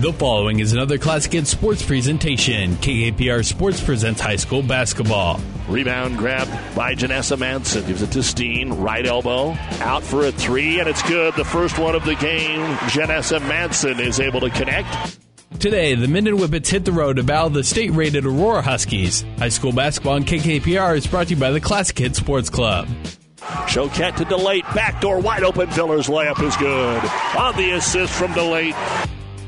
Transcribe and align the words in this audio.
The 0.00 0.14
following 0.14 0.60
is 0.60 0.72
another 0.72 0.96
Classic 0.96 1.30
Hits 1.30 1.50
Sports 1.50 1.84
presentation. 1.84 2.76
KKPR 2.76 3.44
Sports 3.44 3.84
presents 3.84 4.18
high 4.18 4.36
school 4.36 4.62
basketball. 4.62 5.38
Rebound 5.68 6.16
grab 6.16 6.48
by 6.74 6.94
Janessa 6.94 7.38
Manson. 7.38 7.86
Gives 7.86 8.00
it 8.00 8.10
to 8.12 8.22
Steen. 8.22 8.72
Right 8.72 9.04
elbow. 9.04 9.50
Out 9.80 10.02
for 10.02 10.24
a 10.24 10.32
three, 10.32 10.80
and 10.80 10.88
it's 10.88 11.02
good. 11.02 11.34
The 11.34 11.44
first 11.44 11.78
one 11.78 11.94
of 11.94 12.06
the 12.06 12.14
game. 12.14 12.60
Janessa 12.88 13.46
Manson 13.46 14.00
is 14.00 14.20
able 14.20 14.40
to 14.40 14.48
connect. 14.48 15.18
Today, 15.58 15.94
the 15.94 16.08
Minden 16.08 16.38
Whippets 16.38 16.70
hit 16.70 16.86
the 16.86 16.92
road 16.92 17.16
to 17.16 17.22
battle 17.22 17.50
the 17.50 17.62
state 17.62 17.90
rated 17.90 18.24
Aurora 18.24 18.62
Huskies. 18.62 19.22
High 19.36 19.50
school 19.50 19.72
basketball 19.72 20.14
on 20.14 20.24
KKPR 20.24 20.96
is 20.96 21.06
brought 21.06 21.26
to 21.26 21.34
you 21.34 21.40
by 21.40 21.50
the 21.50 21.60
Classic 21.60 21.98
Hits 21.98 22.18
Sports 22.18 22.48
Club. 22.48 22.88
Choquette 23.36 24.16
to 24.16 24.24
Delate. 24.24 24.64
Backdoor 24.74 25.20
wide 25.20 25.42
open. 25.42 25.68
Villar's 25.68 26.08
layup 26.08 26.42
is 26.42 26.56
good. 26.56 27.04
On 27.38 27.54
the 27.54 27.72
assist 27.72 28.14
from 28.14 28.32
Delate. 28.32 28.74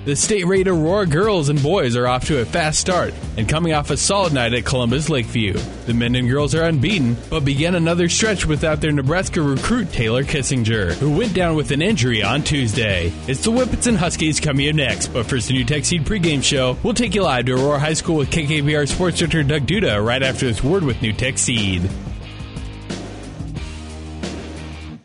The 0.04 0.16
state 0.16 0.44
rated 0.46 0.66
Aurora 0.66 1.06
girls 1.06 1.48
and 1.48 1.62
boys 1.62 1.94
are 1.94 2.08
off 2.08 2.26
to 2.26 2.40
a 2.40 2.44
fast 2.44 2.80
start 2.80 3.14
and 3.36 3.48
coming 3.48 3.72
off 3.72 3.88
a 3.90 3.96
solid 3.96 4.32
night 4.32 4.52
at 4.52 4.64
Columbus 4.64 5.08
Lakeview. 5.08 5.52
The 5.86 5.94
men 5.94 6.16
and 6.16 6.28
girls 6.28 6.56
are 6.56 6.64
unbeaten, 6.64 7.16
but 7.30 7.44
began 7.44 7.76
another 7.76 8.08
stretch 8.08 8.44
without 8.44 8.80
their 8.80 8.90
Nebraska 8.90 9.40
recruit 9.40 9.92
Taylor 9.92 10.24
Kissinger, 10.24 10.94
who 10.94 11.16
went 11.16 11.34
down 11.34 11.54
with 11.54 11.70
an 11.70 11.82
injury 11.82 12.20
on 12.20 12.42
Tuesday. 12.42 13.12
It's 13.28 13.44
the 13.44 13.52
Whippets 13.52 13.86
and 13.86 13.96
Huskies 13.96 14.40
coming 14.40 14.68
up 14.68 14.74
next, 14.74 15.06
but 15.08 15.26
first 15.26 15.46
the 15.46 15.62
NuTech 15.62 15.84
Seed 15.84 16.04
pregame 16.04 16.42
show. 16.42 16.76
We'll 16.82 16.94
take 16.94 17.14
you 17.14 17.22
live 17.22 17.46
to 17.46 17.52
Aurora 17.52 17.78
High 17.78 17.92
School 17.92 18.16
with 18.16 18.30
KKPR 18.30 18.88
Sports 18.88 19.18
Director 19.18 19.44
Doug 19.44 19.66
Duda 19.66 20.04
right 20.04 20.24
after 20.24 20.46
this 20.46 20.64
word 20.64 20.82
with 20.82 20.96
NuTech 20.96 21.38
Seed. 21.38 21.88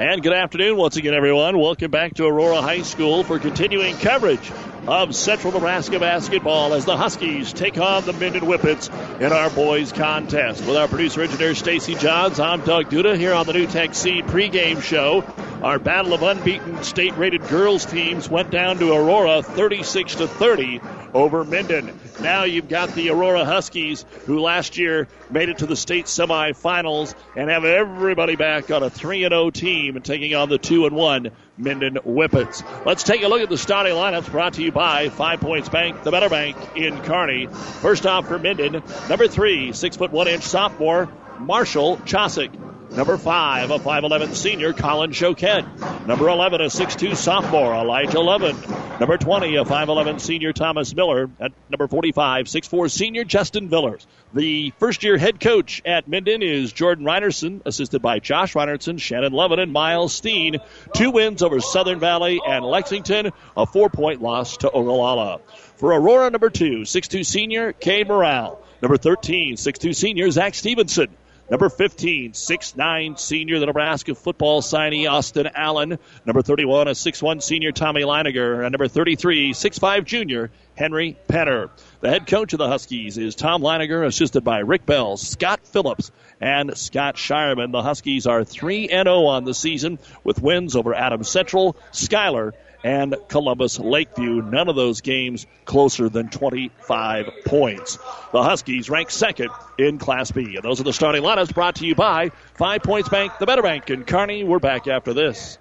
And 0.00 0.22
good 0.22 0.32
afternoon 0.32 0.76
once 0.76 0.96
again, 0.96 1.12
everyone. 1.12 1.58
Welcome 1.58 1.90
back 1.90 2.14
to 2.14 2.24
Aurora 2.24 2.62
High 2.62 2.82
School 2.82 3.24
for 3.24 3.40
continuing 3.40 3.96
coverage 3.96 4.48
of 4.88 5.14
Central 5.14 5.52
Nebraska 5.52 6.00
basketball 6.00 6.72
as 6.72 6.86
the 6.86 6.96
Huskies 6.96 7.52
take 7.52 7.76
on 7.76 8.06
the 8.06 8.14
Minden 8.14 8.40
Whippets 8.40 8.88
in 9.20 9.32
our 9.34 9.50
boys 9.50 9.92
contest. 9.92 10.64
With 10.64 10.76
our 10.78 10.88
producer 10.88 11.20
engineer 11.20 11.54
Stacy 11.54 11.94
Johns, 11.94 12.40
I'm 12.40 12.62
Doug 12.62 12.88
Duda 12.88 13.14
here 13.14 13.34
on 13.34 13.44
the 13.44 13.52
NuTech 13.52 13.94
Seed 13.94 14.24
pregame 14.24 14.80
show. 14.80 15.24
Our 15.62 15.78
battle 15.78 16.14
of 16.14 16.22
unbeaten 16.22 16.82
state-rated 16.82 17.48
girls 17.48 17.84
teams 17.84 18.30
went 18.30 18.50
down 18.50 18.78
to 18.78 18.94
Aurora 18.94 19.42
36 19.42 20.14
to 20.14 20.26
30 20.26 20.80
over 21.12 21.44
Minden. 21.44 22.00
Now 22.22 22.44
you've 22.44 22.70
got 22.70 22.94
the 22.94 23.10
Aurora 23.10 23.44
Huskies, 23.44 24.06
who 24.24 24.40
last 24.40 24.78
year 24.78 25.06
made 25.30 25.50
it 25.50 25.58
to 25.58 25.66
the 25.66 25.76
state 25.76 26.06
semifinals 26.06 27.14
and 27.36 27.50
have 27.50 27.66
everybody 27.66 28.36
back 28.36 28.70
on 28.70 28.82
a 28.82 28.88
3 28.88 29.20
0 29.20 29.50
team 29.50 29.96
and 29.96 30.04
taking 30.04 30.34
on 30.34 30.48
the 30.48 30.56
2 30.56 30.86
and 30.86 30.96
1 30.96 31.30
Minden 31.58 31.98
Whippets. 32.04 32.62
Let's 32.86 33.02
take 33.02 33.22
a 33.22 33.28
look 33.28 33.42
at 33.42 33.48
the 33.48 33.58
starting 33.58 33.94
lineups 33.94 34.30
brought 34.30 34.54
to 34.54 34.62
you 34.62 34.72
by 34.72 35.08
Five 35.08 35.40
Points 35.40 35.68
Bank, 35.68 36.02
the 36.04 36.10
Better 36.10 36.28
Bank 36.28 36.56
in 36.76 36.96
Kearney. 37.02 37.46
First 37.46 38.06
off 38.06 38.28
for 38.28 38.38
Minden, 38.38 38.82
number 39.08 39.28
three, 39.28 39.72
six 39.72 39.96
foot 39.96 40.12
one 40.12 40.28
inch 40.28 40.44
sophomore, 40.44 41.08
Marshall 41.40 41.96
Chosick. 41.98 42.52
Number 42.90 43.18
five, 43.18 43.70
a 43.70 43.78
5'11 43.78 44.34
senior, 44.34 44.72
Colin 44.72 45.10
Choquette. 45.10 46.06
Number 46.06 46.28
11, 46.28 46.62
a 46.62 46.64
6'2 46.64 47.14
sophomore, 47.16 47.74
Elijah 47.74 48.20
Levin. 48.20 48.56
Number 48.98 49.18
20, 49.18 49.56
a 49.56 49.64
5'11 49.64 50.20
senior, 50.20 50.54
Thomas 50.54 50.94
Miller. 50.94 51.30
At 51.38 51.52
number 51.68 51.86
45, 51.86 52.46
6'4 52.46 52.90
senior, 52.90 53.24
Justin 53.24 53.68
Villers. 53.68 54.06
The 54.32 54.72
first 54.78 55.04
year 55.04 55.18
head 55.18 55.38
coach 55.38 55.82
at 55.84 56.08
Minden 56.08 56.42
is 56.42 56.72
Jordan 56.72 57.04
Reinerson, 57.04 57.60
assisted 57.66 58.00
by 58.00 58.20
Josh 58.20 58.54
Reinerson, 58.54 58.98
Shannon 58.98 59.34
Levin, 59.34 59.58
and 59.58 59.72
Miles 59.72 60.14
Steen. 60.14 60.56
Two 60.94 61.10
wins 61.10 61.42
over 61.42 61.60
Southern 61.60 62.00
Valley 62.00 62.40
and 62.44 62.64
Lexington, 62.64 63.32
a 63.54 63.66
four 63.66 63.90
point 63.90 64.22
loss 64.22 64.56
to 64.58 64.70
Ogallala. 64.70 65.40
For 65.76 65.92
Aurora, 65.92 66.30
number 66.30 66.48
two, 66.48 66.80
6'2 66.80 67.24
senior, 67.24 67.74
Cade 67.74 68.08
Morale. 68.08 68.60
Number 68.80 68.96
13, 68.96 69.56
6'2 69.56 69.94
senior, 69.94 70.30
Zach 70.30 70.54
Stevenson. 70.54 71.08
Number 71.50 71.70
15, 71.70 72.32
6'9 72.32 73.18
senior, 73.18 73.58
the 73.58 73.66
Nebraska 73.66 74.14
football 74.14 74.60
signee, 74.60 75.10
Austin 75.10 75.48
Allen. 75.54 75.98
Number 76.26 76.42
31, 76.42 76.88
a 76.88 76.90
6'1 76.90 77.42
senior, 77.42 77.72
Tommy 77.72 78.02
Leiniger. 78.02 78.62
And 78.62 78.72
number 78.72 78.86
33, 78.86 79.52
6'5 79.52 80.04
junior, 80.04 80.50
Henry 80.74 81.16
Penner. 81.26 81.70
The 82.00 82.10
head 82.10 82.26
coach 82.26 82.52
of 82.52 82.58
the 82.58 82.68
Huskies 82.68 83.16
is 83.16 83.34
Tom 83.34 83.62
Leiniger, 83.62 84.04
assisted 84.06 84.44
by 84.44 84.58
Rick 84.58 84.84
Bell, 84.84 85.16
Scott 85.16 85.60
Phillips, 85.64 86.10
and 86.38 86.76
Scott 86.76 87.16
Shireman. 87.16 87.72
The 87.72 87.82
Huskies 87.82 88.26
are 88.26 88.44
3 88.44 88.88
0 88.88 89.24
on 89.24 89.44
the 89.44 89.54
season 89.54 89.98
with 90.24 90.42
wins 90.42 90.76
over 90.76 90.94
Adams 90.94 91.30
Central, 91.30 91.76
Schuyler, 91.92 92.52
and 92.84 93.16
Columbus 93.28 93.78
Lakeview. 93.78 94.42
None 94.42 94.68
of 94.68 94.76
those 94.76 95.00
games 95.00 95.46
closer 95.64 96.08
than 96.08 96.28
25 96.28 97.30
points. 97.44 97.98
The 98.32 98.42
Huskies 98.42 98.88
rank 98.88 99.10
second 99.10 99.50
in 99.78 99.98
Class 99.98 100.30
B. 100.30 100.56
And 100.56 100.64
those 100.64 100.80
are 100.80 100.84
the 100.84 100.92
starting 100.92 101.22
lineups 101.22 101.54
brought 101.54 101.76
to 101.76 101.86
you 101.86 101.94
by 101.94 102.30
Five 102.54 102.82
Points 102.82 103.08
Bank, 103.08 103.32
the 103.38 103.46
Better 103.46 103.62
Bank 103.62 103.90
and 103.90 104.06
Kearney. 104.06 104.44
We're 104.44 104.58
back 104.58 104.86
after 104.86 105.12
this. 105.12 105.58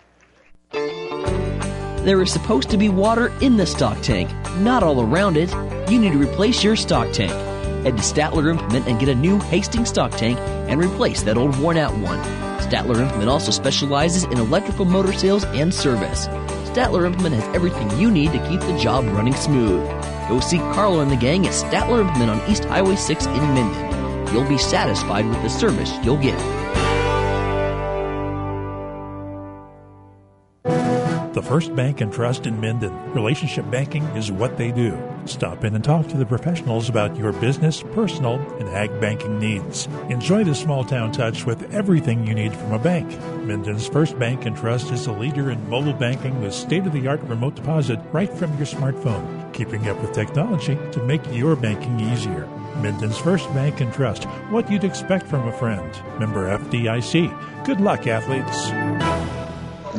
There 0.72 2.22
is 2.22 2.31
supposed 2.31 2.69
to 2.69 2.78
be 2.78 2.89
water 2.89 3.34
in 3.41 3.57
the 3.57 3.66
stock 3.66 4.01
tank, 4.01 4.29
not 4.59 4.81
all 4.81 5.01
around 5.01 5.35
it. 5.35 5.51
You 5.91 5.99
need 5.99 6.13
to 6.13 6.17
replace 6.17 6.63
your 6.63 6.75
stock 6.75 7.11
tank. 7.11 7.34
Head 7.84 7.97
to 7.97 8.03
Statler 8.03 8.49
Implement 8.49 8.88
and 8.88 8.99
get 8.99 9.09
a 9.09 9.16
new 9.16 9.39
Hastings 9.39 9.89
stock 9.89 10.11
tank 10.11 10.39
and 10.39 10.81
replace 10.81 11.23
that 11.23 11.38
old 11.38 11.57
worn 11.59 11.78
out 11.78 11.94
one. 11.97 12.19
Statler 12.59 12.99
Implement 12.99 13.29
also 13.29 13.51
specializes 13.51 14.23
in 14.23 14.38
electrical 14.38 14.85
motor 14.85 15.13
sales 15.13 15.44
and 15.45 15.73
service. 15.73 16.28
Statler 16.78 17.08
Implement 17.08 17.34
has 17.34 17.56
everything 17.56 17.90
you 17.98 18.12
need 18.12 18.32
to 18.34 18.50
keep 18.50 18.60
the 18.60 18.78
job 18.78 19.04
running 19.06 19.34
smooth. 19.34 19.84
Go 20.30 20.40
see 20.40 20.60
Carlo 20.60 21.00
and 21.00 21.10
the 21.10 21.16
gang 21.16 21.48
at 21.48 21.52
Statler 21.52 22.02
Implement 22.02 22.30
on 22.30 22.52
East 22.52 22.66
Highway 22.66 22.96
6 22.96 23.26
in 23.26 23.34
Minden. 23.56 24.32
You'll 24.32 24.48
be 24.48 24.60
satisfied 24.60 25.26
with 25.26 25.42
the 25.42 25.50
service 25.50 25.92
you'll 26.04 26.22
get. 26.22 26.38
The 31.38 31.44
First 31.44 31.75
Bank 31.75 32.02
and 32.02 32.12
Trust 32.12 32.48
in 32.48 32.59
Minden. 32.59 33.14
Relationship 33.14 33.70
banking 33.70 34.02
is 34.18 34.31
what 34.31 34.58
they 34.58 34.72
do. 34.72 34.98
Stop 35.25 35.64
in 35.64 35.75
and 35.75 35.84
talk 35.84 36.08
to 36.08 36.18
the 36.18 36.25
professionals 36.25 36.90
about 36.90 37.16
your 37.16 37.31
business, 37.31 37.84
personal, 37.94 38.40
and 38.58 38.68
ag 38.70 39.00
banking 39.00 39.38
needs. 39.38 39.88
Enjoy 40.09 40.44
the 40.44 40.56
small 40.56 40.84
town 40.84 41.12
touch 41.12 41.46
with 41.46 41.72
everything 41.72 42.26
you 42.26 42.34
need 42.34 42.56
from 42.56 42.72
a 42.72 42.80
bank. 42.80 43.08
Minden's 43.44 43.88
First 43.88 44.18
Bank 44.18 44.47
and 44.47 44.58
Trust 44.58 44.92
is 44.92 45.06
a 45.06 45.12
leader 45.12 45.52
in 45.52 45.70
mobile 45.70 45.94
banking 45.94 46.42
with 46.42 46.56
state 46.56 46.88
of 46.88 46.94
the 46.94 47.08
art 47.08 47.22
remote 47.22 47.53
deposit 47.53 48.00
right 48.12 48.34
from 48.34 48.58
your 48.58 48.66
smartphone, 48.66 49.53
keeping 49.53 49.88
up 49.88 50.02
with 50.02 50.14
technology 50.14 50.76
to 50.92 51.03
make 51.03 51.22
your 51.31 51.56
banking 51.56 52.00
easier. 52.00 52.47
Minden's 52.81 53.20
First 53.20 53.47
Bank 53.53 53.80
and 53.80 53.94
Trust, 53.94 54.24
what 54.50 54.72
you'd 54.72 54.84
expect 54.84 55.28
from 55.28 55.47
a 55.47 55.52
friend. 55.52 56.02
Member 56.20 56.47
FDIC. 56.58 57.64
Good 57.64 57.80
luck, 57.80 58.08
athletes. 58.08 58.72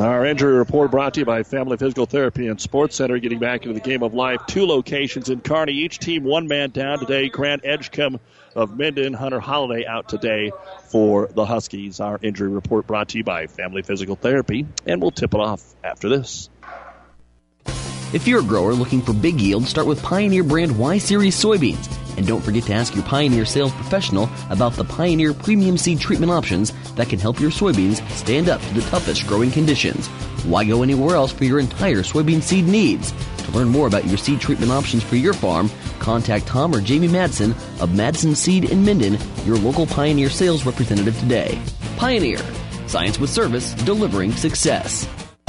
Our 0.01 0.27
injury 0.27 0.53
report 0.53 0.93
brought 0.93 1.15
to 1.15 1.21
you 1.21 1.27
by 1.27 1.43
Family 1.43 1.77
Physical 1.77 2.07
Therapy 2.07 2.47
and 2.47 2.61
Sports 2.61 2.95
Center. 2.95 3.19
Getting 3.19 3.41
back 3.41 3.63
into 3.63 3.75
the 3.75 3.81
game 3.81 4.05
of 4.05 4.15
life, 4.15 4.41
two 4.47 4.65
locations 4.65 5.29
in 5.29 5.41
Kearney. 5.41 5.73
Each 5.73 5.99
team 5.99 6.23
one 6.23 6.47
man 6.47 6.71
down 6.71 7.01
today. 7.01 7.29
Grant 7.29 7.63
Edgecombe 7.65 8.21
of 8.55 8.79
Minden, 8.79 9.13
Hunter 9.13 9.41
Holiday 9.41 9.87
out 9.87 10.09
today 10.09 10.53
for 10.85 11.27
the 11.27 11.45
Huskies. 11.45 11.99
Our 11.99 12.21
injury 12.23 12.49
report 12.49 12.87
brought 12.87 13.09
to 13.09 13.19
you 13.19 13.25
by 13.25 13.49
Family 13.49 13.83
Physical 13.83 14.15
Therapy, 14.15 14.67
and 14.87 15.03
we'll 15.03 15.11
tip 15.11 15.35
it 15.35 15.41
off 15.41 15.65
after 15.83 16.09
this. 16.09 16.49
If 18.13 18.29
you're 18.29 18.41
a 18.41 18.45
grower 18.45 18.75
looking 18.75 19.03
for 19.03 19.13
big 19.13 19.41
yield, 19.41 19.65
start 19.65 19.89
with 19.89 20.01
Pioneer 20.01 20.45
brand 20.45 20.79
Y 20.79 20.99
Series 20.99 21.35
soybeans. 21.35 22.08
And 22.19 22.27
don't 22.27 22.43
forget 22.43 22.65
to 22.65 22.75
ask 22.75 22.97
your 22.97 23.05
Pioneer 23.05 23.45
sales 23.45 23.71
professional 23.71 24.29
about 24.51 24.73
the 24.73 24.83
Pioneer 24.83 25.33
premium 25.33 25.79
seed 25.79 26.01
treatment 26.01 26.33
options 26.33 26.73
that 26.97 27.09
can 27.09 27.21
help 27.21 27.39
your 27.39 27.53
soybeans 27.53 28.07
stand 28.11 28.49
up 28.49 28.61
to 28.61 28.75
the 28.75 28.81
toughest 28.91 29.25
growing 29.29 29.53
conditions. 29.53 30.09
Why 30.45 30.65
go 30.65 30.83
anywhere 30.83 31.15
else 31.15 31.31
for 31.31 31.45
your 31.45 31.61
entire 31.61 31.99
soybean 31.99 32.43
seed 32.43 32.67
needs? 32.67 33.13
To 33.45 33.53
learn 33.53 33.69
more 33.69 33.87
about 33.87 34.09
your 34.09 34.19
seed 34.19 34.41
treatment 34.41 34.73
options 34.73 35.05
for 35.05 35.15
your 35.15 35.33
farm, 35.33 35.71
contact 36.01 36.49
Tom 36.49 36.75
or 36.75 36.81
Jamie 36.81 37.07
Madsen 37.07 37.53
of 37.81 37.91
Madsen 37.91 38.35
Seed 38.35 38.69
in 38.69 38.85
Minden, 38.85 39.17
your 39.45 39.57
local 39.57 39.87
Pioneer 39.87 40.29
sales 40.29 40.67
representative 40.67 41.17
today. 41.21 41.57
Pioneer, 41.99 42.41
science 42.89 43.21
with 43.21 43.31
service, 43.31 43.75
delivering 43.75 44.33
success. 44.33 45.07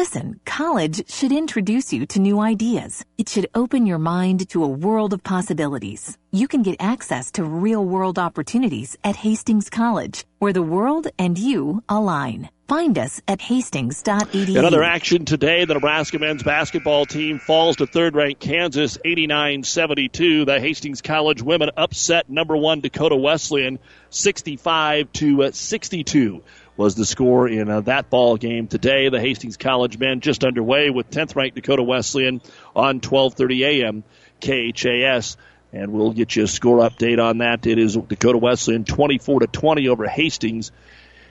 Listen, 0.00 0.40
college 0.46 1.10
should 1.10 1.30
introduce 1.30 1.92
you 1.92 2.06
to 2.06 2.20
new 2.20 2.40
ideas. 2.40 3.04
It 3.18 3.28
should 3.28 3.50
open 3.54 3.84
your 3.84 3.98
mind 3.98 4.48
to 4.48 4.64
a 4.64 4.76
world 4.86 5.12
of 5.12 5.22
possibilities. 5.22 6.16
You 6.32 6.48
can 6.48 6.62
get 6.62 6.76
access 6.80 7.30
to 7.32 7.44
real 7.44 7.84
world 7.84 8.18
opportunities 8.18 8.96
at 9.04 9.16
Hastings 9.16 9.68
College, 9.68 10.24
where 10.38 10.54
the 10.54 10.62
world 10.62 11.08
and 11.18 11.36
you 11.36 11.82
align. 11.86 12.48
Find 12.66 12.96
us 12.98 13.20
at 13.28 13.42
hastings.edu. 13.42 14.56
Another 14.56 14.82
action 14.82 15.26
today. 15.26 15.66
The 15.66 15.74
Nebraska 15.74 16.18
men's 16.18 16.44
basketball 16.44 17.04
team 17.04 17.38
falls 17.38 17.76
to 17.76 17.86
third 17.86 18.14
ranked 18.14 18.40
Kansas 18.40 18.96
89 19.04 19.64
72. 19.64 20.46
The 20.46 20.60
Hastings 20.60 21.02
College 21.02 21.42
women 21.42 21.72
upset 21.76 22.30
number 22.30 22.56
one 22.56 22.80
Dakota 22.80 23.16
Wesleyan 23.16 23.78
65 24.08 25.12
to 25.14 25.52
62 25.52 26.42
was 26.80 26.94
the 26.94 27.04
score 27.04 27.46
in 27.46 27.68
uh, 27.68 27.82
that 27.82 28.08
ball 28.08 28.38
game 28.38 28.66
today. 28.66 29.10
The 29.10 29.20
Hastings 29.20 29.58
College 29.58 29.98
men 29.98 30.20
just 30.20 30.44
underway 30.44 30.88
with 30.88 31.10
10th 31.10 31.36
ranked 31.36 31.54
Dakota 31.56 31.82
Wesleyan 31.82 32.40
on 32.74 33.00
12:30 33.00 33.82
a.m. 33.82 34.02
KHAS. 34.40 35.36
And 35.74 35.92
we'll 35.92 36.12
get 36.12 36.34
you 36.34 36.44
a 36.44 36.46
score 36.46 36.78
update 36.78 37.22
on 37.22 37.38
that. 37.38 37.66
It 37.66 37.78
is 37.78 37.96
Dakota 37.96 38.38
Wesleyan 38.38 38.84
24 38.84 39.40
to 39.40 39.46
20 39.46 39.88
over 39.88 40.06
Hastings 40.06 40.72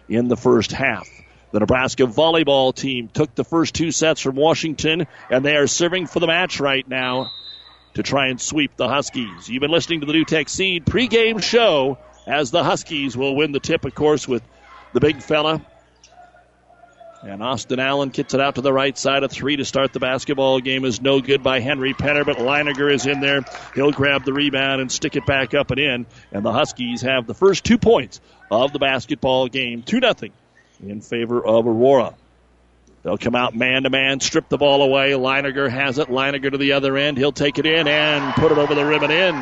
in 0.08 0.28
the 0.28 0.38
first 0.38 0.72
half. 0.72 1.10
The 1.52 1.62
Nebraska 1.62 2.04
volleyball 2.04 2.72
team 2.72 3.10
took 3.12 3.34
the 3.34 3.44
first 3.44 3.74
two 3.74 3.92
sets 3.92 4.22
from 4.22 4.36
Washington, 4.36 5.08
and 5.32 5.44
they 5.44 5.56
are 5.56 5.66
serving 5.66 6.06
for 6.06 6.20
the 6.20 6.28
match 6.28 6.60
right 6.60 6.88
now 6.88 7.32
to 7.96 8.04
try 8.04 8.28
and 8.28 8.40
sweep 8.40 8.78
the 8.78 8.88
Huskies. 8.88 9.50
You've 9.50 9.62
been 9.62 9.72
listening 9.72 10.02
to 10.02 10.06
the 10.06 10.14
NuTech 10.14 10.48
Seed 10.48 10.86
pregame 10.86 11.42
show 11.42 11.98
as 12.28 12.52
the 12.52 12.64
Huskies 12.64 13.18
will 13.18 13.36
win 13.36 13.52
the 13.52 13.60
tip, 13.60 13.84
of 13.84 13.96
course, 13.96 14.28
with 14.28 14.44
the 14.94 15.00
big 15.00 15.22
fella. 15.22 15.62
And 17.22 17.44
Austin 17.44 17.80
Allen 17.80 18.10
gets 18.10 18.34
it 18.34 18.40
out 18.40 18.56
to 18.56 18.62
the 18.62 18.72
right 18.72 18.98
side. 18.98 19.24
A 19.24 19.28
three 19.28 19.58
to 19.58 19.66
start 19.66 19.92
the 19.92 20.00
basketball 20.00 20.62
game 20.62 20.86
is 20.86 21.02
no 21.02 21.20
good 21.20 21.44
by 21.44 21.60
Henry 21.60 21.94
Penner, 21.94 22.26
but 22.26 22.38
Leiniger 22.38 22.94
is 22.94 23.06
in 23.06 23.20
there. 23.20 23.42
He'll 23.76 23.92
grab 23.92 24.24
the 24.24 24.32
rebound 24.32 24.80
and 24.80 24.90
stick 24.90 25.18
it 25.18 25.26
back 25.26 25.54
up 25.54 25.72
and 25.72 25.80
in. 25.80 26.06
And 26.32 26.46
the 26.46 26.54
Huskies 26.54 27.02
have 27.02 27.28
the 27.28 27.34
first 27.34 27.66
two 27.66 27.78
points 27.78 28.22
of 28.50 28.72
the 28.72 28.80
basketball 28.80 29.50
game. 29.50 29.84
2 29.84 30.00
nothing 30.00 30.32
in 30.82 31.02
favor 31.02 31.46
of 31.46 31.68
Aurora. 31.68 32.14
They'll 33.04 33.18
come 33.18 33.36
out 33.36 33.54
man 33.54 33.84
to 33.84 33.90
man, 33.90 34.22
strip 34.22 34.48
the 34.48 34.58
ball 34.58 34.82
away. 34.82 35.12
Leiniger 35.12 35.70
has 35.70 35.98
it. 35.98 36.08
Leiniger 36.08 36.52
to 36.52 36.58
the 36.58 36.74
other 36.74 36.96
end. 36.96 37.18
He'll 37.18 37.34
take 37.34 37.58
it 37.58 37.66
in 37.66 37.88
and 37.88 38.34
put 38.36 38.52
it 38.52 38.58
over 38.58 38.76
the 38.76 38.86
rim 38.86 39.04
and 39.04 39.12
in. 39.12 39.36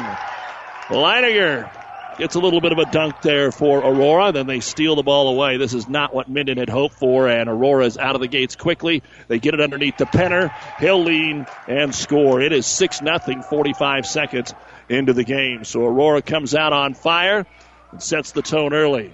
Leiniger 0.89 1.69
gets 2.17 2.35
a 2.35 2.39
little 2.39 2.61
bit 2.61 2.71
of 2.71 2.79
a 2.79 2.85
dunk 2.85 3.21
there 3.21 3.51
for 3.51 3.79
Aurora. 3.79 4.31
Then 4.31 4.47
they 4.47 4.59
steal 4.59 4.95
the 4.95 5.03
ball 5.03 5.29
away. 5.29 5.57
This 5.57 5.73
is 5.73 5.87
not 5.87 6.13
what 6.13 6.29
Minden 6.29 6.57
had 6.57 6.69
hoped 6.69 6.95
for, 6.95 7.27
and 7.27 7.49
Aurora 7.49 7.85
is 7.85 7.97
out 7.97 8.15
of 8.15 8.21
the 8.21 8.27
gates 8.27 8.55
quickly. 8.55 9.03
They 9.27 9.39
get 9.39 9.53
it 9.53 9.61
underneath 9.61 9.97
the 9.97 10.05
Penner. 10.05 10.51
He'll 10.79 11.03
lean 11.03 11.45
and 11.67 11.93
score. 11.93 12.41
It 12.41 12.51
is 12.51 12.65
6 12.65 12.99
0, 12.99 13.19
45 13.43 14.05
seconds 14.05 14.53
into 14.89 15.13
the 15.13 15.23
game. 15.23 15.63
So 15.63 15.85
Aurora 15.85 16.21
comes 16.21 16.55
out 16.55 16.73
on 16.73 16.93
fire 16.93 17.45
and 17.91 18.01
sets 18.01 18.31
the 18.31 18.41
tone 18.41 18.73
early. 18.73 19.13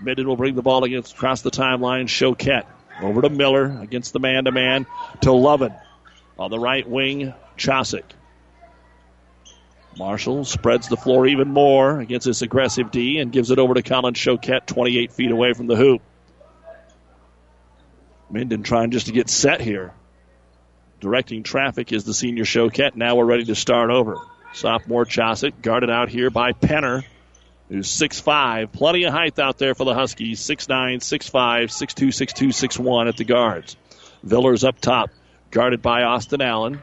Minden 0.00 0.26
will 0.26 0.36
bring 0.36 0.54
the 0.54 0.62
ball 0.62 0.84
against 0.84 1.14
across 1.14 1.42
the 1.42 1.50
timeline. 1.50 2.04
Choquette 2.04 2.66
over 3.00 3.22
to 3.22 3.30
Miller 3.30 3.78
against 3.80 4.12
the 4.12 4.20
man 4.20 4.44
to 4.44 4.52
man 4.52 4.86
to 5.22 5.32
Lovin. 5.32 5.74
On 6.38 6.50
the 6.50 6.58
right 6.58 6.88
wing, 6.88 7.34
Chosick. 7.56 8.04
Marshall 9.98 10.44
spreads 10.44 10.88
the 10.88 10.96
floor 10.96 11.26
even 11.26 11.48
more 11.48 12.00
against 12.00 12.26
this 12.26 12.42
aggressive 12.42 12.90
D 12.90 13.18
and 13.18 13.30
gives 13.30 13.50
it 13.50 13.58
over 13.58 13.74
to 13.74 13.82
Colin 13.82 14.14
Choquette, 14.14 14.66
28 14.66 15.12
feet 15.12 15.30
away 15.30 15.52
from 15.52 15.66
the 15.66 15.76
hoop. 15.76 16.02
Minden 18.30 18.62
trying 18.62 18.90
just 18.90 19.06
to 19.06 19.12
get 19.12 19.28
set 19.28 19.60
here. 19.60 19.92
Directing 21.00 21.42
traffic 21.42 21.92
is 21.92 22.04
the 22.04 22.14
senior 22.14 22.44
Choquette. 22.44 22.96
Now 22.96 23.16
we're 23.16 23.26
ready 23.26 23.44
to 23.44 23.54
start 23.54 23.90
over. 23.90 24.16
Sophomore 24.54 25.04
Chosick 25.04 25.60
guarded 25.60 25.90
out 25.90 26.08
here 26.08 26.30
by 26.30 26.52
Penner 26.52 27.04
who's 27.72 27.88
6'5. 27.88 28.70
Plenty 28.70 29.04
of 29.04 29.14
height 29.14 29.38
out 29.38 29.56
there 29.56 29.74
for 29.74 29.84
the 29.84 29.94
Huskies. 29.94 30.40
6'9, 30.40 30.98
6'5, 30.98 31.64
6'2, 31.64 32.08
6'2, 32.08 32.48
6'1 32.48 33.08
at 33.08 33.16
the 33.16 33.24
guards. 33.24 33.76
Villers 34.22 34.62
up 34.62 34.78
top, 34.78 35.10
guarded 35.50 35.80
by 35.80 36.02
Austin 36.02 36.42
Allen. 36.42 36.82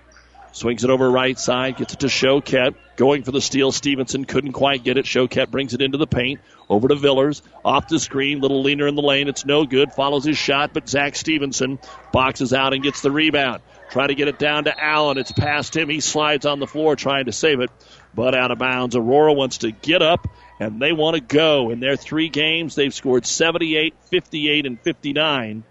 Swings 0.52 0.84
it 0.84 0.90
over 0.90 1.10
right 1.10 1.38
side, 1.38 1.78
gets 1.78 1.94
it 1.94 2.00
to 2.00 2.08
Choquette. 2.08 2.74
Going 3.00 3.24
for 3.24 3.32
the 3.32 3.40
steal. 3.40 3.72
Stevenson 3.72 4.26
couldn't 4.26 4.52
quite 4.52 4.84
get 4.84 4.98
it. 4.98 5.06
Choquette 5.06 5.50
brings 5.50 5.74
it 5.74 5.82
into 5.82 5.98
the 5.98 6.06
paint. 6.06 6.42
Over 6.68 6.90
to 6.90 6.96
Villers. 6.96 7.42
Off 7.64 7.88
the 7.88 7.98
screen. 7.98 8.42
Little 8.42 8.62
leaner 8.62 8.88
in 8.88 8.96
the 8.96 9.02
lane. 9.02 9.30
It's 9.30 9.46
no 9.46 9.66
good. 9.66 9.94
Follows 9.94 10.26
his 10.26 10.38
shot, 10.38 10.74
but 10.74 10.90
Zach 10.90 11.16
Stevenson 11.16 11.80
boxes 12.12 12.52
out 12.52 12.74
and 12.74 12.84
gets 12.84 13.00
the 13.00 13.10
rebound. 13.10 13.62
Try 13.90 14.08
to 14.08 14.16
get 14.16 14.28
it 14.28 14.38
down 14.38 14.66
to 14.66 14.78
Allen. 14.78 15.18
It's 15.18 15.32
past 15.32 15.78
him. 15.78 15.88
He 15.88 16.02
slides 16.02 16.46
on 16.46 16.60
the 16.60 16.68
floor 16.68 16.98
trying 16.98 17.28
to 17.28 17.32
save 17.32 17.62
it, 17.62 17.70
but 18.14 18.36
out 18.36 18.52
of 18.52 18.58
bounds. 18.58 18.98
Aurora 18.98 19.32
wants 19.32 19.60
to 19.60 19.72
get 19.72 20.02
up 20.02 20.28
and 20.60 20.82
they 20.82 20.92
want 20.92 21.16
to 21.16 21.22
go. 21.22 21.70
In 21.70 21.80
their 21.80 21.96
three 21.96 22.28
games, 22.28 22.76
they've 22.76 22.94
scored 22.94 23.26
78, 23.26 23.94
58, 24.12 24.66
and 24.66 24.78
59. 24.78 25.64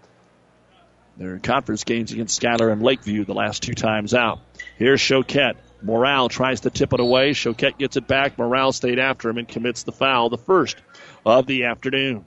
Their 1.17 1.37
conference 1.37 1.83
games 1.83 2.11
against 2.11 2.35
Schuyler 2.35 2.71
and 2.71 2.81
Lakeview 2.81 3.23
the 3.23 3.35
last 3.35 3.61
two 3.61 3.75
times 3.75 4.15
out. 4.15 4.39
Here's 4.79 4.99
Choquette. 4.99 5.57
Morale 5.81 6.29
tries 6.29 6.61
to 6.61 6.69
tip 6.69 6.93
it 6.93 6.99
away. 6.99 7.31
Choquette 7.31 7.77
gets 7.77 7.97
it 7.97 8.07
back. 8.07 8.37
Morale 8.37 8.71
stayed 8.71 8.99
after 8.99 9.29
him 9.29 9.37
and 9.37 9.47
commits 9.47 9.83
the 9.83 9.91
foul, 9.91 10.29
the 10.29 10.37
first 10.37 10.77
of 11.25 11.45
the 11.47 11.65
afternoon. 11.65 12.25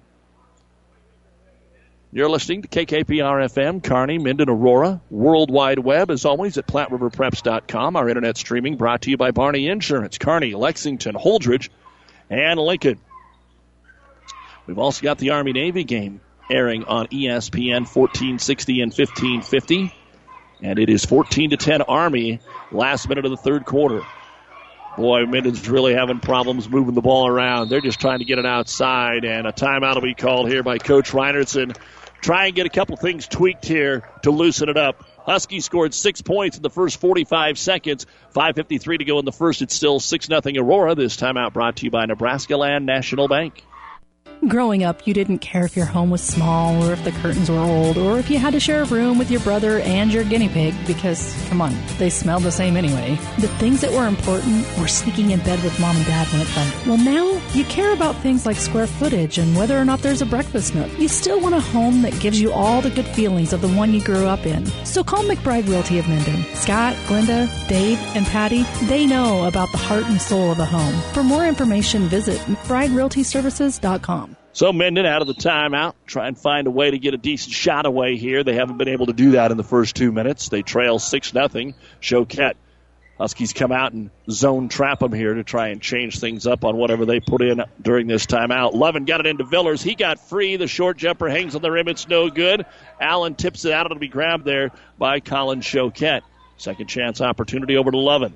You're 2.14 2.28
listening 2.28 2.60
to 2.60 2.68
KKPR 2.68 3.06
FM, 3.46 3.82
Kearney, 3.82 4.18
Minden, 4.18 4.50
Aurora, 4.50 5.00
World 5.08 5.50
Wide 5.50 5.78
Web, 5.78 6.10
as 6.10 6.26
always, 6.26 6.58
at 6.58 6.66
PlatteRiverPreps.com. 6.66 7.96
Our 7.96 8.08
internet 8.08 8.36
streaming 8.36 8.76
brought 8.76 9.02
to 9.02 9.10
you 9.10 9.16
by 9.16 9.30
Barney 9.30 9.66
Insurance, 9.68 10.18
Kearney, 10.18 10.54
Lexington, 10.54 11.14
Holdrege, 11.14 11.70
and 12.28 12.60
Lincoln. 12.60 12.98
We've 14.66 14.78
also 14.78 15.02
got 15.02 15.16
the 15.16 15.30
Army 15.30 15.54
Navy 15.54 15.84
game 15.84 16.20
airing 16.50 16.84
on 16.84 17.06
ESPN 17.06 17.86
1460 17.86 18.82
and 18.82 18.92
1550. 18.92 19.94
And 20.62 20.78
it 20.78 20.88
is 20.88 21.04
14 21.04 21.50
to 21.50 21.56
10 21.56 21.82
Army, 21.82 22.40
last 22.70 23.08
minute 23.08 23.24
of 23.24 23.32
the 23.32 23.36
third 23.36 23.64
quarter. 23.64 24.02
Boy, 24.96 25.24
Minden's 25.26 25.68
really 25.68 25.94
having 25.94 26.20
problems 26.20 26.68
moving 26.68 26.94
the 26.94 27.00
ball 27.00 27.26
around. 27.26 27.68
They're 27.68 27.80
just 27.80 27.98
trying 27.98 28.20
to 28.20 28.24
get 28.24 28.38
it 28.38 28.46
outside, 28.46 29.24
and 29.24 29.46
a 29.46 29.52
timeout 29.52 29.94
will 29.96 30.02
be 30.02 30.14
called 30.14 30.48
here 30.48 30.62
by 30.62 30.78
Coach 30.78 31.10
Reinertsen. 31.10 31.76
Try 32.20 32.46
and 32.46 32.54
get 32.54 32.66
a 32.66 32.70
couple 32.70 32.96
things 32.96 33.26
tweaked 33.26 33.64
here 33.64 34.08
to 34.22 34.30
loosen 34.30 34.68
it 34.68 34.76
up. 34.76 35.04
Husky 35.24 35.60
scored 35.60 35.94
six 35.94 36.22
points 36.22 36.56
in 36.56 36.62
the 36.62 36.70
first 36.70 37.00
45 37.00 37.58
seconds. 37.58 38.06
5.53 38.34 38.98
to 38.98 39.04
go 39.04 39.18
in 39.18 39.24
the 39.24 39.32
first. 39.32 39.62
It's 39.62 39.74
still 39.74 39.98
6 39.98 40.26
0 40.26 40.40
Aurora. 40.58 40.94
This 40.94 41.16
timeout 41.16 41.52
brought 41.52 41.76
to 41.76 41.84
you 41.84 41.90
by 41.90 42.06
Nebraska 42.06 42.56
Land 42.56 42.86
National 42.86 43.26
Bank. 43.26 43.64
Growing 44.48 44.82
up, 44.82 45.06
you 45.06 45.14
didn't 45.14 45.38
care 45.38 45.64
if 45.64 45.76
your 45.76 45.86
home 45.86 46.10
was 46.10 46.20
small 46.20 46.82
or 46.82 46.92
if 46.92 47.04
the 47.04 47.12
curtains 47.12 47.48
were 47.48 47.58
old 47.58 47.96
or 47.96 48.18
if 48.18 48.28
you 48.28 48.38
had 48.38 48.52
to 48.54 48.58
share 48.58 48.82
a 48.82 48.86
room 48.86 49.16
with 49.16 49.30
your 49.30 49.38
brother 49.42 49.78
and 49.78 50.12
your 50.12 50.24
guinea 50.24 50.48
pig 50.48 50.74
because, 50.84 51.32
come 51.48 51.60
on, 51.60 51.72
they 51.98 52.10
smelled 52.10 52.42
the 52.42 52.50
same 52.50 52.76
anyway. 52.76 53.16
The 53.38 53.46
things 53.58 53.80
that 53.82 53.92
were 53.92 54.08
important 54.08 54.66
were 54.78 54.88
sneaking 54.88 55.30
in 55.30 55.38
bed 55.40 55.62
with 55.62 55.78
mom 55.78 55.94
and 55.96 56.04
dad 56.06 56.26
when 56.32 56.40
it 56.40 56.48
fun. 56.48 56.88
Well, 56.88 56.98
now 56.98 57.40
you 57.54 57.64
care 57.66 57.92
about 57.92 58.16
things 58.16 58.44
like 58.44 58.56
square 58.56 58.88
footage 58.88 59.38
and 59.38 59.56
whether 59.56 59.78
or 59.78 59.84
not 59.84 60.00
there's 60.00 60.22
a 60.22 60.26
breakfast 60.26 60.74
nook. 60.74 60.90
You 60.98 61.06
still 61.06 61.40
want 61.40 61.54
a 61.54 61.60
home 61.60 62.02
that 62.02 62.18
gives 62.18 62.40
you 62.40 62.52
all 62.52 62.82
the 62.82 62.90
good 62.90 63.06
feelings 63.06 63.52
of 63.52 63.60
the 63.60 63.68
one 63.68 63.94
you 63.94 64.02
grew 64.02 64.26
up 64.26 64.44
in. 64.44 64.66
So 64.84 65.04
call 65.04 65.22
McBride 65.22 65.68
Realty 65.68 66.00
of 66.00 66.08
Minden. 66.08 66.42
Scott, 66.56 66.96
Glenda, 67.06 67.48
Dave, 67.68 67.98
and 68.16 68.26
Patty, 68.26 68.64
they 68.86 69.06
know 69.06 69.46
about 69.46 69.70
the 69.70 69.78
heart 69.78 70.06
and 70.06 70.20
soul 70.20 70.50
of 70.50 70.58
a 70.58 70.64
home. 70.64 71.00
For 71.12 71.22
more 71.22 71.46
information, 71.46 72.08
visit 72.08 72.38
McBrideRealtyServices.com. 72.40 74.31
So 74.52 74.72
Minden 74.72 75.06
out 75.06 75.22
of 75.22 75.28
the 75.28 75.34
timeout, 75.34 75.94
try 76.06 76.28
and 76.28 76.38
find 76.38 76.66
a 76.66 76.70
way 76.70 76.90
to 76.90 76.98
get 76.98 77.14
a 77.14 77.18
decent 77.18 77.54
shot 77.54 77.86
away 77.86 78.16
here. 78.16 78.44
They 78.44 78.54
haven't 78.54 78.76
been 78.76 78.88
able 78.88 79.06
to 79.06 79.12
do 79.12 79.32
that 79.32 79.50
in 79.50 79.56
the 79.56 79.64
first 79.64 79.96
two 79.96 80.12
minutes. 80.12 80.50
They 80.50 80.62
trail 80.62 80.98
six 80.98 81.32
nothing. 81.32 81.74
Choquette 82.00 82.54
Huskies 83.22 83.52
come 83.52 83.70
out 83.70 83.92
and 83.92 84.10
zone 84.28 84.68
trap 84.68 84.98
them 84.98 85.12
here 85.12 85.34
to 85.34 85.44
try 85.44 85.68
and 85.68 85.80
change 85.80 86.18
things 86.18 86.44
up 86.44 86.64
on 86.64 86.76
whatever 86.76 87.04
they 87.04 87.20
put 87.20 87.40
in 87.40 87.62
during 87.80 88.08
this 88.08 88.26
timeout. 88.26 88.74
Levin 88.74 89.04
got 89.04 89.20
it 89.20 89.26
into 89.26 89.44
Villers. 89.44 89.80
He 89.80 89.94
got 89.94 90.18
free. 90.18 90.56
The 90.56 90.66
short 90.66 90.96
jumper 90.96 91.28
hangs 91.28 91.54
on 91.54 91.62
the 91.62 91.70
rim. 91.70 91.86
It's 91.86 92.08
no 92.08 92.30
good. 92.30 92.66
Allen 93.00 93.36
tips 93.36 93.64
it 93.64 93.72
out. 93.72 93.86
It'll 93.86 93.98
be 93.98 94.08
grabbed 94.08 94.44
there 94.44 94.72
by 94.98 95.20
Colin 95.20 95.60
Choquette. 95.60 96.22
Second 96.56 96.88
chance 96.88 97.20
opportunity 97.20 97.76
over 97.76 97.92
to 97.92 97.98
Levin. 97.98 98.34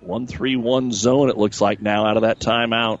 1 0.00 0.26
3 0.26 0.56
1 0.56 0.92
zone, 0.92 1.28
it 1.28 1.36
looks 1.36 1.60
like 1.60 1.80
now, 1.80 2.06
out 2.06 2.16
of 2.16 2.22
that 2.22 2.40
timeout. 2.40 2.98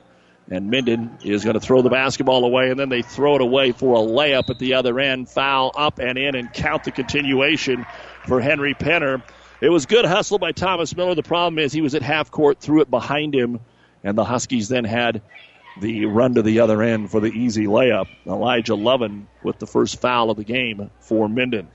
And 0.50 0.68
Minden 0.68 1.18
is 1.22 1.44
going 1.44 1.54
to 1.54 1.60
throw 1.60 1.80
the 1.80 1.90
basketball 1.90 2.44
away, 2.44 2.70
and 2.70 2.78
then 2.78 2.88
they 2.88 3.02
throw 3.02 3.36
it 3.36 3.40
away 3.40 3.70
for 3.70 3.94
a 3.94 3.98
layup 3.98 4.50
at 4.50 4.58
the 4.58 4.74
other 4.74 4.98
end. 4.98 5.28
Foul 5.28 5.70
up 5.76 6.00
and 6.00 6.18
in, 6.18 6.34
and 6.34 6.52
count 6.52 6.82
the 6.82 6.90
continuation 6.90 7.84
for 8.26 8.40
Henry 8.40 8.74
Penner. 8.74 9.22
It 9.60 9.68
was 9.68 9.86
good 9.86 10.04
hustle 10.04 10.38
by 10.38 10.50
Thomas 10.50 10.96
Miller. 10.96 11.14
The 11.14 11.22
problem 11.22 11.60
is 11.60 11.72
he 11.72 11.82
was 11.82 11.94
at 11.94 12.02
half 12.02 12.32
court, 12.32 12.58
threw 12.58 12.80
it 12.80 12.90
behind 12.90 13.32
him, 13.32 13.60
and 14.02 14.18
the 14.18 14.24
Huskies 14.24 14.68
then 14.68 14.84
had 14.84 15.22
the 15.80 16.06
run 16.06 16.34
to 16.34 16.42
the 16.42 16.60
other 16.60 16.82
end 16.82 17.10
for 17.10 17.20
the 17.20 17.28
easy 17.28 17.66
layup. 17.66 18.08
Elijah 18.26 18.74
Levin 18.74 19.28
with 19.44 19.58
the 19.58 19.66
first 19.66 20.00
foul 20.00 20.30
of 20.30 20.36
the 20.36 20.44
game 20.44 20.90
for 21.00 21.28
Minden. 21.28 21.68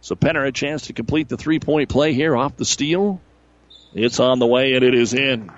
So 0.00 0.14
Penner 0.14 0.46
a 0.46 0.52
chance 0.52 0.86
to 0.88 0.92
complete 0.92 1.28
the 1.28 1.36
three 1.36 1.58
point 1.58 1.88
play 1.88 2.12
here 2.12 2.36
off 2.36 2.56
the 2.56 2.64
steal. 2.64 3.20
It's 3.94 4.20
on 4.20 4.38
the 4.38 4.46
way 4.46 4.74
and 4.74 4.84
it 4.84 4.94
is 4.94 5.14
in. 5.14 5.50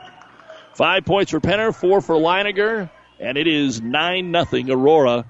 Five 0.78 1.04
points 1.04 1.32
for 1.32 1.40
Penner, 1.40 1.74
four 1.74 2.00
for 2.00 2.14
Leiniger, 2.14 2.88
and 3.18 3.36
it 3.36 3.48
is 3.48 3.80
9 3.80 4.30
nothing 4.30 4.70
Aurora 4.70 5.24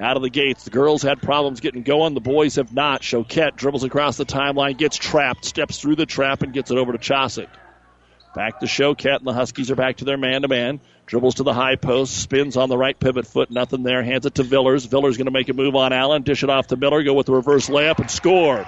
out 0.00 0.16
of 0.16 0.22
the 0.24 0.30
gates. 0.30 0.64
The 0.64 0.70
girls 0.70 1.00
had 1.00 1.22
problems 1.22 1.60
getting 1.60 1.84
going. 1.84 2.14
The 2.14 2.20
boys 2.20 2.56
have 2.56 2.72
not. 2.72 3.00
Choquette 3.00 3.54
dribbles 3.54 3.84
across 3.84 4.16
the 4.16 4.26
timeline, 4.26 4.76
gets 4.76 4.96
trapped, 4.96 5.44
steps 5.44 5.78
through 5.78 5.94
the 5.94 6.06
trap, 6.06 6.42
and 6.42 6.52
gets 6.52 6.72
it 6.72 6.76
over 6.76 6.90
to 6.90 6.98
Chosick. 6.98 7.46
Back 8.34 8.58
to 8.58 8.66
Choquette, 8.66 9.18
and 9.18 9.26
the 9.28 9.32
Huskies 9.32 9.70
are 9.70 9.76
back 9.76 9.98
to 9.98 10.04
their 10.04 10.16
man 10.16 10.42
to 10.42 10.48
man. 10.48 10.80
Dribbles 11.06 11.36
to 11.36 11.44
the 11.44 11.54
high 11.54 11.76
post, 11.76 12.20
spins 12.20 12.56
on 12.56 12.68
the 12.68 12.76
right 12.76 12.98
pivot 12.98 13.28
foot, 13.28 13.52
nothing 13.52 13.84
there. 13.84 14.02
Hands 14.02 14.26
it 14.26 14.34
to 14.34 14.42
Villers. 14.42 14.86
Villers 14.86 15.16
going 15.16 15.26
to 15.26 15.30
make 15.30 15.48
a 15.48 15.52
move 15.52 15.76
on 15.76 15.92
Allen, 15.92 16.22
dish 16.22 16.42
it 16.42 16.50
off 16.50 16.66
to 16.66 16.76
Miller, 16.76 17.04
go 17.04 17.14
with 17.14 17.26
the 17.26 17.32
reverse 17.32 17.68
layup, 17.68 18.00
and 18.00 18.10
score. 18.10 18.66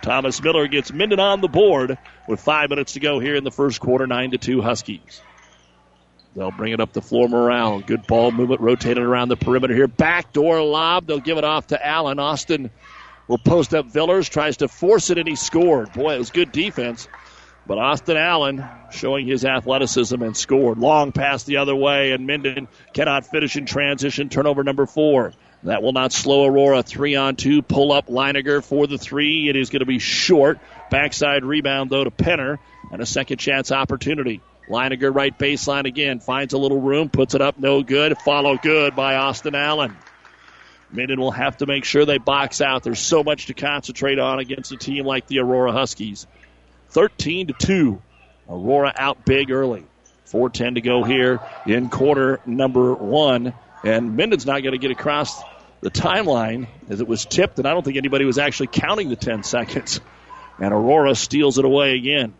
Thomas 0.00 0.42
Miller 0.42 0.66
gets 0.66 0.94
Minden 0.94 1.20
on 1.20 1.42
the 1.42 1.48
board 1.48 1.98
with 2.26 2.40
five 2.40 2.70
minutes 2.70 2.94
to 2.94 3.00
go 3.00 3.20
here 3.20 3.34
in 3.34 3.44
the 3.44 3.50
first 3.50 3.80
quarter, 3.80 4.06
nine 4.06 4.30
to 4.30 4.38
two 4.38 4.62
Huskies. 4.62 5.20
They'll 6.38 6.52
bring 6.52 6.72
it 6.72 6.80
up 6.80 6.92
the 6.92 7.02
floor. 7.02 7.28
Morale. 7.28 7.80
Good 7.80 8.06
ball 8.06 8.30
movement, 8.30 8.60
rotated 8.60 9.02
around 9.02 9.28
the 9.28 9.36
perimeter 9.36 9.74
here. 9.74 9.88
Backdoor 9.88 10.62
lob. 10.62 11.06
They'll 11.06 11.18
give 11.18 11.36
it 11.36 11.44
off 11.44 11.68
to 11.68 11.86
Allen. 11.86 12.20
Austin 12.20 12.70
will 13.26 13.38
post 13.38 13.74
up 13.74 13.86
Villers, 13.86 14.28
tries 14.28 14.58
to 14.58 14.68
force 14.68 15.10
it, 15.10 15.18
and 15.18 15.28
he 15.28 15.34
scored. 15.34 15.92
Boy, 15.92 16.14
it 16.14 16.18
was 16.18 16.30
good 16.30 16.52
defense. 16.52 17.08
But 17.66 17.78
Austin 17.78 18.16
Allen 18.16 18.64
showing 18.92 19.26
his 19.26 19.44
athleticism 19.44 20.22
and 20.22 20.36
scored. 20.36 20.78
Long 20.78 21.10
pass 21.10 21.42
the 21.42 21.56
other 21.56 21.74
way, 21.74 22.12
and 22.12 22.26
Minden 22.26 22.68
cannot 22.94 23.26
finish 23.26 23.56
in 23.56 23.66
transition. 23.66 24.28
Turnover 24.28 24.62
number 24.62 24.86
four. 24.86 25.32
That 25.64 25.82
will 25.82 25.92
not 25.92 26.12
slow 26.12 26.46
Aurora. 26.46 26.84
Three 26.84 27.16
on 27.16 27.34
two. 27.34 27.62
Pull 27.62 27.90
up 27.90 28.06
Leiniger 28.06 28.64
for 28.64 28.86
the 28.86 28.96
three. 28.96 29.48
It 29.48 29.56
is 29.56 29.70
going 29.70 29.80
to 29.80 29.86
be 29.86 29.98
short. 29.98 30.60
Backside 30.88 31.44
rebound, 31.44 31.90
though, 31.90 32.04
to 32.04 32.12
Penner, 32.12 32.58
and 32.92 33.02
a 33.02 33.06
second 33.06 33.38
chance 33.38 33.72
opportunity. 33.72 34.40
Leiniger 34.68 35.14
right 35.14 35.36
baseline 35.36 35.86
again. 35.86 36.20
Finds 36.20 36.52
a 36.54 36.58
little 36.58 36.80
room, 36.80 37.08
puts 37.08 37.34
it 37.34 37.40
up, 37.40 37.58
no 37.58 37.82
good. 37.82 38.16
Follow 38.18 38.56
good 38.56 38.94
by 38.94 39.16
Austin 39.16 39.54
Allen. 39.54 39.96
Minden 40.90 41.20
will 41.20 41.30
have 41.30 41.58
to 41.58 41.66
make 41.66 41.84
sure 41.84 42.04
they 42.04 42.18
box 42.18 42.60
out. 42.60 42.82
There's 42.82 43.00
so 43.00 43.22
much 43.22 43.46
to 43.46 43.54
concentrate 43.54 44.18
on 44.18 44.38
against 44.38 44.72
a 44.72 44.76
team 44.76 45.04
like 45.04 45.26
the 45.26 45.40
Aurora 45.40 45.72
Huskies. 45.72 46.26
13 46.90 47.48
to 47.48 47.54
2. 47.54 48.02
Aurora 48.48 48.92
out 48.96 49.24
big 49.24 49.50
early. 49.50 49.84
4.10 50.26 50.74
to 50.74 50.80
go 50.80 51.04
here 51.04 51.40
in 51.66 51.88
quarter 51.90 52.40
number 52.46 52.94
one. 52.94 53.54
And 53.84 54.16
Minden's 54.16 54.46
not 54.46 54.62
going 54.62 54.72
to 54.72 54.78
get 54.78 54.90
across 54.90 55.42
the 55.80 55.90
timeline 55.90 56.66
as 56.88 57.00
it 57.00 57.06
was 57.06 57.24
tipped, 57.24 57.58
and 57.58 57.68
I 57.68 57.72
don't 57.72 57.84
think 57.84 57.96
anybody 57.96 58.24
was 58.24 58.38
actually 58.38 58.68
counting 58.68 59.08
the 59.10 59.16
10 59.16 59.42
seconds. 59.42 60.00
And 60.58 60.72
Aurora 60.72 61.14
steals 61.14 61.58
it 61.58 61.64
away 61.64 61.94
again. 61.94 62.34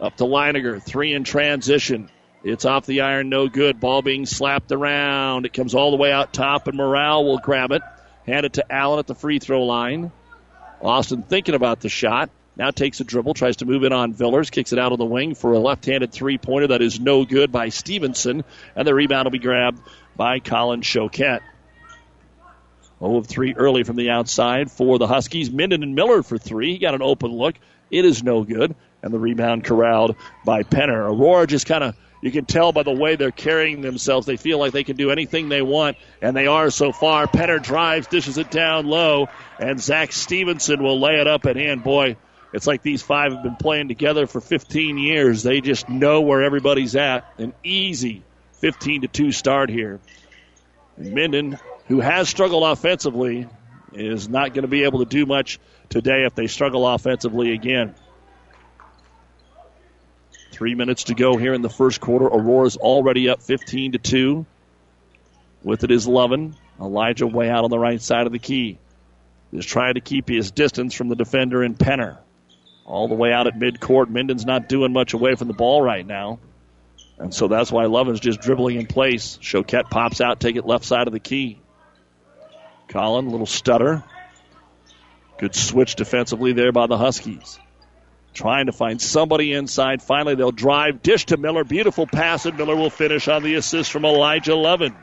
Up 0.00 0.16
to 0.16 0.24
Leiniger. 0.24 0.82
Three 0.82 1.14
in 1.14 1.24
transition. 1.24 2.10
It's 2.44 2.64
off 2.64 2.86
the 2.86 3.00
iron, 3.00 3.28
no 3.28 3.48
good. 3.48 3.80
Ball 3.80 4.02
being 4.02 4.26
slapped 4.26 4.70
around. 4.70 5.46
It 5.46 5.52
comes 5.52 5.74
all 5.74 5.90
the 5.90 5.96
way 5.96 6.12
out 6.12 6.32
top, 6.32 6.68
and 6.68 6.76
Morale 6.76 7.24
will 7.24 7.38
grab 7.38 7.72
it. 7.72 7.82
Hand 8.26 8.46
it 8.46 8.54
to 8.54 8.72
Allen 8.72 8.98
at 8.98 9.06
the 9.06 9.14
free 9.14 9.38
throw 9.38 9.64
line. 9.64 10.12
Austin 10.80 11.22
thinking 11.22 11.54
about 11.54 11.80
the 11.80 11.88
shot. 11.88 12.30
Now 12.56 12.70
takes 12.70 13.00
a 13.00 13.04
dribble, 13.04 13.34
tries 13.34 13.56
to 13.56 13.66
move 13.66 13.84
in 13.84 13.92
on 13.92 14.14
Villers, 14.14 14.50
kicks 14.50 14.72
it 14.72 14.78
out 14.78 14.92
of 14.92 14.98
the 14.98 15.04
wing 15.04 15.34
for 15.34 15.52
a 15.52 15.58
left 15.58 15.84
handed 15.84 16.12
three 16.12 16.38
pointer 16.38 16.68
that 16.68 16.80
is 16.82 16.98
no 16.98 17.24
good 17.24 17.52
by 17.52 17.68
Stevenson, 17.68 18.44
and 18.74 18.88
the 18.88 18.94
rebound 18.94 19.26
will 19.26 19.32
be 19.32 19.38
grabbed 19.38 19.80
by 20.16 20.38
Colin 20.40 20.80
Choquette. 20.80 21.42
0 22.98 23.16
of 23.16 23.26
3 23.26 23.54
early 23.54 23.82
from 23.82 23.96
the 23.96 24.10
outside 24.10 24.70
for 24.70 24.98
the 24.98 25.06
Huskies. 25.06 25.50
Minden 25.50 25.82
and 25.82 25.94
Miller 25.94 26.22
for 26.22 26.38
three. 26.38 26.72
He 26.72 26.78
got 26.78 26.94
an 26.94 27.02
open 27.02 27.30
look. 27.30 27.56
It 27.90 28.06
is 28.06 28.22
no 28.22 28.42
good. 28.42 28.74
And 29.06 29.14
the 29.14 29.20
rebound 29.20 29.62
corralled 29.62 30.16
by 30.44 30.64
Penner. 30.64 31.08
Aurora 31.08 31.46
just 31.46 31.66
kind 31.66 31.84
of, 31.84 31.94
you 32.22 32.32
can 32.32 32.44
tell 32.44 32.72
by 32.72 32.82
the 32.82 32.90
way 32.90 33.14
they're 33.14 33.30
carrying 33.30 33.80
themselves. 33.80 34.26
They 34.26 34.36
feel 34.36 34.58
like 34.58 34.72
they 34.72 34.82
can 34.82 34.96
do 34.96 35.12
anything 35.12 35.48
they 35.48 35.62
want, 35.62 35.96
and 36.20 36.36
they 36.36 36.48
are 36.48 36.70
so 36.70 36.90
far. 36.90 37.28
Penner 37.28 37.62
drives, 37.62 38.08
dishes 38.08 38.36
it 38.36 38.50
down 38.50 38.88
low, 38.88 39.28
and 39.60 39.80
Zach 39.80 40.10
Stevenson 40.10 40.82
will 40.82 40.98
lay 40.98 41.20
it 41.20 41.28
up 41.28 41.44
and 41.44 41.56
in. 41.56 41.78
Boy, 41.78 42.16
it's 42.52 42.66
like 42.66 42.82
these 42.82 43.00
five 43.00 43.32
have 43.32 43.44
been 43.44 43.54
playing 43.54 43.86
together 43.86 44.26
for 44.26 44.40
15 44.40 44.98
years. 44.98 45.44
They 45.44 45.60
just 45.60 45.88
know 45.88 46.22
where 46.22 46.42
everybody's 46.42 46.96
at. 46.96 47.32
An 47.38 47.54
easy 47.62 48.24
15 48.54 49.02
to 49.02 49.06
2 49.06 49.30
start 49.30 49.70
here. 49.70 50.00
Minden, 50.98 51.60
who 51.86 52.00
has 52.00 52.28
struggled 52.28 52.64
offensively, 52.64 53.46
is 53.92 54.28
not 54.28 54.52
going 54.52 54.62
to 54.62 54.68
be 54.68 54.82
able 54.82 54.98
to 54.98 55.04
do 55.04 55.26
much 55.26 55.60
today 55.90 56.24
if 56.24 56.34
they 56.34 56.48
struggle 56.48 56.88
offensively 56.88 57.52
again. 57.52 57.94
Three 60.56 60.74
minutes 60.74 61.04
to 61.04 61.14
go 61.14 61.36
here 61.36 61.52
in 61.52 61.60
the 61.60 61.68
first 61.68 62.00
quarter. 62.00 62.24
Aurora's 62.24 62.78
already 62.78 63.28
up 63.28 63.42
15 63.42 63.92
to 63.92 63.98
2. 63.98 64.46
With 65.62 65.84
it 65.84 65.90
is 65.90 66.08
Lovin. 66.08 66.56
Elijah 66.80 67.26
way 67.26 67.50
out 67.50 67.64
on 67.64 67.70
the 67.70 67.78
right 67.78 68.00
side 68.00 68.24
of 68.24 68.32
the 68.32 68.38
key. 68.38 68.78
Is 69.52 69.66
trying 69.66 69.94
to 69.94 70.00
keep 70.00 70.30
his 70.30 70.50
distance 70.52 70.94
from 70.94 71.10
the 71.10 71.14
defender 71.14 71.62
in 71.62 71.74
Penner. 71.74 72.16
All 72.86 73.06
the 73.06 73.14
way 73.14 73.34
out 73.34 73.46
at 73.46 73.58
midcourt. 73.58 74.08
Minden's 74.08 74.46
not 74.46 74.66
doing 74.66 74.94
much 74.94 75.12
away 75.12 75.34
from 75.34 75.48
the 75.48 75.52
ball 75.52 75.82
right 75.82 76.06
now. 76.06 76.38
And 77.18 77.34
so 77.34 77.48
that's 77.48 77.70
why 77.70 77.84
Levin's 77.84 78.20
just 78.20 78.40
dribbling 78.40 78.80
in 78.80 78.86
place. 78.86 79.38
Choquette 79.42 79.90
pops 79.90 80.22
out, 80.22 80.40
take 80.40 80.56
it 80.56 80.64
left 80.64 80.86
side 80.86 81.06
of 81.06 81.12
the 81.12 81.20
key. 81.20 81.60
Colin, 82.88 83.28
little 83.28 83.44
stutter. 83.44 84.02
Good 85.36 85.54
switch 85.54 85.96
defensively 85.96 86.54
there 86.54 86.72
by 86.72 86.86
the 86.86 86.96
Huskies. 86.96 87.58
Trying 88.36 88.66
to 88.66 88.72
find 88.72 89.00
somebody 89.00 89.54
inside. 89.54 90.02
Finally, 90.02 90.34
they'll 90.34 90.52
drive. 90.52 91.02
Dish 91.02 91.24
to 91.26 91.38
Miller. 91.38 91.64
Beautiful 91.64 92.06
pass, 92.06 92.44
and 92.44 92.54
Miller 92.58 92.76
will 92.76 92.90
finish 92.90 93.28
on 93.28 93.42
the 93.42 93.54
assist 93.54 93.90
from 93.90 94.04
Elijah 94.04 94.54
Levin. 94.54 94.94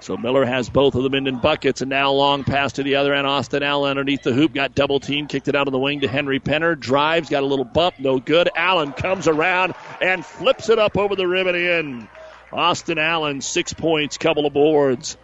So 0.00 0.16
Miller 0.16 0.44
has 0.44 0.68
both 0.70 0.96
of 0.96 1.04
them 1.04 1.14
in, 1.14 1.28
in 1.28 1.38
buckets, 1.38 1.82
and 1.82 1.88
now 1.88 2.10
long 2.10 2.42
pass 2.42 2.72
to 2.72 2.82
the 2.82 2.96
other 2.96 3.14
end. 3.14 3.28
Austin 3.28 3.62
Allen 3.62 3.90
underneath 3.90 4.24
the 4.24 4.32
hoop, 4.32 4.52
got 4.52 4.74
double 4.74 4.98
team, 4.98 5.28
kicked 5.28 5.46
it 5.46 5.54
out 5.54 5.68
of 5.68 5.72
the 5.72 5.78
wing 5.78 6.00
to 6.00 6.08
Henry 6.08 6.40
Penner. 6.40 6.76
Drives, 6.76 7.30
got 7.30 7.44
a 7.44 7.46
little 7.46 7.64
bump, 7.64 8.00
no 8.00 8.18
good. 8.18 8.50
Allen 8.56 8.92
comes 8.92 9.28
around 9.28 9.74
and 10.02 10.26
flips 10.26 10.68
it 10.68 10.80
up 10.80 10.96
over 10.96 11.14
the 11.14 11.28
rim 11.28 11.46
and 11.46 11.56
in. 11.56 12.08
Austin 12.52 12.98
Allen, 12.98 13.40
six 13.40 13.72
points, 13.72 14.18
couple 14.18 14.46
of 14.46 14.52
boards. 14.52 15.16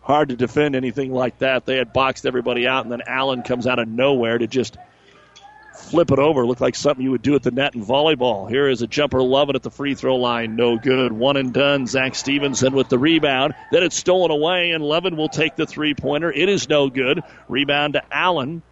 Hard 0.00 0.30
to 0.30 0.36
defend 0.36 0.74
anything 0.74 1.12
like 1.12 1.38
that. 1.38 1.64
They 1.64 1.76
had 1.76 1.92
boxed 1.92 2.26
everybody 2.26 2.66
out, 2.66 2.84
and 2.84 2.90
then 2.90 3.02
Allen 3.06 3.42
comes 3.42 3.68
out 3.68 3.78
of 3.78 3.86
nowhere 3.86 4.36
to 4.36 4.48
just 4.48 4.76
flip 5.74 6.10
it 6.10 6.18
over. 6.18 6.46
Looked 6.46 6.60
like 6.60 6.74
something 6.74 7.02
you 7.02 7.10
would 7.12 7.22
do 7.22 7.34
at 7.34 7.42
the 7.42 7.50
net 7.50 7.74
in 7.74 7.84
volleyball. 7.84 8.48
Here 8.48 8.68
is 8.68 8.82
a 8.82 8.86
jumper, 8.86 9.22
Levin 9.22 9.56
at 9.56 9.62
the 9.62 9.70
free 9.70 9.94
throw 9.94 10.16
line. 10.16 10.56
No 10.56 10.78
good. 10.78 11.12
One 11.12 11.36
and 11.36 11.52
done. 11.52 11.86
Zach 11.86 12.14
Stevenson 12.14 12.74
with 12.74 12.88
the 12.88 12.98
rebound. 12.98 13.54
Then 13.70 13.82
it's 13.82 13.96
stolen 13.96 14.30
away, 14.30 14.70
and 14.70 14.84
Levin 14.84 15.16
will 15.16 15.28
take 15.28 15.56
the 15.56 15.66
three 15.66 15.94
pointer. 15.94 16.30
It 16.32 16.48
is 16.48 16.68
no 16.68 16.90
good. 16.90 17.22
Rebound 17.48 17.94
to 17.94 18.02
Allen. 18.10 18.62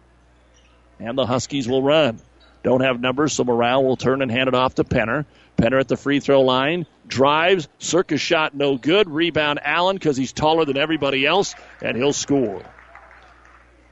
And 0.99 1.17
the 1.17 1.25
Huskies 1.25 1.67
will 1.67 1.81
run. 1.81 2.19
Don't 2.63 2.81
have 2.81 2.99
numbers, 2.99 3.33
so 3.33 3.43
Morale 3.43 3.83
will 3.83 3.97
turn 3.97 4.21
and 4.21 4.31
hand 4.31 4.47
it 4.47 4.53
off 4.53 4.75
to 4.75 4.83
Penner. 4.83 5.25
Penner 5.57 5.79
at 5.79 5.87
the 5.87 5.97
free 5.97 6.19
throw 6.19 6.41
line. 6.41 6.85
Drives. 7.07 7.67
Circus 7.79 8.21
shot 8.21 8.53
no 8.53 8.77
good. 8.77 9.09
Rebound 9.09 9.59
Allen 9.63 9.95
because 9.95 10.15
he's 10.15 10.31
taller 10.31 10.65
than 10.65 10.77
everybody 10.77 11.25
else, 11.25 11.55
and 11.81 11.97
he'll 11.97 12.13
score. 12.13 12.61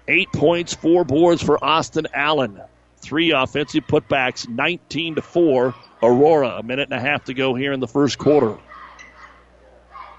Eight 0.08 0.32
points, 0.32 0.74
four 0.74 1.04
boards 1.04 1.42
for 1.42 1.64
Austin 1.64 2.08
Allen. 2.14 2.62
Three 3.10 3.32
offensive 3.32 3.88
putbacks, 3.88 4.48
19 4.48 5.16
to 5.16 5.24
4. 5.24 5.74
Aurora, 6.04 6.50
a 6.60 6.64
minute 6.64 6.90
and 6.92 6.94
a 6.94 7.02
half 7.02 7.24
to 7.24 7.34
go 7.34 7.56
here 7.56 7.74
in 7.74 7.80
the 7.80 7.88
first 7.88 8.20
quarter. 8.20 8.56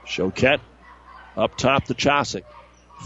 Choquette 0.04 0.59
up 1.37 1.56
top 1.56 1.85
to 1.85 1.94
Chosick. 1.94 2.42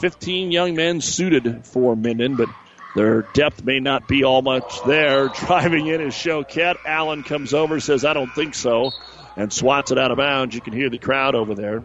15 0.00 0.50
young 0.50 0.74
men 0.74 1.02
suited 1.02 1.66
for 1.66 1.94
Minden, 1.96 2.34
but 2.34 2.48
Their 2.94 3.22
depth 3.34 3.62
may 3.62 3.78
not 3.78 4.08
be 4.08 4.24
all 4.24 4.40
much 4.40 4.82
there. 4.84 5.28
Driving 5.46 5.88
in 5.88 6.00
is 6.00 6.14
Choquette. 6.14 6.76
Allen 6.86 7.22
comes 7.22 7.52
over, 7.52 7.78
says, 7.78 8.06
I 8.06 8.14
don't 8.14 8.32
think 8.34 8.54
so, 8.54 8.92
and 9.36 9.52
swats 9.52 9.90
it 9.90 9.98
out 9.98 10.12
of 10.12 10.16
bounds. 10.16 10.54
You 10.54 10.62
can 10.62 10.72
hear 10.72 10.88
the 10.88 10.98
crowd 10.98 11.34
over 11.34 11.54
there. 11.54 11.84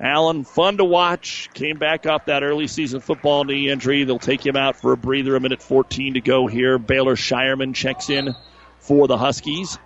Allen, 0.00 0.44
fun 0.44 0.78
to 0.78 0.84
watch. 0.84 1.50
Came 1.52 1.76
back 1.76 2.06
off 2.06 2.24
that 2.24 2.42
early 2.42 2.66
season 2.68 3.00
football 3.00 3.44
knee 3.44 3.68
injury. 3.68 4.04
They'll 4.04 4.18
take 4.18 4.44
him 4.44 4.56
out 4.56 4.76
for 4.76 4.92
a 4.92 4.96
breather. 4.96 5.36
A 5.36 5.40
minute 5.40 5.62
14 5.62 6.14
to 6.14 6.20
go 6.20 6.46
here. 6.46 6.78
Baylor 6.78 7.16
Shireman 7.16 7.74
checks 7.74 8.08
in 8.08 8.34
for 8.78 9.06
the 9.06 9.18
Huskies. 9.18 9.78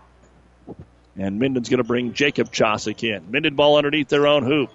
And 1.16 1.40
Minden's 1.40 1.68
going 1.68 1.78
to 1.78 1.85
bring 1.85 2.12
Jacob 2.12 2.52
Chosick 2.52 3.02
in. 3.02 3.30
Minden 3.33 3.56
ball 3.56 3.76
underneath 3.76 4.09
their 4.09 4.28
own 4.28 4.44
hoop. 4.44 4.71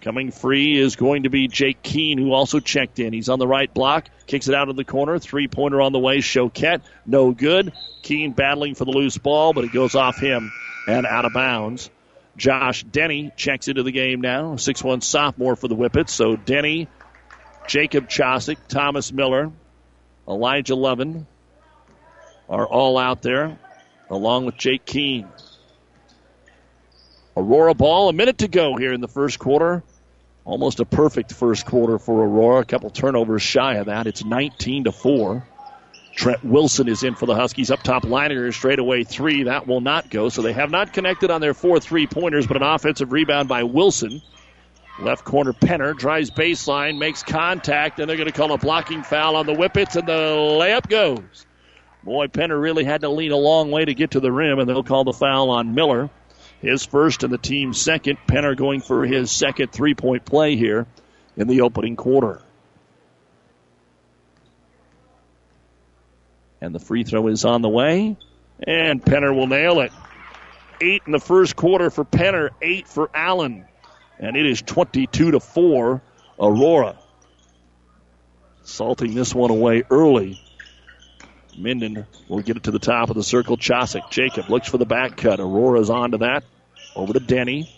Coming 0.00 0.30
free 0.30 0.78
is 0.78 0.96
going 0.96 1.24
to 1.24 1.30
be 1.30 1.46
Jake 1.46 1.82
Keene, 1.82 2.18
who 2.18 2.32
also 2.32 2.58
checked 2.58 2.98
in. 2.98 3.12
He's 3.12 3.28
on 3.28 3.38
the 3.38 3.46
right 3.46 3.72
block, 3.72 4.08
kicks 4.26 4.48
it 4.48 4.54
out 4.54 4.68
of 4.68 4.76
the 4.76 4.84
corner. 4.84 5.18
Three 5.18 5.46
pointer 5.46 5.80
on 5.80 5.92
the 5.92 5.98
way. 5.98 6.18
Choquette, 6.18 6.80
no 7.04 7.32
good. 7.32 7.72
Keene 8.02 8.32
battling 8.32 8.74
for 8.74 8.84
the 8.84 8.90
loose 8.90 9.18
ball, 9.18 9.52
but 9.52 9.64
it 9.64 9.72
goes 9.72 9.94
off 9.94 10.18
him 10.18 10.52
and 10.88 11.06
out 11.06 11.24
of 11.24 11.32
bounds. 11.32 11.90
Josh 12.36 12.84
Denny 12.84 13.32
checks 13.36 13.68
into 13.68 13.82
the 13.82 13.92
game 13.92 14.20
now. 14.20 14.56
six-one 14.56 15.00
sophomore 15.00 15.56
for 15.56 15.68
the 15.68 15.74
Whippets. 15.74 16.10
So 16.10 16.36
Denny, 16.36 16.88
Jacob 17.66 18.08
Chosick, 18.08 18.58
Thomas 18.68 19.12
Miller, 19.12 19.50
Elijah 20.28 20.74
Levin 20.74 21.26
are 22.48 22.66
all 22.66 22.98
out 22.98 23.22
there, 23.22 23.58
along 24.10 24.46
with 24.46 24.56
Jake 24.56 24.84
Keene. 24.84 25.28
Aurora 27.36 27.74
ball, 27.74 28.08
a 28.08 28.12
minute 28.12 28.38
to 28.38 28.48
go 28.48 28.76
here 28.76 28.92
in 28.92 29.00
the 29.00 29.08
first 29.08 29.38
quarter. 29.38 29.82
Almost 30.44 30.80
a 30.80 30.84
perfect 30.84 31.32
first 31.32 31.66
quarter 31.66 31.98
for 31.98 32.24
Aurora. 32.24 32.60
A 32.60 32.64
couple 32.64 32.88
turnovers 32.90 33.42
shy 33.42 33.74
of 33.74 33.86
that. 33.86 34.06
It's 34.06 34.24
19 34.24 34.84
to 34.84 34.92
4. 34.92 35.46
Trent 36.16 36.42
Wilson 36.42 36.88
is 36.88 37.02
in 37.02 37.14
for 37.14 37.26
the 37.26 37.34
Huskies. 37.34 37.70
Up 37.70 37.82
top, 37.82 38.02
Leininger 38.02 38.52
straight 38.52 38.78
away 38.78 39.04
three. 39.04 39.44
That 39.44 39.66
will 39.66 39.82
not 39.82 40.10
go. 40.10 40.30
So 40.30 40.40
they 40.40 40.54
have 40.54 40.70
not 40.70 40.94
connected 40.94 41.30
on 41.30 41.42
their 41.42 41.54
four 41.54 41.78
three 41.78 42.06
pointers, 42.06 42.46
but 42.46 42.56
an 42.56 42.62
offensive 42.62 43.12
rebound 43.12 43.48
by 43.48 43.62
Wilson. 43.64 44.22
Left 44.98 45.24
corner, 45.24 45.52
Penner 45.52 45.94
drives 45.96 46.30
baseline, 46.30 46.98
makes 46.98 47.22
contact, 47.22 48.00
and 48.00 48.08
they're 48.08 48.16
going 48.16 48.30
to 48.30 48.32
call 48.32 48.50
a 48.52 48.58
blocking 48.58 49.02
foul 49.02 49.36
on 49.36 49.44
the 49.44 49.52
Whippets, 49.52 49.94
and 49.94 50.08
the 50.08 50.12
layup 50.12 50.88
goes. 50.88 51.46
Boy, 52.02 52.28
Penner 52.28 52.58
really 52.58 52.84
had 52.84 53.02
to 53.02 53.10
lean 53.10 53.30
a 53.30 53.36
long 53.36 53.70
way 53.70 53.84
to 53.84 53.92
get 53.92 54.12
to 54.12 54.20
the 54.20 54.32
rim, 54.32 54.58
and 54.58 54.66
they'll 54.66 54.82
call 54.82 55.04
the 55.04 55.12
foul 55.12 55.50
on 55.50 55.74
Miller. 55.74 56.08
His 56.62 56.86
first 56.86 57.24
and 57.24 57.32
the 57.32 57.36
team's 57.36 57.78
second. 57.78 58.16
Penner 58.26 58.56
going 58.56 58.80
for 58.80 59.04
his 59.04 59.30
second 59.30 59.70
three 59.70 59.94
point 59.94 60.24
play 60.24 60.56
here 60.56 60.86
in 61.36 61.46
the 61.46 61.60
opening 61.60 61.96
quarter. 61.96 62.40
And 66.60 66.74
the 66.74 66.78
free 66.78 67.04
throw 67.04 67.26
is 67.28 67.44
on 67.44 67.62
the 67.62 67.68
way. 67.68 68.16
And 68.66 69.02
Penner 69.02 69.34
will 69.34 69.46
nail 69.46 69.80
it. 69.80 69.92
Eight 70.80 71.02
in 71.06 71.12
the 71.12 71.20
first 71.20 71.56
quarter 71.56 71.90
for 71.90 72.04
Penner, 72.04 72.50
eight 72.60 72.86
for 72.86 73.10
Allen. 73.14 73.66
And 74.18 74.36
it 74.36 74.46
is 74.46 74.62
22 74.62 75.32
to 75.32 75.40
4, 75.40 76.02
Aurora. 76.38 76.98
Salting 78.62 79.14
this 79.14 79.34
one 79.34 79.50
away 79.50 79.84
early. 79.90 80.40
Minden 81.56 82.06
will 82.28 82.42
get 82.42 82.56
it 82.56 82.64
to 82.64 82.70
the 82.70 82.78
top 82.78 83.10
of 83.10 83.16
the 83.16 83.22
circle. 83.22 83.56
Chosick, 83.56 84.10
Jacob 84.10 84.50
looks 84.50 84.68
for 84.68 84.78
the 84.78 84.86
back 84.86 85.16
cut. 85.16 85.40
Aurora's 85.40 85.90
on 85.90 86.12
to 86.12 86.18
that. 86.18 86.44
Over 86.94 87.12
to 87.12 87.20
Denny. 87.20 87.70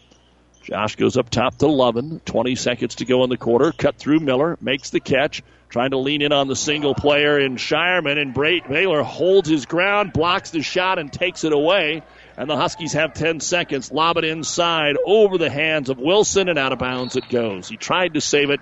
Josh 0.69 0.97
goes 0.97 1.17
up 1.17 1.31
top 1.31 1.57
to 1.57 1.67
Lovin. 1.67 2.21
20 2.27 2.55
seconds 2.55 2.97
to 2.97 3.07
go 3.07 3.25
in 3.25 3.31
the 3.31 3.39
quarter. 3.39 3.73
Cut 3.73 3.97
through 3.97 4.21
Miller. 4.21 4.59
Makes 4.61 4.91
the 4.91 5.01
catch. 5.01 5.43
Trying 5.71 5.93
to 5.93 5.97
lean 5.97 6.21
in 6.21 6.31
on 6.31 6.47
the 6.47 6.57
single 6.57 6.95
player 6.95 7.39
in 7.41 7.57
Shireman. 7.57 8.19
And 8.19 8.35
Baylor 8.35 9.03
holds 9.03 9.49
his 9.49 9.65
ground, 9.65 10.13
blocks 10.13 10.51
the 10.51 10.61
shot, 10.61 10.99
and 10.99 11.11
takes 11.11 11.45
it 11.45 11.55
away. 11.55 12.03
And 12.37 12.51
the 12.51 12.57
Huskies 12.57 12.93
have 12.93 13.15
10 13.15 13.41
seconds. 13.41 13.91
Lob 13.91 14.19
it 14.19 14.25
inside 14.25 14.97
over 15.07 15.39
the 15.39 15.49
hands 15.49 15.89
of 15.89 15.97
Wilson, 15.97 16.51
and 16.51 16.59
out 16.59 16.75
of 16.75 16.79
bounds 16.79 17.17
it 17.17 17.31
goes. 17.31 17.67
He 17.67 17.79
tried 17.79 18.13
to 18.13 18.21
save 18.21 18.51
it, 18.51 18.61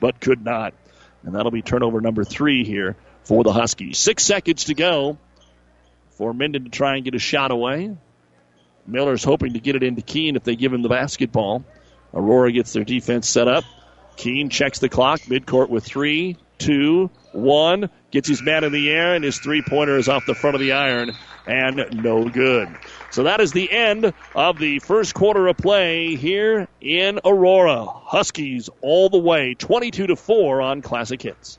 but 0.00 0.20
could 0.22 0.42
not. 0.42 0.72
And 1.22 1.34
that'll 1.34 1.52
be 1.52 1.60
turnover 1.60 2.00
number 2.00 2.24
three 2.24 2.64
here 2.64 2.96
for 3.24 3.44
the 3.44 3.52
Huskies. 3.52 3.98
Six 3.98 4.24
seconds 4.24 4.64
to 4.64 4.74
go 4.74 5.18
for 6.12 6.32
Minden 6.32 6.64
to 6.64 6.70
try 6.70 6.94
and 6.96 7.04
get 7.04 7.14
a 7.14 7.18
shot 7.18 7.50
away. 7.50 7.94
Miller's 8.86 9.24
hoping 9.24 9.54
to 9.54 9.60
get 9.60 9.76
it 9.76 9.82
into 9.82 10.02
Keene 10.02 10.36
if 10.36 10.44
they 10.44 10.56
give 10.56 10.72
him 10.72 10.82
the 10.82 10.88
basketball. 10.88 11.64
Aurora 12.14 12.52
gets 12.52 12.72
their 12.72 12.84
defense 12.84 13.28
set 13.28 13.48
up. 13.48 13.64
Keene 14.16 14.50
checks 14.50 14.78
the 14.78 14.88
clock, 14.88 15.20
midcourt 15.22 15.68
with 15.68 15.84
three, 15.84 16.36
two, 16.58 17.10
one. 17.32 17.90
Gets 18.10 18.28
his 18.28 18.42
man 18.42 18.64
in 18.64 18.72
the 18.72 18.90
air, 18.90 19.14
and 19.14 19.24
his 19.24 19.38
three 19.38 19.62
pointer 19.62 19.96
is 19.96 20.08
off 20.08 20.26
the 20.26 20.34
front 20.34 20.54
of 20.54 20.60
the 20.60 20.72
iron, 20.72 21.12
and 21.46 21.82
no 21.92 22.28
good. 22.28 22.68
So 23.10 23.24
that 23.24 23.40
is 23.40 23.52
the 23.52 23.70
end 23.72 24.12
of 24.34 24.58
the 24.58 24.78
first 24.80 25.14
quarter 25.14 25.46
of 25.46 25.56
play 25.56 26.14
here 26.16 26.68
in 26.80 27.20
Aurora. 27.24 27.86
Huskies 27.86 28.68
all 28.82 29.08
the 29.08 29.18
way, 29.18 29.54
22 29.54 30.08
to 30.08 30.16
4 30.16 30.60
on 30.60 30.82
Classic 30.82 31.20
Hits. 31.20 31.58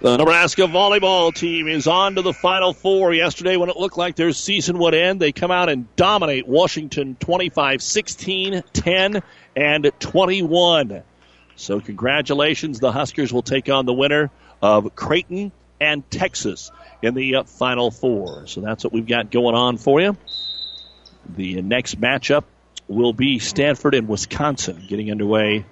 The 0.00 0.16
Nebraska 0.16 0.62
volleyball 0.62 1.34
team 1.34 1.66
is 1.66 1.88
on 1.88 2.14
to 2.14 2.22
the 2.22 2.32
Final 2.32 2.72
Four. 2.72 3.12
Yesterday, 3.12 3.56
when 3.56 3.68
it 3.68 3.76
looked 3.76 3.96
like 3.96 4.14
their 4.14 4.30
season 4.30 4.78
would 4.78 4.94
end, 4.94 5.18
they 5.18 5.32
come 5.32 5.50
out 5.50 5.68
and 5.68 5.94
dominate 5.96 6.46
Washington 6.46 7.16
25 7.18 7.82
16, 7.82 8.62
10, 8.72 9.22
and 9.56 9.90
21. 9.98 11.02
So, 11.56 11.80
congratulations. 11.80 12.78
The 12.78 12.92
Huskers 12.92 13.32
will 13.32 13.42
take 13.42 13.68
on 13.68 13.86
the 13.86 13.92
winner 13.92 14.30
of 14.62 14.94
Creighton 14.94 15.50
and 15.80 16.08
Texas 16.12 16.70
in 17.02 17.14
the 17.14 17.34
uh, 17.34 17.42
Final 17.42 17.90
Four. 17.90 18.46
So, 18.46 18.60
that's 18.60 18.84
what 18.84 18.92
we've 18.92 19.04
got 19.04 19.32
going 19.32 19.56
on 19.56 19.78
for 19.78 20.00
you. 20.00 20.16
The 21.28 21.60
next 21.60 22.00
matchup 22.00 22.44
will 22.86 23.12
be 23.12 23.40
Stanford 23.40 23.96
and 23.96 24.06
Wisconsin 24.06 24.80
getting 24.88 25.10
underway 25.10 25.64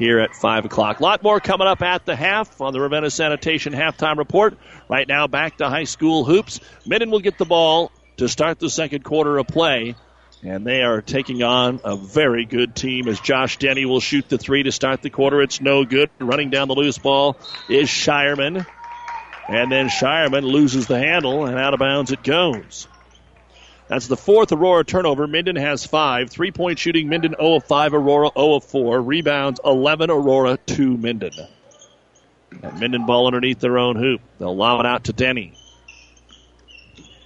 here 0.00 0.18
at 0.18 0.34
5 0.34 0.64
o'clock. 0.64 0.98
A 0.98 1.02
lot 1.02 1.22
more 1.22 1.38
coming 1.38 1.68
up 1.68 1.82
at 1.82 2.06
the 2.06 2.16
half 2.16 2.60
on 2.60 2.72
the 2.72 2.80
Ravenna 2.80 3.10
Sanitation 3.10 3.74
halftime 3.74 4.16
report. 4.16 4.56
Right 4.88 5.06
now, 5.06 5.26
back 5.28 5.58
to 5.58 5.68
high 5.68 5.84
school 5.84 6.24
hoops. 6.24 6.58
Minden 6.86 7.10
will 7.10 7.20
get 7.20 7.36
the 7.36 7.44
ball 7.44 7.92
to 8.16 8.26
start 8.26 8.58
the 8.58 8.70
second 8.70 9.04
quarter 9.04 9.36
of 9.38 9.46
play. 9.46 9.94
And 10.42 10.66
they 10.66 10.80
are 10.80 11.02
taking 11.02 11.42
on 11.42 11.80
a 11.84 11.96
very 11.96 12.46
good 12.46 12.74
team 12.74 13.08
as 13.08 13.20
Josh 13.20 13.58
Denny 13.58 13.84
will 13.84 14.00
shoot 14.00 14.26
the 14.26 14.38
three 14.38 14.62
to 14.62 14.72
start 14.72 15.02
the 15.02 15.10
quarter. 15.10 15.42
It's 15.42 15.60
no 15.60 15.84
good. 15.84 16.08
Running 16.18 16.48
down 16.48 16.68
the 16.68 16.74
loose 16.74 16.96
ball 16.96 17.36
is 17.68 17.90
Shireman. 17.90 18.66
And 19.48 19.70
then 19.70 19.88
Shireman 19.88 20.44
loses 20.44 20.86
the 20.86 20.98
handle 20.98 21.44
and 21.44 21.58
out 21.58 21.74
of 21.74 21.80
bounds 21.80 22.10
it 22.10 22.22
goes. 22.22 22.88
That's 23.90 24.06
the 24.06 24.16
fourth 24.16 24.52
Aurora 24.52 24.84
turnover. 24.84 25.26
Minden 25.26 25.56
has 25.56 25.84
five. 25.84 26.30
Three 26.30 26.52
point 26.52 26.78
shooting, 26.78 27.08
Minden 27.08 27.34
0 27.36 27.56
of 27.56 27.64
5, 27.64 27.94
Aurora 27.94 28.30
0 28.38 28.54
of 28.54 28.64
4. 28.64 29.02
Rebounds 29.02 29.58
11, 29.64 30.10
Aurora 30.10 30.58
2, 30.64 30.96
Minden. 30.96 31.32
And 32.62 32.78
Minden 32.78 33.04
ball 33.04 33.26
underneath 33.26 33.58
their 33.58 33.78
own 33.78 33.96
hoop. 33.96 34.20
They'll 34.38 34.50
allow 34.50 34.78
it 34.78 34.86
out 34.86 35.04
to 35.04 35.12
Denny. 35.12 35.54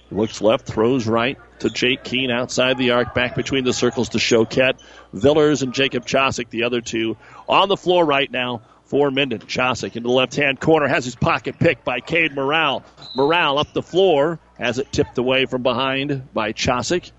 Looks 0.09 0.41
left, 0.41 0.65
throws 0.65 1.05
right 1.05 1.37
to 1.59 1.69
Jake 1.69 2.03
Keene 2.03 2.31
outside 2.31 2.79
the 2.79 2.91
arc, 2.91 3.13
back 3.13 3.35
between 3.35 3.63
the 3.63 3.73
circles 3.73 4.09
to 4.09 4.17
Choquette. 4.17 4.81
Villers 5.13 5.61
and 5.61 5.71
Jacob 5.71 6.07
Chosick, 6.07 6.49
the 6.49 6.63
other 6.63 6.81
two, 6.81 7.15
on 7.47 7.69
the 7.69 7.77
floor 7.77 8.03
right 8.03 8.31
now 8.31 8.63
for 8.85 9.11
Minden. 9.11 9.39
Chosick 9.39 9.95
into 9.95 10.07
the 10.07 10.13
left 10.13 10.35
hand 10.35 10.59
corner 10.59 10.87
has 10.87 11.05
his 11.05 11.15
pocket 11.15 11.59
picked 11.59 11.83
by 11.83 11.99
Cade 11.99 12.35
Morale. 12.35 12.83
Morale 13.15 13.59
up 13.59 13.73
the 13.73 13.83
floor 13.83 14.39
has 14.57 14.79
it 14.79 14.91
tipped 14.91 15.17
away 15.17 15.45
from 15.45 15.63
behind 15.63 16.33
by 16.33 16.53
Chosick. 16.53 17.11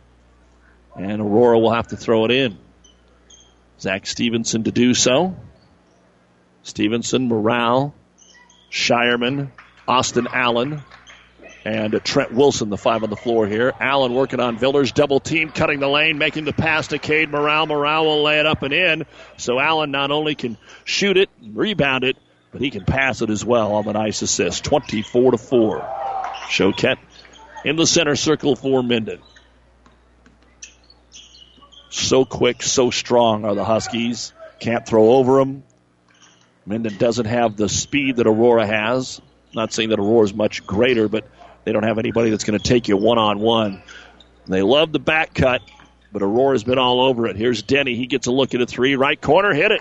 And 0.96 1.20
Aurora 1.20 1.58
will 1.58 1.72
have 1.72 1.88
to 1.88 1.96
throw 1.96 2.24
it 2.24 2.30
in. 2.30 2.58
Zach 3.78 4.06
Stevenson 4.06 4.64
to 4.64 4.72
do 4.72 4.94
so. 4.94 5.36
Stevenson, 6.62 7.28
Morale, 7.28 7.94
Shireman, 8.70 9.52
Austin 9.86 10.26
Allen, 10.32 10.82
and 11.66 12.00
Trent 12.04 12.32
Wilson, 12.32 12.70
the 12.70 12.76
five 12.76 13.02
on 13.02 13.10
the 13.10 13.16
floor 13.16 13.44
here. 13.44 13.74
Allen 13.80 14.14
working 14.14 14.38
on 14.38 14.56
Villers, 14.56 14.92
double 14.92 15.18
team, 15.18 15.50
cutting 15.50 15.80
the 15.80 15.88
lane, 15.88 16.16
making 16.16 16.44
the 16.44 16.52
pass 16.52 16.86
to 16.88 16.98
Cade 17.00 17.28
Morale. 17.28 17.66
Morale 17.66 18.04
will 18.04 18.22
lay 18.22 18.38
it 18.38 18.46
up 18.46 18.62
and 18.62 18.72
in. 18.72 19.04
So 19.36 19.58
Allen 19.58 19.90
not 19.90 20.12
only 20.12 20.36
can 20.36 20.58
shoot 20.84 21.16
it, 21.16 21.28
rebound 21.42 22.04
it, 22.04 22.16
but 22.52 22.60
he 22.60 22.70
can 22.70 22.84
pass 22.84 23.20
it 23.20 23.30
as 23.30 23.44
well 23.44 23.72
on 23.72 23.84
the 23.84 23.94
nice 23.94 24.22
assist. 24.22 24.62
24 24.62 25.32
to 25.32 25.38
4. 25.38 25.80
Choquette 26.50 26.98
in 27.64 27.74
the 27.74 27.86
center 27.86 28.14
circle 28.14 28.54
for 28.54 28.84
Minden. 28.84 29.18
So 31.90 32.24
quick, 32.24 32.62
so 32.62 32.92
strong 32.92 33.44
are 33.44 33.56
the 33.56 33.64
Huskies. 33.64 34.32
Can't 34.60 34.86
throw 34.86 35.14
over 35.14 35.38
them. 35.38 35.64
Minden 36.64 36.96
doesn't 36.96 37.26
have 37.26 37.56
the 37.56 37.68
speed 37.68 38.16
that 38.16 38.28
Aurora 38.28 38.68
has. 38.68 39.20
Not 39.52 39.72
saying 39.72 39.88
that 39.88 39.98
Aurora 39.98 40.26
is 40.26 40.34
much 40.34 40.64
greater, 40.64 41.08
but 41.08 41.26
they 41.66 41.72
don't 41.72 41.82
have 41.82 41.98
anybody 41.98 42.30
that's 42.30 42.44
going 42.44 42.58
to 42.58 42.62
take 42.62 42.86
you 42.86 42.96
one 42.96 43.18
on 43.18 43.40
one. 43.40 43.82
They 44.46 44.62
love 44.62 44.92
the 44.92 45.00
back 45.00 45.34
cut, 45.34 45.62
but 46.12 46.22
Aurora's 46.22 46.62
been 46.62 46.78
all 46.78 47.00
over 47.00 47.26
it. 47.26 47.34
Here's 47.34 47.60
Denny. 47.60 47.96
He 47.96 48.06
gets 48.06 48.28
a 48.28 48.30
look 48.30 48.54
at 48.54 48.60
a 48.60 48.66
three. 48.66 48.94
Right 48.94 49.20
corner, 49.20 49.52
hit 49.52 49.72
it. 49.72 49.80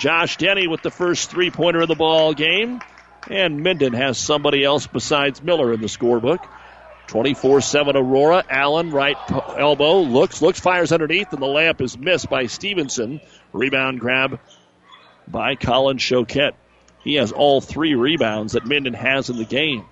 Josh 0.00 0.38
Denny 0.38 0.66
with 0.66 0.82
the 0.82 0.90
first 0.90 1.30
three 1.30 1.52
pointer 1.52 1.82
of 1.82 1.88
the 1.88 1.94
ball 1.94 2.34
game. 2.34 2.80
And 3.30 3.62
Minden 3.62 3.92
has 3.92 4.18
somebody 4.18 4.64
else 4.64 4.88
besides 4.88 5.40
Miller 5.40 5.72
in 5.72 5.80
the 5.80 5.86
scorebook. 5.86 6.44
24 7.06 7.60
7 7.60 7.96
Aurora. 7.96 8.42
Allen, 8.50 8.90
right 8.90 9.16
elbow, 9.30 10.00
looks, 10.00 10.42
looks, 10.42 10.58
fires 10.58 10.90
underneath, 10.90 11.32
and 11.32 11.40
the 11.40 11.46
layup 11.46 11.80
is 11.80 11.96
missed 11.96 12.28
by 12.28 12.46
Stevenson. 12.46 13.20
Rebound 13.52 14.00
grab 14.00 14.40
by 15.28 15.54
Colin 15.54 15.98
Choquette. 15.98 16.54
He 17.04 17.14
has 17.14 17.30
all 17.30 17.60
three 17.60 17.94
rebounds 17.94 18.54
that 18.54 18.66
Minden 18.66 18.94
has 18.94 19.30
in 19.30 19.36
the 19.36 19.44
game. 19.44 19.84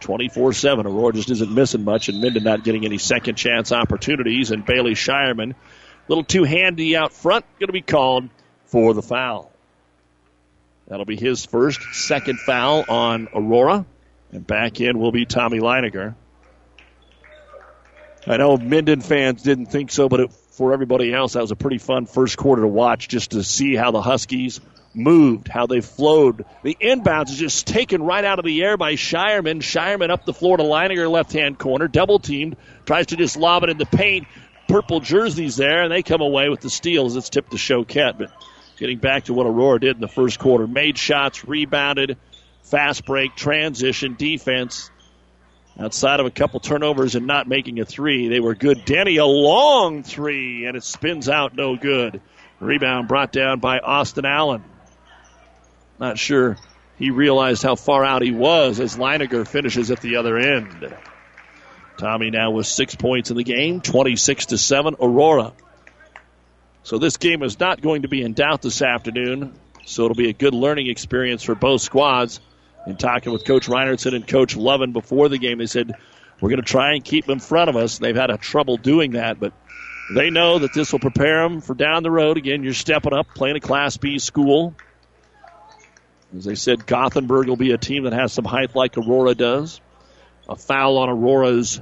24 0.00 0.52
7. 0.52 0.86
Aurora 0.86 1.12
just 1.12 1.30
isn't 1.30 1.52
missing 1.52 1.84
much, 1.84 2.08
and 2.08 2.20
Minden 2.20 2.44
not 2.44 2.64
getting 2.64 2.84
any 2.84 2.98
second 2.98 3.36
chance 3.36 3.72
opportunities. 3.72 4.50
And 4.50 4.64
Bailey 4.64 4.94
Shireman, 4.94 5.52
a 5.52 5.56
little 6.08 6.24
too 6.24 6.44
handy 6.44 6.96
out 6.96 7.12
front, 7.12 7.44
going 7.58 7.68
to 7.68 7.72
be 7.72 7.82
called 7.82 8.28
for 8.66 8.94
the 8.94 9.02
foul. 9.02 9.50
That'll 10.88 11.04
be 11.04 11.16
his 11.16 11.44
first, 11.44 11.80
second 11.92 12.40
foul 12.40 12.84
on 12.88 13.28
Aurora. 13.32 13.86
And 14.32 14.46
back 14.46 14.80
in 14.80 14.98
will 14.98 15.12
be 15.12 15.24
Tommy 15.24 15.58
Leininger. 15.58 16.14
I 18.26 18.36
know 18.36 18.56
Minden 18.56 19.00
fans 19.00 19.42
didn't 19.42 19.66
think 19.66 19.90
so, 19.90 20.08
but 20.08 20.20
it, 20.20 20.32
for 20.32 20.72
everybody 20.72 21.12
else, 21.12 21.32
that 21.32 21.40
was 21.40 21.52
a 21.52 21.56
pretty 21.56 21.78
fun 21.78 22.06
first 22.06 22.36
quarter 22.36 22.62
to 22.62 22.68
watch 22.68 23.08
just 23.08 23.30
to 23.30 23.42
see 23.42 23.74
how 23.74 23.92
the 23.92 24.02
Huskies 24.02 24.60
moved, 24.94 25.48
how 25.48 25.66
they 25.66 25.80
flowed. 25.80 26.44
The 26.62 26.76
inbounds 26.80 27.30
is 27.30 27.38
just 27.38 27.66
taken 27.66 28.02
right 28.02 28.24
out 28.24 28.38
of 28.38 28.44
the 28.44 28.62
air 28.62 28.76
by 28.76 28.94
Shireman. 28.94 29.60
Shireman 29.60 30.10
up 30.10 30.24
the 30.24 30.34
floor 30.34 30.56
to 30.56 30.62
Leininger, 30.62 31.10
left 31.10 31.32
hand 31.32 31.58
corner, 31.58 31.88
double 31.88 32.18
teamed, 32.18 32.56
tries 32.86 33.06
to 33.06 33.16
just 33.16 33.36
lob 33.36 33.62
it 33.62 33.70
in 33.70 33.78
the 33.78 33.86
paint. 33.86 34.26
Purple 34.68 35.00
jerseys 35.00 35.56
there, 35.56 35.82
and 35.82 35.92
they 35.92 36.02
come 36.02 36.20
away 36.20 36.48
with 36.48 36.60
the 36.60 36.70
steals. 36.70 37.16
It's 37.16 37.28
tipped 37.28 37.50
to 37.50 37.56
Choquette, 37.56 38.18
but 38.18 38.30
getting 38.78 38.98
back 38.98 39.24
to 39.24 39.34
what 39.34 39.46
Aurora 39.46 39.80
did 39.80 39.96
in 39.96 40.00
the 40.00 40.08
first 40.08 40.38
quarter, 40.38 40.66
made 40.66 40.96
shots, 40.96 41.44
rebounded, 41.44 42.16
fast 42.62 43.04
break, 43.04 43.34
transition, 43.34 44.14
defense. 44.14 44.90
Outside 45.78 46.20
of 46.20 46.26
a 46.26 46.30
couple 46.30 46.60
turnovers 46.60 47.14
and 47.14 47.26
not 47.26 47.48
making 47.48 47.80
a 47.80 47.84
three, 47.84 48.28
they 48.28 48.38
were 48.38 48.54
good. 48.54 48.84
Denny, 48.84 49.16
a 49.16 49.24
long 49.24 50.02
three, 50.02 50.66
and 50.66 50.76
it 50.76 50.84
spins 50.84 51.28
out 51.28 51.56
no 51.56 51.76
good. 51.76 52.20
Rebound 52.60 53.08
brought 53.08 53.32
down 53.32 53.60
by 53.60 53.78
Austin 53.78 54.26
Allen. 54.26 54.62
Not 56.00 56.18
sure 56.18 56.56
he 56.98 57.10
realized 57.10 57.62
how 57.62 57.76
far 57.76 58.04
out 58.04 58.22
he 58.22 58.32
was 58.32 58.80
as 58.80 58.96
Leininger 58.96 59.46
finishes 59.46 59.90
at 59.90 60.00
the 60.00 60.16
other 60.16 60.38
end. 60.38 60.96
Tommy 61.98 62.30
now 62.30 62.50
with 62.52 62.66
six 62.66 62.94
points 62.94 63.30
in 63.30 63.36
the 63.36 63.44
game, 63.44 63.82
26 63.82 64.46
to 64.46 64.58
7, 64.58 64.96
Aurora. 65.00 65.52
So 66.82 66.98
this 66.98 67.18
game 67.18 67.42
is 67.42 67.60
not 67.60 67.82
going 67.82 68.02
to 68.02 68.08
be 68.08 68.22
in 68.22 68.32
doubt 68.32 68.62
this 68.62 68.80
afternoon. 68.80 69.52
So 69.84 70.04
it'll 70.04 70.16
be 70.16 70.30
a 70.30 70.32
good 70.34 70.54
learning 70.54 70.88
experience 70.88 71.42
for 71.42 71.54
both 71.54 71.82
squads. 71.82 72.40
And 72.86 72.98
talking 72.98 73.32
with 73.32 73.44
Coach 73.44 73.66
Reinertson 73.66 74.14
and 74.14 74.26
Coach 74.26 74.56
Lovin 74.56 74.92
before 74.92 75.28
the 75.28 75.36
game, 75.36 75.58
they 75.58 75.66
said, 75.66 75.92
We're 76.40 76.48
going 76.48 76.62
to 76.62 76.66
try 76.66 76.94
and 76.94 77.04
keep 77.04 77.26
them 77.26 77.34
in 77.34 77.40
front 77.40 77.68
of 77.68 77.76
us. 77.76 77.98
They've 77.98 78.16
had 78.16 78.30
a 78.30 78.38
trouble 78.38 78.78
doing 78.78 79.12
that, 79.12 79.38
but 79.38 79.52
they 80.14 80.30
know 80.30 80.60
that 80.60 80.72
this 80.72 80.92
will 80.92 80.98
prepare 80.98 81.42
them 81.42 81.60
for 81.60 81.74
down 81.74 82.02
the 82.02 82.10
road. 82.10 82.38
Again, 82.38 82.62
you're 82.62 82.72
stepping 82.72 83.12
up, 83.12 83.34
playing 83.34 83.56
a 83.56 83.60
Class 83.60 83.98
B 83.98 84.18
school. 84.18 84.74
As 86.36 86.44
they 86.44 86.54
said, 86.54 86.86
Gothenburg 86.86 87.48
will 87.48 87.56
be 87.56 87.72
a 87.72 87.78
team 87.78 88.04
that 88.04 88.12
has 88.12 88.32
some 88.32 88.44
height 88.44 88.74
like 88.76 88.96
Aurora 88.96 89.34
does. 89.34 89.80
A 90.48 90.56
foul 90.56 90.98
on 90.98 91.08
Aurora's 91.08 91.80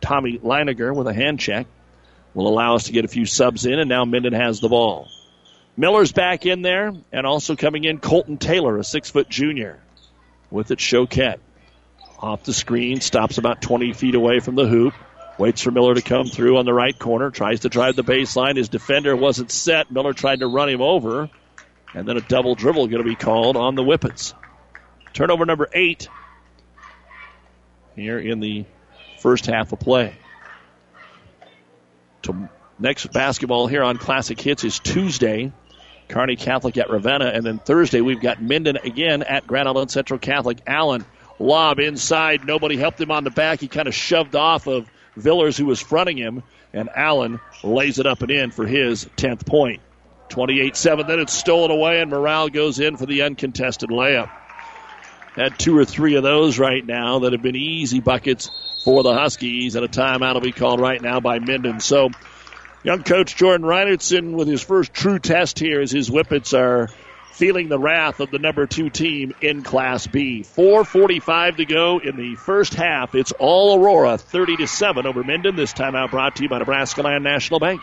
Tommy 0.00 0.38
Leininger 0.38 0.94
with 0.94 1.06
a 1.06 1.14
hand 1.14 1.38
check 1.38 1.66
will 2.34 2.48
allow 2.48 2.76
us 2.76 2.84
to 2.84 2.92
get 2.92 3.04
a 3.04 3.08
few 3.08 3.26
subs 3.26 3.66
in, 3.66 3.78
and 3.78 3.88
now 3.88 4.04
Minden 4.04 4.32
has 4.32 4.60
the 4.60 4.68
ball. 4.68 5.08
Miller's 5.76 6.12
back 6.12 6.46
in 6.46 6.62
there, 6.62 6.92
and 7.12 7.26
also 7.26 7.56
coming 7.56 7.84
in 7.84 7.98
Colton 7.98 8.38
Taylor, 8.38 8.78
a 8.78 8.84
six 8.84 9.10
foot 9.10 9.28
junior 9.28 9.80
with 10.50 10.70
it 10.70 10.78
Choquette. 10.78 11.38
Off 12.18 12.44
the 12.44 12.52
screen, 12.52 13.00
stops 13.00 13.38
about 13.38 13.62
20 13.62 13.92
feet 13.92 14.14
away 14.14 14.40
from 14.40 14.54
the 14.54 14.66
hoop. 14.66 14.94
Waits 15.38 15.62
for 15.62 15.70
Miller 15.70 15.94
to 15.94 16.02
come 16.02 16.26
through 16.26 16.58
on 16.58 16.66
the 16.66 16.74
right 16.74 16.98
corner. 16.98 17.30
Tries 17.30 17.60
to 17.60 17.70
drive 17.70 17.96
the 17.96 18.04
baseline. 18.04 18.56
His 18.56 18.68
defender 18.68 19.16
wasn't 19.16 19.50
set. 19.50 19.90
Miller 19.90 20.12
tried 20.12 20.40
to 20.40 20.46
run 20.46 20.68
him 20.68 20.82
over. 20.82 21.30
And 21.94 22.06
then 22.06 22.16
a 22.16 22.20
double 22.20 22.54
dribble 22.54 22.86
going 22.88 23.02
to 23.02 23.08
be 23.08 23.16
called 23.16 23.56
on 23.56 23.74
the 23.74 23.82
Whippets. 23.82 24.34
Turnover 25.12 25.44
number 25.44 25.68
eight 25.72 26.08
here 27.96 28.18
in 28.18 28.40
the 28.40 28.64
first 29.18 29.46
half 29.46 29.72
of 29.72 29.80
play. 29.80 30.14
To 32.22 32.48
next 32.78 33.12
basketball 33.12 33.66
here 33.66 33.82
on 33.82 33.98
Classic 33.98 34.40
Hits 34.40 34.64
is 34.64 34.78
Tuesday. 34.78 35.52
Kearney 36.08 36.36
Catholic 36.36 36.76
at 36.76 36.90
Ravenna. 36.90 37.26
And 37.26 37.44
then 37.44 37.58
Thursday, 37.58 38.00
we've 38.00 38.20
got 38.20 38.42
Minden 38.42 38.76
again 38.76 39.22
at 39.22 39.46
Grand 39.46 39.68
Island 39.68 39.90
Central 39.90 40.18
Catholic. 40.18 40.58
Allen, 40.66 41.04
lob 41.38 41.78
inside. 41.78 42.44
Nobody 42.44 42.76
helped 42.76 43.00
him 43.00 43.10
on 43.10 43.24
the 43.24 43.30
back. 43.30 43.60
He 43.60 43.68
kind 43.68 43.88
of 43.88 43.94
shoved 43.94 44.34
off 44.34 44.66
of 44.66 44.90
Villers, 45.16 45.56
who 45.56 45.66
was 45.66 45.80
fronting 45.80 46.16
him. 46.16 46.42
And 46.72 46.88
Allen 46.94 47.40
lays 47.62 47.98
it 47.98 48.06
up 48.06 48.22
and 48.22 48.30
in 48.30 48.50
for 48.50 48.66
his 48.66 49.06
10th 49.16 49.46
point. 49.46 49.80
28 50.30 50.76
7. 50.76 51.06
Then 51.06 51.20
it's 51.20 51.32
stolen 51.32 51.70
away, 51.70 52.00
and 52.00 52.10
Morale 52.10 52.48
goes 52.48 52.80
in 52.80 52.96
for 52.96 53.06
the 53.06 53.22
uncontested 53.22 53.90
layup. 53.90 54.30
Had 55.34 55.58
two 55.58 55.76
or 55.76 55.84
three 55.84 56.16
of 56.16 56.22
those 56.22 56.58
right 56.58 56.84
now 56.84 57.20
that 57.20 57.32
have 57.32 57.42
been 57.42 57.56
easy 57.56 58.00
buckets 58.00 58.50
for 58.84 59.02
the 59.02 59.14
Huskies, 59.14 59.76
and 59.76 59.84
a 59.84 59.88
timeout 59.88 60.34
will 60.34 60.40
be 60.40 60.52
called 60.52 60.80
right 60.80 61.00
now 61.00 61.20
by 61.20 61.38
Minden. 61.38 61.80
So, 61.80 62.10
Young 62.82 63.02
coach 63.02 63.36
Jordan 63.36 63.66
Reinertson 63.66 64.32
with 64.32 64.48
his 64.48 64.62
first 64.62 64.94
true 64.94 65.18
test 65.18 65.58
here 65.58 65.82
as 65.82 65.90
his 65.90 66.08
Whippets 66.08 66.54
are 66.58 66.88
feeling 67.32 67.68
the 67.68 67.78
wrath 67.78 68.20
of 68.20 68.30
the 68.30 68.38
number 68.38 68.66
two 68.66 68.88
team 68.88 69.34
in 69.42 69.62
Class 69.62 70.06
B. 70.06 70.42
4.45 70.56 71.58
to 71.58 71.64
go 71.66 71.98
in 71.98 72.16
the 72.16 72.36
first 72.36 72.72
half. 72.72 73.14
It's 73.14 73.32
all 73.32 73.78
Aurora, 73.78 74.16
30 74.16 74.56
to 74.58 74.66
7 74.66 75.06
over 75.06 75.22
Minden. 75.22 75.56
This 75.56 75.74
timeout 75.74 76.10
brought 76.10 76.36
to 76.36 76.42
you 76.42 76.48
by 76.48 76.58
Nebraska 76.58 77.02
Land 77.02 77.22
National 77.22 77.60
Bank. 77.60 77.82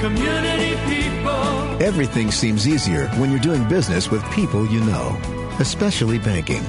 Community 0.00 0.76
people. 0.86 1.82
Everything 1.82 2.30
seems 2.30 2.68
easier 2.68 3.08
when 3.18 3.30
you're 3.30 3.40
doing 3.40 3.66
business 3.68 4.10
with 4.12 4.22
people 4.30 4.64
you 4.66 4.78
know, 4.80 5.16
especially 5.58 6.18
banking. 6.20 6.62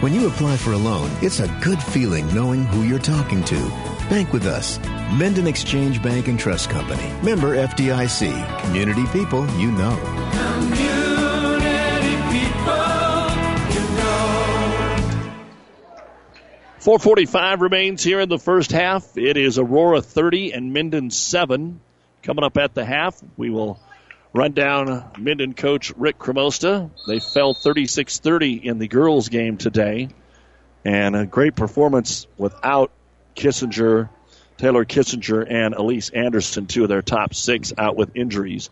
When 0.00 0.12
you 0.12 0.26
apply 0.26 0.56
for 0.56 0.72
a 0.72 0.76
loan, 0.76 1.08
it's 1.22 1.38
a 1.38 1.46
good 1.62 1.80
feeling 1.80 2.26
knowing 2.34 2.64
who 2.64 2.82
you're 2.82 2.98
talking 2.98 3.44
to. 3.44 3.68
Bank 4.10 4.32
with 4.32 4.46
us. 4.46 4.80
Minden 5.12 5.46
Exchange 5.46 6.02
Bank 6.02 6.26
and 6.26 6.36
Trust 6.36 6.70
Company. 6.70 7.08
Member 7.22 7.54
FDIC. 7.54 8.62
Community 8.62 9.06
people 9.12 9.48
you 9.52 9.70
know. 9.70 9.96
Community 10.32 12.16
people, 12.32 12.74
you 13.70 13.84
know. 13.96 15.22
445 16.80 17.60
remains 17.60 18.02
here 18.02 18.18
in 18.18 18.28
the 18.28 18.40
first 18.40 18.72
half. 18.72 19.16
It 19.16 19.36
is 19.36 19.56
Aurora 19.56 20.02
30 20.02 20.52
and 20.52 20.72
Minden 20.72 21.10
7. 21.10 21.80
Coming 22.22 22.44
up 22.44 22.56
at 22.56 22.72
the 22.72 22.84
half, 22.84 23.20
we 23.36 23.50
will 23.50 23.80
run 24.32 24.52
down 24.52 25.10
Minden 25.18 25.54
coach 25.54 25.92
Rick 25.96 26.18
Cremosta. 26.18 26.90
They 27.06 27.18
fell 27.18 27.52
36 27.52 28.20
30 28.20 28.66
in 28.66 28.78
the 28.78 28.86
girls' 28.86 29.28
game 29.28 29.56
today. 29.56 30.08
And 30.84 31.16
a 31.16 31.26
great 31.26 31.56
performance 31.56 32.28
without 32.38 32.92
Kissinger, 33.34 34.08
Taylor 34.56 34.84
Kissinger, 34.84 35.44
and 35.48 35.74
Elise 35.74 36.10
Anderson, 36.10 36.66
two 36.66 36.84
of 36.84 36.88
their 36.88 37.02
top 37.02 37.34
six, 37.34 37.72
out 37.76 37.96
with 37.96 38.16
injuries. 38.16 38.70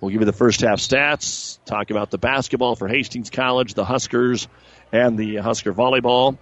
We'll 0.00 0.10
give 0.10 0.20
you 0.20 0.26
the 0.26 0.32
first 0.34 0.60
half 0.60 0.78
stats, 0.78 1.58
talk 1.64 1.90
about 1.90 2.10
the 2.10 2.18
basketball 2.18 2.76
for 2.76 2.86
Hastings 2.86 3.30
College, 3.30 3.72
the 3.72 3.84
Huskers, 3.86 4.46
and 4.92 5.18
the 5.18 5.36
Husker 5.36 5.72
volleyball. 5.72 6.36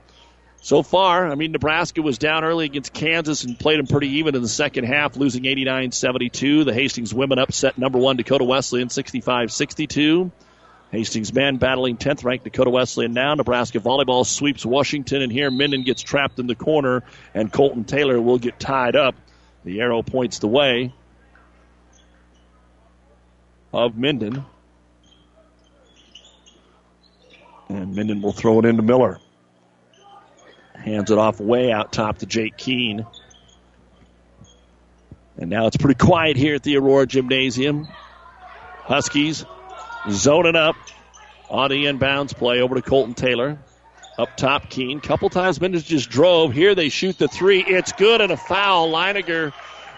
So 0.65 0.85
far, 0.85 1.27
I 1.27 1.35
mean, 1.35 1.51
Nebraska 1.51 2.03
was 2.03 2.19
down 2.19 2.45
early 2.45 2.67
against 2.67 2.93
Kansas 2.93 3.43
and 3.43 3.59
played 3.59 3.81
them 3.81 3.89
pretty 3.89 4.19
even 4.19 4.37
in 4.37 4.43
the 4.43 4.49
second 4.49 4.85
half, 4.85 5.17
losing 5.17 5.45
89 5.45 5.91
72. 5.91 6.63
The 6.63 6.73
Hastings 6.73 7.13
women 7.13 7.41
upset 7.41 7.79
number 7.79 7.99
one 7.99 8.17
Dakota 8.17 8.45
Wesleyan 8.45 8.89
65 8.89 9.51
62. 9.51 10.31
Hastings 10.93 11.33
men 11.33 11.57
battling 11.57 11.97
10th 11.97 12.23
ranked 12.23 12.45
Dakota 12.45 12.71
Wesleyan 12.71 13.13
now. 13.13 13.35
Nebraska 13.35 13.81
volleyball 13.81 14.25
sweeps 14.25 14.65
Washington, 14.65 15.21
and 15.23 15.33
here 15.33 15.51
Minden 15.51 15.83
gets 15.83 16.01
trapped 16.01 16.39
in 16.39 16.47
the 16.47 16.55
corner, 16.55 17.03
and 17.35 17.53
Colton 17.53 17.83
Taylor 17.83 18.21
will 18.21 18.39
get 18.39 18.61
tied 18.61 18.95
up. 18.95 19.17
The 19.65 19.81
arrow 19.81 20.03
points 20.05 20.39
the 20.39 20.49
way 20.49 20.95
of 23.73 23.97
Minden. 23.97 24.45
And 27.69 27.97
Minden 27.97 28.23
will 28.23 28.33
throw 28.33 28.61
it 28.61 28.65
into 28.65 28.83
Miller. 28.83 29.19
Hands 30.75 31.11
it 31.11 31.19
off 31.19 31.41
way 31.41 31.71
out 31.71 31.93
top 31.93 32.19
to 32.19 32.27
Jake 32.27 32.57
Keene. 32.57 33.07
And 35.39 35.51
now 35.51 35.67
it's 35.67 35.77
pretty 35.77 35.99
quiet 35.99 36.37
here 36.37 36.55
at 36.57 36.63
the 36.63 36.77
Aurora 36.77 37.07
Gymnasium. 37.07 37.89
Huskies 38.85 39.45
zoning 40.11 40.57
up 40.57 40.77
on 41.49 41.71
the 41.71 41.85
inbounds 41.85 42.35
play 42.35 42.61
over 42.61 42.75
to 42.75 42.83
Colton 42.83 43.15
Taylor. 43.15 43.59
Up 44.19 44.37
top, 44.37 44.69
Keene. 44.69 45.01
Couple 45.01 45.31
times 45.31 45.61
Minden 45.61 45.81
just 45.81 46.11
drove. 46.11 46.53
Here 46.53 46.75
they 46.75 46.91
shoot 46.91 47.17
the 47.17 47.29
three. 47.29 47.65
It's 47.67 47.93
good 47.93 48.21
and 48.21 48.31
a 48.31 48.37
foul. 48.37 48.93
Leiniger 48.93 49.53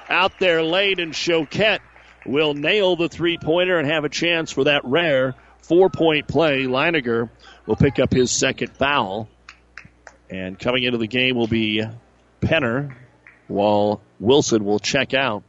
out 0.08 0.38
there 0.38 0.62
late, 0.62 1.00
and 1.00 1.12
Choquette 1.12 1.80
will 2.24 2.54
nail 2.54 2.94
the 2.94 3.08
three 3.08 3.38
pointer 3.38 3.78
and 3.78 3.88
have 3.88 4.04
a 4.04 4.08
chance 4.08 4.52
for 4.52 4.64
that 4.64 4.84
rare 4.84 5.34
four 5.62 5.90
point 5.90 6.28
play. 6.28 6.62
Leiniger 6.64 7.28
will 7.66 7.76
pick 7.76 7.98
up 7.98 8.12
his 8.12 8.30
second 8.30 8.70
foul. 8.76 9.28
And 10.34 10.58
coming 10.58 10.82
into 10.82 10.98
the 10.98 11.06
game 11.06 11.36
will 11.36 11.46
be 11.46 11.84
Penner, 12.40 12.96
while 13.46 14.00
Wilson 14.18 14.64
will 14.64 14.80
check 14.80 15.14
out. 15.14 15.44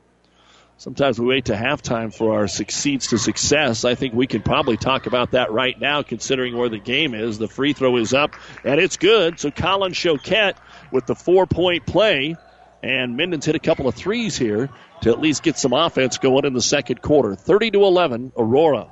Sometimes 0.77 1.19
we 1.19 1.25
wait 1.25 1.45
to 1.45 1.55
halftime 1.55 2.13
for 2.13 2.35
our 2.35 2.47
succeeds 2.47 3.07
to 3.07 3.17
success. 3.17 3.83
I 3.83 3.95
think 3.95 4.13
we 4.13 4.27
can 4.27 4.43
probably 4.43 4.77
talk 4.77 5.07
about 5.07 5.31
that 5.31 5.51
right 5.51 5.79
now, 5.79 6.03
considering 6.03 6.55
where 6.55 6.69
the 6.69 6.77
game 6.77 7.15
is. 7.15 7.39
The 7.39 7.47
free 7.47 7.73
throw 7.73 7.97
is 7.97 8.13
up, 8.13 8.35
and 8.63 8.79
it's 8.79 8.97
good. 8.97 9.39
So 9.39 9.49
Colin 9.49 9.93
Choquette 9.93 10.57
with 10.91 11.07
the 11.07 11.15
four 11.15 11.47
point 11.47 11.87
play, 11.87 12.35
and 12.83 13.17
Minden's 13.17 13.45
hit 13.47 13.55
a 13.55 13.59
couple 13.59 13.87
of 13.87 13.95
threes 13.95 14.37
here 14.37 14.69
to 15.01 15.09
at 15.09 15.19
least 15.19 15.41
get 15.41 15.57
some 15.57 15.73
offense 15.73 16.19
going 16.19 16.45
in 16.45 16.53
the 16.53 16.61
second 16.61 17.01
quarter. 17.01 17.33
30 17.33 17.71
to 17.71 17.83
11, 17.85 18.33
Aurora. 18.37 18.89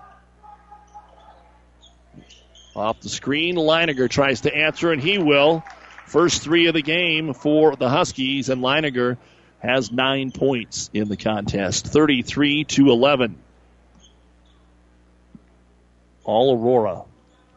Off 2.75 2.99
the 3.01 3.09
screen, 3.09 3.57
Leiniger 3.57 4.09
tries 4.09 4.41
to 4.41 4.55
answer, 4.55 4.91
and 4.91 4.99
he 4.99 5.19
will. 5.19 5.63
First 6.13 6.43
three 6.43 6.67
of 6.67 6.75
the 6.75 6.83
game 6.83 7.33
for 7.33 7.75
the 7.75 7.89
Huskies, 7.89 8.49
and 8.49 8.61
Leiniger 8.61 9.17
has 9.57 9.91
nine 9.91 10.29
points 10.29 10.91
in 10.93 11.09
the 11.09 11.17
contest, 11.17 11.87
33 11.87 12.65
to 12.65 12.91
11. 12.91 13.35
All 16.23 16.55
Aurora. 16.55 17.01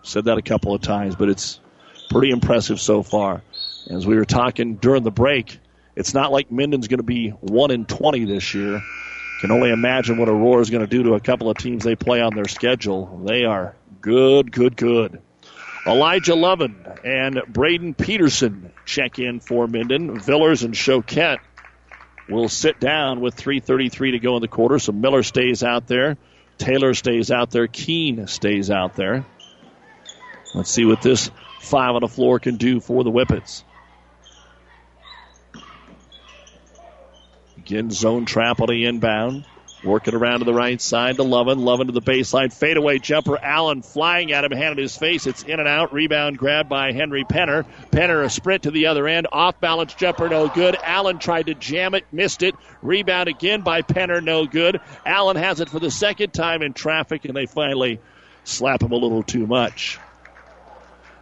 Said 0.05 0.25
that 0.25 0.39
a 0.39 0.43
couple 0.43 0.75
of 0.75 0.81
times, 0.81 1.17
but 1.17 1.29
it's 1.29 1.61
pretty 2.09 2.31
impressive 2.31 2.81
so 2.81 3.03
far. 3.03 3.43
As 3.91 4.07
we 4.07 4.17
were 4.17 4.25
talking 4.25 4.77
during 4.77 5.03
the 5.03 5.11
break, 5.11 5.59
it's 5.95 6.15
not 6.15 6.33
like 6.33 6.51
Minden's 6.51 6.89
going 6.89 6.97
to 6.97 7.05
be 7.05 7.29
1 7.29 7.71
in 7.71 7.85
20 7.85 8.25
this 8.25 8.55
year. 8.55 8.81
Can 9.43 9.51
only 9.51 9.71
imagine 9.71 10.17
what 10.17 10.31
Aurora 10.31 10.63
is 10.63 10.71
going 10.71 10.81
to 10.83 10.87
do 10.87 11.03
to 11.03 11.13
a 11.13 11.21
couple 11.21 11.51
of 11.51 11.59
teams 11.59 11.85
they 11.85 11.95
play 11.95 12.23
on 12.23 12.35
their 12.35 12.49
schedule. 12.49 13.21
They 13.23 13.45
are 13.45 13.77
good, 14.01 14.51
good, 14.51 14.79
good. 14.79 15.21
Elijah 15.87 16.35
Lovin 16.35 16.85
and 17.05 17.41
Braden 17.49 17.95
Peterson 17.95 18.73
check 18.85 19.19
in 19.19 19.39
for 19.39 19.69
Minden. 19.69 20.19
Villers 20.19 20.65
and 20.65 20.75
Choquette 20.75 21.39
will 22.29 22.49
sit 22.49 22.81
down 22.81 23.21
with 23.21 23.37
3.33 23.37 24.13
to 24.13 24.19
go 24.19 24.35
in 24.37 24.43
the 24.43 24.49
quarter. 24.49 24.81
So 24.81 24.91
Miller 24.93 25.23
stays 25.23 25.63
out 25.63 25.87
there. 25.87 26.17
Taylor 26.59 26.93
stays 26.95 27.31
out 27.31 27.51
there. 27.51 27.69
Keene 27.69 28.27
stays 28.27 28.71
out 28.71 28.97
there. 28.97 29.25
Let's 30.55 30.71
see 30.71 30.85
what 30.85 31.03
this 31.03 31.31
five 31.61 31.95
on 31.95 32.01
the 32.01 32.09
floor 32.09 32.41
can 32.41 32.57
do 32.57 32.81
for 32.81 33.05
the 33.05 33.11
Whippets. 33.11 33.63
Again, 37.59 37.91
zone 37.91 38.25
trap 38.25 38.61
on 38.61 38.69
the 38.69 38.87
inbound. 38.87 39.45
Working 39.87 40.17
around 40.17 40.41
to 40.41 40.45
the 40.45 40.53
right 40.53 40.81
side 40.81 41.15
to 41.15 41.23
Lovin. 41.23 41.61
Lovin 41.61 41.87
to 41.87 41.93
the 41.93 42.03
baseline. 42.03 42.53
Fadeaway 42.53 42.99
jumper. 42.99 43.39
Allen 43.39 43.83
flying 43.83 44.33
at 44.33 44.43
him, 44.43 44.51
hand 44.51 44.73
in 44.73 44.83
his 44.83 44.97
face. 44.97 45.29
It's 45.29 45.45
in 45.45 45.61
and 45.61 45.69
out. 45.69 45.93
Rebound 45.93 46.39
grab 46.39 46.69
by 46.69 46.91
Henry 46.91 47.23
Penner. 47.23 47.65
Penner 47.93 48.25
a 48.25 48.29
sprint 48.29 48.65
to 48.65 48.73
the 48.73 48.87
other 48.87 49.07
end. 49.07 49.29
Off 49.31 49.61
balance 49.61 49.95
jumper, 49.95 50.29
no 50.29 50.49
good. 50.49 50.77
Allen 50.83 51.21
tried 51.21 51.47
to 51.47 51.55
jam 51.55 51.95
it, 51.95 52.05
missed 52.11 52.43
it. 52.43 52.57
Rebound 52.83 53.29
again 53.29 53.61
by 53.61 53.83
Penner, 53.83 54.21
no 54.21 54.45
good. 54.45 54.81
Allen 55.05 55.37
has 55.37 55.61
it 55.61 55.69
for 55.69 55.79
the 55.79 55.93
second 55.93 56.33
time 56.35 56.63
in 56.63 56.73
traffic, 56.73 57.25
and 57.25 57.37
they 57.37 57.47
finally 57.47 58.01
slap 58.43 58.83
him 58.83 58.91
a 58.91 58.97
little 58.97 59.23
too 59.23 59.47
much. 59.47 60.01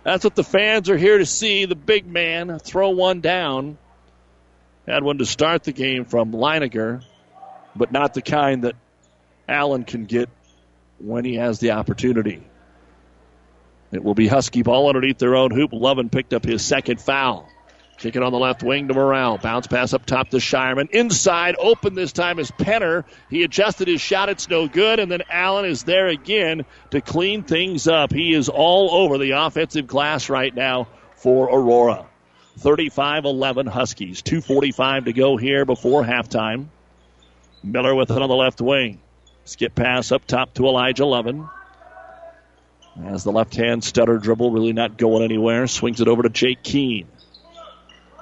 That's 0.05 0.25
what 0.25 0.35
the 0.35 0.45
fans 0.45 0.89
are 0.89 0.97
here 0.97 1.19
to 1.19 1.27
see. 1.27 1.67
The 1.67 1.75
big 1.75 2.07
man 2.07 2.59
throw 2.61 2.91
one 2.91 3.21
down. 3.21 3.77
Had 4.87 5.03
one 5.03 5.19
to 5.19 5.27
start 5.27 5.65
the 5.65 5.73
game 5.73 6.07
from 6.07 6.33
Leiniger 6.33 7.03
but 7.77 7.93
not 7.93 8.15
the 8.15 8.23
kind 8.23 8.65
that 8.65 8.77
Allen 9.49 9.85
can 9.85 10.05
get 10.05 10.29
when 10.99 11.25
he 11.25 11.35
has 11.35 11.59
the 11.59 11.73
opportunity. 11.73 12.43
It 13.93 14.03
will 14.03 14.15
be 14.15 14.27
Husky 14.27 14.63
ball 14.63 14.89
underneath 14.89 15.19
their 15.19 15.37
own 15.37 15.51
hoop. 15.51 15.71
Lovin 15.73 16.09
picked 16.09 16.35
up 16.35 16.45
his 16.45 16.65
second 16.65 17.01
foul. 17.01 17.49
Kick 17.99 18.17
it 18.17 18.23
on 18.23 18.33
the 18.33 18.39
left 18.39 18.63
wing 18.63 18.89
to 18.89 18.95
Morale. 18.95 19.39
Bounce 19.39 19.69
pass 19.69 19.93
up 19.93 20.05
top 20.05 20.31
to 20.31 20.39
Shireman. 20.39 20.91
Inside, 20.91 21.55
open 21.59 21.95
this 21.95 22.13
time 22.13 22.41
is 22.41 22.51
Penner. 22.51 23.05
He 23.31 23.45
adjusted 23.45 23.87
his 23.87 24.01
shot. 24.01 24.29
It's 24.29 24.49
no 24.49 24.67
good. 24.67 24.99
And 24.99 25.11
then 25.11 25.23
Allen 25.31 25.65
is 25.65 25.85
there 25.85 26.09
again 26.09 26.65
to 26.91 27.01
clean 27.01 27.45
things 27.45 27.87
up. 27.87 28.13
He 28.13 28.35
is 28.35 28.49
all 28.49 28.91
over 28.91 29.19
the 29.19 29.33
offensive 29.33 29.87
glass 29.87 30.29
right 30.29 30.53
now 30.53 30.89
for 31.17 31.47
Aurora. 31.47 32.07
35 32.59 33.27
11 33.27 33.67
Huskies. 33.67 34.23
2.45 34.23 35.05
to 35.05 35.13
go 35.13 35.37
here 35.37 35.65
before 35.65 36.03
halftime. 36.03 36.67
Miller 37.65 37.95
with 37.95 38.11
it 38.11 38.21
on 38.21 38.29
the 38.29 38.35
left 38.35 38.61
wing. 38.61 39.01
Skip 39.45 39.75
pass 39.75 40.13
up 40.13 40.27
top 40.27 40.55
to 40.55 40.67
Elijah 40.67 41.07
Lovin. 41.07 41.49
As 43.05 43.25
the 43.25 43.33
left 43.33 43.57
hand 43.57 43.83
stutter 43.83 44.19
dribble, 44.19 44.51
really 44.51 44.73
not 44.73 44.97
going 44.97 45.25
anywhere. 45.25 45.67
Swings 45.67 46.01
it 46.01 46.07
over 46.07 46.23
to 46.23 46.29
Jake 46.29 46.63
Keene. 46.63 47.09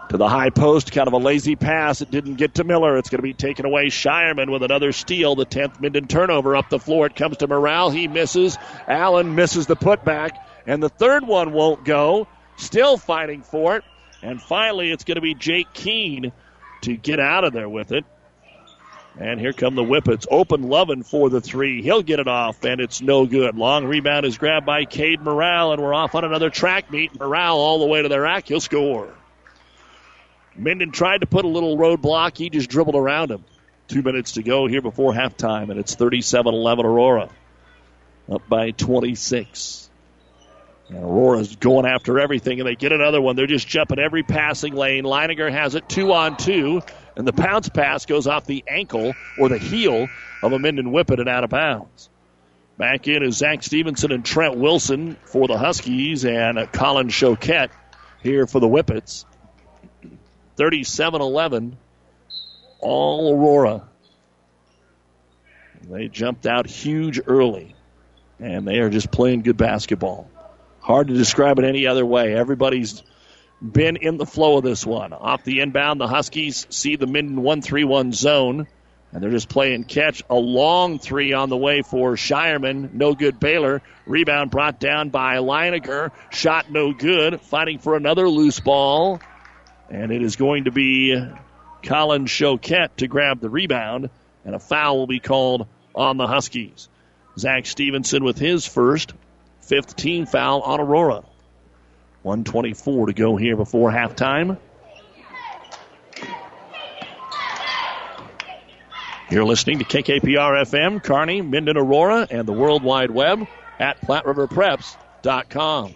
To 0.09 0.17
the 0.17 0.29
high 0.29 0.51
post, 0.51 0.93
kind 0.93 1.09
of 1.09 1.15
a 1.15 1.19
lazy 1.19 1.57
pass. 1.57 2.01
It 2.01 2.11
didn't 2.11 2.37
get 2.37 2.55
to 2.55 2.65
Miller. 2.65 2.97
It's 2.97 3.11
going 3.11 3.19
to 3.19 3.23
be 3.23 3.35
taken 3.35 3.67
away. 3.67 3.87
Shireman 3.87 4.51
with 4.51 4.63
another 4.63 4.93
steal. 4.93 5.35
The 5.35 5.47
10th 5.47 5.81
Minden 5.81 6.07
turnover 6.07 6.57
up 6.57 6.71
the 6.71 6.79
floor. 6.79 7.07
It 7.07 7.17
comes 7.17 7.39
to 7.39 7.47
Morale. 7.47 7.91
He 7.91 8.09
misses. 8.09 8.59
Allen 8.87 9.35
misses 9.35 9.67
the 9.67 9.77
putback. 9.77 10.37
And 10.67 10.83
the 10.83 10.89
third 10.89 11.27
one 11.27 11.53
won't 11.53 11.85
go. 11.85 12.29
Still 12.57 12.97
fighting 12.97 13.43
for 13.43 13.77
it. 13.77 13.85
And 14.23 14.41
finally, 14.41 14.91
it's 14.91 15.05
going 15.05 15.17
to 15.17 15.23
be 15.23 15.35
Jake 15.35 15.73
Keene 15.73 16.33
to 16.83 16.97
get 16.97 17.19
out 17.19 17.45
of 17.45 17.53
there 17.53 17.69
with 17.69 17.93
it. 17.93 18.05
And 19.19 19.39
here 19.39 19.53
come 19.53 19.75
the 19.75 19.85
Whippets. 19.85 20.27
Open 20.31 20.69
Lovin 20.69 21.03
for 21.03 21.29
the 21.29 21.41
three. 21.41 21.83
He'll 21.83 22.03
get 22.03 22.19
it 22.19 22.29
off, 22.29 22.65
and 22.65 22.81
it's 22.81 23.03
no 23.03 23.27
good. 23.27 23.57
Long 23.57 23.85
rebound 23.85 24.25
is 24.25 24.39
grabbed 24.39 24.65
by 24.65 24.85
Cade 24.87 25.21
Morale, 25.21 25.73
and 25.73 25.83
we're 25.83 25.95
off 25.95 26.15
on 26.15 26.25
another 26.25 26.49
track 26.49 26.91
meet. 26.91 27.19
Morale 27.19 27.57
all 27.57 27.79
the 27.79 27.87
way 27.87 28.03
to 28.03 28.09
the 28.09 28.19
rack. 28.19 28.49
He'll 28.49 28.61
score. 28.61 29.13
Minden 30.57 30.93
tried 30.93 31.21
to 31.21 31.27
put 31.27 31.45
a 31.45 31.49
little 31.49 31.77
roadblock. 31.77 32.37
He 32.37 32.51
just 32.51 32.71
dribbled 32.71 32.97
around 32.97 33.31
him. 33.31 33.45
Two 33.89 34.03
minutes 34.03 34.33
to 34.33 34.43
go 34.43 34.67
here 34.67 34.81
before 34.81 35.13
halftime, 35.13 35.71
and 35.71 35.79
it's 35.79 35.95
37 35.95 36.55
11 36.55 36.87
Aurora. 36.87 37.29
Up 38.31 38.49
by 38.49 38.71
26. 38.71 39.91
And 40.93 41.05
Aurora's 41.05 41.57
going 41.57 41.87
after 41.87 42.19
everything, 42.19 42.61
and 42.61 42.69
they 42.69 42.75
get 42.75 42.93
another 42.93 43.21
one. 43.21 43.37
They're 43.37 43.47
just 43.47 43.67
jumping 43.67 43.99
every 43.99 44.23
passing 44.23 44.75
lane. 44.75 45.05
Leininger 45.05 45.51
has 45.51 45.75
it 45.75 45.89
two 45.89 46.13
on 46.13 46.37
two 46.37 46.83
and 47.17 47.27
the 47.27 47.33
bounce 47.33 47.69
pass 47.69 48.07
goes 48.07 48.27
off 48.27 48.47
the 48.47 48.65
ankle 48.67 49.15
or 49.39 49.49
the 49.49 49.59
heel 49.59 50.09
of 50.43 50.53
a 50.53 50.59
Minden 50.59 50.87
Whippet 50.87 51.21
and 51.21 51.29
out 51.29 51.45
of 51.45 51.51
bounds. 51.51 52.09
Back 52.79 53.07
in 53.07 53.23
is 53.23 53.37
Zach 53.37 53.63
Stevenson 53.63 54.13
and 54.13 54.25
Trent 54.25 54.57
Wilson 54.57 55.17
for 55.25 55.47
the 55.47 55.59
Huskies 55.59 56.25
and 56.25 56.59
Colin 56.73 57.09
Choquette 57.09 57.71
here 58.23 58.47
for 58.47 58.61
the 58.61 58.69
Whippets. 58.69 59.25
37 60.57 61.21
11, 61.21 61.77
all 62.81 63.35
Aurora. 63.35 63.89
They 65.89 66.09
jumped 66.09 66.47
out 66.47 66.67
huge 66.67 67.21
early, 67.27 67.75
and 68.39 68.67
they 68.67 68.79
are 68.79 68.91
just 68.91 69.11
playing 69.11 69.43
good 69.43 69.57
basketball. 69.57 70.31
Hard 70.83 71.09
to 71.09 71.15
describe 71.15 71.61
it 71.61 71.65
any 71.65 71.87
other 71.87 72.05
way. 72.05 72.35
Everybody's 72.35 73.05
been 73.63 73.97
in 73.97 74.17
the 74.17 74.27
flow 74.27 74.59
of 74.59 74.65
this 74.65 74.85
one. 74.85 75.13
Off 75.13 75.45
the 75.45 75.61
inbound, 75.61 76.01
the 76.01 76.09
Huskies 76.09 76.67
see 76.71 76.97
the 76.97 77.07
Minden 77.07 77.41
1 77.41 77.63
3 77.63 77.85
1 77.85 78.13
zone. 78.13 78.67
And 79.13 79.23
they're 79.23 79.31
just 79.31 79.49
playing 79.49 79.85
catch. 79.85 80.25
A 80.29 80.35
long 80.35 80.99
three 80.99 81.35
on 81.35 81.51
the 81.51 81.57
way 81.57 81.83
for 81.83 82.17
Shireman. 82.17 82.95
No 82.95 83.15
good 83.15 83.39
Baylor. 83.39 83.83
Rebound 84.07 84.51
brought 84.51 84.81
down 84.81 85.11
by 85.11 85.37
Leineger. 85.37 86.11
Shot 86.31 86.71
no 86.71 86.93
good. 86.93 87.41
Fighting 87.43 87.79
for 87.79 87.95
another 87.95 88.29
loose 88.29 88.59
ball. 88.59 89.21
And 89.91 90.11
it 90.11 90.23
is 90.23 90.37
going 90.37 90.65
to 90.65 90.73
be 90.73 91.15
Colin 91.83 92.25
Choquette 92.25 92.97
to 92.97 93.07
grab 93.07 93.41
the 93.41 93.51
rebound. 93.51 94.09
And 94.47 94.55
a 94.55 94.59
foul 94.59 94.99
will 94.99 95.07
be 95.07 95.21
called 95.21 95.69
on 95.95 96.17
the 96.17 96.27
Huskies. 96.27 96.89
Zach 97.39 97.67
Stevenson 97.67 98.25
with 98.25 98.39
his 98.39 98.67
first, 98.67 99.13
fifth 99.63 99.97
team 99.97 100.27
foul 100.27 100.61
on 100.61 100.81
Aurora. 100.81 101.23
124 102.23 103.07
to 103.07 103.13
go 103.13 103.37
here 103.37 103.57
before 103.57 103.91
halftime. 103.91 104.59
You're 109.31 109.45
listening 109.45 109.79
to 109.79 109.85
KKPR 109.85 110.63
FM, 110.67 111.03
Kearney, 111.03 111.41
Minden, 111.41 111.79
Aurora, 111.79 112.29
and 112.31 112.47
the 112.47 112.53
World 112.53 112.83
Wide 112.83 113.11
Web 113.11 113.47
at 113.79 113.99
PlatteRiverPreps.com. 114.03 115.95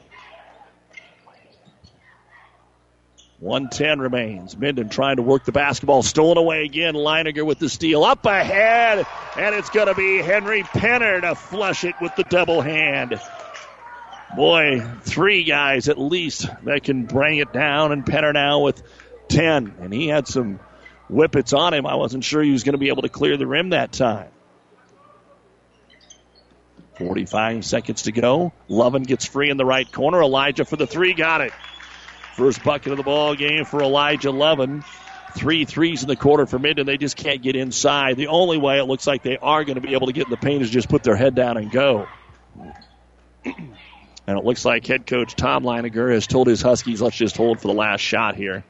110 3.39 3.99
remains. 3.99 4.57
Minden 4.57 4.89
trying 4.89 5.17
to 5.17 5.23
work 5.23 5.45
the 5.45 5.53
basketball. 5.53 6.03
Stolen 6.03 6.39
away 6.39 6.65
again. 6.65 6.95
Leininger 6.95 7.45
with 7.45 7.59
the 7.59 7.69
steal. 7.69 8.03
Up 8.03 8.25
ahead. 8.25 9.07
And 9.37 9.55
it's 9.55 9.69
going 9.69 9.89
to 9.89 9.95
be 9.95 10.23
Henry 10.23 10.63
Penner 10.63 11.21
to 11.21 11.35
flush 11.35 11.85
it 11.85 11.95
with 12.01 12.17
the 12.17 12.25
double 12.25 12.63
hand. 12.63 13.21
Boy, 14.35 14.83
three 15.03 15.45
guys 15.45 15.89
at 15.89 15.99
least 15.99 16.49
that 16.65 16.83
can 16.83 17.05
bring 17.07 17.39
it 17.39 17.53
down. 17.53 17.93
And 17.93 18.05
Penner 18.05 18.33
now 18.33 18.61
with 18.61 18.83
10. 19.29 19.77
And 19.81 19.93
he 19.93 20.09
had 20.09 20.27
some 20.27 20.59
whippets 21.09 21.53
on 21.53 21.75
him. 21.75 21.87
I 21.87 21.95
wasn't 21.95 22.25
sure 22.25 22.43
he 22.43 22.51
was 22.51 22.65
going 22.65 22.75
to 22.75 22.79
be 22.79 22.89
able 22.89 23.03
to 23.03 23.09
clear 23.09 23.37
the 23.37 23.47
rim 23.47 23.71
that 23.71 23.93
time. 23.93 24.29
45 26.99 27.65
seconds 27.65 28.03
to 28.03 28.13
go. 28.13 28.53
Lovin 28.69 29.03
gets 29.03 29.27
free 29.27 29.51
in 29.51 29.57
the 29.57 29.65
right 29.65 29.91
corner. 29.91 30.23
Elijah 30.23 30.65
for 30.65 30.77
the 30.77 30.87
three. 30.87 31.13
Got 31.13 31.43
it. 31.43 31.53
First 32.37 32.65
bucket 32.65 32.93
of 32.93 32.99
the 32.99 33.05
ball 33.05 33.35
game 33.35 33.65
for 33.65 33.83
Elijah 33.83 34.31
Lovin. 34.31 34.85
Three 35.35 35.67
threes 35.67 36.03
in 36.03 36.09
the 36.09 36.17
quarter 36.17 36.47
for 36.47 36.59
Minden. 36.59 36.87
They 36.87 36.97
just 36.97 37.17
can't 37.17 37.43
get 37.43 37.57
inside. 37.57 38.17
The 38.17 38.29
only 38.29 38.57
way 38.57 38.79
it 38.79 38.85
looks 38.85 39.07
like 39.07 39.23
they 39.23 39.37
are 39.37 39.65
going 39.65 39.75
to 39.75 39.83
be 39.83 39.93
able 39.93 40.07
to 40.07 40.13
get 40.15 40.25
in 40.25 40.31
the 40.31 40.39
paint 40.39 40.63
is 40.63 40.71
just 40.71 40.89
put 40.89 41.03
their 41.03 41.17
head 41.17 41.35
down 41.35 41.59
and 41.59 41.71
go. 41.71 42.07
And 44.27 44.39
it 44.39 44.45
looks 44.45 44.65
like 44.65 44.87
head 44.87 45.07
coach 45.07 45.35
Tom 45.37 45.65
Leininger 45.65 46.13
has 46.13 46.27
told 46.27 46.47
his 46.47 46.63
Huskies, 46.63 47.01
let's 47.01 47.17
just 47.17 47.37
hold 47.37 47.61
for 47.61 47.69
the 47.69 47.75
last 47.75 48.01
shot 48.01 48.35
here. 48.35 48.65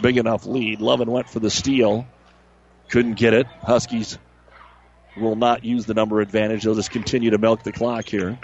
Big 0.00 0.16
enough 0.16 0.46
lead. 0.46 0.80
Lovin 0.80 1.10
went 1.10 1.28
for 1.28 1.40
the 1.40 1.50
steal. 1.50 2.06
Couldn't 2.88 3.14
get 3.14 3.34
it. 3.34 3.46
Huskies 3.62 4.18
will 5.16 5.36
not 5.36 5.64
use 5.64 5.86
the 5.86 5.94
number 5.94 6.20
advantage. 6.20 6.64
They'll 6.64 6.74
just 6.74 6.90
continue 6.90 7.30
to 7.30 7.38
milk 7.38 7.62
the 7.62 7.72
clock 7.72 8.08
here 8.08 8.38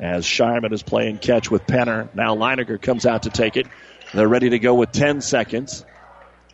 as 0.00 0.24
Shireman 0.24 0.72
is 0.72 0.82
playing 0.82 1.18
catch 1.18 1.50
with 1.50 1.66
Penner. 1.66 2.12
Now 2.14 2.36
Leininger 2.36 2.80
comes 2.80 3.06
out 3.06 3.24
to 3.24 3.30
take 3.30 3.56
it. 3.56 3.66
They're 4.14 4.28
ready 4.28 4.50
to 4.50 4.58
go 4.58 4.74
with 4.74 4.92
10 4.92 5.20
seconds. 5.20 5.84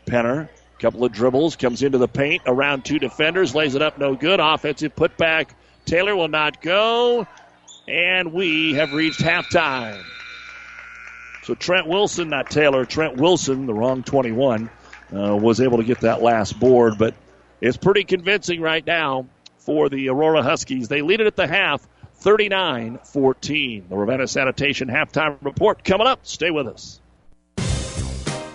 Penner, 0.06 0.48
couple 0.78 1.04
of 1.04 1.12
dribbles, 1.12 1.56
comes 1.56 1.82
into 1.82 1.98
the 1.98 2.08
paint 2.08 2.42
around 2.46 2.84
two 2.84 2.98
defenders, 2.98 3.54
lays 3.54 3.74
it 3.74 3.82
up, 3.82 3.98
no 3.98 4.14
good. 4.14 4.40
Offensive 4.40 4.94
putback. 4.94 5.48
Taylor 5.84 6.16
will 6.16 6.28
not 6.28 6.62
go. 6.62 7.26
And 7.86 8.32
we 8.32 8.74
have 8.74 8.92
reached 8.92 9.20
halftime. 9.20 10.02
So 11.42 11.54
Trent 11.54 11.86
Wilson, 11.86 12.30
not 12.30 12.50
Taylor, 12.50 12.84
Trent 12.86 13.16
Wilson, 13.16 13.66
the 13.66 13.74
wrong 13.74 14.02
21, 14.02 14.70
uh, 15.14 15.36
was 15.36 15.60
able 15.60 15.76
to 15.76 15.84
get 15.84 16.00
that 16.00 16.22
last 16.22 16.58
board, 16.58 16.94
but 16.98 17.14
it's 17.60 17.76
pretty 17.76 18.04
convincing 18.04 18.60
right 18.60 18.84
now 18.86 19.26
for 19.58 19.88
the 19.88 20.08
Aurora 20.08 20.42
Huskies. 20.42 20.88
They 20.88 21.02
lead 21.02 21.20
it 21.20 21.26
at 21.26 21.36
the 21.36 21.46
half, 21.46 21.86
39 22.16 22.98
14. 23.04 23.86
The 23.88 23.96
Ravenna 23.96 24.26
Sanitation 24.26 24.88
halftime 24.88 25.36
report 25.42 25.84
coming 25.84 26.06
up. 26.06 26.20
Stay 26.26 26.50
with 26.50 26.66
us. 26.66 27.00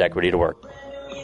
equity 0.00 0.30
to 0.30 0.38
work. 0.38 0.64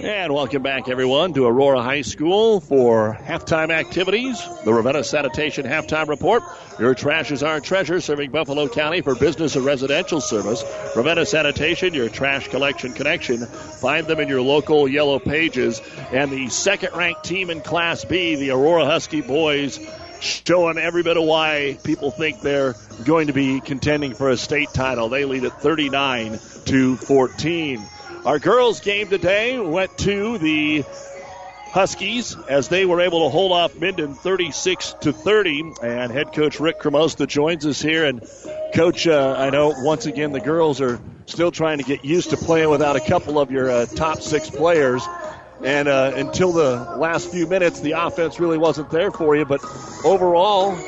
And 0.00 0.34
welcome 0.34 0.62
back, 0.62 0.88
everyone, 0.88 1.34
to 1.34 1.46
Aurora 1.46 1.80
High 1.80 2.02
School 2.02 2.60
for 2.60 3.16
halftime 3.22 3.70
activities. 3.70 4.42
The 4.64 4.74
Ravenna 4.74 5.04
Sanitation 5.04 5.64
halftime 5.66 6.08
report. 6.08 6.42
Your 6.80 6.94
trash 6.94 7.30
is 7.30 7.42
our 7.42 7.60
treasure, 7.60 8.00
serving 8.00 8.32
Buffalo 8.32 8.66
County 8.68 9.02
for 9.02 9.14
business 9.14 9.54
and 9.54 9.64
residential 9.64 10.20
service. 10.20 10.64
Ravenna 10.96 11.24
Sanitation, 11.24 11.94
your 11.94 12.08
trash 12.08 12.48
collection 12.48 12.92
connection. 12.92 13.46
Find 13.46 14.06
them 14.06 14.18
in 14.18 14.28
your 14.28 14.42
local 14.42 14.88
yellow 14.88 15.20
pages. 15.20 15.80
And 16.12 16.30
the 16.30 16.48
second 16.48 16.96
ranked 16.96 17.24
team 17.24 17.50
in 17.50 17.60
Class 17.60 18.04
B, 18.04 18.34
the 18.34 18.50
Aurora 18.50 18.87
Husky 18.87 19.20
boys, 19.20 19.78
showing 20.20 20.76
every 20.76 21.02
bit 21.02 21.16
of 21.16 21.24
why 21.24 21.78
people 21.84 22.10
think 22.10 22.40
they're 22.40 22.74
going 23.04 23.28
to 23.28 23.32
be 23.32 23.60
contending 23.60 24.14
for 24.14 24.30
a 24.30 24.37
state 24.37 24.70
title. 24.74 25.08
They 25.08 25.25
lead 25.25 25.44
at 25.44 25.60
39 25.60 26.40
to 26.66 26.96
14. 26.96 27.87
Our 28.25 28.38
girls' 28.38 28.81
game 28.81 29.08
today 29.08 29.58
went 29.58 29.98
to 29.98 30.38
the 30.38 30.83
Huskies 31.72 32.35
as 32.48 32.68
they 32.68 32.87
were 32.87 33.02
able 33.02 33.25
to 33.25 33.29
hold 33.29 33.52
off 33.52 33.79
Minden 33.79 34.14
36 34.14 34.94
to 35.02 35.12
30. 35.12 35.75
And 35.83 36.10
head 36.10 36.33
coach 36.33 36.58
Rick 36.58 36.79
Cremosta 36.79 37.27
joins 37.27 37.66
us 37.66 37.83
here. 37.83 38.06
And 38.06 38.27
coach, 38.75 39.06
uh, 39.06 39.35
I 39.37 39.50
know 39.50 39.75
once 39.77 40.06
again 40.06 40.33
the 40.33 40.40
girls 40.40 40.81
are 40.81 40.98
still 41.27 41.50
trying 41.50 41.79
to 41.79 41.85
get 41.85 42.02
used 42.06 42.31
to 42.31 42.38
playing 42.38 42.70
without 42.70 42.96
a 42.96 43.00
couple 43.00 43.38
of 43.38 43.50
your 43.50 43.70
uh, 43.70 43.85
top 43.87 44.22
six 44.22 44.48
players. 44.48 45.06
And 45.62 45.87
uh, 45.87 46.12
until 46.14 46.52
the 46.52 46.77
last 46.96 47.31
few 47.31 47.46
minutes, 47.46 47.81
the 47.81 47.92
offense 47.92 48.40
really 48.40 48.56
wasn't 48.56 48.90
there 48.90 49.10
for 49.10 49.37
you. 49.37 49.44
But 49.44 49.62
overall, 50.02 50.79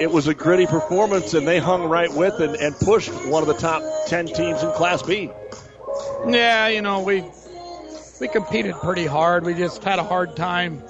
it 0.00 0.10
was 0.10 0.26
a 0.26 0.34
gritty 0.34 0.66
performance, 0.66 1.34
and 1.34 1.46
they 1.46 1.60
hung 1.60 1.84
right 1.84 2.12
with 2.12 2.40
and, 2.40 2.56
and 2.56 2.74
pushed 2.74 3.12
one 3.26 3.42
of 3.42 3.46
the 3.46 3.54
top 3.54 3.82
10 4.08 4.26
teams 4.26 4.64
in 4.64 4.72
Class 4.72 5.02
B. 5.02 5.30
Yeah, 6.26 6.68
you 6.68 6.82
know, 6.82 7.00
we 7.00 7.24
we 8.20 8.28
competed 8.28 8.80
pretty 8.80 9.06
hard. 9.06 9.44
We 9.44 9.54
just 9.54 9.82
had 9.82 9.98
a 9.98 10.04
hard 10.04 10.36
time 10.36 10.82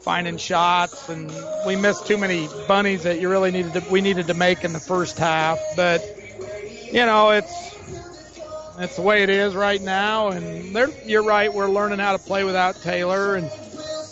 finding 0.00 0.38
shots, 0.38 1.08
and 1.08 1.30
we 1.66 1.76
missed 1.76 2.06
too 2.06 2.16
many 2.16 2.48
bunnies 2.48 3.02
that 3.02 3.20
you 3.20 3.28
really 3.28 3.50
needed 3.50 3.74
to 3.74 3.80
we 3.90 4.00
needed 4.00 4.28
to 4.28 4.34
make 4.34 4.64
in 4.64 4.72
the 4.72 4.80
first 4.80 5.18
half. 5.18 5.58
But 5.76 6.02
you 6.90 7.04
know, 7.06 7.30
it's 7.30 7.76
it's 8.78 8.96
the 8.96 9.02
way 9.02 9.22
it 9.22 9.30
is 9.30 9.54
right 9.54 9.80
now, 9.80 10.28
and 10.28 10.74
you're 11.04 11.22
right. 11.22 11.52
We're 11.52 11.68
learning 11.70 11.98
how 11.98 12.12
to 12.12 12.18
play 12.18 12.44
without 12.44 12.80
Taylor, 12.80 13.34
and 13.34 13.50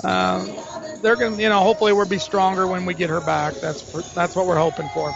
uh, 0.05 0.47
they're 1.03 1.17
going 1.17 1.37
to, 1.37 1.43
you 1.43 1.49
know, 1.49 1.61
hopefully 1.61 1.93
we'll 1.93 2.07
be 2.07 2.19
stronger 2.19 2.67
when 2.67 2.85
we 2.85 2.95
get 2.95 3.11
her 3.11 3.21
back. 3.21 3.61
That's 3.61 3.83
for, 3.83 4.03
that's 4.15 4.37
what 4.37 4.47
we're 4.47 4.59
hoping 4.59 4.89
for. 4.95 5.11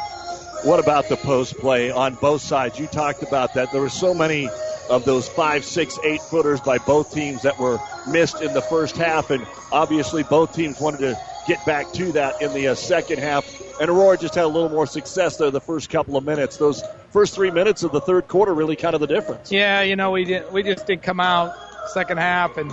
What 0.64 0.78
about 0.80 1.08
the 1.08 1.16
post 1.16 1.58
play 1.58 1.90
on 1.90 2.14
both 2.14 2.42
sides? 2.42 2.78
You 2.78 2.86
talked 2.86 3.22
about 3.22 3.54
that. 3.54 3.72
There 3.72 3.80
were 3.80 3.88
so 3.88 4.14
many 4.14 4.48
of 4.88 5.04
those 5.04 5.28
five, 5.28 5.64
six, 5.64 5.98
eight 6.04 6.20
footers 6.20 6.60
by 6.60 6.78
both 6.78 7.12
teams 7.12 7.42
that 7.42 7.58
were 7.58 7.78
missed 8.08 8.40
in 8.40 8.52
the 8.52 8.62
first 8.62 8.96
half, 8.96 9.30
and 9.30 9.46
obviously 9.70 10.22
both 10.22 10.54
teams 10.54 10.80
wanted 10.80 10.98
to 10.98 11.18
get 11.46 11.64
back 11.64 11.92
to 11.92 12.12
that 12.12 12.40
in 12.42 12.52
the 12.52 12.68
uh, 12.68 12.74
second 12.74 13.18
half. 13.18 13.60
And 13.80 13.90
Aurora 13.90 14.16
just 14.16 14.34
had 14.34 14.44
a 14.44 14.48
little 14.48 14.68
more 14.68 14.86
success 14.86 15.36
there 15.36 15.50
the 15.50 15.60
first 15.60 15.90
couple 15.90 16.16
of 16.16 16.24
minutes. 16.24 16.56
Those 16.56 16.82
first 17.10 17.34
three 17.34 17.50
minutes 17.50 17.82
of 17.82 17.92
the 17.92 18.00
third 18.00 18.28
quarter 18.28 18.54
really 18.54 18.76
kind 18.76 18.94
of 18.94 19.00
the 19.00 19.06
difference. 19.06 19.50
Yeah, 19.50 19.82
you 19.82 19.96
know, 19.96 20.10
we 20.10 20.24
did 20.24 20.50
we 20.52 20.62
just 20.62 20.86
didn't 20.86 21.02
come 21.02 21.20
out 21.20 21.54
second 21.88 22.18
half 22.18 22.56
and 22.56 22.72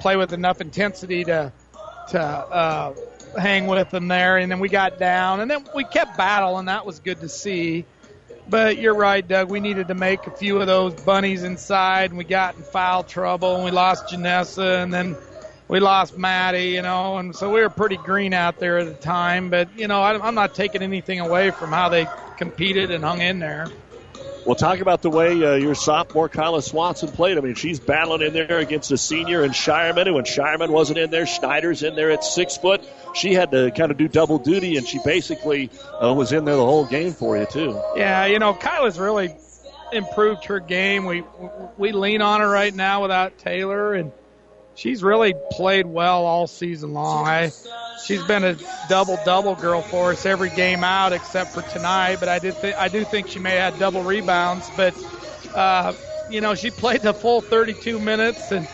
play 0.00 0.16
with 0.16 0.32
enough 0.32 0.60
intensity 0.60 1.24
to 1.24 1.52
to 2.08 2.20
uh, 2.20 2.94
hang 3.38 3.66
with 3.66 3.90
them 3.90 4.08
there, 4.08 4.38
and 4.38 4.50
then 4.50 4.58
we 4.58 4.68
got 4.68 4.98
down, 4.98 5.40
and 5.40 5.50
then 5.50 5.64
we 5.74 5.84
kept 5.84 6.16
battling. 6.16 6.66
That 6.66 6.84
was 6.84 6.98
good 6.98 7.20
to 7.20 7.28
see. 7.28 7.84
But 8.52 8.76
you're 8.76 8.94
right, 8.94 9.26
Doug. 9.26 9.48
We 9.48 9.60
needed 9.60 9.88
to 9.88 9.94
make 9.94 10.26
a 10.26 10.30
few 10.30 10.60
of 10.60 10.66
those 10.66 10.94
bunnies 10.94 11.42
inside, 11.42 12.10
and 12.10 12.18
we 12.18 12.24
got 12.24 12.54
in 12.54 12.62
foul 12.64 13.02
trouble, 13.02 13.54
and 13.56 13.64
we 13.64 13.70
lost 13.70 14.08
Janessa, 14.08 14.82
and 14.82 14.92
then 14.92 15.16
we 15.68 15.80
lost 15.80 16.18
Maddie, 16.18 16.68
you 16.68 16.82
know, 16.82 17.16
and 17.16 17.34
so 17.34 17.48
we 17.50 17.62
were 17.62 17.70
pretty 17.70 17.96
green 17.96 18.34
out 18.34 18.58
there 18.58 18.76
at 18.76 18.88
the 18.88 18.94
time. 18.94 19.48
But 19.48 19.74
you 19.74 19.88
know, 19.88 20.02
I'm 20.02 20.34
not 20.34 20.52
taking 20.54 20.82
anything 20.82 21.18
away 21.18 21.50
from 21.50 21.72
how 21.72 21.88
they 21.88 22.08
competed 22.36 22.90
and 22.90 23.02
hung 23.02 23.22
in 23.22 23.38
there. 23.38 23.72
Well, 24.44 24.56
talk 24.56 24.80
about 24.80 25.02
the 25.02 25.10
way 25.10 25.30
uh, 25.44 25.54
your 25.54 25.76
sophomore 25.76 26.28
Kyla 26.28 26.62
Swanson 26.62 27.10
played. 27.10 27.38
I 27.38 27.40
mean, 27.40 27.54
she's 27.54 27.78
battling 27.78 28.22
in 28.22 28.32
there 28.32 28.58
against 28.58 28.90
a 28.90 28.98
senior 28.98 29.44
in 29.44 29.52
Shireman, 29.52 30.06
and 30.06 30.14
when 30.16 30.24
Shireman 30.24 30.70
wasn't 30.70 30.98
in 30.98 31.10
there, 31.10 31.26
Schneider's 31.26 31.84
in 31.84 31.94
there 31.94 32.10
at 32.10 32.24
six 32.24 32.56
foot. 32.56 32.82
She 33.14 33.34
had 33.34 33.52
to 33.52 33.70
kind 33.70 33.92
of 33.92 33.98
do 33.98 34.08
double 34.08 34.38
duty, 34.38 34.76
and 34.76 34.86
she 34.86 34.98
basically 35.04 35.70
uh, 36.02 36.12
was 36.12 36.32
in 36.32 36.44
there 36.44 36.56
the 36.56 36.64
whole 36.64 36.84
game 36.84 37.12
for 37.12 37.36
you 37.36 37.46
too. 37.46 37.80
Yeah, 37.94 38.26
you 38.26 38.40
know, 38.40 38.52
Kyla's 38.52 38.98
really 38.98 39.32
improved 39.92 40.46
her 40.46 40.58
game. 40.58 41.04
We 41.04 41.22
we 41.78 41.92
lean 41.92 42.20
on 42.20 42.40
her 42.40 42.48
right 42.48 42.74
now 42.74 43.02
without 43.02 43.38
Taylor, 43.38 43.94
and 43.94 44.10
she's 44.74 45.02
really 45.02 45.34
played 45.52 45.86
well 45.86 46.24
all 46.24 46.46
season 46.46 46.92
long. 46.92 47.26
I 47.26 47.52
she's 48.06 48.22
been 48.24 48.44
a 48.44 48.56
double 48.88 49.18
double 49.24 49.54
girl 49.54 49.82
for 49.82 50.10
us 50.10 50.26
every 50.26 50.50
game 50.50 50.84
out 50.84 51.12
except 51.12 51.52
for 51.52 51.62
tonight. 51.62 52.16
But 52.20 52.28
I 52.28 52.38
did 52.38 52.54
th- 52.60 52.74
I 52.76 52.88
do 52.88 53.04
think 53.04 53.28
she 53.28 53.38
may 53.38 53.56
have 53.56 53.74
had 53.74 53.80
double 53.80 54.02
rebounds. 54.02 54.70
But 54.76 54.94
uh, 55.54 55.94
you 56.30 56.40
know 56.40 56.54
she 56.54 56.70
played 56.70 57.02
the 57.02 57.14
full 57.14 57.40
32 57.40 57.98
minutes 57.98 58.50
and 58.52 58.66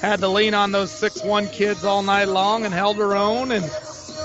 had 0.00 0.20
to 0.20 0.28
lean 0.28 0.54
on 0.54 0.72
those 0.72 0.90
six 0.90 1.22
one 1.24 1.48
kids 1.48 1.84
all 1.84 2.02
night 2.02 2.28
long 2.28 2.64
and 2.64 2.72
held 2.74 2.96
her 2.96 3.14
own 3.14 3.52
and. 3.52 3.64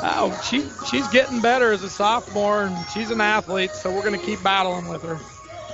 Oh, 0.03 0.35
she 0.49 0.63
she's 0.89 1.07
getting 1.09 1.41
better 1.41 1.71
as 1.71 1.83
a 1.83 1.89
sophomore, 1.89 2.63
and 2.63 2.75
she's 2.91 3.11
an 3.11 3.21
athlete, 3.21 3.69
so 3.75 3.91
we're 3.91 4.01
going 4.01 4.19
to 4.19 4.25
keep 4.25 4.41
battling 4.41 4.87
with 4.87 5.03
her. 5.03 5.19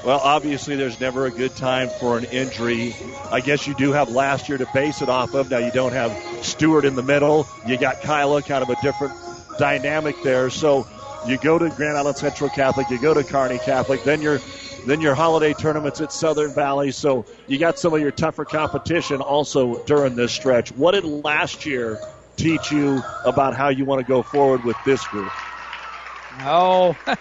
Well, 0.08 0.22
obviously, 0.24 0.78
there's 0.78 1.01
never 1.01 1.26
a 1.26 1.32
good 1.32 1.53
time 1.58 1.89
for 1.89 2.18
an 2.18 2.24
injury. 2.32 2.95
I 3.30 3.41
guess 3.41 3.68
you 3.68 3.74
do 3.74 3.91
have 3.91 4.08
last 4.08 4.47
year 4.47 4.58
to 4.58 4.66
base 4.68 5.01
it 5.01 5.10
off 5.10 5.34
of. 5.34 5.51
Now, 5.51 5.58
you 5.58 5.70
don't 5.70 5.91
have 5.91 6.14
Stewart 6.45 6.86
in 6.86 6.95
the 6.95 7.03
middle. 7.03 7.45
You 7.66 7.76
got 7.76 7.99
Kyla, 7.99 8.41
kind 8.41 8.64
of 8.64 8.70
a 8.70 8.78
different 8.82 9.14
dynamic 9.58 10.16
there. 10.24 10.49
So 10.49 10.88
you 11.26 11.38
go 11.38 11.60
to 11.60 11.70
Grand 11.72 11.97
Island 11.97 12.16
Central 12.16 12.49
Catholic, 12.49 12.89
you 12.89 12.99
go 12.99 13.14
to 13.14 13.26
Kearney 13.26 13.58
Catholic, 13.58 14.01
then 14.05 14.22
your 14.22 14.39
then 14.86 15.01
your 15.01 15.14
holiday 15.14 15.51
tournaments 15.51 15.99
at 15.99 16.14
Southern 16.14 16.53
Valley. 16.53 16.91
So 16.91 17.26
you 17.49 17.58
got 17.58 17.78
some 17.78 17.93
of 17.93 17.99
your 17.99 18.12
tougher 18.12 18.45
competition 18.45 19.20
also 19.20 19.84
during 19.84 20.16
this 20.16 20.32
stretch. 20.32 20.72
What 20.72 20.93
did 20.93 21.03
last 21.03 21.66
year 21.66 21.99
teach 22.38 22.72
you 22.72 23.03
about 23.26 23.58
how 23.58 23.68
you 23.68 23.84
want 23.84 23.99
to 23.99 24.08
go 24.08 24.22
forward 24.24 24.64
with 24.64 24.78
this 24.86 25.05
group? 25.08 25.34
Oh, 26.39 26.95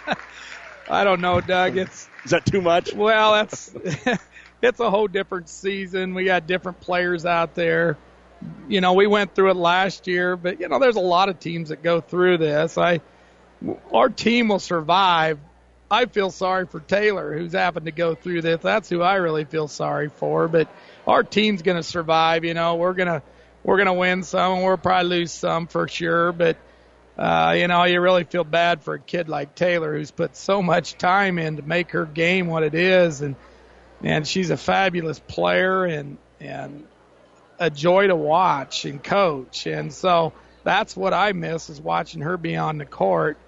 I 0.88 1.04
don't 1.04 1.20
know, 1.20 1.40
Doug. 1.40 1.76
It's 1.86 2.08
is 2.24 2.30
that 2.30 2.46
too 2.46 2.60
much? 2.60 2.92
Well, 2.92 3.32
that's 3.32 3.74
it's 4.62 4.80
a 4.80 4.90
whole 4.90 5.08
different 5.08 5.48
season. 5.48 6.14
We 6.14 6.24
got 6.24 6.46
different 6.46 6.80
players 6.80 7.24
out 7.24 7.54
there. 7.54 7.96
You 8.68 8.80
know, 8.80 8.92
we 8.92 9.06
went 9.06 9.34
through 9.34 9.50
it 9.50 9.56
last 9.56 10.06
year, 10.06 10.36
but 10.36 10.60
you 10.60 10.68
know, 10.68 10.78
there's 10.78 10.96
a 10.96 11.00
lot 11.00 11.28
of 11.28 11.40
teams 11.40 11.70
that 11.70 11.82
go 11.82 12.00
through 12.00 12.38
this. 12.38 12.76
I 12.78 13.00
our 13.92 14.08
team 14.08 14.48
will 14.48 14.58
survive. 14.58 15.38
I 15.90 16.06
feel 16.06 16.30
sorry 16.30 16.66
for 16.66 16.80
Taylor, 16.80 17.36
who's 17.36 17.52
happened 17.52 17.86
to 17.86 17.92
go 17.92 18.14
through 18.14 18.42
this. 18.42 18.60
That's 18.60 18.88
who 18.88 19.02
I 19.02 19.14
really 19.16 19.44
feel 19.44 19.68
sorry 19.68 20.08
for. 20.08 20.48
But 20.48 20.68
our 21.06 21.22
team's 21.22 21.62
going 21.62 21.76
to 21.76 21.82
survive. 21.82 22.44
You 22.44 22.54
know, 22.54 22.74
we're 22.74 22.94
gonna 22.94 23.22
we're 23.62 23.78
gonna 23.78 23.94
win 23.94 24.22
some, 24.24 24.54
and 24.54 24.64
we'll 24.64 24.76
probably 24.76 25.18
lose 25.20 25.32
some 25.32 25.66
for 25.68 25.86
sure. 25.88 26.32
But 26.32 26.56
uh, 27.18 27.54
you 27.56 27.66
know, 27.66 27.84
you 27.84 28.00
really 28.00 28.24
feel 28.24 28.44
bad 28.44 28.82
for 28.82 28.94
a 28.94 29.00
kid 29.00 29.28
like 29.28 29.54
Taylor 29.54 29.96
who's 29.96 30.10
put 30.10 30.36
so 30.36 30.62
much 30.62 30.98
time 30.98 31.38
in 31.38 31.56
to 31.56 31.62
make 31.62 31.92
her 31.92 32.04
game 32.04 32.46
what 32.46 32.62
it 32.62 32.74
is, 32.74 33.22
and 33.22 33.36
and 34.02 34.26
she's 34.26 34.50
a 34.50 34.56
fabulous 34.56 35.18
player 35.18 35.84
and 35.84 36.18
and 36.40 36.86
a 37.58 37.70
joy 37.70 38.06
to 38.06 38.16
watch 38.16 38.84
and 38.84 39.02
coach, 39.02 39.66
and 39.66 39.92
so 39.92 40.34
that's 40.62 40.94
what 40.94 41.14
I 41.14 41.32
miss 41.32 41.70
is 41.70 41.80
watching 41.80 42.20
her 42.20 42.36
be 42.36 42.56
on 42.56 42.76
the 42.76 42.84
court, 42.84 43.38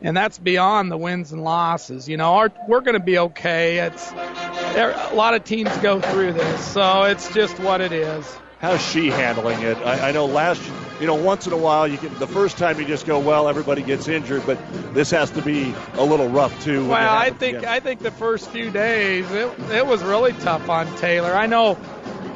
and 0.00 0.16
that's 0.16 0.38
beyond 0.38 0.90
the 0.90 0.96
wins 0.96 1.30
and 1.30 1.44
losses. 1.44 2.08
You 2.08 2.16
know, 2.16 2.34
our, 2.34 2.52
we're 2.66 2.80
going 2.80 2.98
to 2.98 3.04
be 3.04 3.18
okay. 3.18 3.78
It's 3.78 4.10
there, 4.10 4.90
a 5.12 5.14
lot 5.14 5.34
of 5.34 5.44
teams 5.44 5.76
go 5.76 6.00
through 6.00 6.32
this, 6.32 6.64
so 6.64 7.04
it's 7.04 7.32
just 7.32 7.56
what 7.60 7.80
it 7.80 7.92
is. 7.92 8.26
How's 8.62 8.80
she 8.80 9.08
handling 9.08 9.60
it? 9.62 9.76
I, 9.78 10.10
I 10.10 10.12
know 10.12 10.24
last, 10.24 10.62
you 11.00 11.06
know, 11.08 11.16
once 11.16 11.48
in 11.48 11.52
a 11.52 11.56
while, 11.56 11.88
you 11.88 11.98
can. 11.98 12.16
The 12.20 12.28
first 12.28 12.56
time 12.56 12.78
you 12.78 12.86
just 12.86 13.06
go, 13.06 13.18
well, 13.18 13.48
everybody 13.48 13.82
gets 13.82 14.06
injured, 14.06 14.46
but 14.46 14.56
this 14.94 15.10
has 15.10 15.30
to 15.32 15.42
be 15.42 15.74
a 15.94 16.04
little 16.04 16.28
rough 16.28 16.62
too. 16.62 16.86
Well, 16.88 17.12
I 17.12 17.30
think 17.30 17.58
again. 17.58 17.68
I 17.68 17.80
think 17.80 17.98
the 18.00 18.12
first 18.12 18.48
few 18.50 18.70
days 18.70 19.28
it 19.32 19.52
it 19.72 19.84
was 19.84 20.00
really 20.04 20.32
tough 20.34 20.68
on 20.70 20.86
Taylor. 20.98 21.34
I 21.34 21.46
know 21.46 21.76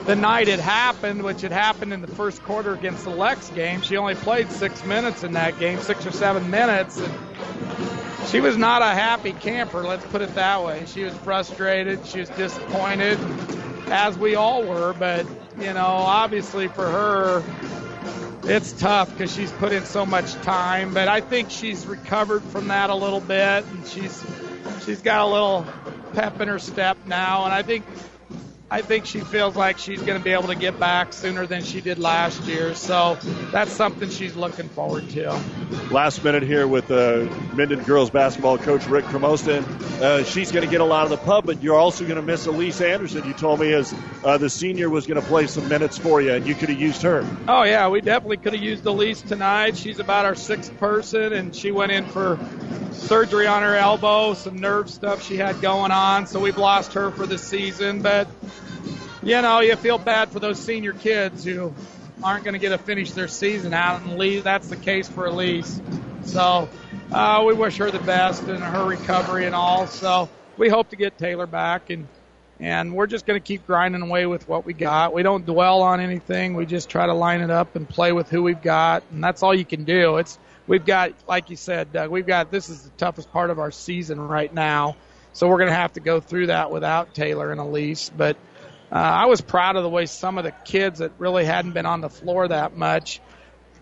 the 0.07 0.17
night 0.17 0.49
it 0.49 0.59
happened, 0.59 1.23
which 1.23 1.43
had 1.43 1.53
happened 1.53 1.93
in 1.93 2.01
the 2.01 2.09
first 2.09 2.43
quarter 2.43 2.75
against 2.75 3.05
the 3.05 3.11
Lex 3.11 3.51
game, 3.51 3.83
she 3.83 3.97
only 3.97 4.17
played 4.17 4.51
six 4.51 4.85
minutes 4.85 5.23
in 5.23 5.33
that 5.33 5.59
game, 5.61 5.81
six 5.81 6.05
or 6.07 6.13
seven 6.13 6.51
minutes. 6.51 6.99
And 6.99 8.29
she 8.29 8.41
was 8.41 8.57
not 8.57 8.83
a 8.83 8.87
happy 8.87 9.33
camper, 9.33 9.85
let's 9.85 10.05
put 10.07 10.23
it 10.23 10.35
that 10.35 10.65
way. 10.65 10.85
She 10.87 11.05
was 11.05 11.15
frustrated, 11.15 12.05
she 12.07 12.21
was 12.21 12.31
disappointed, 12.31 13.19
as 13.87 14.19
we 14.19 14.35
all 14.35 14.63
were, 14.65 14.93
but 14.93 15.27
you 15.59 15.73
know, 15.73 15.87
obviously 15.87 16.69
for 16.69 16.87
her, 16.87 17.43
it's 18.45 18.73
tough 18.73 19.11
because 19.11 19.35
she's 19.35 19.51
put 19.53 19.73
in 19.73 19.85
so 19.85 20.07
much 20.07 20.33
time. 20.35 20.95
But 20.95 21.09
I 21.09 21.21
think 21.21 21.51
she's 21.51 21.87
recovered 21.87 22.43
from 22.45 22.69
that 22.69 22.91
a 22.91 22.95
little 22.95 23.21
bit, 23.21 23.65
and 23.65 23.87
she's 23.87 24.25
she's 24.85 25.03
got 25.03 25.23
a 25.23 25.27
little 25.27 25.67
pep 26.13 26.41
in 26.41 26.49
her 26.49 26.59
step 26.59 26.97
now. 27.07 27.45
And 27.45 27.53
I 27.53 27.63
think 27.63 27.85
I 28.69 28.83
think 28.83 29.07
she 29.07 29.21
feels 29.21 29.55
like 29.55 29.79
she's 29.79 30.03
going 30.03 30.19
to 30.19 30.25
be 30.25 30.33
able 30.33 30.49
to 30.49 30.57
get 30.57 30.81
back 30.81 31.13
sooner 31.13 31.47
than 31.47 31.63
she 31.63 31.81
did 31.81 32.01
last 32.01 32.43
year. 32.45 32.75
So 32.75 33.17
that's 33.53 33.71
something 33.71 34.11
she's 34.11 34.35
looking 34.35 34.69
forward 34.69 35.09
to. 35.11 35.41
Last 35.93 36.25
minute 36.25 36.43
here 36.43 36.67
with 36.67 36.91
uh, 36.91 37.29
Minden 37.55 37.85
girls 37.85 38.11
basketball 38.11 38.59
coach 38.59 38.85
Rick 38.89 39.05
Cremosta. 39.05 39.63
Uh, 40.01 40.25
she's 40.25 40.51
going 40.51 40.65
to 40.65 40.71
get 40.71 40.81
a 40.81 40.85
lot 40.85 41.05
of 41.05 41.11
the 41.11 41.17
pub, 41.17 41.47
but 41.47 41.63
you're 41.63 41.79
also 41.79 42.03
going 42.03 42.17
to 42.17 42.23
miss 42.23 42.47
Elise 42.47 42.81
Anderson. 42.81 43.25
You 43.25 43.35
told 43.35 43.61
me 43.61 43.73
as 43.73 43.95
uh, 44.25 44.37
the 44.37 44.51
senior 44.51 44.91
was 44.91 45.07
going 45.07 45.21
to 45.21 45.27
play 45.29 45.47
some 45.47 45.69
minutes 45.69 45.97
for 45.97 46.21
you, 46.21 46.33
and 46.33 46.45
you 46.45 46.57
could 46.57 46.69
have 46.69 46.81
used 46.81 47.03
her. 47.03 47.25
Oh 47.47 47.63
yeah, 47.63 47.89
we 47.89 48.01
definitely 48.01 48.39
could 48.39 48.53
have 48.53 48.63
used 48.63 48.85
Elise 48.85 49.23
tonight. 49.23 49.77
She's 49.77 50.01
about 50.01 50.25
our 50.25 50.35
sixth 50.35 50.77
person, 50.79 51.33
and 51.33 51.55
she 51.55 51.71
went 51.71 51.93
in 51.93 52.05
for 52.05 52.37
surgery 52.93 53.47
on 53.47 53.63
her 53.63 53.77
elbow, 53.77 54.35
some 54.35 54.57
nerve 54.57 54.91
stuff 54.91 55.23
she 55.23 55.37
had 55.37 55.61
going 55.61 55.93
on. 55.93 56.27
So 56.27 56.41
we've 56.41 56.59
lost 56.59 56.95
her 56.95 57.11
for 57.13 57.27
the 57.27 57.39
season, 57.39 58.03
but 58.03 58.29
you 59.27 59.43
know, 59.43 59.59
you 59.59 59.75
feel 59.75 59.99
bad 59.99 60.29
for 60.29 60.39
those 60.39 60.57
senior 60.57 60.93
kids 60.93 61.43
who 61.43 61.75
aren't 62.23 62.45
going 62.45 62.55
to 62.55 62.61
get 62.61 62.69
to 62.69 62.79
finish 62.79 63.11
their 63.11 63.27
season 63.27 63.75
out, 63.75 64.01
and 64.03 64.19
Lee, 64.19 64.39
that's 64.39 64.69
the 64.69 64.77
case 64.77 65.09
for 65.09 65.27
Elise. 65.27 65.81
So 66.23 66.69
uh, 67.11 67.43
we 67.45 67.53
wish 67.53 67.77
her 67.79 67.91
the 67.91 67.99
best 67.99 68.45
in 68.45 68.61
her 68.61 68.87
recovery 68.87 69.45
and 69.45 69.55
all. 69.55 69.89
So 69.89 70.29
we 70.57 70.69
hope 70.69 70.91
to 70.91 70.97
get 70.97 71.19
Taylor 71.19 71.47
back, 71.49 71.91
and 71.91 72.07
and 72.61 72.95
we're 72.95 73.09
just 73.09 73.27
going 73.27 73.39
to 73.39 73.45
keep 73.45 73.67
grinding 73.67 74.01
away 74.01 74.27
with 74.27 74.49
what 74.49 74.65
we 74.65 74.73
got. 74.73 75.13
We 75.13 75.25
don't 75.25 75.45
dwell 75.45 75.83
on 75.83 76.01
anything. 76.01 76.55
We 76.55 76.65
just 76.65 76.89
try 76.89 77.05
to 77.07 77.13
line 77.13 77.41
it 77.41 77.51
up 77.51 77.75
and 77.75 77.87
play 77.87 78.13
with 78.13 78.31
who 78.31 78.45
we've 78.45 78.63
got, 78.63 79.03
and 79.11 79.25
that's 79.25 79.43
all 79.43 79.53
you 79.53 79.65
can 79.65 79.83
do. 79.83 80.19
It's 80.19 80.39
we've 80.69 80.87
got, 80.87 81.13
like 81.27 81.51
you 81.51 81.57
said, 81.57 81.93
Doug, 81.93 82.11
we've 82.11 82.27
got 82.29 82.53
this 82.53 82.69
is 82.69 82.85
the 82.85 82.91
toughest 82.91 83.33
part 83.33 83.51
of 83.51 83.59
our 83.59 83.73
season 83.73 84.21
right 84.21 84.55
now, 84.55 84.95
so 85.33 85.49
we're 85.49 85.59
going 85.59 85.71
to 85.71 85.75
have 85.75 85.95
to 85.95 86.01
go 86.01 86.21
through 86.21 86.47
that 86.47 86.71
without 86.71 87.13
Taylor 87.13 87.51
and 87.51 87.61
Elise. 87.61 88.09
But 88.17 88.37
uh, 88.91 88.95
I 88.95 89.27
was 89.27 89.41
proud 89.41 89.77
of 89.77 89.83
the 89.83 89.89
way 89.89 90.07
some 90.07 90.39
of 90.39 90.45
the 90.45 90.53
kids 90.65 91.01
that 91.01 91.13
really 91.19 91.45
hadn't 91.45 91.73
been 91.73 91.87
on 91.87 92.01
the 92.01 92.09
floor 92.09 92.49
that 92.49 92.77
much 92.77 93.21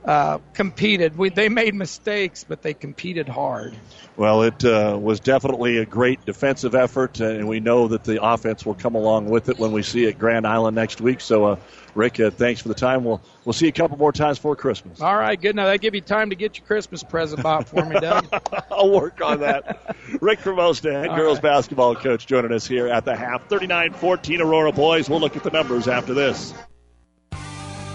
uh, 0.05 0.39
competed. 0.53 1.17
We, 1.17 1.31
they 1.31 1.49
made 1.49 1.75
mistakes, 1.75 2.45
but 2.45 2.63
they 2.63 2.75
competed 2.75 3.29
hard. 3.29 3.75
Well, 4.17 4.43
it 4.43 4.65
uh, 4.65 4.99
was 5.01 5.19
definitely 5.19 5.79
a 5.79 5.87
great 5.87 6.25
defensive 6.25 6.75
effort, 6.75 7.21
and 7.21 7.49
we 7.49 7.59
know 7.59 7.89
that 7.89 8.05
the 8.05 8.23
offense 8.23 8.65
will 8.65 8.75
come 8.75 8.95
along 8.95 9.29
with 9.29 9.49
it 9.49 9.59
when 9.59 9.73
we 9.73 9.83
see 9.83 10.05
it 10.05 10.19
Grand 10.19 10.47
Island 10.47 10.77
next 10.77 11.01
week. 11.01 11.21
So, 11.21 11.45
uh, 11.45 11.57
Rick, 11.95 12.21
uh, 12.21 12.31
thanks 12.31 12.61
for 12.61 12.69
the 12.69 12.75
time. 12.75 13.03
We'll 13.03 13.21
we'll 13.45 13.55
see 13.55 13.67
you 13.67 13.71
a 13.71 13.73
couple 13.73 13.97
more 13.97 14.13
times 14.13 14.39
for 14.39 14.55
Christmas. 14.55 15.01
All 15.01 15.17
right, 15.17 15.41
good. 15.41 15.57
Now 15.57 15.67
that 15.67 15.81
give 15.81 15.95
you 15.95 16.01
time 16.01 16.31
to 16.31 16.37
get 16.37 16.59
your 16.59 16.67
Christmas 16.67 17.03
present 17.03 17.43
bought 17.43 17.67
for 17.69 17.85
me, 17.85 17.99
Doug. 17.99 18.29
I'll 18.71 18.91
work 18.91 19.21
on 19.21 19.41
that. 19.41 19.97
Rick 20.21 20.41
Cremosta, 20.41 20.93
head 20.93 21.09
All 21.09 21.17
girls 21.17 21.37
right. 21.37 21.43
basketball 21.45 21.97
coach, 21.97 22.27
joining 22.27 22.53
us 22.53 22.67
here 22.67 22.89
at 22.89 23.05
the 23.05 23.17
half. 23.17 23.49
39-14 23.49 24.41
Aurora 24.41 24.73
boys. 24.73 25.09
We'll 25.09 25.21
look 25.21 25.37
at 25.37 25.43
the 25.43 25.51
numbers 25.51 25.89
after 25.89 26.15
this. 26.15 26.55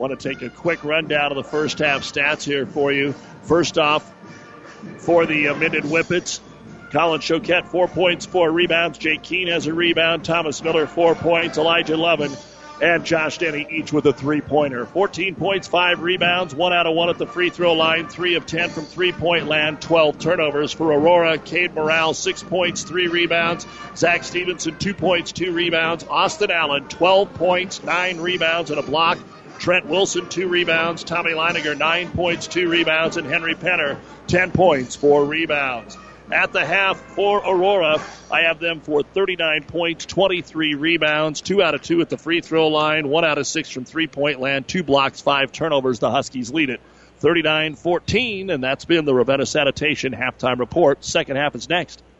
Want 0.00 0.18
to 0.18 0.28
take 0.30 0.40
a 0.40 0.48
quick 0.48 0.82
rundown 0.82 1.30
of 1.30 1.36
the 1.36 1.44
first 1.44 1.80
half 1.80 2.00
stats 2.04 2.42
here 2.42 2.64
for 2.64 2.90
you. 2.90 3.12
First 3.42 3.76
off, 3.76 4.10
for 4.96 5.26
the 5.26 5.48
uh, 5.48 5.54
Minden 5.54 5.82
Whippets, 5.82 6.40
Colin 6.90 7.20
Choquette, 7.20 7.66
four 7.66 7.86
points, 7.86 8.24
four 8.24 8.50
rebounds. 8.50 8.96
Jake 8.96 9.22
Keene 9.22 9.48
has 9.48 9.66
a 9.66 9.74
rebound. 9.74 10.24
Thomas 10.24 10.64
Miller, 10.64 10.86
four 10.86 11.14
points. 11.14 11.58
Elijah 11.58 11.98
Levin 11.98 12.34
and 12.80 13.04
Josh 13.04 13.36
Denny 13.36 13.66
each 13.70 13.92
with 13.92 14.06
a 14.06 14.14
three 14.14 14.40
pointer. 14.40 14.86
14 14.86 15.34
points, 15.34 15.68
five 15.68 16.00
rebounds, 16.00 16.54
one 16.54 16.72
out 16.72 16.86
of 16.86 16.94
one 16.94 17.10
at 17.10 17.18
the 17.18 17.26
free 17.26 17.50
throw 17.50 17.74
line, 17.74 18.08
three 18.08 18.36
of 18.36 18.46
10 18.46 18.70
from 18.70 18.86
three 18.86 19.12
point 19.12 19.48
land, 19.48 19.82
12 19.82 20.18
turnovers 20.18 20.72
for 20.72 20.94
Aurora. 20.94 21.36
Cade 21.36 21.74
Morale, 21.74 22.14
six 22.14 22.42
points, 22.42 22.84
three 22.84 23.08
rebounds. 23.08 23.66
Zach 23.96 24.24
Stevenson, 24.24 24.78
two 24.78 24.94
points, 24.94 25.32
two 25.32 25.52
rebounds. 25.52 26.04
Austin 26.04 26.50
Allen, 26.50 26.88
12 26.88 27.34
points, 27.34 27.82
nine 27.82 28.18
rebounds, 28.18 28.70
and 28.70 28.80
a 28.80 28.82
block. 28.82 29.18
Trent 29.60 29.84
Wilson, 29.86 30.26
two 30.30 30.48
rebounds. 30.48 31.04
Tommy 31.04 31.32
Leininger, 31.32 31.76
nine 31.76 32.10
points, 32.12 32.46
two 32.46 32.70
rebounds. 32.70 33.18
And 33.18 33.26
Henry 33.26 33.54
Penner, 33.54 33.98
10 34.26 34.52
points, 34.52 34.96
four 34.96 35.26
rebounds. 35.26 35.98
At 36.32 36.54
the 36.54 36.64
half 36.64 36.98
for 36.98 37.38
Aurora, 37.38 38.02
I 38.30 38.42
have 38.42 38.58
them 38.58 38.80
for 38.80 39.02
39 39.02 39.64
points, 39.64 40.06
23 40.06 40.76
rebounds, 40.76 41.42
two 41.42 41.62
out 41.62 41.74
of 41.74 41.82
two 41.82 42.00
at 42.00 42.08
the 42.08 42.16
free 42.16 42.40
throw 42.40 42.68
line, 42.68 43.08
one 43.08 43.24
out 43.24 43.36
of 43.36 43.46
six 43.46 43.68
from 43.68 43.84
three 43.84 44.06
point 44.06 44.40
land, 44.40 44.66
two 44.66 44.82
blocks, 44.82 45.20
five 45.20 45.52
turnovers. 45.52 45.98
The 45.98 46.10
Huskies 46.10 46.50
lead 46.50 46.70
it 46.70 46.80
39 47.18 47.74
14, 47.74 48.48
and 48.48 48.64
that's 48.64 48.86
been 48.86 49.04
the 49.04 49.14
Ravenna 49.14 49.44
Sanitation 49.44 50.12
halftime 50.14 50.58
report. 50.58 51.04
Second 51.04 51.36
half 51.36 51.54
is 51.54 51.68
next. 51.68 52.02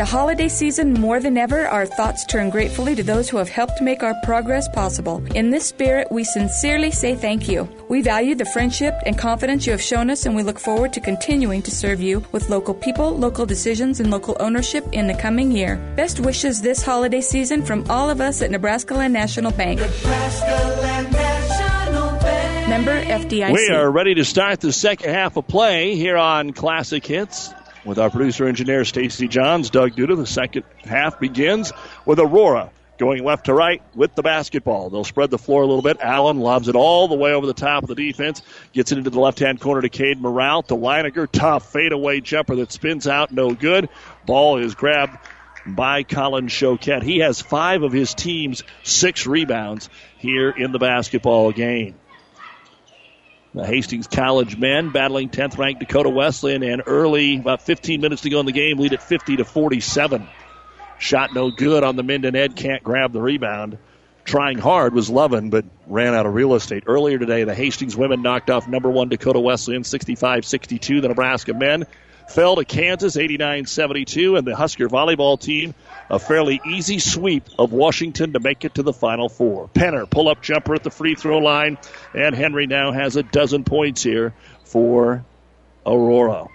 The 0.00 0.06
holiday 0.06 0.48
season, 0.48 0.94
more 0.94 1.20
than 1.20 1.36
ever, 1.36 1.68
our 1.68 1.84
thoughts 1.84 2.24
turn 2.24 2.48
gratefully 2.48 2.94
to 2.94 3.02
those 3.02 3.28
who 3.28 3.36
have 3.36 3.50
helped 3.50 3.82
make 3.82 4.02
our 4.02 4.14
progress 4.22 4.66
possible. 4.66 5.22
In 5.34 5.50
this 5.50 5.66
spirit, 5.66 6.10
we 6.10 6.24
sincerely 6.24 6.90
say 6.90 7.14
thank 7.14 7.50
you. 7.50 7.68
We 7.90 8.00
value 8.00 8.34
the 8.34 8.46
friendship 8.46 8.94
and 9.04 9.18
confidence 9.18 9.66
you 9.66 9.72
have 9.72 9.82
shown 9.82 10.08
us, 10.08 10.24
and 10.24 10.34
we 10.34 10.42
look 10.42 10.58
forward 10.58 10.94
to 10.94 11.00
continuing 11.00 11.60
to 11.60 11.70
serve 11.70 12.00
you 12.00 12.24
with 12.32 12.48
local 12.48 12.72
people, 12.72 13.14
local 13.14 13.44
decisions, 13.44 14.00
and 14.00 14.10
local 14.10 14.38
ownership 14.40 14.88
in 14.92 15.06
the 15.06 15.12
coming 15.12 15.52
year. 15.52 15.76
Best 15.96 16.18
wishes 16.18 16.62
this 16.62 16.82
holiday 16.82 17.20
season 17.20 17.62
from 17.62 17.84
all 17.90 18.08
of 18.08 18.22
us 18.22 18.40
at 18.40 18.50
Nebraska 18.50 18.94
Land 18.94 19.12
National 19.12 19.52
Bank. 19.52 19.80
Nebraska 19.80 20.78
Land 20.80 21.12
National 21.12 22.10
Bank. 22.20 22.68
Member 22.70 23.04
FDIC. 23.04 23.52
We 23.52 23.68
are 23.68 23.90
ready 23.90 24.14
to 24.14 24.24
start 24.24 24.60
the 24.60 24.72
second 24.72 25.10
half 25.12 25.36
of 25.36 25.46
play 25.46 25.94
here 25.94 26.16
on 26.16 26.54
Classic 26.54 27.04
Hits 27.04 27.52
with 27.84 27.98
our 27.98 28.10
producer 28.10 28.46
engineer 28.46 28.84
Stacy 28.84 29.28
Johns, 29.28 29.70
Doug 29.70 29.92
Duda. 29.92 30.16
The 30.16 30.26
second 30.26 30.64
half 30.84 31.18
begins 31.18 31.72
with 32.04 32.18
Aurora 32.18 32.70
going 33.00 33.24
left 33.24 33.46
to 33.46 33.54
right 33.54 33.82
with 33.94 34.14
the 34.14 34.22
basketball. 34.22 34.90
They'll 34.90 35.04
spread 35.04 35.30
the 35.30 35.38
floor 35.38 35.62
a 35.62 35.66
little 35.66 35.82
bit. 35.82 35.96
Allen 36.00 36.38
lobs 36.38 36.68
it 36.68 36.76
all 36.76 37.08
the 37.08 37.14
way 37.14 37.32
over 37.32 37.46
the 37.46 37.54
top 37.54 37.82
of 37.82 37.88
the 37.88 37.94
defense, 37.94 38.42
gets 38.74 38.92
it 38.92 38.98
into 38.98 39.08
the 39.08 39.18
left 39.18 39.38
hand 39.38 39.58
corner 39.58 39.80
to 39.80 39.88
Cade 39.88 40.20
Morale. 40.20 40.62
To 40.64 40.74
Leininger, 40.74 41.26
tough 41.32 41.72
fadeaway 41.72 42.20
jumper 42.20 42.56
that 42.56 42.70
spins 42.70 43.08
out, 43.08 43.32
no 43.32 43.54
good. 43.54 43.88
Ball 44.26 44.58
is 44.58 44.74
grabbed 44.74 45.16
by 45.66 46.02
Colin 46.02 46.48
Choquette. 46.48 47.02
He 47.02 47.20
has 47.20 47.40
five 47.40 47.82
of 47.82 47.92
his 47.92 48.14
team's 48.14 48.62
six 48.82 49.26
rebounds 49.26 49.88
here 50.18 50.50
in 50.50 50.72
the 50.72 50.78
basketball 50.78 51.52
game. 51.52 51.94
The 53.52 53.66
Hastings 53.66 54.06
College 54.06 54.56
men 54.56 54.90
battling 54.90 55.28
10th 55.28 55.58
ranked 55.58 55.80
Dakota 55.80 56.08
Wesleyan 56.08 56.62
and 56.62 56.82
early, 56.86 57.38
about 57.38 57.62
15 57.62 58.00
minutes 58.00 58.22
to 58.22 58.30
go 58.30 58.38
in 58.38 58.46
the 58.46 58.52
game, 58.52 58.78
lead 58.78 58.92
at 58.92 59.02
50 59.02 59.38
to 59.38 59.44
47. 59.44 60.28
Shot 60.98 61.34
no 61.34 61.50
good 61.50 61.82
on 61.82 61.96
the 61.96 62.04
Minden 62.04 62.36
Ed, 62.36 62.54
can't 62.54 62.84
grab 62.84 63.12
the 63.12 63.20
rebound. 63.20 63.78
Trying 64.24 64.58
hard 64.58 64.94
was 64.94 65.10
Lovin, 65.10 65.50
but 65.50 65.64
ran 65.88 66.14
out 66.14 66.26
of 66.26 66.34
real 66.34 66.54
estate. 66.54 66.84
Earlier 66.86 67.18
today, 67.18 67.42
the 67.42 67.54
Hastings 67.54 67.96
women 67.96 68.22
knocked 68.22 68.50
off 68.50 68.68
number 68.68 68.88
one 68.88 69.08
Dakota 69.08 69.40
Wesleyan 69.40 69.82
65 69.82 70.44
62. 70.44 71.00
The 71.00 71.08
Nebraska 71.08 71.52
men 71.52 71.86
fell 72.30 72.56
to 72.56 72.64
Kansas 72.64 73.16
89 73.16 73.66
72, 73.66 74.36
and 74.36 74.46
the 74.46 74.56
Husker 74.56 74.88
volleyball 74.88 75.40
team 75.40 75.74
a 76.08 76.18
fairly 76.18 76.60
easy 76.66 76.98
sweep 76.98 77.44
of 77.58 77.72
Washington 77.72 78.32
to 78.32 78.40
make 78.40 78.64
it 78.64 78.74
to 78.74 78.82
the 78.82 78.92
Final 78.92 79.28
Four. 79.28 79.68
Penner, 79.68 80.08
pull 80.08 80.28
up 80.28 80.42
jumper 80.42 80.74
at 80.74 80.82
the 80.82 80.90
free 80.90 81.14
throw 81.14 81.38
line, 81.38 81.78
and 82.14 82.34
Henry 82.34 82.66
now 82.66 82.92
has 82.92 83.16
a 83.16 83.22
dozen 83.22 83.64
points 83.64 84.02
here 84.02 84.34
for 84.64 85.24
Aurora. 85.86 86.46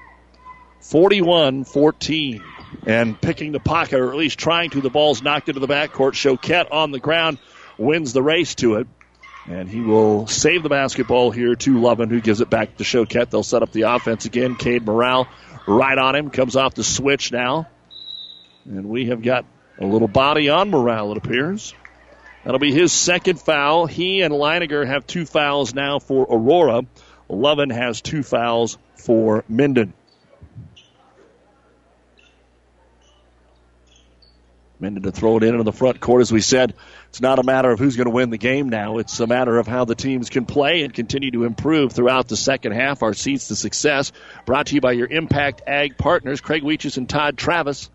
41 0.82 1.64
14. 1.64 2.44
And 2.86 3.20
picking 3.20 3.54
the 3.54 3.60
pocket, 3.60 4.00
or 4.00 4.10
at 4.12 4.18
least 4.18 4.38
trying 4.38 4.70
to, 4.72 4.82
the 4.82 4.90
ball's 4.90 5.22
knocked 5.22 5.48
into 5.48 5.62
the 5.62 5.68
backcourt. 5.68 6.14
Choquette 6.14 6.72
on 6.72 6.92
the 6.92 7.00
ground 7.00 7.38
wins 7.78 8.12
the 8.12 8.22
race 8.22 8.56
to 8.56 8.76
it. 8.76 8.88
And 9.48 9.70
he 9.70 9.80
will 9.80 10.28
save 10.28 10.64
the 10.64 10.70
basketball 10.70 11.32
here 11.32 11.56
to 11.56 11.80
Lovin, 11.80 12.10
who 12.10 12.20
gives 12.20 12.42
it 12.42 12.50
back 12.50 12.78
to 12.78 12.84
Choquette. 12.84 13.30
They'll 13.30 13.44
set 13.44 13.64
up 13.64 13.72
the 13.72 13.84
offense 13.84 14.26
again. 14.26 14.56
Cade 14.56 14.86
Morale 14.86 15.28
right 15.68 15.98
on 15.98 16.16
him, 16.16 16.30
comes 16.30 16.56
off 16.56 16.74
the 16.74 16.84
switch 16.84 17.32
now. 17.32 17.68
And 18.66 18.90
we 18.90 19.08
have 19.08 19.22
got 19.22 19.46
A 19.80 19.86
little 19.86 20.08
body 20.08 20.50
on 20.50 20.70
Morale, 20.70 21.12
it 21.12 21.18
appears. 21.18 21.74
That'll 22.44 22.60
be 22.60 22.72
his 22.72 22.94
second 22.94 23.42
foul. 23.42 23.88
He 23.88 24.22
and 24.22 24.34
Leininger 24.34 24.86
have 24.86 25.06
two 25.06 25.26
fouls 25.26 25.74
now 25.74 26.00
for 26.00 26.26
Aurora. 26.30 26.84
Lovin 27.28 27.72
has 27.72 28.02
two 28.02 28.24
fouls 28.24 28.78
for 28.96 29.44
Minden. 29.50 29.94
Minden 34.80 35.04
to 35.04 35.12
throw 35.12 35.38
it 35.38 35.44
in 35.44 35.50
into 35.50 35.64
the 35.64 35.72
front 35.72 36.02
court. 36.02 36.22
As 36.22 36.32
we 36.32 36.42
said, 36.42 36.74
it's 37.10 37.22
not 37.22 37.40
a 37.40 37.44
matter 37.44 37.72
of 37.72 37.80
who's 37.80 37.96
going 37.96 38.06
to 38.06 38.12
win 38.12 38.30
the 38.30 38.38
game 38.38 38.68
now. 38.68 38.98
It's 38.98 39.20
a 39.20 39.28
matter 39.28 39.58
of 39.58 39.68
how 39.68 39.86
the 39.86 39.96
teams 39.96 40.30
can 40.30 40.46
play 40.46 40.84
and 40.84 40.94
continue 40.94 41.32
to 41.32 41.46
improve 41.46 41.94
throughout 41.94 42.28
the 42.28 42.36
second 42.36 42.74
half. 42.74 43.02
Our 43.02 43.14
seeds 43.14 43.48
to 43.48 43.56
success 43.56 44.12
brought 44.46 44.68
to 44.68 44.76
you 44.76 44.82
by 44.82 44.92
your 44.92 45.08
Impact 45.08 45.62
Ag 45.66 45.98
partners, 45.98 46.42
Craig 46.42 46.64
Weeches 46.64 46.98
and 46.98 47.08
Todd 47.08 47.38
Travis. 47.38 47.90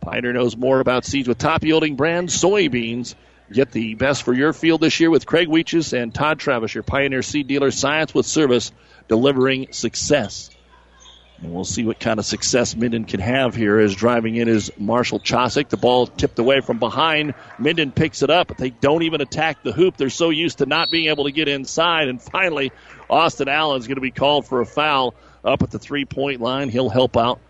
Pioneer 0.00 0.32
knows 0.32 0.56
more 0.56 0.80
about 0.80 1.04
seeds 1.04 1.28
with 1.28 1.38
top 1.38 1.62
yielding 1.64 1.96
brand 1.96 2.30
soybeans. 2.30 3.14
Get 3.52 3.70
the 3.70 3.94
best 3.94 4.22
for 4.22 4.32
your 4.32 4.54
field 4.54 4.80
this 4.80 4.98
year 4.98 5.10
with 5.10 5.26
Craig 5.26 5.48
Weeches 5.48 5.92
and 5.92 6.14
Todd 6.14 6.38
Travis, 6.38 6.74
your 6.74 6.82
Pioneer 6.82 7.22
seed 7.22 7.46
dealer. 7.46 7.70
Science 7.70 8.14
with 8.14 8.24
service, 8.24 8.72
delivering 9.08 9.72
success. 9.72 10.48
And 11.42 11.52
we'll 11.52 11.64
see 11.64 11.84
what 11.84 11.98
kind 11.98 12.20
of 12.20 12.24
success 12.24 12.76
Minden 12.76 13.04
can 13.04 13.18
have 13.18 13.56
here 13.56 13.80
as 13.80 13.96
driving 13.96 14.36
in 14.36 14.48
is 14.48 14.70
Marshall 14.78 15.18
Chosick. 15.18 15.68
The 15.68 15.76
ball 15.76 16.06
tipped 16.06 16.38
away 16.38 16.60
from 16.60 16.78
behind. 16.78 17.34
Minden 17.58 17.90
picks 17.90 18.22
it 18.22 18.30
up, 18.30 18.46
but 18.46 18.58
they 18.58 18.70
don't 18.70 19.02
even 19.02 19.20
attack 19.20 19.64
the 19.64 19.72
hoop. 19.72 19.96
They're 19.96 20.08
so 20.08 20.30
used 20.30 20.58
to 20.58 20.66
not 20.66 20.92
being 20.92 21.08
able 21.08 21.24
to 21.24 21.32
get 21.32 21.48
inside. 21.48 22.06
And 22.06 22.22
finally, 22.22 22.70
Austin 23.10 23.48
Allen 23.48 23.80
is 23.80 23.88
going 23.88 23.96
to 23.96 24.02
be 24.02 24.12
called 24.12 24.46
for 24.46 24.60
a 24.60 24.66
foul 24.66 25.14
up 25.44 25.64
at 25.64 25.72
the 25.72 25.80
three 25.80 26.04
point 26.04 26.40
line. 26.40 26.68
He'll 26.68 26.88
help 26.88 27.16
out, 27.16 27.40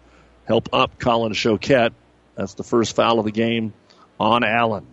help 0.46 0.70
up 0.72 0.98
Colin 0.98 1.34
Choquette. 1.34 1.92
That's 2.34 2.54
the 2.54 2.64
first 2.64 2.96
foul 2.96 3.18
of 3.18 3.26
the 3.26 3.30
game 3.30 3.74
on 4.18 4.42
Allen. 4.42 4.86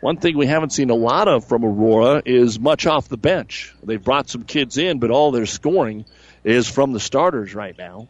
One 0.00 0.16
thing 0.16 0.36
we 0.36 0.46
haven't 0.46 0.70
seen 0.70 0.90
a 0.90 0.94
lot 0.94 1.28
of 1.28 1.44
from 1.44 1.64
Aurora 1.64 2.22
is 2.24 2.58
much 2.58 2.86
off 2.86 3.08
the 3.08 3.18
bench. 3.18 3.72
They've 3.84 4.02
brought 4.02 4.28
some 4.28 4.44
kids 4.44 4.76
in, 4.76 4.98
but 4.98 5.10
all 5.10 5.30
their 5.30 5.46
scoring 5.46 6.06
is 6.44 6.68
from 6.68 6.92
the 6.92 7.00
starters 7.00 7.54
right 7.54 7.76
now. 7.76 8.08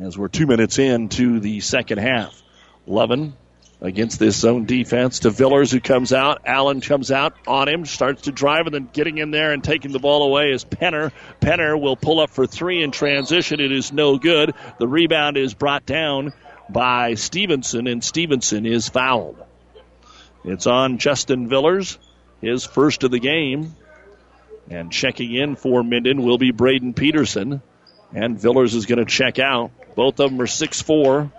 As 0.00 0.16
we're 0.16 0.28
two 0.28 0.46
minutes 0.46 0.78
into 0.78 1.40
the 1.40 1.60
second 1.60 1.98
half. 1.98 2.40
Lovin 2.86 3.34
against 3.80 4.18
this 4.18 4.36
zone 4.36 4.66
defense 4.66 5.20
to 5.20 5.30
Villers, 5.30 5.72
who 5.72 5.80
comes 5.80 6.12
out. 6.12 6.42
Allen 6.44 6.80
comes 6.80 7.10
out 7.10 7.34
on 7.46 7.68
him, 7.68 7.86
starts 7.86 8.22
to 8.22 8.32
drive, 8.32 8.66
and 8.66 8.74
then 8.74 8.88
getting 8.92 9.18
in 9.18 9.30
there 9.30 9.52
and 9.52 9.64
taking 9.64 9.92
the 9.92 9.98
ball 9.98 10.22
away 10.22 10.50
is 10.50 10.64
Penner. 10.64 11.12
Penner 11.40 11.80
will 11.80 11.96
pull 11.96 12.20
up 12.20 12.30
for 12.30 12.46
three 12.46 12.82
in 12.82 12.90
transition. 12.90 13.60
It 13.60 13.72
is 13.72 13.92
no 13.92 14.18
good. 14.18 14.54
The 14.78 14.88
rebound 14.88 15.36
is 15.36 15.54
brought 15.54 15.86
down 15.86 16.32
by 16.68 17.14
Stevenson, 17.14 17.86
and 17.86 18.04
Stevenson 18.04 18.66
is 18.66 18.88
fouled. 18.88 19.42
It's 20.44 20.66
on 20.66 20.98
Justin 20.98 21.48
Villers, 21.48 21.98
his 22.40 22.64
first 22.64 23.02
of 23.02 23.10
the 23.10 23.18
game. 23.18 23.74
And 24.70 24.92
checking 24.92 25.34
in 25.34 25.56
for 25.56 25.82
Minden 25.82 26.22
will 26.22 26.38
be 26.38 26.52
Braden 26.52 26.94
Peterson. 26.94 27.60
And 28.14 28.38
Villers 28.38 28.74
is 28.74 28.86
going 28.86 29.00
to 29.00 29.04
check 29.04 29.38
out. 29.38 29.72
Both 29.96 30.20
of 30.20 30.30
them 30.30 30.40
are 30.40 30.46
6'4. 30.46 31.32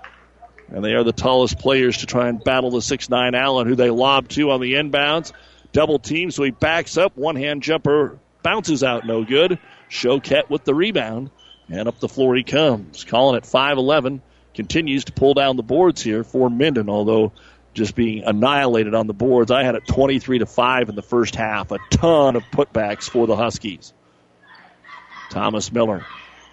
And 0.67 0.83
they 0.83 0.93
are 0.93 1.03
the 1.03 1.13
tallest 1.13 1.57
players 1.57 1.99
to 1.99 2.05
try 2.05 2.27
and 2.27 2.43
battle 2.43 2.71
the 2.71 2.79
6'9 2.79 3.33
Allen, 3.33 3.67
who 3.67 3.75
they 3.75 3.89
lob 3.89 4.27
to 4.29 4.51
on 4.51 4.61
the 4.61 4.73
inbounds. 4.73 5.31
Double 5.71 5.99
team, 5.99 6.31
so 6.31 6.43
he 6.43 6.51
backs 6.51 6.97
up. 6.97 7.17
One 7.17 7.37
hand 7.37 7.63
jumper 7.63 8.19
bounces 8.43 8.83
out, 8.83 9.05
no 9.05 9.23
good. 9.23 9.59
Choquette 9.89 10.49
with 10.49 10.65
the 10.65 10.75
rebound. 10.75 11.29
And 11.69 11.87
up 11.87 11.99
the 11.99 12.09
floor 12.09 12.35
he 12.35 12.43
comes. 12.43 13.05
Calling 13.05 13.37
it 13.37 13.43
5'11. 13.43 14.19
Continues 14.53 15.05
to 15.05 15.13
pull 15.13 15.33
down 15.33 15.55
the 15.55 15.63
boards 15.63 16.01
here 16.01 16.25
for 16.25 16.49
Minden, 16.49 16.89
although 16.89 17.31
just 17.73 17.95
being 17.95 18.23
annihilated 18.25 18.93
on 18.93 19.07
the 19.07 19.13
boards. 19.13 19.51
I 19.51 19.63
had 19.63 19.75
it 19.75 19.87
23 19.87 20.39
to 20.39 20.45
5 20.45 20.89
in 20.89 20.95
the 20.95 21.01
first 21.01 21.35
half. 21.35 21.71
A 21.71 21.79
ton 21.89 22.35
of 22.35 22.43
putbacks 22.51 23.09
for 23.09 23.27
the 23.27 23.35
Huskies. 23.35 23.93
Thomas 25.29 25.71
Miller 25.71 26.05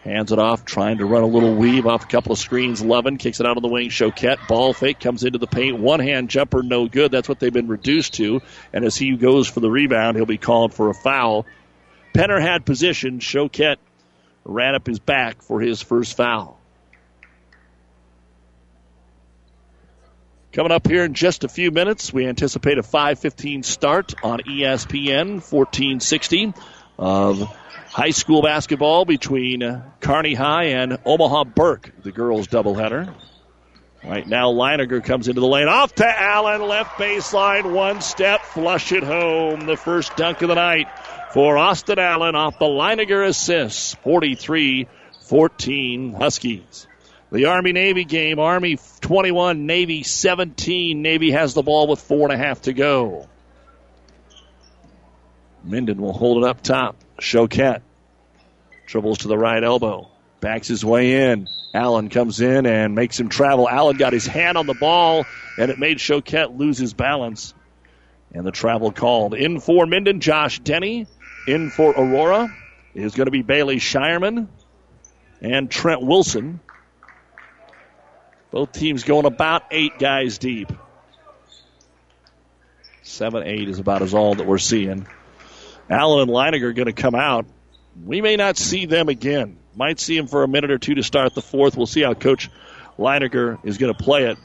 hands 0.04 0.32
it 0.32 0.38
off, 0.38 0.64
trying 0.64 0.98
to 0.98 1.06
run 1.06 1.22
a 1.22 1.26
little 1.26 1.54
weave 1.54 1.86
off 1.86 2.04
a 2.04 2.06
couple 2.06 2.32
of 2.32 2.38
screens. 2.38 2.80
Lovin 2.80 3.18
kicks 3.18 3.40
it 3.40 3.46
out 3.46 3.56
of 3.56 3.62
the 3.62 3.68
wing. 3.68 3.90
Choquette 3.90 4.46
ball 4.46 4.72
fake 4.72 5.00
comes 5.00 5.24
into 5.24 5.38
the 5.38 5.46
paint. 5.46 5.78
One 5.78 6.00
hand 6.00 6.30
jumper, 6.30 6.62
no 6.62 6.86
good. 6.86 7.10
That's 7.10 7.28
what 7.28 7.40
they've 7.40 7.52
been 7.52 7.68
reduced 7.68 8.14
to. 8.14 8.40
And 8.72 8.84
as 8.84 8.96
he 8.96 9.16
goes 9.16 9.48
for 9.48 9.60
the 9.60 9.70
rebound, 9.70 10.16
he'll 10.16 10.26
be 10.26 10.38
called 10.38 10.72
for 10.72 10.88
a 10.88 10.94
foul. 10.94 11.46
Penner 12.14 12.40
had 12.40 12.64
position. 12.64 13.18
Choquette 13.18 13.76
ran 14.44 14.74
up 14.74 14.86
his 14.86 14.98
back 14.98 15.42
for 15.42 15.60
his 15.60 15.82
first 15.82 16.16
foul. 16.16 16.57
Coming 20.50 20.72
up 20.72 20.86
here 20.86 21.04
in 21.04 21.12
just 21.12 21.44
a 21.44 21.48
few 21.48 21.70
minutes, 21.70 22.10
we 22.10 22.26
anticipate 22.26 22.78
a 22.78 22.82
5:15 22.82 23.62
start 23.62 24.14
on 24.22 24.40
ESPN 24.40 25.42
1460 25.42 26.54
of 26.98 27.54
high 27.90 28.08
school 28.10 28.40
basketball 28.40 29.04
between 29.04 29.82
Kearney 30.00 30.32
High 30.32 30.68
and 30.68 30.96
Omaha 31.04 31.44
Burke, 31.44 31.92
the 32.02 32.12
girls 32.12 32.48
doubleheader. 32.48 33.12
Right 34.02 34.26
now, 34.26 34.50
Leininger 34.50 35.04
comes 35.04 35.28
into 35.28 35.42
the 35.42 35.46
lane, 35.46 35.68
off 35.68 35.94
to 35.96 36.06
Allen, 36.06 36.66
left 36.66 36.98
baseline, 36.98 37.72
one 37.72 38.00
step, 38.00 38.40
flush 38.40 38.90
it 38.92 39.02
home. 39.02 39.66
The 39.66 39.76
first 39.76 40.16
dunk 40.16 40.40
of 40.40 40.48
the 40.48 40.54
night 40.54 40.88
for 41.34 41.58
Austin 41.58 41.98
Allen 41.98 42.34
off 42.34 42.58
the 42.58 42.64
Leininger 42.64 43.28
assist, 43.28 44.02
43-14 44.02 46.16
Huskies. 46.16 46.87
The 47.30 47.44
Army 47.44 47.72
Navy 47.72 48.04
game, 48.04 48.38
Army 48.38 48.78
21, 49.02 49.66
Navy 49.66 50.02
17. 50.02 51.02
Navy 51.02 51.30
has 51.32 51.52
the 51.52 51.62
ball 51.62 51.86
with 51.86 52.00
four 52.00 52.30
and 52.30 52.32
a 52.32 52.42
half 52.42 52.62
to 52.62 52.72
go. 52.72 53.28
Minden 55.62 56.00
will 56.00 56.14
hold 56.14 56.42
it 56.42 56.48
up 56.48 56.62
top. 56.62 56.96
Choquette 57.20 57.82
dribbles 58.86 59.18
to 59.18 59.28
the 59.28 59.36
right 59.36 59.62
elbow, 59.62 60.08
backs 60.40 60.68
his 60.68 60.82
way 60.82 61.30
in. 61.30 61.46
Allen 61.74 62.08
comes 62.08 62.40
in 62.40 62.64
and 62.64 62.94
makes 62.94 63.20
him 63.20 63.28
travel. 63.28 63.68
Allen 63.68 63.98
got 63.98 64.14
his 64.14 64.26
hand 64.26 64.56
on 64.56 64.66
the 64.66 64.74
ball, 64.74 65.26
and 65.58 65.70
it 65.70 65.78
made 65.78 65.98
Choquette 65.98 66.56
lose 66.56 66.78
his 66.78 66.94
balance. 66.94 67.52
And 68.32 68.46
the 68.46 68.52
travel 68.52 68.90
called. 68.90 69.34
In 69.34 69.60
for 69.60 69.84
Minden, 69.84 70.20
Josh 70.20 70.60
Denny. 70.60 71.06
In 71.46 71.70
for 71.70 71.92
Aurora 71.92 72.54
is 72.94 73.14
going 73.14 73.26
to 73.26 73.30
be 73.30 73.42
Bailey 73.42 73.76
Shireman 73.76 74.48
and 75.40 75.70
Trent 75.70 76.02
Wilson. 76.02 76.60
Both 78.50 78.72
teams 78.72 79.04
going 79.04 79.26
about 79.26 79.64
eight 79.70 79.98
guys 79.98 80.38
deep. 80.38 80.72
Seven, 83.02 83.42
eight 83.46 83.68
is 83.68 83.78
about 83.78 84.02
as 84.02 84.14
all 84.14 84.34
that 84.34 84.46
we're 84.46 84.58
seeing. 84.58 85.06
Allen 85.90 86.22
and 86.22 86.30
Leininger 86.30 86.74
going 86.74 86.86
to 86.86 86.92
come 86.92 87.14
out. 87.14 87.46
We 88.04 88.20
may 88.20 88.36
not 88.36 88.56
see 88.56 88.86
them 88.86 89.08
again. 89.08 89.58
Might 89.74 89.98
see 90.00 90.16
them 90.16 90.26
for 90.26 90.42
a 90.42 90.48
minute 90.48 90.70
or 90.70 90.78
two 90.78 90.94
to 90.94 91.02
start 91.02 91.34
the 91.34 91.42
fourth. 91.42 91.76
We'll 91.76 91.86
see 91.86 92.02
how 92.02 92.14
Coach 92.14 92.50
Leininger 92.98 93.64
is 93.64 93.78
going 93.78 93.94
to 93.94 94.02
play 94.02 94.26
it. 94.26 94.38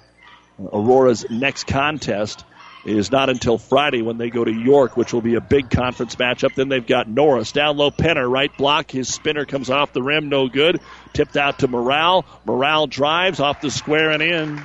Aurora's 0.59 1.29
next 1.29 1.65
contest 1.65 2.45
is 2.85 3.11
not 3.11 3.29
until 3.29 3.57
Friday 3.57 4.01
when 4.01 4.17
they 4.17 4.29
go 4.29 4.43
to 4.43 4.51
York, 4.51 4.97
which 4.97 5.13
will 5.13 5.21
be 5.21 5.35
a 5.35 5.41
big 5.41 5.69
conference 5.69 6.15
matchup. 6.15 6.53
Then 6.55 6.69
they've 6.69 6.85
got 6.85 7.07
Norris 7.07 7.51
down 7.51 7.77
low. 7.77 7.91
Penner 7.91 8.29
right 8.29 8.55
block. 8.57 8.91
His 8.91 9.13
spinner 9.13 9.45
comes 9.45 9.69
off 9.69 9.93
the 9.93 10.03
rim, 10.03 10.29
no 10.29 10.49
good. 10.49 10.81
Tipped 11.13 11.37
out 11.37 11.59
to 11.59 11.67
Morale. 11.67 12.25
Morale 12.45 12.87
drives 12.87 13.39
off 13.39 13.61
the 13.61 13.71
square 13.71 14.09
and 14.09 14.21
in. 14.21 14.61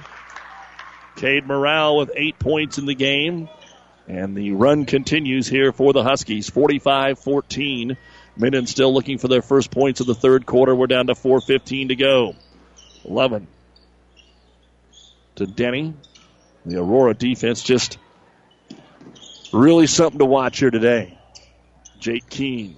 Cade 1.16 1.46
Morale 1.46 1.96
with 1.96 2.10
eight 2.16 2.38
points 2.38 2.78
in 2.78 2.86
the 2.86 2.94
game. 2.94 3.48
And 4.08 4.36
the 4.36 4.52
run 4.52 4.84
continues 4.86 5.46
here 5.46 5.72
for 5.72 5.92
the 5.92 6.02
Huskies. 6.02 6.48
45 6.48 7.18
14. 7.18 7.96
Minden 8.36 8.66
still 8.66 8.94
looking 8.94 9.18
for 9.18 9.28
their 9.28 9.42
first 9.42 9.70
points 9.70 10.00
of 10.00 10.06
the 10.06 10.14
third 10.14 10.46
quarter. 10.46 10.74
We're 10.74 10.86
down 10.86 11.08
to 11.08 11.14
4.15 11.14 11.88
to 11.88 11.96
go. 11.96 12.36
11 13.04 13.46
to 15.36 15.46
Denny. 15.46 15.94
The 16.64 16.80
Aurora 16.80 17.14
defense 17.14 17.62
just 17.62 17.98
really 19.52 19.86
something 19.86 20.18
to 20.18 20.24
watch 20.24 20.58
here 20.58 20.70
today. 20.70 21.18
Jake 21.98 22.28
Keene. 22.28 22.76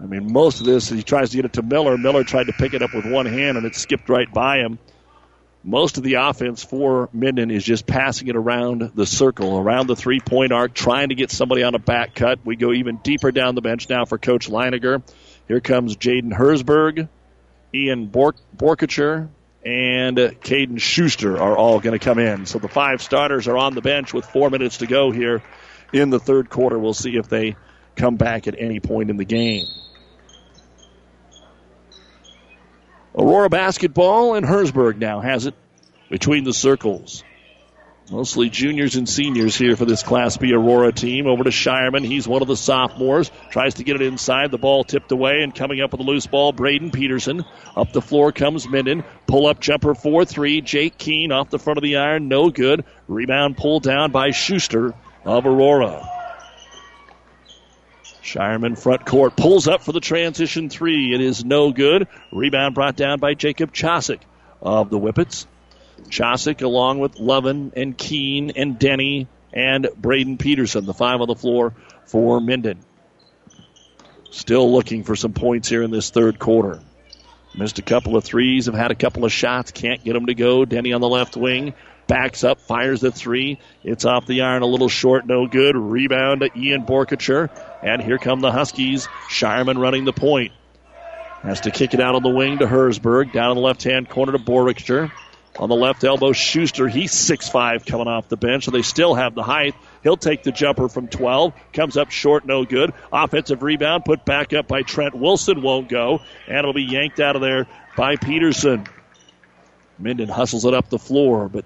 I 0.00 0.06
mean, 0.06 0.32
most 0.32 0.60
of 0.60 0.66
this, 0.66 0.88
he 0.88 1.02
tries 1.02 1.30
to 1.30 1.36
get 1.36 1.44
it 1.44 1.54
to 1.54 1.62
Miller. 1.62 1.98
Miller 1.98 2.22
tried 2.22 2.46
to 2.46 2.52
pick 2.52 2.74
it 2.74 2.82
up 2.82 2.94
with 2.94 3.04
one 3.04 3.26
hand 3.26 3.56
and 3.56 3.66
it 3.66 3.74
skipped 3.74 4.08
right 4.08 4.32
by 4.32 4.58
him. 4.58 4.78
Most 5.64 5.98
of 5.98 6.04
the 6.04 6.14
offense 6.14 6.62
for 6.62 7.08
Minden 7.12 7.50
is 7.50 7.64
just 7.64 7.84
passing 7.84 8.28
it 8.28 8.36
around 8.36 8.92
the 8.94 9.04
circle, 9.04 9.58
around 9.58 9.88
the 9.88 9.96
three 9.96 10.20
point 10.20 10.52
arc, 10.52 10.72
trying 10.72 11.08
to 11.08 11.16
get 11.16 11.32
somebody 11.32 11.64
on 11.64 11.74
a 11.74 11.80
back 11.80 12.14
cut. 12.14 12.38
We 12.44 12.54
go 12.54 12.72
even 12.72 12.98
deeper 12.98 13.32
down 13.32 13.56
the 13.56 13.60
bench 13.60 13.88
now 13.88 14.04
for 14.04 14.18
Coach 14.18 14.48
Leininger. 14.48 15.02
Here 15.48 15.60
comes 15.60 15.96
Jaden 15.96 16.32
Hersberg, 16.32 17.08
Ian 17.74 18.06
Bork- 18.06 18.36
Borkacher, 18.56 19.28
and 19.64 20.18
uh, 20.18 20.30
Caden 20.30 20.80
Schuster 20.80 21.38
are 21.38 21.56
all 21.56 21.80
going 21.80 21.98
to 21.98 22.04
come 22.04 22.20
in. 22.20 22.46
So 22.46 22.60
the 22.60 22.68
five 22.68 23.02
starters 23.02 23.48
are 23.48 23.58
on 23.58 23.74
the 23.74 23.82
bench 23.82 24.14
with 24.14 24.26
four 24.26 24.50
minutes 24.50 24.78
to 24.78 24.86
go 24.86 25.10
here 25.10 25.42
in 25.92 26.10
the 26.10 26.20
third 26.20 26.50
quarter. 26.50 26.78
We'll 26.78 26.94
see 26.94 27.16
if 27.16 27.28
they 27.28 27.56
come 27.96 28.16
back 28.16 28.46
at 28.46 28.54
any 28.58 28.80
point 28.80 29.10
in 29.10 29.16
the 29.16 29.24
game. 29.24 29.66
Aurora 33.16 33.48
basketball 33.48 34.34
and 34.34 34.46
Hersberg 34.46 34.98
now 34.98 35.20
has 35.20 35.46
it 35.46 35.54
between 36.08 36.44
the 36.44 36.52
circles. 36.52 37.24
Mostly 38.10 38.48
juniors 38.48 38.96
and 38.96 39.06
seniors 39.06 39.54
here 39.54 39.76
for 39.76 39.84
this 39.84 40.02
Class 40.02 40.38
B 40.38 40.54
Aurora 40.54 40.92
team. 40.92 41.26
Over 41.26 41.44
to 41.44 41.50
Shireman. 41.50 42.06
He's 42.06 42.26
one 42.26 42.40
of 42.40 42.48
the 42.48 42.56
sophomores. 42.56 43.30
Tries 43.50 43.74
to 43.74 43.84
get 43.84 43.96
it 43.96 44.02
inside. 44.02 44.50
The 44.50 44.56
ball 44.56 44.82
tipped 44.82 45.12
away 45.12 45.42
and 45.42 45.54
coming 45.54 45.82
up 45.82 45.92
with 45.92 46.00
a 46.00 46.04
loose 46.04 46.26
ball, 46.26 46.52
Braden 46.52 46.90
Peterson. 46.90 47.44
Up 47.76 47.92
the 47.92 48.00
floor 48.00 48.32
comes 48.32 48.66
Minden. 48.66 49.04
Pull 49.26 49.46
up 49.46 49.60
jumper 49.60 49.94
4 49.94 50.24
3. 50.24 50.62
Jake 50.62 50.96
Keene 50.96 51.32
off 51.32 51.50
the 51.50 51.58
front 51.58 51.76
of 51.76 51.82
the 51.82 51.96
iron. 51.96 52.28
No 52.28 52.48
good. 52.48 52.86
Rebound 53.08 53.58
pulled 53.58 53.82
down 53.82 54.10
by 54.10 54.30
Schuster 54.30 54.94
of 55.28 55.44
Aurora. 55.44 56.08
Shireman 58.22 58.76
front 58.76 59.04
court 59.04 59.36
pulls 59.36 59.68
up 59.68 59.82
for 59.82 59.92
the 59.92 60.00
transition 60.00 60.70
three. 60.70 61.14
It 61.14 61.20
is 61.20 61.44
no 61.44 61.70
good. 61.70 62.08
Rebound 62.32 62.74
brought 62.74 62.96
down 62.96 63.18
by 63.18 63.34
Jacob 63.34 63.72
Chosick 63.72 64.20
of 64.62 64.88
the 64.88 64.98
Whippets. 64.98 65.46
Chosick 66.08 66.62
along 66.62 67.00
with 67.00 67.18
Lovin 67.20 67.72
and 67.76 67.96
Keene 67.96 68.52
and 68.56 68.78
Denny 68.78 69.28
and 69.52 69.88
Braden 69.96 70.38
Peterson, 70.38 70.86
the 70.86 70.94
five 70.94 71.20
on 71.20 71.26
the 71.26 71.34
floor 71.34 71.74
for 72.06 72.40
Minden. 72.40 72.78
Still 74.30 74.72
looking 74.72 75.04
for 75.04 75.14
some 75.14 75.34
points 75.34 75.68
here 75.68 75.82
in 75.82 75.90
this 75.90 76.08
third 76.08 76.38
quarter. 76.38 76.80
Missed 77.54 77.78
a 77.78 77.82
couple 77.82 78.16
of 78.16 78.24
threes, 78.24 78.64
have 78.64 78.74
had 78.74 78.92
a 78.92 78.94
couple 78.94 79.26
of 79.26 79.32
shots, 79.32 79.72
can't 79.72 80.02
get 80.02 80.14
them 80.14 80.26
to 80.26 80.34
go. 80.34 80.64
Denny 80.64 80.94
on 80.94 81.02
the 81.02 81.08
left 81.08 81.36
wing 81.36 81.74
backs 82.08 82.42
up, 82.42 82.60
fires 82.60 83.00
the 83.00 83.12
three. 83.12 83.60
It's 83.84 84.04
off 84.04 84.26
the 84.26 84.40
iron, 84.40 84.62
a 84.62 84.66
little 84.66 84.88
short, 84.88 85.26
no 85.26 85.46
good. 85.46 85.76
Rebound 85.76 86.40
to 86.40 86.50
Ian 86.58 86.84
Borkacher. 86.84 87.50
And 87.82 88.02
here 88.02 88.18
come 88.18 88.40
the 88.40 88.50
Huskies. 88.50 89.06
Shireman 89.28 89.78
running 89.78 90.04
the 90.04 90.12
point. 90.12 90.52
Has 91.42 91.60
to 91.60 91.70
kick 91.70 91.94
it 91.94 92.00
out 92.00 92.16
on 92.16 92.24
the 92.24 92.30
wing 92.30 92.58
to 92.58 92.66
Hersberg. 92.66 93.32
Down 93.32 93.52
in 93.52 93.56
the 93.56 93.62
left 93.62 93.84
hand 93.84 94.08
corner 94.08 94.32
to 94.32 94.38
Borkacher. 94.38 95.12
On 95.58 95.68
the 95.68 95.74
left 95.74 96.04
elbow, 96.04 96.32
Schuster. 96.32 96.88
He's 96.88 97.12
6'5 97.12 97.84
coming 97.84 98.06
off 98.06 98.28
the 98.28 98.36
bench, 98.36 98.64
so 98.64 98.70
they 98.70 98.82
still 98.82 99.14
have 99.14 99.34
the 99.34 99.42
height. 99.42 99.74
He'll 100.04 100.16
take 100.16 100.44
the 100.44 100.52
jumper 100.52 100.88
from 100.88 101.08
12. 101.08 101.52
Comes 101.72 101.96
up 101.96 102.10
short, 102.10 102.46
no 102.46 102.64
good. 102.64 102.92
Offensive 103.12 103.62
rebound 103.62 104.04
put 104.04 104.24
back 104.24 104.52
up 104.52 104.68
by 104.68 104.82
Trent 104.82 105.16
Wilson, 105.16 105.62
won't 105.62 105.88
go. 105.88 106.20
And 106.46 106.58
it'll 106.58 106.72
be 106.72 106.84
yanked 106.84 107.18
out 107.18 107.34
of 107.34 107.42
there 107.42 107.66
by 107.96 108.16
Peterson. 108.16 108.86
Minden 109.98 110.28
hustles 110.28 110.64
it 110.64 110.74
up 110.74 110.88
the 110.90 110.98
floor, 110.98 111.48
but 111.48 111.64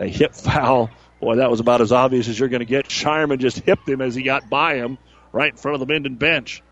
a 0.00 0.08
hip 0.08 0.34
foul. 0.34 0.90
Boy, 1.20 1.36
that 1.36 1.50
was 1.50 1.60
about 1.60 1.80
as 1.80 1.92
obvious 1.92 2.28
as 2.28 2.38
you're 2.38 2.48
going 2.48 2.60
to 2.60 2.66
get. 2.66 2.86
Shireman 2.86 3.38
just 3.38 3.58
hipped 3.60 3.88
him 3.88 4.00
as 4.00 4.14
he 4.14 4.22
got 4.22 4.48
by 4.48 4.76
him 4.76 4.98
right 5.32 5.52
in 5.52 5.56
front 5.56 5.74
of 5.74 5.80
the 5.80 5.92
Minden 5.92 6.16
bench. 6.16 6.62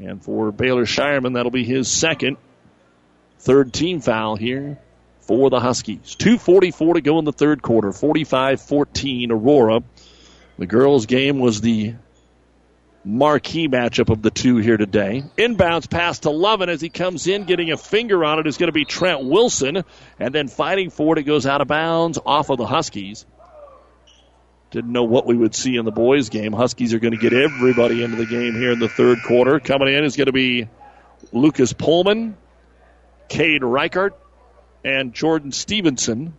And 0.00 0.22
for 0.22 0.50
Baylor 0.50 0.86
Shireman, 0.86 1.34
that'll 1.34 1.50
be 1.50 1.64
his 1.64 1.88
second. 1.88 2.38
Third 3.40 3.72
team 3.72 4.00
foul 4.00 4.36
here 4.36 4.78
for 5.20 5.50
the 5.50 5.60
Huskies. 5.60 6.16
2.44 6.18 6.94
to 6.94 7.00
go 7.00 7.18
in 7.18 7.24
the 7.24 7.32
third 7.32 7.62
quarter. 7.62 7.92
45 7.92 8.62
14 8.62 9.30
Aurora. 9.30 9.82
The 10.58 10.66
girls' 10.66 11.06
game 11.06 11.38
was 11.38 11.60
the 11.60 11.94
marquee 13.04 13.68
matchup 13.68 14.10
of 14.10 14.22
the 14.22 14.30
two 14.30 14.58
here 14.58 14.76
today. 14.76 15.24
Inbounds 15.36 15.88
pass 15.88 16.20
to 16.20 16.30
Lovin 16.30 16.68
as 16.68 16.80
he 16.80 16.88
comes 16.88 17.26
in, 17.26 17.44
getting 17.44 17.72
a 17.72 17.76
finger 17.76 18.24
on 18.24 18.38
it 18.38 18.46
is 18.46 18.56
going 18.56 18.68
to 18.68 18.72
be 18.72 18.84
Trent 18.84 19.24
Wilson. 19.24 19.84
And 20.18 20.34
then 20.34 20.48
fighting 20.48 20.90
for 20.90 21.16
it, 21.16 21.20
it 21.20 21.24
goes 21.24 21.46
out 21.46 21.60
of 21.60 21.68
bounds 21.68 22.18
off 22.24 22.50
of 22.50 22.58
the 22.58 22.66
Huskies. 22.66 23.24
Didn't 24.70 24.92
know 24.92 25.04
what 25.04 25.26
we 25.26 25.36
would 25.36 25.54
see 25.54 25.76
in 25.76 25.84
the 25.84 25.90
boys' 25.90 26.28
game. 26.28 26.52
Huskies 26.52 26.94
are 26.94 27.00
going 27.00 27.12
to 27.12 27.18
get 27.18 27.32
everybody 27.32 28.04
into 28.04 28.16
the 28.16 28.26
game 28.26 28.54
here 28.54 28.70
in 28.70 28.78
the 28.78 28.88
third 28.88 29.18
quarter. 29.26 29.58
Coming 29.58 29.92
in 29.92 30.04
is 30.04 30.16
going 30.16 30.26
to 30.26 30.32
be 30.32 30.68
Lucas 31.32 31.72
Pullman, 31.72 32.36
Cade 33.28 33.64
Reichert, 33.64 34.16
and 34.84 35.12
Jordan 35.12 35.50
Stevenson. 35.50 36.34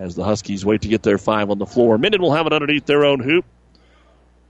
As 0.00 0.14
the 0.14 0.24
Huskies 0.24 0.64
wait 0.64 0.80
to 0.80 0.88
get 0.88 1.02
their 1.02 1.18
five 1.18 1.50
on 1.50 1.58
the 1.58 1.66
floor. 1.66 1.98
Minden 1.98 2.22
will 2.22 2.32
have 2.32 2.46
it 2.46 2.54
underneath 2.54 2.86
their 2.86 3.04
own 3.04 3.20
hoop. 3.20 3.44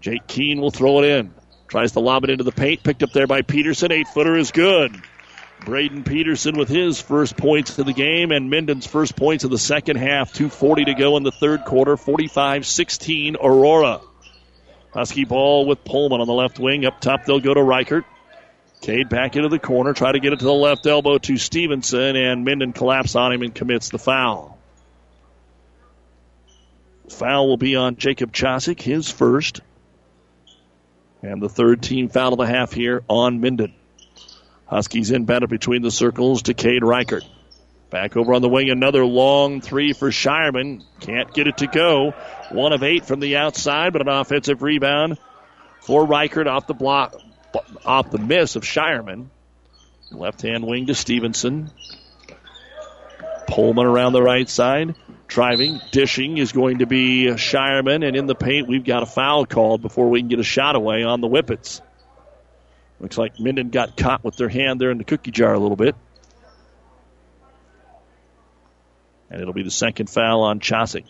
Jake 0.01 0.25
Keene 0.29 0.61
will 0.61 0.71
throw 0.71 1.03
it 1.03 1.07
in. 1.07 1.35
Tries 1.67 1.91
to 1.93 2.01
lob 2.01 2.23
it 2.23 2.31
into 2.31 2.45
the 2.45 2.53
paint. 2.53 2.85
Picked 2.85 3.03
up 3.03 3.11
there 3.13 3.27
by 3.27 3.43
Peterson. 3.43 3.91
Eight 3.91 4.07
footer 4.07 4.37
is 4.37 4.53
good. 4.53 4.95
Braden 5.65 6.05
Peterson 6.05 6.57
with 6.57 6.69
his 6.69 7.01
first 7.01 7.37
points 7.37 7.77
of 7.81 7.87
the 7.87 7.93
game 7.93 8.31
and 8.31 8.49
Minden's 8.49 8.87
first 8.87 9.17
points 9.17 9.43
of 9.43 9.51
the 9.51 9.59
second 9.59 9.97
half. 9.97 10.33
2.40 10.33 10.87
to 10.87 10.95
go 10.95 11.17
in 11.17 11.25
the 11.25 11.33
third 11.33 11.65
quarter. 11.65 11.97
45 11.97 12.65
16 12.65 13.35
Aurora. 13.35 14.01
Husky 14.93 15.25
ball 15.25 15.67
with 15.67 15.85
Pullman 15.85 16.21
on 16.21 16.29
the 16.29 16.33
left 16.33 16.61
wing. 16.61 16.87
Up 16.87 17.01
top, 17.01 17.25
they'll 17.25 17.41
go 17.41 17.55
to 17.55 17.63
Reichert. 17.63 18.05
Cade 18.83 19.09
back 19.09 19.35
into 19.35 19.49
the 19.49 19.59
corner. 19.59 19.95
Try 19.95 20.13
to 20.13 20.21
get 20.21 20.33
it 20.33 20.39
to 20.39 20.45
the 20.45 20.53
left 20.53 20.87
elbow 20.87 21.19
to 21.19 21.37
Stevenson, 21.37 22.15
and 22.15 22.45
Minden 22.45 22.73
collapse 22.73 23.17
on 23.17 23.33
him 23.33 23.43
and 23.43 23.55
commits 23.55 23.91
the 23.91 23.99
foul. 23.99 24.50
Foul 27.11 27.49
will 27.49 27.57
be 27.57 27.77
on 27.77 27.97
Jacob 27.97 28.33
Chosick, 28.33 28.81
his 28.81 29.11
first. 29.11 29.61
And 31.23 31.43
the 31.43 31.49
third 31.49 31.83
team 31.83 32.09
foul 32.09 32.33
of 32.33 32.39
the 32.39 32.47
half 32.47 32.73
here 32.73 33.03
on 33.09 33.41
Minden. 33.41 33.75
Huskies 34.67 35.11
inbounded 35.11 35.49
between 35.49 35.83
the 35.83 35.91
circles 35.91 36.43
to 36.43 36.55
Cade 36.55 36.85
Reichert. 36.85 37.25
Back 37.91 38.17
over 38.17 38.35
on 38.35 38.41
the 38.41 38.49
wing, 38.49 38.71
another 38.71 39.05
long 39.05 39.61
three 39.61 39.93
for 39.93 40.11
Shireman. 40.11 40.85
Can't 41.01 41.35
get 41.35 41.49
it 41.49 41.59
to 41.59 41.67
go. 41.67 42.15
One 42.51 42.73
of 42.73 42.85
eight 42.85 43.05
from 43.05 43.19
the 43.19 43.37
outside, 43.37 43.93
but 43.93 44.03
an 44.03 44.09
offensive 44.09 44.63
rebound 44.63 45.19
for 45.81 46.07
Reichert 46.07 46.47
off 46.47 46.69
the 46.69 46.75
block, 46.75 47.17
off 47.85 48.11
the 48.11 48.19
miss 48.19 48.55
of 48.55 48.63
Shireman. 48.63 49.27
Left 50.13 50.41
hand 50.43 50.65
wing 50.65 50.87
to 50.87 50.95
Stevenson. 50.95 51.71
Pullman 53.49 53.87
around 53.87 54.13
the 54.13 54.23
right 54.23 54.49
side. 54.49 54.95
Driving, 55.31 55.81
dishing 55.93 56.39
is 56.39 56.51
going 56.51 56.79
to 56.79 56.87
be 56.87 57.27
Shireman, 57.37 58.05
and 58.05 58.17
in 58.17 58.27
the 58.27 58.35
paint, 58.35 58.67
we've 58.67 58.85
got 58.85 59.05
a 59.05 59.07
foul 59.07 59.47
called 59.47 59.81
before 59.81 60.11
we 60.11 60.21
can 60.21 60.27
get 60.27 60.41
a 60.41 60.45
shot 60.45 60.75
away 60.75 61.05
on 61.05 61.21
the 61.21 61.29
Whippets. 61.29 61.81
Looks 62.99 63.17
like 63.17 63.39
Minden 63.39 63.71
got 63.71 63.97
caught 63.97 64.25
with 64.25 64.37
their 64.37 64.49
hand 64.49 64.81
there 64.81 64.91
in 64.91 64.99
the 64.99 65.05
cookie 65.05 65.31
jar 65.31 65.55
a 65.55 65.59
little 65.61 65.77
bit. 65.77 65.95
And 69.31 69.41
it'll 69.41 69.55
be 69.55 69.63
the 69.63 69.71
second 69.71 70.11
foul 70.11 70.43
on 70.43 70.59
Chosick. 70.59 71.05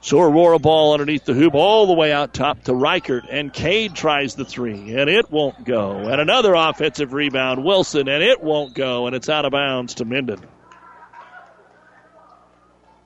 So 0.00 0.20
Aurora 0.20 0.60
ball 0.60 0.92
underneath 0.92 1.24
the 1.24 1.34
hoop 1.34 1.54
all 1.54 1.88
the 1.88 1.94
way 1.94 2.12
out 2.12 2.32
top 2.32 2.62
to 2.64 2.74
Reichert, 2.74 3.24
and 3.28 3.52
Cade 3.52 3.96
tries 3.96 4.36
the 4.36 4.44
three, 4.44 4.94
and 4.94 5.10
it 5.10 5.28
won't 5.28 5.64
go. 5.64 5.96
And 5.96 6.20
another 6.20 6.54
offensive 6.54 7.12
rebound, 7.12 7.64
Wilson, 7.64 8.08
and 8.08 8.22
it 8.22 8.40
won't 8.40 8.74
go, 8.74 9.08
and 9.08 9.16
it's 9.16 9.28
out 9.28 9.44
of 9.44 9.50
bounds 9.50 9.94
to 9.94 10.04
Minden. 10.04 10.40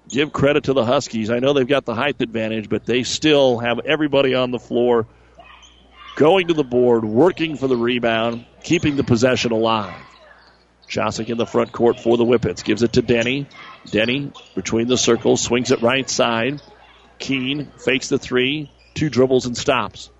Give 0.09 0.33
credit 0.33 0.65
to 0.65 0.73
the 0.73 0.85
Huskies. 0.85 1.31
I 1.31 1.39
know 1.39 1.53
they've 1.53 1.67
got 1.67 1.85
the 1.85 1.95
height 1.95 2.21
advantage, 2.21 2.69
but 2.69 2.87
they 2.87 3.03
still 3.03 3.59
have 3.59 3.81
everybody 3.81 4.35
on 4.35 4.51
the 4.51 4.59
floor 4.59 5.07
going 6.17 6.49
to 6.49 6.55
the 6.55 6.65
board, 6.65 7.05
working 7.05 7.57
for 7.57 7.69
the 7.69 7.77
rebound, 7.77 8.45
keeping 8.63 8.97
the 8.97 9.05
possession 9.05 9.53
alive. 9.53 9.95
Chosick 10.89 11.29
in 11.29 11.37
the 11.37 11.47
front 11.47 11.73
court 11.73 12.01
for 12.01 12.17
the 12.17 12.25
Whippets. 12.25 12.65
Gives 12.65 12.83
it 12.83 12.95
to 12.95 13.03
Denny. 13.03 13.47
Denny 13.91 14.33
between 14.55 14.89
the 14.89 14.97
circles, 14.97 15.43
swings 15.43 15.71
it 15.71 15.83
right 15.83 16.09
side. 16.09 16.61
Keene 17.19 17.71
fakes 17.77 18.09
the 18.09 18.19
three, 18.19 18.71
two 18.95 19.11
dribbles 19.11 19.47
and 19.47 19.57
stops. 19.57 20.11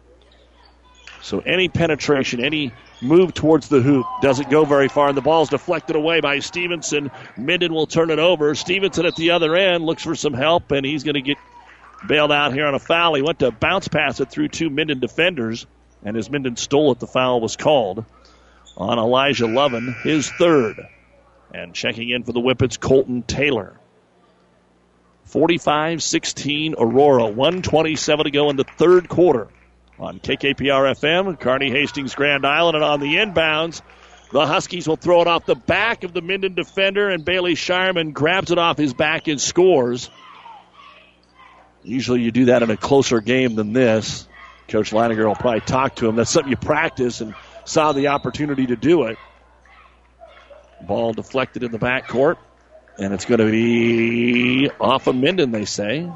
So 1.23 1.41
any 1.41 1.69
penetration, 1.69 2.45
any 2.45 2.73
move 3.01 3.35
towards 3.35 3.69
the 3.69 3.81
hoop 3.81 4.07
doesn't 4.21 4.51
go 4.51 4.65
very 4.65 4.89
far, 4.89 5.09
and 5.09 5.17
the 5.17 5.23
ball's 5.23 5.49
deflected 5.49 5.97
away 5.97 6.21
by 6.21 6.39
Stevenson. 6.41 7.11
Minden 7.37 7.73
will 7.73 7.87
turn 7.87 8.11
it 8.11 8.19
over. 8.19 8.55
Stevenson 8.55 9.07
at 9.07 9.17
the 9.17 9.31
other 9.31 9.55
end 9.55 9.85
looks 9.85 10.03
for 10.03 10.15
some 10.15 10.35
help, 10.35 10.71
and 10.73 10.85
he's 10.85 11.05
going 11.05 11.15
to 11.15 11.23
get 11.23 11.39
bailed 12.07 12.33
out 12.33 12.53
here 12.53 12.67
on 12.67 12.75
a 12.75 12.79
foul. 12.79 13.15
He 13.15 13.23
went 13.23 13.41
to 13.41 13.51
bounce 13.51 13.89
pass 13.89 14.21
it 14.21 14.31
through 14.31 14.49
two 14.49 14.71
Minden 14.71 15.01
defenders, 15.01 15.67
and 16.05 16.17
as 16.17 16.31
Minden 16.31 16.57
stole 16.57 16.93
it, 16.93 16.99
the 16.99 17.07
foul 17.07 17.41
was 17.41 17.57
called 17.57 18.05
on 18.77 18.99
Elijah 18.99 19.47
Lovin, 19.47 19.95
his 20.03 20.31
third. 20.31 20.81
And 21.53 21.75
checking 21.75 22.11
in 22.11 22.25
for 22.25 22.33
the 22.33 22.41
Whippets, 22.41 22.79
Colton 22.79 23.23
Taylor. 23.23 23.81
45 25.25 26.03
16 26.03 26.75
Aurora. 26.79 27.27
127 27.27 28.25
to 28.25 28.31
go 28.31 28.51
in 28.51 28.57
the 28.57 28.65
third 28.65 29.09
quarter 29.09 29.49
on 29.99 30.21
KKPR 30.21 30.95
FM, 30.95 31.39
Kearney 31.39 31.71
Hastings, 31.71 32.15
Grand 32.15 32.47
Island, 32.47 32.77
and 32.77 32.85
on 32.85 33.01
the 33.01 33.17
inbounds. 33.17 33.83
The 34.31 34.47
Huskies 34.47 34.87
will 34.87 34.97
throw 34.97 35.23
it 35.23 35.27
off 35.27 35.47
the 35.47 35.55
back 35.55 36.05
of 36.05 36.13
the 36.13 36.21
Minden 36.21 36.55
defender, 36.55 37.09
and 37.09 37.25
Bailey 37.25 37.55
Shireman 37.55 38.13
grabs 38.13 38.51
it 38.51 38.59
off 38.59 38.77
his 38.77 38.93
back 38.93 39.27
and 39.27 39.41
scores. 39.41 40.11
Usually 41.83 42.21
you 42.21 42.31
do 42.31 42.47
that 42.47 42.63
in 42.63 42.71
a 42.71 42.77
closer 42.77 43.21
game 43.21 43.55
than 43.55 43.73
this. 43.73 44.29
Coach 44.69 44.91
Leininger 44.91 45.25
will 45.27 45.35
probably 45.35 45.63
talk 45.63 45.97
to 45.97 46.09
him. 46.09 46.17
That's 46.17 46.31
something 46.31 46.51
you 46.51 46.57
practice 46.57 47.23
and 47.23 47.35
saw 47.65 47.93
the 47.93 48.09
opportunity 48.09 48.67
to 48.67 48.77
do 48.77 49.05
it. 49.05 49.17
Ball 50.83 51.15
deflected 51.15 51.63
in 51.63 51.73
the 51.73 51.79
backcourt, 51.79 52.37
and 52.99 53.15
it's 53.15 53.25
going 53.25 53.41
to 53.41 53.51
be 53.51 54.71
off 54.79 55.07
of 55.07 55.17
Minden, 55.17 55.51
they 55.51 55.65
say. 55.65 56.11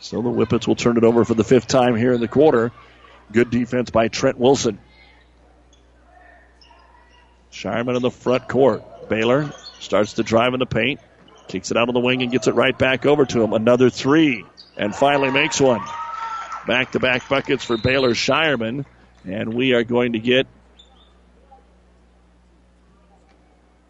So 0.00 0.22
the 0.22 0.30
Whippets 0.30 0.66
will 0.66 0.76
turn 0.76 0.96
it 0.96 1.04
over 1.04 1.24
for 1.24 1.34
the 1.34 1.44
fifth 1.44 1.66
time 1.66 1.94
here 1.94 2.12
in 2.12 2.20
the 2.20 2.28
quarter. 2.28 2.72
Good 3.30 3.50
defense 3.50 3.90
by 3.90 4.08
Trent 4.08 4.38
Wilson. 4.38 4.78
Shireman 7.52 7.96
in 7.96 8.02
the 8.02 8.10
front 8.10 8.48
court. 8.48 9.08
Baylor 9.08 9.52
starts 9.78 10.14
to 10.14 10.22
drive 10.22 10.54
in 10.54 10.60
the 10.60 10.66
paint, 10.66 11.00
kicks 11.48 11.70
it 11.70 11.76
out 11.76 11.88
of 11.88 11.94
the 11.94 12.00
wing 12.00 12.22
and 12.22 12.32
gets 12.32 12.46
it 12.46 12.54
right 12.54 12.76
back 12.76 13.06
over 13.06 13.26
to 13.26 13.42
him. 13.42 13.52
Another 13.52 13.90
three, 13.90 14.44
and 14.76 14.94
finally 14.94 15.30
makes 15.30 15.60
one. 15.60 15.82
Back 16.66 16.92
to 16.92 17.00
back 17.00 17.28
buckets 17.28 17.64
for 17.64 17.76
Baylor 17.76 18.14
Shireman, 18.14 18.86
and 19.26 19.52
we 19.52 19.74
are 19.74 19.84
going 19.84 20.12
to 20.12 20.18
get 20.18 20.46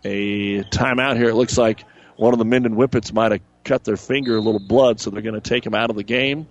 a 0.04 0.62
timeout 0.64 1.16
here. 1.16 1.28
It 1.28 1.34
looks 1.34 1.58
like 1.58 1.84
one 2.16 2.32
of 2.32 2.38
the 2.38 2.44
Minden 2.44 2.74
Whippets 2.74 3.12
might 3.12 3.32
have 3.32 3.40
cut 3.70 3.84
their 3.84 3.96
finger 3.96 4.36
a 4.36 4.40
little 4.40 4.58
blood, 4.58 4.98
so 4.98 5.10
they're 5.10 5.22
going 5.22 5.40
to 5.40 5.48
take 5.48 5.64
him 5.64 5.76
out 5.76 5.90
of 5.90 5.96
the 5.96 6.02
game. 6.02 6.48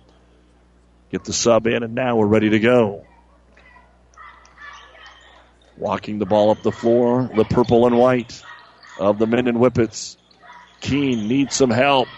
Get 1.10 1.22
the 1.24 1.34
sub 1.34 1.66
in, 1.66 1.82
and 1.82 1.94
now 1.94 2.16
we're 2.16 2.24
ready 2.24 2.48
to 2.48 2.58
go. 2.58 3.04
Walking 5.76 6.18
the 6.18 6.24
ball 6.24 6.50
up 6.50 6.62
the 6.62 6.72
floor, 6.72 7.28
the 7.36 7.44
purple 7.44 7.86
and 7.86 7.98
white 7.98 8.42
of 8.98 9.18
the 9.18 9.26
Minden 9.26 9.56
Whippets. 9.56 10.16
Keene 10.80 11.28
needs 11.28 11.54
some 11.54 11.68
help. 11.68 12.08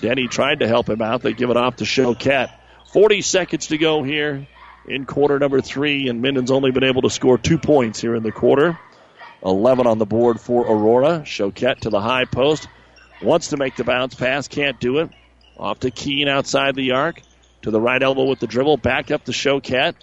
Denny 0.00 0.28
tried 0.28 0.60
to 0.60 0.66
help 0.66 0.88
him 0.88 1.02
out. 1.02 1.20
They 1.20 1.34
give 1.34 1.50
it 1.50 1.58
off 1.58 1.76
to 1.76 1.84
Choquette. 1.84 2.50
40 2.90 3.20
seconds 3.20 3.66
to 3.66 3.76
go 3.76 4.02
here 4.02 4.46
in 4.86 5.04
quarter 5.04 5.38
number 5.38 5.60
three, 5.60 6.08
and 6.08 6.22
Minden's 6.22 6.50
only 6.50 6.70
been 6.70 6.84
able 6.84 7.02
to 7.02 7.10
score 7.10 7.36
two 7.36 7.58
points 7.58 8.00
here 8.00 8.14
in 8.14 8.22
the 8.22 8.32
quarter. 8.32 8.78
11 9.44 9.86
on 9.86 9.98
the 9.98 10.06
board 10.06 10.40
for 10.40 10.64
Aurora. 10.64 11.20
Choquette 11.26 11.80
to 11.80 11.90
the 11.90 12.00
high 12.00 12.24
post. 12.24 12.66
Wants 13.20 13.48
to 13.48 13.56
make 13.56 13.76
the 13.76 13.84
bounce 13.84 14.14
pass, 14.14 14.48
can't 14.48 14.78
do 14.78 14.98
it. 14.98 15.10
Off 15.58 15.80
to 15.80 15.90
Keene 15.90 16.28
outside 16.28 16.74
the 16.74 16.92
arc. 16.92 17.20
To 17.62 17.72
the 17.72 17.80
right 17.80 18.00
elbow 18.00 18.24
with 18.24 18.38
the 18.38 18.46
dribble. 18.46 18.76
Back 18.76 19.10
up 19.10 19.24
to 19.24 19.32
Choquette. 19.32 19.94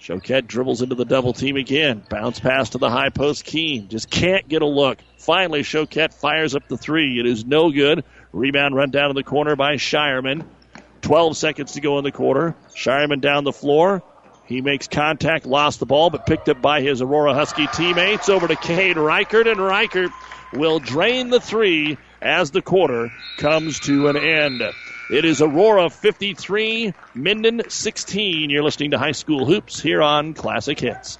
Choquette 0.00 0.46
dribbles 0.46 0.82
into 0.82 0.94
the 0.94 1.04
double 1.04 1.32
team 1.32 1.56
again. 1.56 2.04
Bounce 2.08 2.38
pass 2.38 2.70
to 2.70 2.78
the 2.78 2.90
high 2.90 3.08
post. 3.08 3.44
Keene 3.44 3.88
just 3.88 4.08
can't 4.08 4.48
get 4.48 4.62
a 4.62 4.66
look. 4.66 4.98
Finally, 5.18 5.62
Choquette 5.62 6.14
fires 6.14 6.54
up 6.54 6.68
the 6.68 6.76
three. 6.76 7.18
It 7.18 7.26
is 7.26 7.44
no 7.44 7.70
good. 7.70 8.04
Rebound 8.32 8.76
run 8.76 8.90
down 8.90 9.10
in 9.10 9.16
the 9.16 9.24
corner 9.24 9.56
by 9.56 9.74
Shireman. 9.74 10.44
12 11.02 11.36
seconds 11.36 11.72
to 11.72 11.80
go 11.80 11.98
in 11.98 12.04
the 12.04 12.12
quarter. 12.12 12.54
Shireman 12.76 13.20
down 13.20 13.42
the 13.42 13.52
floor. 13.52 14.02
He 14.44 14.60
makes 14.60 14.86
contact, 14.86 15.46
lost 15.46 15.80
the 15.80 15.86
ball, 15.86 16.10
but 16.10 16.26
picked 16.26 16.48
up 16.48 16.60
by 16.60 16.80
his 16.80 17.00
Aurora 17.00 17.34
Husky 17.34 17.66
teammates. 17.68 18.28
Over 18.28 18.46
to 18.46 18.56
Cade 18.56 18.96
Reichert, 18.96 19.46
and 19.46 19.60
Reichert 19.60 20.10
will 20.52 20.78
drain 20.78 21.30
the 21.30 21.40
three 21.40 21.96
as 22.22 22.50
the 22.52 22.62
quarter 22.62 23.12
comes 23.38 23.80
to 23.80 24.08
an 24.08 24.16
end. 24.16 24.62
It 25.10 25.24
is 25.24 25.42
Aurora 25.42 25.90
53, 25.90 26.94
Minden 27.14 27.62
16. 27.68 28.48
You're 28.48 28.62
listening 28.62 28.92
to 28.92 28.98
High 28.98 29.12
School 29.12 29.44
Hoops 29.44 29.80
here 29.80 30.00
on 30.00 30.32
Classic 30.32 30.78
Hits. 30.78 31.18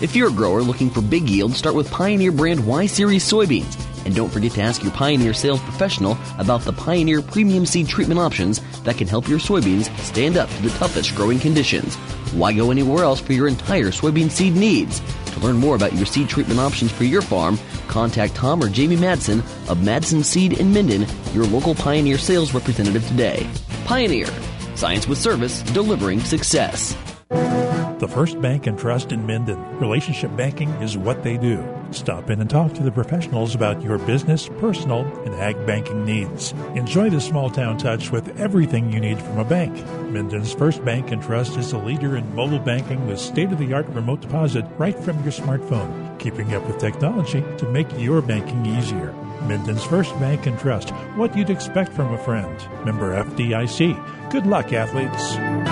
If 0.00 0.16
you're 0.16 0.30
a 0.30 0.32
grower 0.32 0.62
looking 0.62 0.90
for 0.90 1.00
big 1.00 1.28
yield, 1.28 1.52
start 1.52 1.76
with 1.76 1.88
Pioneer 1.90 2.32
brand 2.32 2.66
Y 2.66 2.86
Series 2.86 3.24
soybeans. 3.24 3.78
And 4.04 4.16
don't 4.16 4.30
forget 4.30 4.50
to 4.52 4.62
ask 4.62 4.82
your 4.82 4.90
Pioneer 4.90 5.32
sales 5.32 5.60
professional 5.60 6.18
about 6.38 6.62
the 6.62 6.72
Pioneer 6.72 7.22
premium 7.22 7.64
seed 7.66 7.86
treatment 7.86 8.18
options 8.18 8.60
that 8.82 8.96
can 8.96 9.06
help 9.06 9.28
your 9.28 9.38
soybeans 9.38 9.96
stand 9.98 10.36
up 10.36 10.50
to 10.50 10.62
the 10.62 10.70
toughest 10.70 11.14
growing 11.14 11.38
conditions. 11.38 11.94
Why 12.34 12.52
go 12.52 12.72
anywhere 12.72 13.04
else 13.04 13.20
for 13.20 13.32
your 13.32 13.46
entire 13.46 13.92
soybean 13.92 14.28
seed 14.28 14.56
needs? 14.56 15.00
To 15.32 15.40
learn 15.40 15.56
more 15.56 15.76
about 15.76 15.94
your 15.94 16.06
seed 16.06 16.28
treatment 16.28 16.60
options 16.60 16.92
for 16.92 17.04
your 17.04 17.22
farm, 17.22 17.58
contact 17.88 18.34
Tom 18.34 18.62
or 18.62 18.68
Jamie 18.68 18.96
Madsen 18.96 19.38
of 19.68 19.78
Madsen 19.78 20.24
Seed 20.24 20.54
in 20.54 20.72
Minden, 20.72 21.06
your 21.34 21.44
local 21.44 21.74
Pioneer 21.74 22.18
sales 22.18 22.54
representative 22.54 23.06
today. 23.08 23.48
Pioneer, 23.84 24.28
science 24.74 25.06
with 25.08 25.18
service, 25.18 25.62
delivering 25.62 26.20
success. 26.20 26.96
The 27.32 28.08
First 28.08 28.40
Bank 28.40 28.66
and 28.66 28.76
Trust 28.76 29.12
in 29.12 29.26
Minden. 29.26 29.78
Relationship 29.78 30.34
banking 30.36 30.68
is 30.82 30.98
what 30.98 31.22
they 31.22 31.36
do. 31.38 31.64
Stop 31.92 32.30
in 32.30 32.40
and 32.40 32.50
talk 32.50 32.72
to 32.74 32.82
the 32.82 32.90
professionals 32.90 33.54
about 33.54 33.80
your 33.80 33.98
business, 33.98 34.48
personal, 34.58 35.04
and 35.24 35.34
ag 35.36 35.64
banking 35.66 36.04
needs. 36.04 36.52
Enjoy 36.74 37.08
the 37.08 37.20
small 37.20 37.48
town 37.48 37.78
touch 37.78 38.10
with 38.10 38.38
everything 38.40 38.90
you 38.90 38.98
need 38.98 39.20
from 39.20 39.38
a 39.38 39.44
bank. 39.44 39.72
Minden's 40.10 40.52
First 40.52 40.84
Bank 40.84 41.12
and 41.12 41.22
Trust 41.22 41.56
is 41.56 41.72
a 41.72 41.78
leader 41.78 42.16
in 42.16 42.34
mobile 42.34 42.58
banking 42.58 43.06
with 43.06 43.20
state 43.20 43.52
of 43.52 43.58
the 43.58 43.72
art 43.72 43.86
remote 43.90 44.20
deposit 44.20 44.64
right 44.78 44.98
from 44.98 45.22
your 45.22 45.32
smartphone, 45.32 46.18
keeping 46.18 46.54
up 46.54 46.66
with 46.66 46.78
technology 46.78 47.44
to 47.58 47.68
make 47.68 47.86
your 47.98 48.20
banking 48.20 48.66
easier. 48.66 49.12
Minden's 49.42 49.84
First 49.84 50.18
Bank 50.18 50.46
and 50.46 50.58
Trust, 50.58 50.90
what 51.14 51.36
you'd 51.36 51.50
expect 51.50 51.92
from 51.92 52.12
a 52.12 52.18
friend. 52.18 52.58
Member 52.84 53.14
FDIC. 53.22 54.30
Good 54.30 54.46
luck, 54.46 54.72
athletes. 54.72 55.71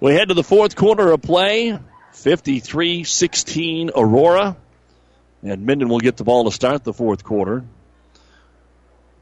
We 0.00 0.14
head 0.14 0.28
to 0.28 0.34
the 0.34 0.42
fourth 0.42 0.76
quarter 0.76 1.10
of 1.12 1.20
play. 1.20 1.78
53 2.12 3.04
16 3.04 3.90
Aurora. 3.94 4.56
And 5.42 5.66
Minden 5.66 5.90
will 5.90 6.00
get 6.00 6.16
the 6.16 6.24
ball 6.24 6.44
to 6.44 6.50
start 6.50 6.84
the 6.84 6.94
fourth 6.94 7.22
quarter. 7.22 7.64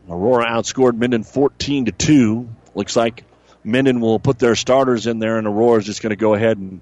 Aurora 0.09 0.47
outscored 0.47 0.97
Minden 0.97 1.25
14 1.25 1.87
to 1.87 1.93
2. 1.93 2.49
Looks 2.77 2.95
like 2.95 3.25
Minden 3.65 4.01
will 4.01 4.21
put 4.21 4.39
their 4.39 4.55
starters 4.55 5.09
in 5.09 5.19
there, 5.19 5.37
and 5.37 5.49
Aurora 5.49 5.81
is 5.81 5.87
just 5.87 6.01
going 6.01 6.11
to 6.11 6.17
go 6.17 6.35
ahead 6.35 6.59
and 6.59 6.81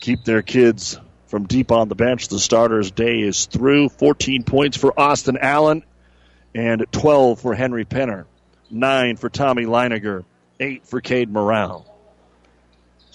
keep 0.00 0.24
their 0.24 0.42
kids 0.42 1.00
from 1.28 1.46
deep 1.46 1.72
on 1.72 1.88
the 1.88 1.94
bench. 1.94 2.28
The 2.28 2.38
starters' 2.38 2.90
day 2.90 3.20
is 3.20 3.46
through. 3.46 3.88
14 3.88 4.42
points 4.42 4.76
for 4.76 4.92
Austin 4.98 5.38
Allen 5.40 5.84
and 6.54 6.84
12 6.92 7.40
for 7.40 7.54
Henry 7.54 7.86
Penner. 7.86 8.26
9 8.70 9.16
for 9.16 9.30
Tommy 9.30 9.64
Leininger. 9.64 10.24
8 10.60 10.86
for 10.86 11.00
Cade 11.00 11.30
Morale. 11.30 11.87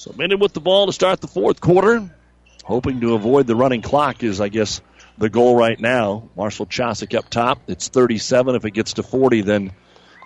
So 0.03 0.11
Minden 0.17 0.39
with 0.39 0.51
the 0.51 0.59
ball 0.59 0.87
to 0.87 0.91
start 0.91 1.21
the 1.21 1.29
fourth 1.29 1.61
quarter. 1.61 2.13
Hoping 2.65 2.99
to 2.99 3.13
avoid 3.13 3.47
the 3.47 3.55
running 3.55 3.81
clock 3.81 4.21
is, 4.21 4.41
I 4.41 4.49
guess, 4.49 4.81
the 5.17 5.29
goal 5.29 5.55
right 5.55 5.79
now. 5.79 6.27
Marshall 6.35 6.65
Chosick 6.65 7.17
up 7.17 7.29
top. 7.29 7.61
It's 7.69 7.87
37. 7.87 8.55
If 8.55 8.65
it 8.65 8.71
gets 8.71 8.95
to 8.95 9.03
40, 9.03 9.43
then 9.43 9.71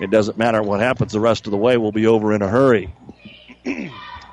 it 0.02 0.10
doesn't 0.10 0.36
matter 0.36 0.64
what 0.64 0.80
happens 0.80 1.12
the 1.12 1.20
rest 1.20 1.46
of 1.46 1.52
the 1.52 1.58
way. 1.58 1.78
We'll 1.78 1.92
be 1.92 2.08
over 2.08 2.34
in 2.34 2.42
a 2.42 2.48
hurry. 2.48 2.92
and 3.66 3.92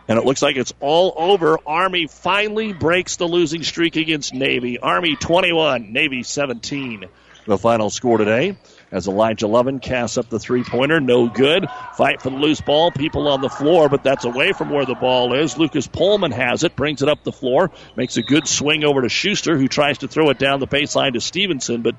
it 0.08 0.24
looks 0.24 0.40
like 0.40 0.56
it's 0.56 0.72
all 0.80 1.12
over. 1.14 1.58
Army 1.66 2.06
finally 2.06 2.72
breaks 2.72 3.16
the 3.16 3.28
losing 3.28 3.64
streak 3.64 3.96
against 3.96 4.32
Navy. 4.32 4.78
Army 4.78 5.14
21, 5.14 5.92
Navy 5.92 6.22
17. 6.22 7.04
The 7.46 7.58
final 7.58 7.90
score 7.90 8.16
today 8.16 8.56
as 8.94 9.08
Elijah 9.08 9.48
Lovin 9.48 9.80
casts 9.80 10.16
up 10.16 10.28
the 10.28 10.38
three 10.38 10.62
pointer. 10.62 11.00
No 11.00 11.28
good. 11.28 11.66
Fight 11.96 12.22
for 12.22 12.30
the 12.30 12.36
loose 12.36 12.60
ball. 12.60 12.92
People 12.92 13.26
on 13.26 13.40
the 13.40 13.48
floor, 13.48 13.88
but 13.88 14.04
that's 14.04 14.24
away 14.24 14.52
from 14.52 14.70
where 14.70 14.86
the 14.86 14.94
ball 14.94 15.34
is. 15.34 15.58
Lucas 15.58 15.88
Pullman 15.88 16.30
has 16.30 16.62
it, 16.62 16.76
brings 16.76 17.02
it 17.02 17.08
up 17.08 17.24
the 17.24 17.32
floor, 17.32 17.72
makes 17.96 18.16
a 18.18 18.22
good 18.22 18.46
swing 18.46 18.84
over 18.84 19.02
to 19.02 19.08
Schuster, 19.08 19.58
who 19.58 19.66
tries 19.66 19.98
to 19.98 20.08
throw 20.08 20.30
it 20.30 20.38
down 20.38 20.60
the 20.60 20.68
baseline 20.68 21.14
to 21.14 21.20
Stevenson, 21.20 21.82
but 21.82 21.96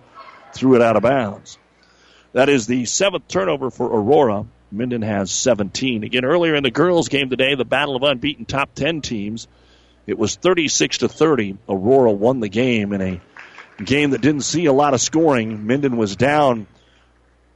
threw 0.53 0.75
it 0.75 0.81
out 0.81 0.95
of 0.95 1.03
bounds. 1.03 1.57
That 2.31 2.47
is 2.47 2.65
the 2.65 2.85
seventh 2.85 3.27
turnover 3.27 3.69
for 3.71 3.87
Aurora. 3.87 4.45
Minden 4.71 5.01
has 5.01 5.31
17. 5.31 6.05
Again, 6.05 6.23
earlier 6.23 6.55
in 6.55 6.63
the 6.63 6.71
girls' 6.71 7.09
game 7.09 7.29
today, 7.29 7.55
the 7.55 7.65
battle 7.65 7.97
of 7.97 8.03
unbeaten 8.03 8.45
top 8.45 8.73
10 8.73 9.01
teams, 9.01 9.49
it 10.07 10.17
was 10.17 10.37
36 10.37 10.99
to 10.99 11.09
30. 11.09 11.57
Aurora 11.67 12.11
won 12.13 12.39
the 12.39 12.47
game 12.47 12.93
in 12.93 13.01
a 13.01 13.21
game 13.83 14.11
that 14.11 14.21
didn't 14.21 14.43
see 14.43 14.65
a 14.65 14.73
lot 14.73 14.93
of 14.93 15.01
scoring. 15.01 15.67
Minden 15.67 15.97
was 15.97 16.15
down 16.15 16.67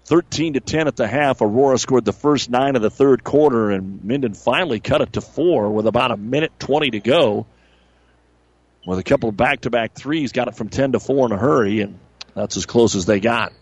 13 0.09 0.53
to 0.53 0.59
10 0.59 0.87
at 0.87 0.95
the 0.95 1.07
half. 1.07 1.39
Aurora 1.39 1.77
scored 1.77 2.03
the 2.03 2.11
first 2.11 2.49
nine 2.49 2.75
of 2.75 2.81
the 2.81 2.89
third 2.89 3.23
quarter, 3.23 3.69
and 3.69 4.03
Minden 4.03 4.33
finally 4.33 4.79
cut 4.79 5.01
it 5.01 5.13
to 5.13 5.21
four 5.21 5.69
with 5.69 5.85
about 5.85 6.09
a 6.09 6.17
minute 6.17 6.51
20 6.57 6.89
to 6.91 6.99
go. 6.99 7.45
With 8.87 8.97
a 8.97 9.03
couple 9.03 9.29
of 9.29 9.37
back 9.37 9.61
to 9.61 9.69
back 9.69 9.93
threes, 9.93 10.31
got 10.31 10.47
it 10.47 10.55
from 10.55 10.69
10 10.69 10.93
to 10.93 10.99
4 10.99 11.27
in 11.27 11.31
a 11.31 11.37
hurry, 11.37 11.81
and 11.81 11.99
that's 12.33 12.57
as 12.57 12.65
close 12.65 12.95
as 12.95 13.05
they 13.05 13.19
got. 13.19 13.53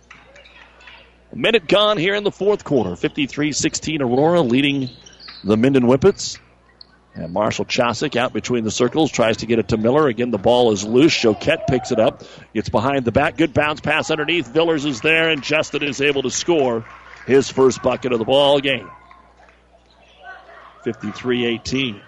A 1.33 1.35
minute 1.35 1.67
gone 1.67 1.97
here 1.97 2.15
in 2.15 2.23
the 2.23 2.31
fourth 2.31 2.63
quarter. 2.63 2.95
53 2.95 3.51
16 3.51 4.01
Aurora 4.01 4.41
leading 4.41 4.89
the 5.43 5.57
Minden 5.57 5.83
Whippets. 5.83 6.39
And 7.17 7.33
Marshall 7.33 7.65
Chosick 7.65 8.15
out 8.15 8.31
between 8.31 8.63
the 8.63 8.69
circles 8.69 9.11
tries 9.11 9.37
to 9.37 9.47
get 9.47 9.57
it 9.57 9.69
to 9.69 9.77
Miller. 9.77 10.07
Again, 10.07 10.29
the 10.29 10.37
ball 10.37 10.71
is 10.71 10.83
loose. 10.83 11.13
Choquette 11.13 11.65
picks 11.67 11.91
it 11.91 11.99
up. 11.99 12.23
Gets 12.53 12.69
behind 12.69 13.05
the 13.05 13.11
back. 13.11 13.37
Good 13.37 13.55
bounce 13.55 13.81
pass 13.81 14.11
underneath. 14.11 14.47
Villers 14.47 14.85
is 14.85 15.01
there, 15.01 15.29
and 15.29 15.41
Justin 15.41 15.81
is 15.81 15.99
able 15.99 16.21
to 16.21 16.29
score 16.29 16.85
his 17.25 17.49
first 17.49 17.81
bucket 17.81 18.13
of 18.13 18.19
the 18.19 18.25
ball 18.25 18.59
game. 18.59 18.87
53 20.83 21.45
18. 21.45 22.01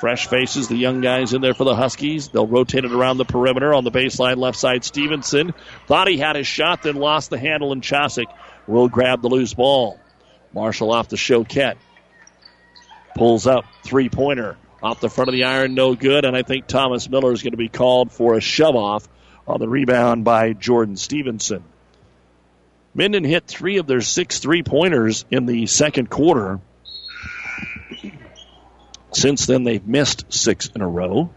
Fresh 0.00 0.26
faces, 0.26 0.66
the 0.66 0.74
young 0.74 1.00
guys 1.00 1.32
in 1.32 1.40
there 1.40 1.54
for 1.54 1.62
the 1.62 1.76
Huskies. 1.76 2.26
They'll 2.26 2.48
rotate 2.48 2.84
it 2.84 2.90
around 2.90 3.18
the 3.18 3.24
perimeter 3.24 3.72
on 3.72 3.84
the 3.84 3.92
baseline 3.92 4.36
left 4.36 4.58
side. 4.58 4.82
Stevenson 4.82 5.54
thought 5.86 6.08
he 6.08 6.18
had 6.18 6.34
his 6.34 6.48
shot, 6.48 6.82
then 6.82 6.96
lost 6.96 7.30
the 7.30 7.38
handle, 7.38 7.70
and 7.70 7.82
Chosick 7.82 8.26
will 8.66 8.88
grab 8.88 9.22
the 9.22 9.28
loose 9.28 9.54
ball. 9.54 10.00
Marshall 10.52 10.92
off 10.92 11.08
the 11.08 11.14
Choquette. 11.14 11.76
Pulls 13.14 13.46
up, 13.46 13.64
three 13.84 14.08
pointer 14.08 14.56
off 14.82 15.00
the 15.00 15.10
front 15.10 15.28
of 15.28 15.32
the 15.32 15.44
iron, 15.44 15.74
no 15.74 15.94
good. 15.94 16.24
And 16.24 16.36
I 16.36 16.42
think 16.42 16.66
Thomas 16.66 17.08
Miller 17.08 17.32
is 17.32 17.42
going 17.42 17.52
to 17.52 17.58
be 17.58 17.68
called 17.68 18.10
for 18.10 18.34
a 18.34 18.40
shove 18.40 18.74
off 18.74 19.08
on 19.46 19.60
the 19.60 19.68
rebound 19.68 20.24
by 20.24 20.52
Jordan 20.52 20.96
Stevenson. 20.96 21.62
Minden 22.94 23.24
hit 23.24 23.46
three 23.46 23.78
of 23.78 23.86
their 23.86 24.00
six 24.00 24.38
three 24.38 24.62
pointers 24.62 25.24
in 25.30 25.46
the 25.46 25.66
second 25.66 26.10
quarter. 26.10 26.60
Since 29.12 29.46
then, 29.46 29.64
they've 29.64 29.86
missed 29.86 30.32
six 30.32 30.68
in 30.74 30.80
a 30.80 30.88
row. 30.88 31.30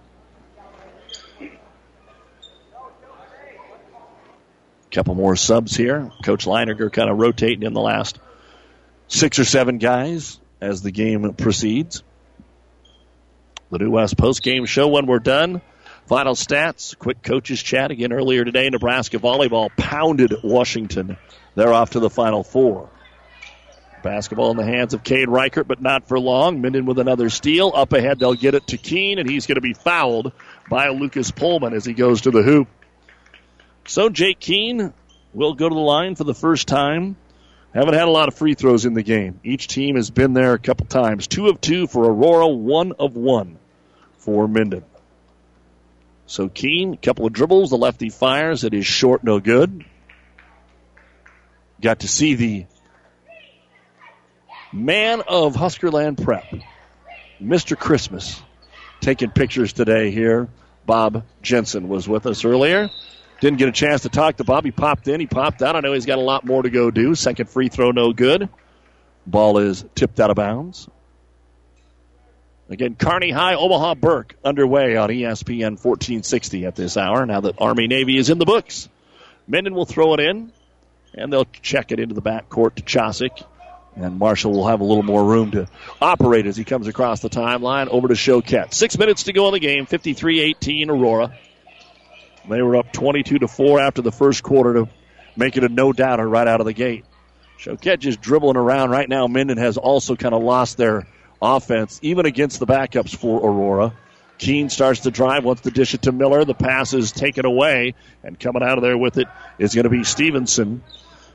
Couple 4.91 5.15
more 5.15 5.35
subs 5.35 5.75
here. 5.75 6.09
Coach 6.23 6.45
Leininger 6.45 6.91
kind 6.91 7.09
of 7.09 7.17
rotating 7.17 7.63
in 7.63 7.73
the 7.73 7.81
last 7.81 8.17
six 9.09 9.39
or 9.39 9.43
seven 9.43 9.77
guys 9.77 10.39
as 10.65 10.81
the 10.81 10.91
game 10.91 11.33
proceeds. 11.33 12.03
The 13.71 13.79
New 13.79 13.91
West 13.91 14.17
post 14.17 14.41
game 14.41 14.65
show 14.65 14.87
when 14.87 15.05
we're 15.05 15.19
done. 15.19 15.61
Final 16.07 16.35
stats, 16.35 16.97
quick 16.97 17.23
coaches 17.23 17.61
chat 17.61 17.91
again 17.91 18.11
earlier 18.11 18.45
today. 18.45 18.69
Nebraska 18.69 19.17
volleyball 19.17 19.69
pounded 19.75 20.35
Washington. 20.43 21.17
They're 21.55 21.73
off 21.73 21.91
to 21.91 21.99
the 21.99 22.09
final 22.09 22.43
four. 22.43 22.89
Basketball 24.03 24.51
in 24.51 24.57
the 24.57 24.65
hands 24.65 24.93
of 24.93 25.03
Cade 25.03 25.29
Reichert, 25.29 25.67
but 25.67 25.81
not 25.81 26.07
for 26.07 26.19
long. 26.19 26.61
Minden 26.61 26.85
with 26.85 26.99
another 26.99 27.29
steal. 27.29 27.71
Up 27.73 27.91
ahead, 27.93 28.19
they'll 28.19 28.35
get 28.35 28.53
it 28.53 28.67
to 28.67 28.77
Keene, 28.77 29.17
and 29.17 29.27
he's 29.27 29.47
going 29.47 29.55
to 29.55 29.61
be 29.61 29.73
fouled 29.73 30.31
by 30.69 30.89
Lucas 30.89 31.31
Pullman 31.31 31.73
as 31.73 31.85
he 31.85 31.93
goes 31.93 32.21
to 32.21 32.31
the 32.31 32.43
hoop. 32.43 32.67
So 33.87 34.09
Jake 34.09 34.39
Keene 34.39 34.93
will 35.33 35.55
go 35.55 35.67
to 35.67 35.73
the 35.73 35.81
line 35.81 36.15
for 36.15 36.23
the 36.23 36.35
first 36.35 36.67
time. 36.67 37.15
Haven't 37.75 37.95
had 37.95 38.07
a 38.07 38.11
lot 38.11 38.29
of 38.29 38.35
free 38.35 38.53
throws 38.53 38.85
in 38.85 38.93
the 38.93 39.03
game. 39.03 39.41
Each 39.43 39.67
team 39.67 39.97
has 39.97 40.09
been 40.09 40.31
there 40.31 40.53
a 40.53 40.59
couple 40.59 40.85
times. 40.85 41.27
Two 41.27 41.49
of 41.49 41.59
two 41.59 41.87
for 41.87 42.05
Aurora, 42.05 42.47
one 42.47 42.93
of 42.93 43.17
one 43.17 43.57
for 44.19 44.47
Minden. 44.47 44.85
So 46.25 46.47
Keene, 46.47 46.93
a 46.93 46.97
couple 46.97 47.25
of 47.25 47.33
dribbles. 47.33 47.71
The 47.71 47.77
lefty 47.77 48.09
fires. 48.09 48.63
It 48.63 48.73
is 48.73 48.85
short, 48.85 49.25
no 49.25 49.41
good. 49.41 49.83
Got 51.81 51.99
to 51.99 52.07
see 52.07 52.35
the 52.35 52.65
man 54.71 55.21
of 55.27 55.55
Huskerland 55.55 56.23
Prep, 56.23 56.45
Mr. 57.41 57.77
Christmas, 57.77 58.41
taking 59.01 59.31
pictures 59.31 59.73
today 59.73 60.11
here. 60.11 60.47
Bob 60.85 61.25
Jensen 61.41 61.89
was 61.89 62.07
with 62.07 62.25
us 62.25 62.45
earlier. 62.45 62.89
Didn't 63.45 63.59
get 63.59 63.69
a 63.69 63.71
chance 63.71 64.01
to 64.01 64.09
talk 64.09 64.37
to 64.37 64.43
Bob. 64.43 64.65
He 64.65 64.71
popped 64.71 65.07
in, 65.07 65.19
he 65.19 65.27
popped 65.27 65.61
out. 65.61 65.75
I 65.75 65.79
know 65.81 65.93
he's 65.93 66.07
got 66.07 66.17
a 66.17 66.21
lot 66.21 66.45
more 66.45 66.63
to 66.63 66.71
go 66.71 66.89
do. 66.89 67.13
Second 67.13 67.47
free 67.47 67.69
throw, 67.69 67.91
no 67.91 68.11
good. 68.11 68.49
Ball 69.27 69.59
is 69.59 69.85
tipped 69.93 70.19
out 70.19 70.31
of 70.31 70.35
bounds. 70.35 70.89
Again, 72.69 72.95
Kearney 72.95 73.29
High, 73.29 73.53
Omaha 73.53 73.93
Burke 73.93 74.33
underway 74.43 74.97
on 74.97 75.11
ESPN 75.11 75.73
1460 75.73 76.65
at 76.65 76.75
this 76.75 76.97
hour. 76.97 77.23
Now 77.27 77.41
that 77.41 77.61
Army 77.61 77.85
Navy 77.85 78.17
is 78.17 78.31
in 78.31 78.39
the 78.39 78.45
books, 78.45 78.89
Minden 79.47 79.75
will 79.75 79.85
throw 79.85 80.15
it 80.15 80.21
in, 80.21 80.51
and 81.13 81.31
they'll 81.31 81.45
check 81.61 81.91
it 81.91 81.99
into 81.99 82.15
the 82.15 82.21
back 82.21 82.49
court 82.49 82.77
to 82.77 82.81
Chosick. 82.81 83.45
And 83.95 84.17
Marshall 84.17 84.53
will 84.53 84.67
have 84.67 84.81
a 84.81 84.85
little 84.85 85.03
more 85.03 85.23
room 85.23 85.51
to 85.51 85.67
operate 86.01 86.47
as 86.47 86.57
he 86.57 86.63
comes 86.63 86.87
across 86.87 87.19
the 87.19 87.29
timeline 87.29 87.89
over 87.89 88.07
to 88.07 88.15
Choquette. 88.15 88.73
Six 88.73 88.97
minutes 88.97 89.25
to 89.25 89.33
go 89.33 89.45
in 89.49 89.53
the 89.53 89.59
game, 89.59 89.85
53 89.85 90.39
18 90.39 90.89
Aurora. 90.89 91.37
They 92.49 92.61
were 92.61 92.75
up 92.75 92.91
22 92.93 93.39
to 93.39 93.47
4 93.47 93.79
after 93.79 94.01
the 94.01 94.11
first 94.11 94.43
quarter 94.43 94.73
to 94.73 94.89
make 95.35 95.57
it 95.57 95.63
a 95.63 95.69
no 95.69 95.93
doubter 95.93 96.27
right 96.27 96.47
out 96.47 96.59
of 96.59 96.65
the 96.65 96.73
gate. 96.73 97.05
Choquette 97.59 97.99
just 97.99 98.21
dribbling 98.21 98.57
around 98.57 98.91
right 98.91 99.07
now. 99.07 99.27
Minden 99.27 99.57
has 99.57 99.77
also 99.77 100.15
kind 100.15 100.35
of 100.35 100.43
lost 100.43 100.77
their 100.77 101.07
offense, 101.41 101.99
even 102.01 102.25
against 102.25 102.59
the 102.59 102.67
backups 102.67 103.15
for 103.15 103.39
Aurora. 103.39 103.93
Keene 104.37 104.69
starts 104.69 105.01
to 105.01 105.11
drive, 105.11 105.45
wants 105.45 105.61
to 105.61 105.71
dish 105.71 105.93
it 105.93 106.03
to 106.03 106.11
Miller. 106.11 106.43
The 106.43 106.53
pass 106.53 106.93
is 106.93 107.11
taken 107.11 107.45
away, 107.45 107.95
and 108.23 108.39
coming 108.39 108.63
out 108.63 108.77
of 108.77 108.81
there 108.83 108.97
with 108.97 109.17
it 109.17 109.27
is 109.57 109.73
going 109.73 109.85
to 109.85 109.89
be 109.89 110.03
Stevenson. 110.03 110.83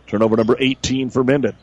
Turnover 0.07 0.37
number 0.37 0.57
18 0.59 1.11
for 1.11 1.25
Minden. 1.25 1.57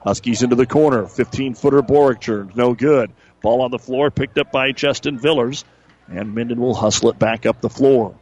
Huskies 0.00 0.42
into 0.42 0.56
the 0.56 0.66
corner. 0.66 1.06
15 1.06 1.54
footer 1.54 1.82
Borichter, 1.82 2.54
no 2.54 2.74
good. 2.74 3.10
Ball 3.40 3.62
on 3.62 3.70
the 3.70 3.78
floor, 3.78 4.10
picked 4.10 4.38
up 4.38 4.52
by 4.52 4.72
Justin 4.72 5.18
Villers, 5.18 5.64
and 6.08 6.34
Minden 6.34 6.60
will 6.60 6.74
hustle 6.74 7.08
it 7.10 7.18
back 7.18 7.46
up 7.46 7.60
the 7.60 7.70
floor. 7.70 8.14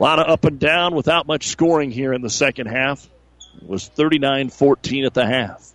A 0.00 0.02
lot 0.02 0.18
of 0.18 0.30
up 0.30 0.46
and 0.46 0.58
down 0.58 0.94
without 0.94 1.26
much 1.26 1.48
scoring 1.48 1.90
here 1.90 2.14
in 2.14 2.22
the 2.22 2.30
second 2.30 2.68
half. 2.68 3.06
It 3.60 3.68
was 3.68 3.86
39 3.86 4.48
14 4.48 5.04
at 5.04 5.12
the 5.12 5.26
half. 5.26 5.70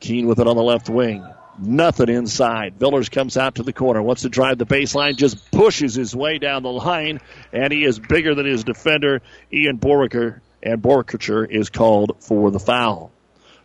Keene 0.00 0.26
with 0.26 0.40
it 0.40 0.48
on 0.48 0.56
the 0.56 0.62
left 0.62 0.88
wing. 0.88 1.24
Nothing 1.56 2.08
inside. 2.08 2.74
Villers 2.80 3.10
comes 3.10 3.36
out 3.36 3.56
to 3.56 3.62
the 3.62 3.72
corner, 3.72 4.02
wants 4.02 4.22
to 4.22 4.28
drive 4.28 4.58
the 4.58 4.66
baseline, 4.66 5.14
just 5.14 5.52
pushes 5.52 5.94
his 5.94 6.16
way 6.16 6.38
down 6.38 6.64
the 6.64 6.72
line, 6.72 7.20
and 7.52 7.72
he 7.72 7.84
is 7.84 8.00
bigger 8.00 8.34
than 8.34 8.46
his 8.46 8.64
defender, 8.64 9.20
Ian 9.52 9.78
Boriker, 9.78 10.40
and 10.60 10.82
Borkacher 10.82 11.48
is 11.48 11.70
called 11.70 12.16
for 12.20 12.50
the 12.50 12.58
foul. 12.58 13.12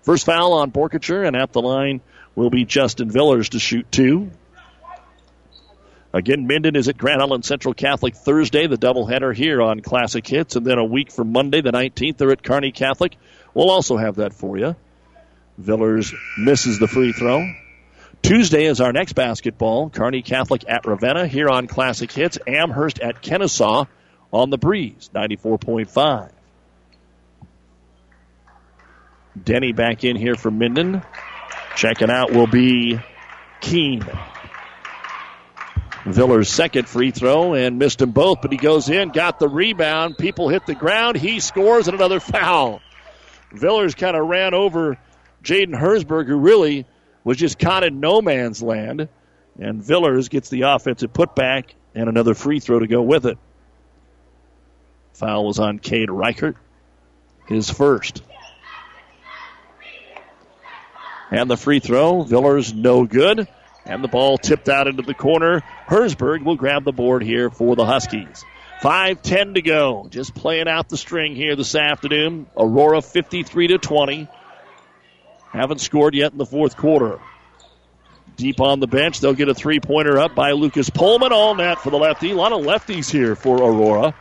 First 0.04 0.28
foul 0.28 0.54
on 0.54 0.72
Borkacher, 0.72 1.26
and 1.26 1.36
at 1.36 1.52
the 1.54 1.62
line 1.62 2.02
will 2.36 2.52
be 2.52 2.66
Justin 2.66 3.10
Villers 3.10 3.50
to 3.50 3.60
shoot 3.60 3.92
two. 3.92 4.30
Again, 6.18 6.48
Minden 6.48 6.76
is 6.76 6.88
at 6.88 6.98
Grand 6.98 7.22
Island 7.22 7.46
Central 7.46 7.76
Catholic 7.76 8.16
Thursday, 8.16 8.66
the 8.66 8.76
doubleheader 8.76 9.36
here 9.36 9.62
on 9.62 9.82
Classic 9.82 10.26
Hits, 10.26 10.56
and 10.56 10.66
then 10.66 10.80
a 10.80 10.84
week 10.84 11.12
from 11.12 11.32
Monday, 11.32 11.62
the 11.62 11.72
19th, 11.72 12.18
they're 12.18 12.32
at 12.32 12.42
Kearney 12.42 12.72
Catholic. 12.72 13.16
We'll 13.54 13.70
also 13.70 13.98
have 13.98 14.16
that 14.16 14.34
for 14.34 14.58
you. 14.58 14.76
Villers 15.60 16.12
misses 16.36 16.80
the 16.80 16.88
free 16.88 17.12
throw. 17.12 17.48
Tuesday 18.24 18.66
is 18.66 18.82
our 18.82 18.92
next 18.92 19.14
basketball. 19.14 19.92
Kearney 19.92 20.24
Catholic 20.24 20.64
at 20.68 20.88
Ravenna 20.88 21.28
here 21.28 21.50
on 21.50 21.68
Classic 21.68 22.12
Hits. 22.12 22.40
Amherst 22.48 23.00
at 23.00 23.22
Kenesaw 23.22 23.88
on 24.34 24.50
the 24.50 24.58
breeze, 24.58 25.12
94.5. 25.14 26.32
Denny 29.44 29.72
back 29.72 30.04
in 30.04 30.16
here 30.16 30.34
for 30.34 30.50
Minden. 30.50 31.04
Checking 31.76 32.10
out 32.10 32.32
will 32.32 32.48
be 32.48 33.00
Keene. 33.62 34.04
Viller's 36.14 36.50
second 36.50 36.88
free 36.88 37.12
throw 37.12 37.54
and 37.54 37.80
missed 37.80 38.00
them 38.00 38.12
both, 38.12 38.42
but 38.42 38.52
he 38.52 38.58
goes 38.58 38.90
in, 38.90 39.10
got 39.10 39.40
the 39.40 39.48
rebound. 39.48 40.18
People 40.18 40.50
hit 40.50 40.66
the 40.66 40.76
ground. 40.76 41.18
He 41.18 41.40
scores 41.40 41.88
and 41.88 41.96
another 41.96 42.20
foul. 42.20 42.82
Villers 43.52 43.96
kind 43.96 44.16
of 44.16 44.28
ran 44.28 44.54
over 44.54 44.98
Jaden 45.44 45.78
Hersberg, 45.78 46.28
who 46.28 46.38
really 46.38 46.86
was 47.24 47.38
just 47.38 47.60
caught 47.60 47.84
in 47.84 48.00
no 48.00 48.22
man's 48.22 48.62
land. 48.62 49.10
And 49.60 49.84
Villers 49.84 50.30
gets 50.30 50.50
the 50.50 50.64
offensive 50.64 51.14
putback 51.14 51.72
and 51.96 52.10
another 52.10 52.34
free 52.34 52.60
throw 52.60 52.80
to 52.80 52.88
go 52.88 53.02
with 53.02 53.26
it. 53.26 53.38
Foul 55.14 55.46
was 55.46 55.58
on 55.58 55.80
Cade 55.80 56.12
Reichert, 56.12 56.58
his 57.48 57.70
first. 57.70 58.22
And 61.32 61.50
the 61.50 61.58
free 61.58 61.80
throw, 61.80 62.22
Villers 62.22 62.74
no 62.74 63.06
good. 63.06 63.48
And 63.88 64.04
the 64.04 64.10
ball 64.10 64.38
tipped 64.38 64.68
out 64.68 64.88
into 64.88 65.02
the 65.02 65.14
corner. 65.14 65.64
Hersberg 65.88 66.44
will 66.44 66.58
grab 66.58 66.84
the 66.84 66.92
board 66.92 67.24
here 67.24 67.50
for 67.50 67.76
the 67.76 67.86
Huskies. 67.86 68.44
5-10 68.82 69.56
to 69.56 69.62
go. 69.62 70.08
Just 70.10 70.36
playing 70.36 70.68
out 70.68 70.90
the 70.90 70.98
string 70.98 71.36
here 71.36 71.56
this 71.56 71.74
afternoon. 71.74 72.48
Aurora 72.56 73.02
53 73.02 73.68
to 73.68 73.78
20. 73.78 74.28
Haven't 75.52 75.80
scored 75.80 76.14
yet 76.14 76.34
in 76.34 76.38
the 76.38 76.46
fourth 76.46 76.76
quarter. 76.76 77.20
Deep 78.36 78.62
on 78.62 78.80
the 78.80 78.88
bench, 78.88 79.20
they'll 79.20 79.34
get 79.34 79.50
a 79.50 79.56
three-pointer 79.56 80.20
up 80.20 80.36
by 80.36 80.52
Lucas 80.52 80.92
Pullman. 80.92 81.32
All 81.32 81.56
net 81.56 81.80
for 81.80 81.90
the 81.90 81.98
lefty. 81.98 82.32
A 82.32 82.36
lot 82.36 82.52
of 82.52 82.62
lefties 82.62 83.10
here 83.10 83.36
for 83.36 83.58
Aurora. 83.58 84.14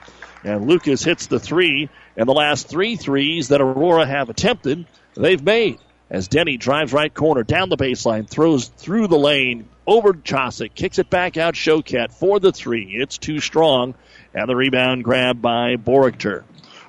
And 0.43 0.69
Lucas 0.69 1.03
hits 1.05 1.27
the 1.27 1.41
three. 1.41 1.91
And 2.17 2.27
the 2.29 2.33
last 2.33 2.69
three 2.69 2.97
threes 2.97 3.49
that 3.49 3.61
Aurora 3.61 4.07
have 4.07 4.31
attempted, 4.31 4.87
they've 5.15 5.43
made 5.43 5.81
as 6.11 6.29
Denny 6.29 6.57
drives 6.57 6.93
right 6.93 7.13
corner 7.13 7.43
down 7.43 7.69
the 7.69 7.77
baseline, 7.77 8.29
throws 8.29 8.69
through 8.69 9.09
the 9.09 9.19
lane 9.19 9.69
over 9.87 10.13
Chosick, 10.13 10.75
kicks 10.75 10.99
it 10.99 11.11
back 11.11 11.37
out 11.37 11.55
Choquette 11.55 12.13
for 12.13 12.41
the 12.41 12.53
three. 12.53 12.97
It's 12.97 13.19
too 13.19 13.41
strong, 13.41 13.95
and 14.35 14.49
the 14.49 14.57
rebound 14.57 15.05
grab 15.05 15.41
by 15.41 15.77
Borichter. 15.77 16.45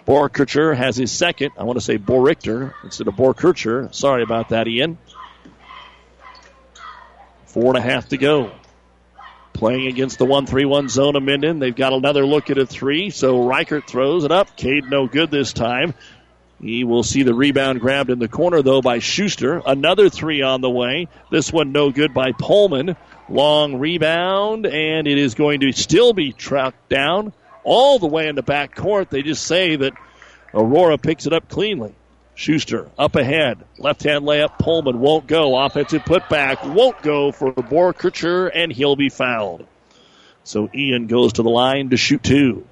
Borkircher 0.07 0.75
has 0.75 0.95
his 0.95 1.11
second. 1.11 1.51
I 1.57 1.63
want 1.63 1.77
to 1.77 1.83
say 1.83 1.97
Borichter 1.97 2.73
instead 2.83 3.07
of 3.07 3.15
Borkircher. 3.15 3.93
Sorry 3.93 4.23
about 4.23 4.49
that, 4.49 4.67
Ian. 4.67 4.97
Four 7.47 7.75
and 7.75 7.77
a 7.77 7.81
half 7.81 8.09
to 8.09 8.17
go. 8.17 8.51
Playing 9.51 9.87
against 9.87 10.19
the 10.19 10.25
1 10.25 10.45
3 10.45 10.65
1 10.65 10.89
zone 10.89 11.15
of 11.15 11.23
Minden. 11.23 11.59
They've 11.59 11.75
got 11.75 11.91
another 11.91 12.25
look 12.25 12.49
at 12.49 12.57
a 12.57 12.65
three, 12.65 13.09
so 13.09 13.47
Reichert 13.47 13.87
throws 13.87 14.23
it 14.23 14.31
up. 14.31 14.55
Cade 14.55 14.85
no 14.89 15.07
good 15.07 15.31
this 15.31 15.51
time. 15.51 15.93
He 16.59 16.83
will 16.83 17.03
see 17.03 17.23
the 17.23 17.35
rebound 17.35 17.81
grabbed 17.81 18.09
in 18.09 18.19
the 18.19 18.27
corner, 18.27 18.61
though, 18.61 18.81
by 18.81 18.99
Schuster. 18.99 19.61
Another 19.65 20.09
three 20.09 20.41
on 20.41 20.61
the 20.61 20.69
way. 20.69 21.07
This 21.29 21.53
one 21.53 21.71
no 21.71 21.91
good 21.91 22.13
by 22.13 22.31
Pullman. 22.31 22.95
Long 23.29 23.77
rebound, 23.77 24.65
and 24.65 25.07
it 25.07 25.17
is 25.17 25.35
going 25.35 25.59
to 25.59 25.71
still 25.71 26.13
be 26.13 26.31
tracked 26.31 26.89
down 26.89 27.33
all 27.63 27.99
the 27.99 28.07
way 28.07 28.27
in 28.27 28.35
the 28.35 28.41
back 28.41 28.73
court. 28.75 29.09
They 29.09 29.21
just 29.21 29.45
say 29.45 29.75
that 29.75 29.93
Aurora 30.53 30.97
picks 30.97 31.27
it 31.27 31.33
up 31.33 31.47
cleanly. 31.49 31.93
Schuster 32.33 32.89
up 32.97 33.15
ahead. 33.15 33.59
Left 33.77 34.03
hand 34.03 34.23
layup. 34.23 34.57
Pullman 34.59 34.99
won't 34.99 35.27
go. 35.27 35.57
Offensive 35.57 36.03
putback 36.03 36.73
won't 36.73 37.01
go 37.01 37.31
for 37.31 37.51
Borkircher, 37.51 38.49
and 38.53 38.71
he'll 38.71 38.95
be 38.95 39.09
fouled. 39.09 39.67
So 40.43 40.69
Ian 40.73 41.07
goes 41.07 41.33
to 41.33 41.43
the 41.43 41.49
line 41.49 41.89
to 41.89 41.97
shoot 41.97 42.23
two. 42.23 42.65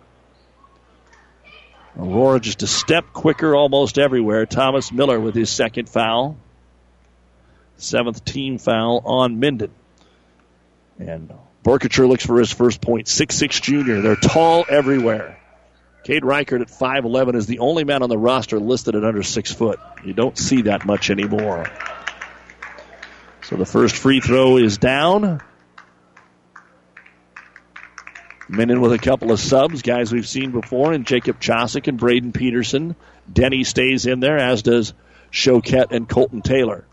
Aurora 1.98 2.40
just 2.40 2.64
a 2.64 2.68
step 2.68 3.14
quicker 3.14 3.56
almost 3.56 3.98
everywhere. 3.98 4.46
Thomas 4.46 4.92
Miller 4.92 5.20
with 5.20 5.36
his 5.36 5.50
second 5.50 5.88
foul. 5.88 6.38
Seventh 7.78 8.24
team 8.26 8.58
foul 8.58 9.02
on 9.06 9.40
Minden. 9.40 9.72
And 11.00 11.34
Borkature 11.64 12.08
looks 12.08 12.26
for 12.26 12.40
his 12.40 12.52
first 12.52 12.82
point. 12.82 13.08
Six-six 13.08 13.60
junior. 13.60 14.02
They're 14.02 14.16
tall 14.16 14.66
everywhere. 14.70 15.40
Cade 16.04 16.24
Reichert 16.24 16.62
at 16.62 16.68
5'11 16.68 17.36
is 17.36 17.48
the 17.48 17.60
only 17.60 17.84
man 17.84 18.04
on 18.04 18.10
the 18.10 18.18
roster 18.18 18.60
listed 18.60 18.96
at 18.96 19.04
under 19.04 19.24
six 19.24 19.52
foot. 19.52 19.80
You 20.04 20.14
don't 20.14 20.38
see 20.38 20.64
that 20.64 20.86
much 20.86 21.10
anymore. 21.10 21.66
So 23.42 23.56
the 23.56 23.66
first 23.66 23.96
free 23.96 24.20
throw 24.22 24.58
is 24.58 24.78
down. 24.78 25.42
Minden 28.48 28.82
with 28.82 28.94
a 28.94 28.98
couple 28.98 29.32
of 29.32 29.40
subs, 29.40 29.82
guys 29.82 30.12
we've 30.12 30.28
seen 30.28 30.52
before, 30.52 30.94
and 30.94 31.06
Jacob 31.06 31.40
Chosick 31.40 31.88
and 31.88 31.98
Braden 31.98 32.32
Peterson. 32.32 32.96
Denny 33.32 33.64
stays 33.64 34.06
in 34.06 34.20
there, 34.20 34.38
as 34.38 34.62
does 34.62 34.94
Choquette 35.32 35.92
and 35.92 36.08
Colton 36.08 36.42
Taylor. 36.42 36.86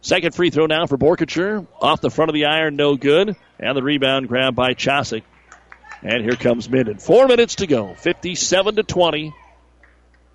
Second 0.00 0.34
free 0.34 0.50
throw 0.50 0.66
now 0.66 0.86
for 0.86 0.96
Borkature. 0.96 1.66
Off 1.80 2.00
the 2.00 2.10
front 2.10 2.28
of 2.28 2.34
the 2.34 2.46
iron, 2.46 2.76
no 2.76 2.96
good. 2.96 3.36
And 3.58 3.76
the 3.76 3.82
rebound 3.82 4.28
grabbed 4.28 4.54
by 4.54 4.74
Chosick. 4.74 5.22
And 6.02 6.22
here 6.22 6.36
comes 6.36 6.70
Minden. 6.70 6.98
Four 6.98 7.26
minutes 7.26 7.56
to 7.56 7.66
go. 7.66 7.94
57 7.94 8.76
to 8.76 8.82
20 8.84 9.34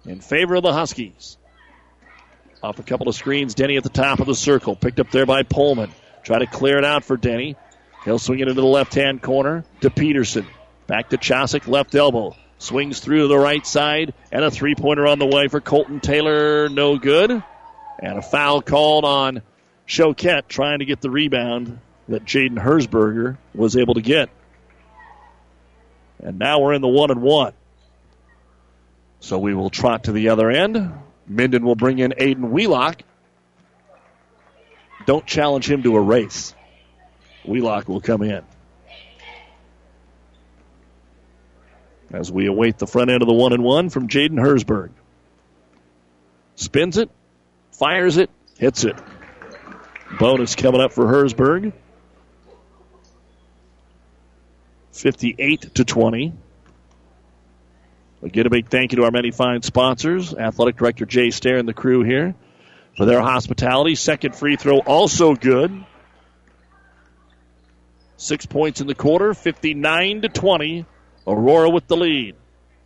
in 0.06 0.20
favor 0.20 0.56
of 0.56 0.64
the 0.64 0.74
Huskies. 0.74 1.38
Off 2.62 2.80
a 2.80 2.84
couple 2.84 3.08
of 3.08 3.16
screens, 3.16 3.56
Denny 3.56 3.78
at 3.78 3.84
the 3.84 3.89
top 3.89 4.20
of 4.20 4.28
the 4.28 4.36
circle. 4.36 4.76
Picked 4.76 4.99
up 4.99 5.12
there 5.12 5.26
by 5.26 5.43
Pullman. 5.43 5.91
Try 6.24 6.39
to 6.39 6.47
clear 6.47 6.78
it 6.78 6.86
out 6.86 7.04
for 7.04 7.18
Denny. 7.18 7.56
He'll 8.06 8.20
swing 8.20 8.39
it 8.39 8.47
into 8.47 8.62
the 8.62 8.68
left 8.68 8.93
hand 8.93 9.22
corner 9.22 9.64
to 9.82 9.89
Peterson. 9.89 10.45
Back 10.88 11.10
to 11.10 11.18
Chosick, 11.18 11.68
left 11.68 11.95
elbow. 11.95 12.36
Swings 12.58 12.99
through 12.99 13.24
to 13.24 13.28
the 13.28 13.38
right 13.38 13.66
side, 13.66 14.14
and 14.32 14.43
a 14.43 14.51
three 14.51 14.76
pointer 14.76 15.06
on 15.08 15.20
the 15.20 15.26
way 15.26 15.47
for 15.47 15.60
Colton 15.60 15.99
Taylor. 15.99 16.70
No 16.70 16.97
good. 16.97 17.32
And 17.32 18.18
a 18.18 18.22
foul 18.22 18.62
called 18.62 19.06
on 19.06 19.41
Choquette 19.88 20.47
trying 20.47 20.80
to 20.80 20.86
get 20.86 21.01
the 21.01 21.10
rebound 21.10 21.80
that 22.08 22.26
Jaden 22.26 22.58
Hersberger 22.58 23.38
was 23.54 23.76
able 23.76 23.95
to 23.95 24.01
get. 24.01 24.30
And 26.20 26.39
now 26.39 26.60
we're 26.60 26.74
in 26.74 26.82
the 26.82 26.88
one 26.88 27.12
and 27.12 27.22
one. 27.22 27.54
So 29.20 29.39
we 29.39 29.54
will 29.54 29.70
trot 29.70 30.06
to 30.06 30.12
the 30.12 30.30
other 30.30 30.49
end. 30.49 30.93
Minden 31.28 31.66
will 31.66 31.76
bring 31.76 31.99
in 31.99 32.12
Aiden 32.12 32.49
Wheelock. 32.49 33.04
Don't 35.06 35.26
challenge 35.26 35.70
him 35.70 35.84
to 35.84 35.95
a 35.95 36.01
race. 36.01 36.54
Wheelock 37.46 37.88
will 37.88 38.02
come 38.02 38.22
in. 38.22 38.44
As 42.12 42.32
we 42.32 42.46
await 42.46 42.78
the 42.78 42.88
front 42.88 43.10
end 43.10 43.22
of 43.22 43.28
the 43.28 43.34
one 43.34 43.54
and 43.54 43.64
one 43.64 43.89
from 43.89 44.08
Jaden 44.08 44.39
Hersberg. 44.39 44.91
Spins 46.56 46.98
it, 46.98 47.10
fires 47.72 48.18
it, 48.18 48.30
hits 48.58 48.84
it. 48.84 48.96
Bonus 50.20 50.56
coming 50.56 50.80
up 50.80 50.94
for 50.94 51.06
Hersberg. 51.06 51.74
58 54.91 55.74
to 55.76 55.84
20. 55.84 56.34
Again, 58.22 58.46
a 58.46 58.50
big 58.50 58.70
thank 58.70 58.91
you 58.91 58.98
to 58.98 59.04
our 59.04 59.12
many 59.12 59.32
fine 59.32 59.64
sponsors, 59.64 60.34
Athletic 60.34 60.78
Director 60.78 61.06
Jay 61.06 61.30
Stair 61.32 61.58
and 61.58 61.68
the 61.68 61.74
crew 61.74 62.04
here 62.04 62.36
for 62.96 63.06
their 63.06 63.22
hospitality. 63.22 63.96
Second 63.96 64.36
free 64.36 64.56
throw 64.56 64.78
also 64.80 65.34
good. 65.34 65.84
Six 68.18 68.45
points 68.45 68.82
in 68.82 68.88
the 68.88 68.95
quarter, 68.95 69.34
59 69.34 70.22
to 70.22 70.30
20. 70.30 70.86
Aurora 71.26 71.70
with 71.70 71.88
the 71.88 71.97
lead. 71.97 72.36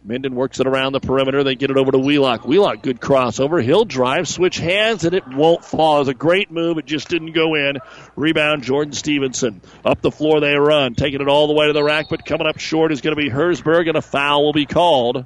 Minden 0.04 0.36
works 0.36 0.60
it 0.62 0.68
around 0.68 0.94
the 0.94 1.02
perimeter. 1.02 1.44
They 1.44 1.56
get 1.56 1.70
it 1.70 1.78
over 1.78 1.92
to 1.92 1.98
Wheelock. 1.98 2.46
Wheelock, 2.46 2.82
good 2.82 3.02
crossover. 3.02 3.62
He'll 3.62 3.84
drive, 3.84 4.28
switch 4.28 4.58
hands, 4.58 5.04
and 5.04 5.14
it 5.14 5.28
won't 5.28 5.66
fall. 5.66 6.00
It's 6.00 6.10
a 6.10 6.14
great 6.14 6.50
move. 6.50 6.78
It 6.78 6.86
just 6.86 7.10
didn't 7.10 7.34
go 7.34 7.56
in. 7.56 7.80
Rebound, 8.16 8.64
Jordan 8.64 8.94
Stevenson. 8.94 9.62
Up 9.84 10.02
the 10.02 10.12
floor 10.12 10.40
they 10.40 10.56
run, 10.56 10.96
taking 10.96 11.20
it 11.20 11.28
all 11.28 11.48
the 11.48 11.54
way 11.54 11.68
to 11.68 11.74
the 11.74 11.84
rack, 11.84 12.06
but 12.10 12.26
coming 12.26 12.48
up 12.48 12.58
short 12.58 12.94
is 12.94 13.02
going 13.02 13.18
to 13.18 13.22
be 13.22 13.30
Hersberg, 13.30 13.90
and 13.90 13.98
a 13.98 14.02
foul 14.02 14.46
will 14.46 14.54
be 14.54 14.66
called. 14.66 15.26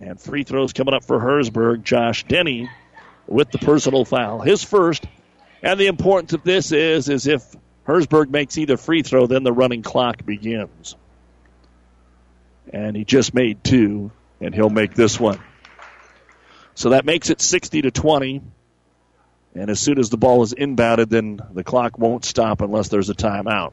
And 0.00 0.20
free 0.20 0.42
throws 0.42 0.72
coming 0.72 0.94
up 0.94 1.04
for 1.04 1.20
Hersberg. 1.20 1.84
Josh 1.84 2.24
Denny 2.24 2.68
with 3.28 3.52
the 3.52 3.58
personal 3.58 4.04
foul. 4.04 4.40
His 4.40 4.64
first. 4.64 5.06
And 5.62 5.78
the 5.78 5.86
importance 5.86 6.32
of 6.32 6.42
this 6.42 6.72
is, 6.72 7.08
is 7.08 7.26
if 7.26 7.54
Hersberg 7.90 8.30
makes 8.30 8.56
either 8.58 8.76
free 8.76 9.02
throw, 9.02 9.26
then 9.26 9.42
the 9.42 9.52
running 9.52 9.82
clock 9.82 10.24
begins 10.24 10.96
and 12.72 12.96
he 12.96 13.04
just 13.04 13.34
made 13.34 13.62
two, 13.64 14.10
and 14.40 14.54
he'll 14.54 14.70
make 14.70 14.94
this 14.94 15.18
one. 15.18 15.40
So 16.74 16.90
that 16.90 17.04
makes 17.04 17.30
it 17.30 17.40
60 17.40 17.82
to 17.82 17.90
20. 17.90 18.42
And 19.54 19.70
as 19.70 19.80
soon 19.80 19.98
as 19.98 20.10
the 20.10 20.16
ball 20.16 20.42
is 20.42 20.54
inbounded, 20.54 21.10
then 21.10 21.40
the 21.52 21.64
clock 21.64 21.98
won't 21.98 22.24
stop 22.24 22.60
unless 22.60 22.88
there's 22.88 23.10
a 23.10 23.14
timeout. 23.14 23.72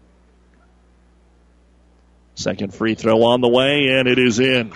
Second 2.35 2.73
free 2.73 2.95
throw 2.95 3.23
on 3.23 3.41
the 3.41 3.47
way, 3.47 3.89
and 3.89 4.07
it 4.07 4.17
is 4.17 4.39
in. 4.39 4.73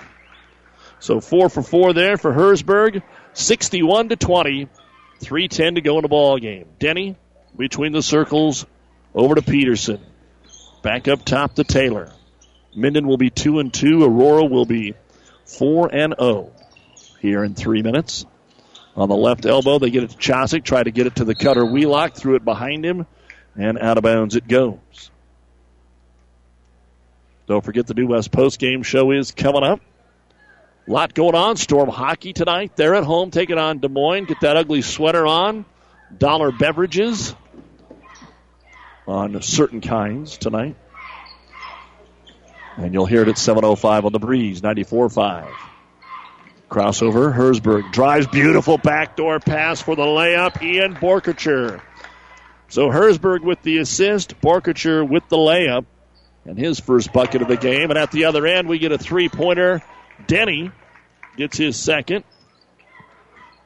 So 0.99 1.19
four 1.19 1.49
for 1.49 1.63
four 1.63 1.93
there 1.93 2.17
for 2.17 2.31
Hersberg. 2.31 3.01
61 3.33 4.09
to 4.09 4.15
20. 4.15 4.67
3.10 5.21 5.75
to 5.75 5.81
go 5.81 5.97
in 5.97 6.01
the 6.03 6.07
ball 6.07 6.37
game. 6.37 6.65
Denny 6.79 7.15
between 7.55 7.91
the 7.91 8.01
circles 8.01 8.65
over 9.13 9.35
to 9.35 9.41
Peterson. 9.41 9.99
Back 10.81 11.07
up 11.07 11.23
top 11.25 11.55
to 11.55 11.63
Taylor. 11.63 12.11
Minden 12.75 13.07
will 13.07 13.17
be 13.17 13.29
two 13.29 13.59
and 13.59 13.73
two. 13.73 14.03
Aurora 14.03 14.45
will 14.45 14.65
be 14.65 14.95
four 15.45 15.93
and 15.93 16.15
zero 16.19 16.51
here 17.19 17.43
in 17.43 17.53
three 17.53 17.81
minutes. 17.81 18.25
On 18.95 19.07
the 19.07 19.15
left 19.15 19.45
elbow, 19.45 19.79
they 19.79 19.89
get 19.89 20.03
it 20.03 20.11
to 20.11 20.17
Chosick. 20.17 20.63
Try 20.63 20.83
to 20.83 20.91
get 20.91 21.07
it 21.07 21.15
to 21.17 21.25
the 21.25 21.35
cutter 21.35 21.65
Wheelock. 21.65 22.15
Threw 22.15 22.35
it 22.35 22.43
behind 22.43 22.85
him, 22.85 23.05
and 23.55 23.77
out 23.77 23.97
of 23.97 24.03
bounds 24.03 24.35
it 24.35 24.47
goes. 24.47 25.11
Don't 27.47 27.63
forget 27.63 27.87
the 27.87 27.93
New 27.93 28.07
West 28.07 28.31
Post 28.31 28.59
game 28.59 28.83
show 28.83 29.11
is 29.11 29.31
coming 29.31 29.63
up. 29.63 29.81
A 30.87 30.91
lot 30.91 31.13
going 31.13 31.35
on. 31.35 31.57
Storm 31.57 31.89
hockey 31.89 32.33
tonight. 32.33 32.75
They're 32.75 32.95
at 32.95 33.03
home 33.03 33.31
taking 33.31 33.57
on 33.57 33.79
Des 33.79 33.87
Moines. 33.87 34.25
Get 34.25 34.41
that 34.41 34.57
ugly 34.57 34.81
sweater 34.81 35.27
on. 35.27 35.65
Dollar 36.17 36.51
beverages 36.51 37.35
on 39.07 39.41
certain 39.41 39.81
kinds 39.81 40.37
tonight. 40.37 40.75
And 42.77 42.93
you'll 42.93 43.05
hear 43.05 43.21
it 43.21 43.27
at 43.27 43.35
7.05 43.35 44.05
on 44.05 44.11
the 44.11 44.19
breeze, 44.19 44.61
94.5. 44.61 45.49
Crossover, 46.69 47.33
Hersberg 47.35 47.91
drives, 47.91 48.27
beautiful 48.27 48.77
backdoor 48.77 49.41
pass 49.41 49.81
for 49.81 49.95
the 49.95 50.03
layup, 50.03 50.61
Ian 50.61 50.95
Borkature. 50.95 51.81
So 52.69 52.87
Hersberg 52.87 53.41
with 53.41 53.61
the 53.61 53.79
assist, 53.79 54.39
Borkature 54.39 55.07
with 55.07 55.27
the 55.27 55.35
layup, 55.35 55.85
and 56.45 56.57
his 56.57 56.79
first 56.79 57.11
bucket 57.11 57.41
of 57.41 57.49
the 57.49 57.57
game. 57.57 57.89
And 57.89 57.99
at 57.99 58.11
the 58.11 58.25
other 58.25 58.47
end, 58.47 58.69
we 58.69 58.79
get 58.79 58.93
a 58.93 58.97
three 58.97 59.27
pointer. 59.27 59.83
Denny 60.27 60.71
gets 61.35 61.57
his 61.57 61.77
second. 61.77 62.23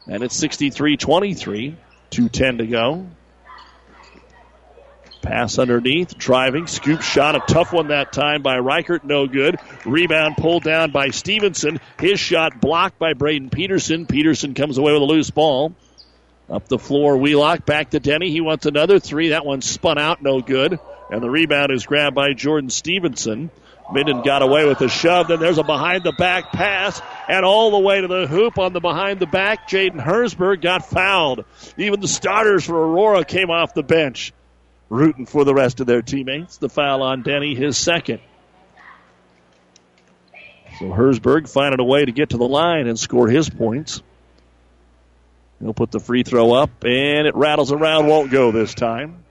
And 0.08 0.24
it's 0.24 0.36
63 0.36 0.98
23, 0.98 1.78
2.10 2.12 2.58
to 2.58 2.68
go. 2.68 3.08
Pass 5.26 5.58
underneath, 5.58 6.20
driving, 6.20 6.68
scoop 6.68 7.02
shot, 7.02 7.36
a 7.36 7.40
tough 7.40 7.74
one 7.74 7.88
that 7.88 8.14
time 8.14 8.44
by 8.44 8.58
Reichert, 8.58 9.04
no 9.04 9.26
good. 9.26 9.58
Rebound 9.84 10.38
pulled 10.38 10.64
down 10.64 10.92
by 10.92 11.10
Stevenson. 11.10 11.80
His 12.00 12.20
shot 12.20 12.62
blocked 12.62 13.00
by 13.00 13.14
Braden 13.14 13.50
Peterson. 13.50 14.06
Peterson 14.06 14.54
comes 14.54 14.78
away 14.78 14.94
with 14.94 15.02
a 15.02 15.06
loose 15.06 15.32
ball. 15.32 15.74
Up 16.48 16.68
the 16.68 16.78
floor, 16.78 17.18
Wheelock 17.18 17.66
back 17.66 17.90
to 17.90 18.00
Denny. 18.00 18.30
He 18.30 18.40
wants 18.40 18.68
another 18.68 19.00
three. 19.00 19.30
That 19.30 19.48
one 19.48 19.64
spun 19.64 19.98
out, 19.98 20.22
no 20.22 20.42
good. 20.42 20.78
And 21.10 21.24
the 21.24 21.30
rebound 21.30 21.72
is 21.72 21.88
grabbed 21.88 22.16
by 22.16 22.34
Jordan 22.34 22.70
Stevenson. 22.70 23.50
Minden 23.92 24.22
got 24.22 24.44
away 24.44 24.68
with 24.68 24.80
a 24.82 24.90
shove. 24.90 25.30
Then 25.30 25.40
there's 25.40 25.58
a 25.58 25.64
behind 25.64 26.04
the 26.04 26.12
back 26.12 26.52
pass 26.52 27.02
and 27.28 27.44
all 27.44 27.72
the 27.72 27.80
way 27.80 28.00
to 28.00 28.08
the 28.08 28.28
hoop 28.28 28.60
on 28.60 28.74
the 28.74 28.80
behind 28.80 29.20
the 29.20 29.26
back. 29.26 29.68
Jaden 29.68 30.00
Hersberg 30.00 30.62
got 30.62 30.86
fouled. 30.86 31.46
Even 31.80 32.00
the 32.00 32.08
starters 32.08 32.64
for 32.64 32.76
Aurora 32.76 33.26
came 33.26 33.50
off 33.50 33.74
the 33.74 33.82
bench 33.82 34.32
rooting 34.90 35.26
for 35.26 35.44
the 35.44 35.54
rest 35.54 35.80
of 35.80 35.88
their 35.88 36.02
teammates. 36.02 36.58
The 36.58 36.70
foul 36.70 37.02
on 37.02 37.24
Denny, 37.24 37.56
his 37.56 37.78
second. 37.78 38.20
So 40.80 40.86
Hersberg 40.88 41.50
finding 41.50 41.80
a 41.80 41.86
way 41.86 42.04
to 42.04 42.12
get 42.12 42.32
to 42.32 42.38
the 42.38 42.48
line 42.48 42.88
and 42.88 43.00
score 43.00 43.30
his 43.30 43.50
points. 43.50 44.02
He'll 45.60 45.74
put 45.74 45.92
the 45.92 46.02
free 46.02 46.24
throw 46.24 46.52
up, 46.52 46.84
and 46.84 47.28
it 47.28 47.36
rattles 47.36 47.72
around, 47.72 48.08
won't 48.08 48.30
go 48.30 48.52
this 48.52 48.74
time. 48.74 49.24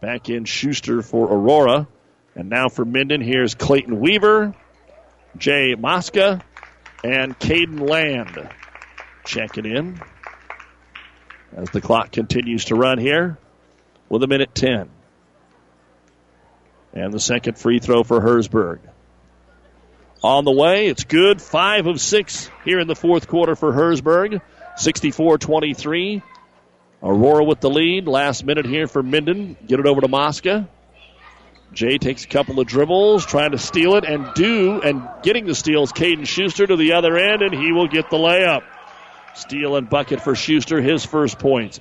Back 0.00 0.28
in 0.28 0.44
Schuster 0.44 1.02
for 1.02 1.26
Aurora. 1.26 1.86
And 2.34 2.50
now 2.50 2.68
for 2.68 2.84
Minden, 2.84 3.20
here's 3.20 3.54
Clayton 3.54 3.98
Weaver, 3.98 4.54
Jay 5.36 5.74
Mosca, 5.76 6.40
and 7.02 7.38
Caden 7.38 7.88
Land 7.88 8.48
checking 9.24 9.66
in 9.66 10.00
as 11.56 11.70
the 11.70 11.80
clock 11.80 12.12
continues 12.12 12.66
to 12.66 12.74
run 12.74 12.98
here 12.98 13.38
with 14.08 14.22
a 14.22 14.26
minute 14.26 14.54
10. 14.54 14.88
And 16.94 17.12
the 17.12 17.20
second 17.20 17.58
free 17.58 17.78
throw 17.78 18.02
for 18.02 18.20
Hersberg. 18.20 18.80
On 20.22 20.44
the 20.44 20.52
way, 20.52 20.88
it's 20.88 21.04
good. 21.04 21.40
Five 21.40 21.86
of 21.86 22.00
six 22.00 22.50
here 22.64 22.80
in 22.80 22.88
the 22.88 22.96
fourth 22.96 23.28
quarter 23.28 23.54
for 23.54 23.72
Hersberg. 23.72 24.40
64 24.76 25.38
23. 25.38 26.22
Aurora 27.02 27.44
with 27.44 27.60
the 27.60 27.70
lead. 27.70 28.08
Last 28.08 28.44
minute 28.44 28.66
here 28.66 28.88
for 28.88 29.02
Minden. 29.02 29.56
Get 29.66 29.78
it 29.78 29.86
over 29.86 30.00
to 30.00 30.08
Mosca. 30.08 30.68
Jay 31.72 31.98
takes 31.98 32.24
a 32.24 32.28
couple 32.28 32.58
of 32.60 32.66
dribbles, 32.66 33.26
trying 33.26 33.50
to 33.50 33.58
steal 33.58 33.96
it, 33.96 34.04
and 34.04 34.32
do, 34.34 34.80
and 34.80 35.06
getting 35.22 35.44
the 35.44 35.54
steals, 35.54 35.92
Caden 35.92 36.26
Schuster 36.26 36.66
to 36.66 36.76
the 36.76 36.92
other 36.92 37.16
end, 37.16 37.42
and 37.42 37.54
he 37.54 37.72
will 37.72 37.88
get 37.88 38.08
the 38.10 38.16
layup. 38.16 38.62
Steal 39.34 39.76
and 39.76 39.88
bucket 39.88 40.22
for 40.22 40.34
Schuster, 40.34 40.80
his 40.80 41.04
first 41.04 41.38
points. 41.38 41.78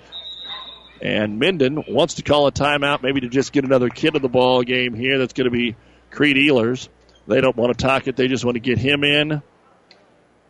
And 1.02 1.40
Minden 1.40 1.84
wants 1.88 2.16
to 2.16 2.24
call 2.24 2.48
a 2.48 2.52
timeout, 2.52 3.04
maybe 3.04 3.22
to 3.22 3.30
just 3.30 3.52
get 3.52 3.66
another 3.66 3.90
kid 3.90 4.16
in 4.16 4.22
the 4.22 4.30
ball 4.30 4.64
game 4.64 4.94
here. 4.94 5.20
That's 5.20 5.34
going 5.34 5.46
to 5.46 5.52
be 5.52 5.76
Creed 6.10 6.38
Ehlers. 6.38 6.90
They 7.28 7.42
don't 7.42 7.56
want 7.56 7.78
to 7.78 7.86
talk 7.86 8.08
it, 8.08 8.16
they 8.16 8.28
just 8.28 8.46
want 8.46 8.56
to 8.56 8.62
get 8.62 8.78
him 8.78 9.04
in 9.04 9.42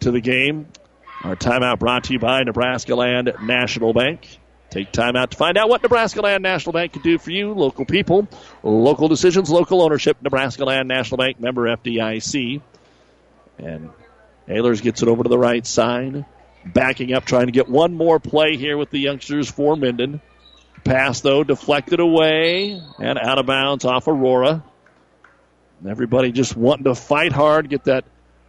to 0.01 0.11
the 0.11 0.21
game. 0.21 0.67
Our 1.23 1.35
timeout 1.35 1.79
brought 1.79 2.05
to 2.05 2.13
you 2.13 2.19
by 2.19 2.43
Nebraska 2.43 2.95
Land 2.95 3.33
National 3.41 3.93
Bank. 3.93 4.39
Take 4.69 4.91
time 4.91 5.15
out 5.15 5.31
to 5.31 5.37
find 5.37 5.57
out 5.57 5.69
what 5.69 5.81
Nebraska 5.81 6.21
Land 6.21 6.43
National 6.43 6.73
Bank 6.73 6.93
can 6.93 7.01
do 7.01 7.17
for 7.17 7.31
you, 7.31 7.53
local 7.53 7.85
people, 7.85 8.27
local 8.63 9.07
decisions, 9.07 9.49
local 9.49 9.81
ownership. 9.81 10.17
Nebraska 10.21 10.65
Land 10.65 10.87
National 10.87 11.17
Bank 11.17 11.39
member 11.39 11.63
FDIC. 11.63 12.61
And 13.57 13.89
Ehlers 14.47 14.81
gets 14.81 15.01
it 15.01 15.07
over 15.07 15.23
to 15.23 15.29
the 15.29 15.37
right 15.37 15.65
side. 15.65 16.25
Backing 16.65 17.13
up, 17.13 17.25
trying 17.25 17.45
to 17.45 17.51
get 17.51 17.69
one 17.69 17.93
more 17.93 18.19
play 18.19 18.57
here 18.57 18.77
with 18.77 18.89
the 18.89 18.99
youngsters 18.99 19.49
for 19.49 19.75
Minden. 19.75 20.21
Pass, 20.83 21.21
though, 21.21 21.43
deflected 21.43 21.99
away 21.99 22.81
and 22.99 23.19
out 23.19 23.39
of 23.39 23.45
bounds 23.45 23.85
off 23.85 24.07
Aurora. 24.07 24.63
Everybody 25.87 26.31
just 26.31 26.55
wanting 26.55 26.85
to 26.85 26.95
fight 26.95 27.31
hard, 27.31 27.69
get 27.69 27.83
that 27.85 28.05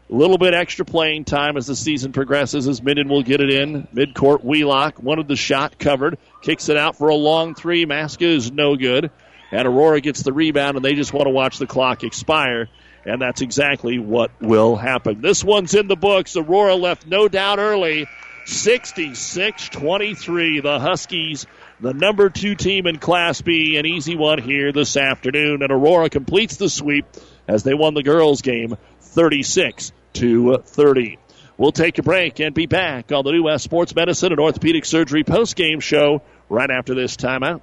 little 0.09 0.39
bit 0.39 0.55
extra 0.55 0.85
playing 0.85 1.25
time 1.25 1.57
as 1.57 1.67
the 1.67 1.77
season 1.77 2.13
progresses 2.13 2.67
as 2.67 2.83
Minden 2.83 3.09
will 3.09 3.23
get 3.23 3.41
it 3.41 3.51
in. 3.51 3.87
Midcourt 3.95 4.43
Wheelock 4.43 5.03
wanted 5.03 5.29
the 5.29 5.37
shot 5.37 5.79
covered. 5.79 6.19
Kicks 6.43 6.69
it 6.69 6.77
out 6.77 6.97
for 6.97 7.09
a 7.09 7.15
long 7.15 7.55
three. 7.55 7.85
Maska 7.85 8.23
is 8.23 8.51
no 8.51 8.77
good. 8.77 9.11
And 9.51 9.67
Aurora 9.67 10.01
gets 10.01 10.23
the 10.23 10.33
rebound 10.33 10.77
and 10.77 10.85
they 10.85 10.95
just 10.95 11.13
want 11.13 11.27
to 11.27 11.31
watch 11.31 11.59
the 11.59 11.67
clock 11.67 12.05
expire. 12.05 12.69
And 13.05 13.21
that's 13.21 13.41
exactly 13.41 13.99
what 13.99 14.31
will 14.41 14.77
happen. 14.77 15.21
This 15.21 15.43
one's 15.43 15.75
in 15.75 15.89
the 15.89 15.97
books. 15.97 16.37
Aurora 16.37 16.75
left 16.75 17.07
no 17.07 17.29
doubt 17.29 17.59
early. 17.59 18.07
66 18.47 19.69
23. 19.69 20.61
The 20.61 20.81
Huskies, 20.81 21.47
the 21.81 21.95
number 21.95 22.29
two 22.31 22.55
team 22.55 22.87
in 22.87 22.99
Class 22.99 23.41
B. 23.41 23.77
An 23.77 23.87
easy 23.87 24.17
one 24.17 24.39
here 24.39 24.73
this 24.73 24.97
afternoon. 24.97 25.63
And 25.63 25.73
Aurora 25.73 26.11
completes 26.11 26.57
the 26.57 26.69
sweep 26.69 27.07
as 27.47 27.63
they 27.63 27.75
won 27.75 27.95
the 27.95 28.03
girls' 28.03 28.43
game 28.43 28.77
36 29.01 29.93
to 30.15 30.59
30. 30.59 31.19
We'll 31.57 31.73
take 31.73 31.99
a 31.99 32.03
break 32.03 32.41
and 32.41 32.55
be 32.55 32.67
back 32.67 33.11
on 33.11 33.25
the 33.25 33.33
New 33.33 33.45
West 33.45 33.65
Sports 33.65 33.95
Medicine 33.95 34.33
and 34.33 34.41
Orthopedic 34.41 34.85
Surgery 34.85 35.25
post-game 35.25 35.81
show 35.81 36.23
right 36.49 36.71
after 36.71 36.95
this 36.95 37.17
timeout. 37.17 37.63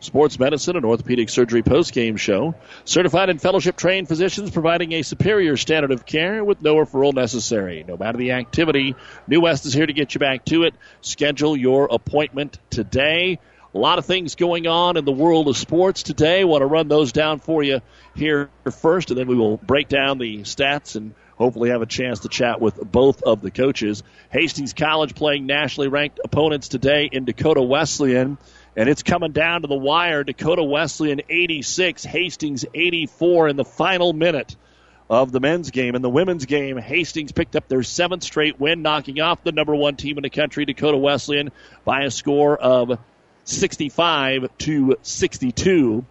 Sports 0.00 0.38
Medicine 0.38 0.76
and 0.76 0.84
Orthopedic 0.84 1.28
Surgery 1.28 1.62
post-game 1.62 2.16
show. 2.16 2.54
Certified 2.84 3.30
and 3.30 3.40
fellowship 3.40 3.76
trained 3.76 4.08
physicians 4.08 4.50
providing 4.50 4.92
a 4.92 5.02
superior 5.02 5.56
standard 5.56 5.90
of 5.90 6.04
care 6.04 6.44
with 6.44 6.60
no 6.62 6.76
referral 6.76 7.14
necessary. 7.14 7.84
No 7.86 7.96
matter 7.96 8.18
the 8.18 8.32
activity, 8.32 8.94
New 9.26 9.40
West 9.40 9.66
is 9.66 9.72
here 9.72 9.86
to 9.86 9.92
get 9.92 10.14
you 10.14 10.18
back 10.18 10.44
to 10.46 10.64
it. 10.64 10.74
Schedule 11.00 11.56
your 11.56 11.88
appointment 11.90 12.58
today. 12.70 13.38
A 13.74 13.78
lot 13.78 13.98
of 13.98 14.06
things 14.06 14.36
going 14.36 14.66
on 14.66 14.96
in 14.96 15.04
the 15.04 15.12
world 15.12 15.48
of 15.48 15.56
sports 15.56 16.02
today. 16.02 16.44
Want 16.44 16.62
to 16.62 16.66
run 16.66 16.88
those 16.88 17.12
down 17.12 17.40
for 17.40 17.62
you 17.62 17.80
here 18.14 18.48
first, 18.70 19.10
and 19.10 19.18
then 19.18 19.26
we 19.26 19.34
will 19.34 19.58
break 19.58 19.88
down 19.88 20.18
the 20.18 20.38
stats 20.38 20.96
and 20.96 21.14
hopefully 21.36 21.68
have 21.68 21.82
a 21.82 21.86
chance 21.86 22.20
to 22.20 22.28
chat 22.28 22.60
with 22.60 22.76
both 22.76 23.22
of 23.22 23.42
the 23.42 23.50
coaches. 23.50 24.02
Hastings 24.30 24.72
College 24.72 25.14
playing 25.14 25.44
nationally 25.44 25.88
ranked 25.88 26.20
opponents 26.24 26.68
today 26.68 27.08
in 27.10 27.26
Dakota 27.26 27.60
Wesleyan. 27.60 28.38
And 28.76 28.90
it's 28.90 29.02
coming 29.02 29.32
down 29.32 29.62
to 29.62 29.68
the 29.68 29.74
wire. 29.74 30.22
Dakota 30.22 30.62
Wesleyan 30.62 31.22
86, 31.28 32.04
Hastings 32.04 32.66
84 32.74 33.48
in 33.48 33.56
the 33.56 33.64
final 33.64 34.12
minute 34.12 34.54
of 35.08 35.32
the 35.32 35.40
men's 35.40 35.70
game. 35.70 35.94
In 35.94 36.02
the 36.02 36.10
women's 36.10 36.44
game, 36.44 36.76
Hastings 36.76 37.32
picked 37.32 37.56
up 37.56 37.68
their 37.68 37.82
seventh 37.82 38.22
straight 38.22 38.60
win, 38.60 38.82
knocking 38.82 39.20
off 39.20 39.42
the 39.42 39.52
number 39.52 39.74
one 39.74 39.96
team 39.96 40.18
in 40.18 40.22
the 40.22 40.30
country, 40.30 40.66
Dakota 40.66 40.98
Wesleyan, 40.98 41.52
by 41.84 42.02
a 42.02 42.10
score 42.10 42.56
of 42.56 42.98
65 43.44 44.48
to 44.58 44.96
62. 45.00 46.04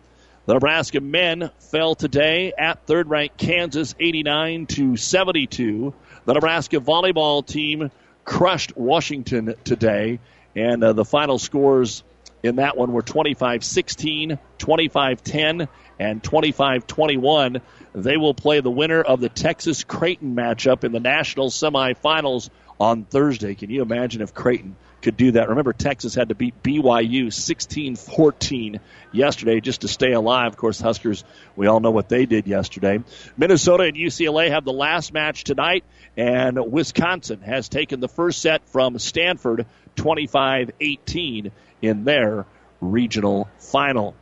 The 0.47 0.53
Nebraska 0.53 1.01
men 1.01 1.51
fell 1.59 1.95
today 1.95 2.53
at 2.57 2.85
third 2.85 3.09
ranked 3.09 3.37
Kansas 3.37 3.93
89 3.99 4.67
to 4.67 4.97
72. 4.97 5.93
The 6.25 6.33
Nebraska 6.33 6.77
volleyball 6.77 7.45
team 7.45 7.91
crushed 8.23 8.77
Washington 8.77 9.55
today, 9.63 10.19
and 10.55 10.83
uh, 10.83 10.93
the 10.93 11.05
final 11.05 11.37
scores 11.37 12.03
in 12.45 12.57
that 12.57 12.77
one 12.77 12.91
were 12.91 13.01
25 13.01 13.63
16, 13.63 14.37
25 14.57 15.23
10, 15.23 15.67
and 15.99 16.23
25 16.23 16.87
21. 16.87 17.61
They 17.93 18.17
will 18.17 18.33
play 18.33 18.59
the 18.59 18.71
winner 18.71 19.01
of 19.01 19.19
the 19.19 19.29
Texas 19.29 19.83
Creighton 19.83 20.35
matchup 20.35 20.83
in 20.83 20.91
the 20.91 20.99
national 20.99 21.49
semifinals 21.49 22.49
on 22.79 23.05
Thursday. 23.05 23.55
Can 23.55 23.69
you 23.69 23.81
imagine 23.81 24.21
if 24.21 24.33
Creighton 24.33 24.75
could 25.01 25.17
do 25.17 25.31
that? 25.31 25.49
Remember, 25.49 25.71
Texas 25.71 26.13
had 26.13 26.29
to 26.29 26.35
beat 26.35 26.61
BYU 26.61 27.31
16 27.31 27.95
14 27.95 28.79
yesterday 29.11 29.61
just 29.61 29.81
to 29.81 29.87
stay 29.87 30.11
alive. 30.11 30.47
Of 30.47 30.57
course, 30.57 30.79
Huskers, 30.79 31.23
we 31.55 31.67
all 31.67 31.79
know 31.79 31.91
what 31.91 32.09
they 32.09 32.25
did 32.25 32.47
yesterday. 32.47 33.01
Minnesota 33.37 33.83
and 33.83 33.95
UCLA 33.95 34.49
have 34.49 34.65
the 34.65 34.73
last 34.73 35.13
match 35.13 35.45
tonight, 35.45 35.85
and 36.17 36.71
Wisconsin 36.71 37.39
has 37.41 37.69
taken 37.69 38.01
the 38.01 38.09
first 38.09 38.41
set 38.41 38.67
from 38.69 38.99
Stanford 38.99 39.65
25 39.95 40.71
18 40.79 41.51
in 41.81 42.03
their 42.03 42.45
regional 42.81 43.49
final. 43.59 44.15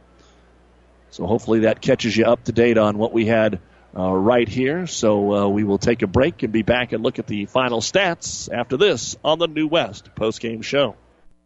So 1.12 1.28
hopefully 1.28 1.62
that 1.62 1.82
catches 1.82 2.16
you 2.18 2.26
up 2.26 2.44
to 2.46 2.52
date 2.52 2.78
on 2.78 2.98
what 2.98 3.14
we 3.14 3.26
had 3.26 3.60
uh, 3.96 4.12
right 4.12 4.48
here. 4.48 4.88
So 4.88 5.34
uh, 5.34 5.48
we 5.48 5.64
will 5.64 5.78
take 5.78 6.02
a 6.02 6.08
break 6.08 6.44
and 6.44 6.52
be 6.52 6.64
back 6.64 6.92
and 6.92 7.04
look 7.04 7.20
at 7.20 7.28
the 7.28 7.46
final 7.46 7.82
stats 7.82 8.52
after 8.52 8.78
this 8.78 9.16
on 9.24 9.40
the 9.40 9.48
New 9.48 9.68
West 9.68 10.10
postgame 10.16 10.64
show. 10.64 10.96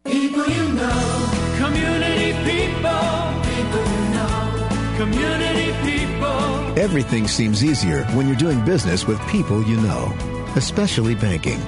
People 0.04 0.48
you 0.48 0.72
know, 0.72 1.54
community 1.58 2.32
people, 2.50 3.42
people 3.42 3.84
you 3.92 4.08
know, 4.14 4.94
community 4.96 5.72
people. 5.90 6.78
Everything 6.78 7.28
seems 7.28 7.62
easier 7.62 8.04
when 8.16 8.26
you're 8.26 8.36
doing 8.36 8.64
business 8.64 9.06
with 9.06 9.20
people 9.28 9.62
you 9.64 9.76
know, 9.82 10.14
especially 10.56 11.14
banking. 11.14 11.60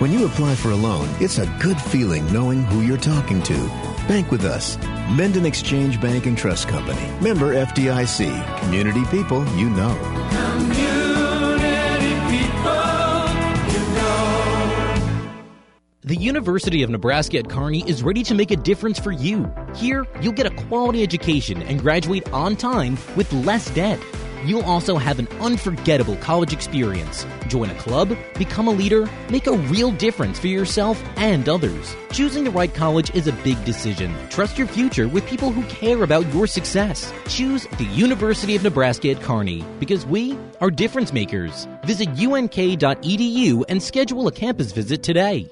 When 0.00 0.10
you 0.10 0.26
apply 0.26 0.56
for 0.56 0.72
a 0.72 0.76
loan, 0.76 1.08
it's 1.20 1.38
a 1.38 1.46
good 1.62 1.80
feeling 1.80 2.26
knowing 2.32 2.64
who 2.64 2.80
you're 2.80 2.96
talking 2.96 3.40
to. 3.44 3.54
Bank 4.08 4.32
with 4.32 4.44
us. 4.44 4.76
Minden 5.10 5.46
Exchange 5.46 6.00
Bank 6.00 6.26
and 6.26 6.36
Trust 6.36 6.66
Company. 6.66 7.08
Member 7.22 7.54
FDIC. 7.54 8.58
Community 8.58 9.04
people 9.04 9.46
you 9.50 9.70
know. 9.70 9.94
Community 10.32 12.14
people, 12.28 12.74
you 13.70 13.94
know. 13.94 15.30
The 16.02 16.16
University 16.16 16.82
of 16.82 16.90
Nebraska 16.90 17.38
at 17.38 17.48
Kearney 17.48 17.88
is 17.88 18.02
ready 18.02 18.24
to 18.24 18.34
make 18.34 18.50
a 18.50 18.56
difference 18.56 18.98
for 18.98 19.12
you. 19.12 19.48
Here, 19.76 20.08
you'll 20.20 20.32
get 20.32 20.46
a 20.46 20.64
quality 20.66 21.04
education 21.04 21.62
and 21.62 21.80
graduate 21.80 22.28
on 22.32 22.56
time 22.56 22.98
with 23.14 23.32
less 23.32 23.70
debt. 23.70 24.00
You'll 24.44 24.62
also 24.62 24.98
have 24.98 25.18
an 25.18 25.26
unforgettable 25.40 26.16
college 26.16 26.52
experience. 26.52 27.26
Join 27.48 27.70
a 27.70 27.74
club, 27.76 28.14
become 28.36 28.68
a 28.68 28.72
leader, 28.72 29.08
make 29.30 29.46
a 29.46 29.56
real 29.56 29.90
difference 29.90 30.38
for 30.38 30.48
yourself 30.48 31.02
and 31.16 31.48
others. 31.48 31.96
Choosing 32.12 32.44
the 32.44 32.50
right 32.50 32.72
college 32.72 33.14
is 33.14 33.26
a 33.26 33.32
big 33.32 33.64
decision. 33.64 34.14
Trust 34.28 34.58
your 34.58 34.66
future 34.66 35.08
with 35.08 35.26
people 35.26 35.50
who 35.50 35.62
care 35.64 36.02
about 36.02 36.30
your 36.34 36.46
success. 36.46 37.10
Choose 37.28 37.66
the 37.78 37.84
University 37.84 38.54
of 38.54 38.62
Nebraska 38.62 39.10
at 39.12 39.22
Kearney 39.22 39.64
because 39.80 40.04
we 40.04 40.38
are 40.60 40.70
difference 40.70 41.12
makers. 41.12 41.66
Visit 41.84 42.08
unk.edu 42.10 43.64
and 43.68 43.82
schedule 43.82 44.28
a 44.28 44.32
campus 44.32 44.72
visit 44.72 45.02
today. 45.02 45.50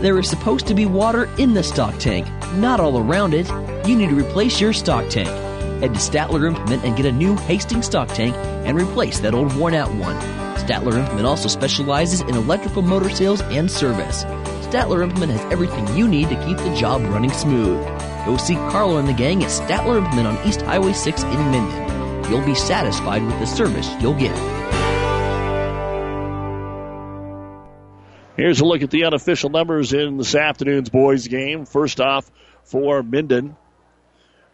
There 0.00 0.18
is 0.18 0.30
supposed 0.30 0.66
to 0.68 0.74
be 0.74 0.86
water 0.86 1.28
in 1.36 1.52
the 1.52 1.62
stock 1.62 1.98
tank, 1.98 2.26
not 2.54 2.80
all 2.80 2.96
around 2.96 3.34
it. 3.34 3.46
You 3.86 3.96
need 3.96 4.08
to 4.08 4.14
replace 4.14 4.58
your 4.58 4.72
stock 4.72 5.10
tank. 5.10 5.49
Head 5.80 5.94
to 5.94 6.00
Statler 6.00 6.46
Implement 6.46 6.84
and 6.84 6.94
get 6.94 7.06
a 7.06 7.12
new 7.12 7.36
Hastings 7.36 7.86
stock 7.86 8.08
tank 8.08 8.36
and 8.36 8.78
replace 8.78 9.18
that 9.20 9.32
old 9.34 9.56
worn 9.56 9.72
out 9.72 9.88
one. 9.94 10.16
Statler 10.56 10.98
Implement 10.98 11.26
also 11.26 11.48
specializes 11.48 12.20
in 12.20 12.34
electrical 12.34 12.82
motor 12.82 13.08
sales 13.08 13.40
and 13.42 13.70
service. 13.70 14.24
Statler 14.66 15.02
Implement 15.02 15.32
has 15.32 15.52
everything 15.52 15.96
you 15.96 16.06
need 16.06 16.28
to 16.28 16.44
keep 16.46 16.58
the 16.58 16.74
job 16.76 17.02
running 17.04 17.32
smooth. 17.32 17.82
Go 18.26 18.36
see 18.36 18.56
Carlo 18.56 18.98
and 18.98 19.08
the 19.08 19.14
gang 19.14 19.42
at 19.42 19.48
Statler 19.48 19.96
Implement 19.96 20.26
on 20.28 20.46
East 20.46 20.60
Highway 20.60 20.92
6 20.92 21.22
in 21.22 21.50
Minden. 21.50 22.30
You'll 22.30 22.44
be 22.44 22.54
satisfied 22.54 23.24
with 23.24 23.38
the 23.38 23.46
service 23.46 23.90
you'll 24.00 24.14
get. 24.14 24.36
Here's 28.36 28.60
a 28.60 28.64
look 28.64 28.82
at 28.82 28.90
the 28.90 29.04
unofficial 29.04 29.50
numbers 29.50 29.92
in 29.92 30.16
this 30.16 30.34
afternoon's 30.34 30.88
boys 30.88 31.26
game. 31.28 31.66
First 31.66 32.00
off, 32.00 32.30
for 32.64 33.02
Minden, 33.02 33.56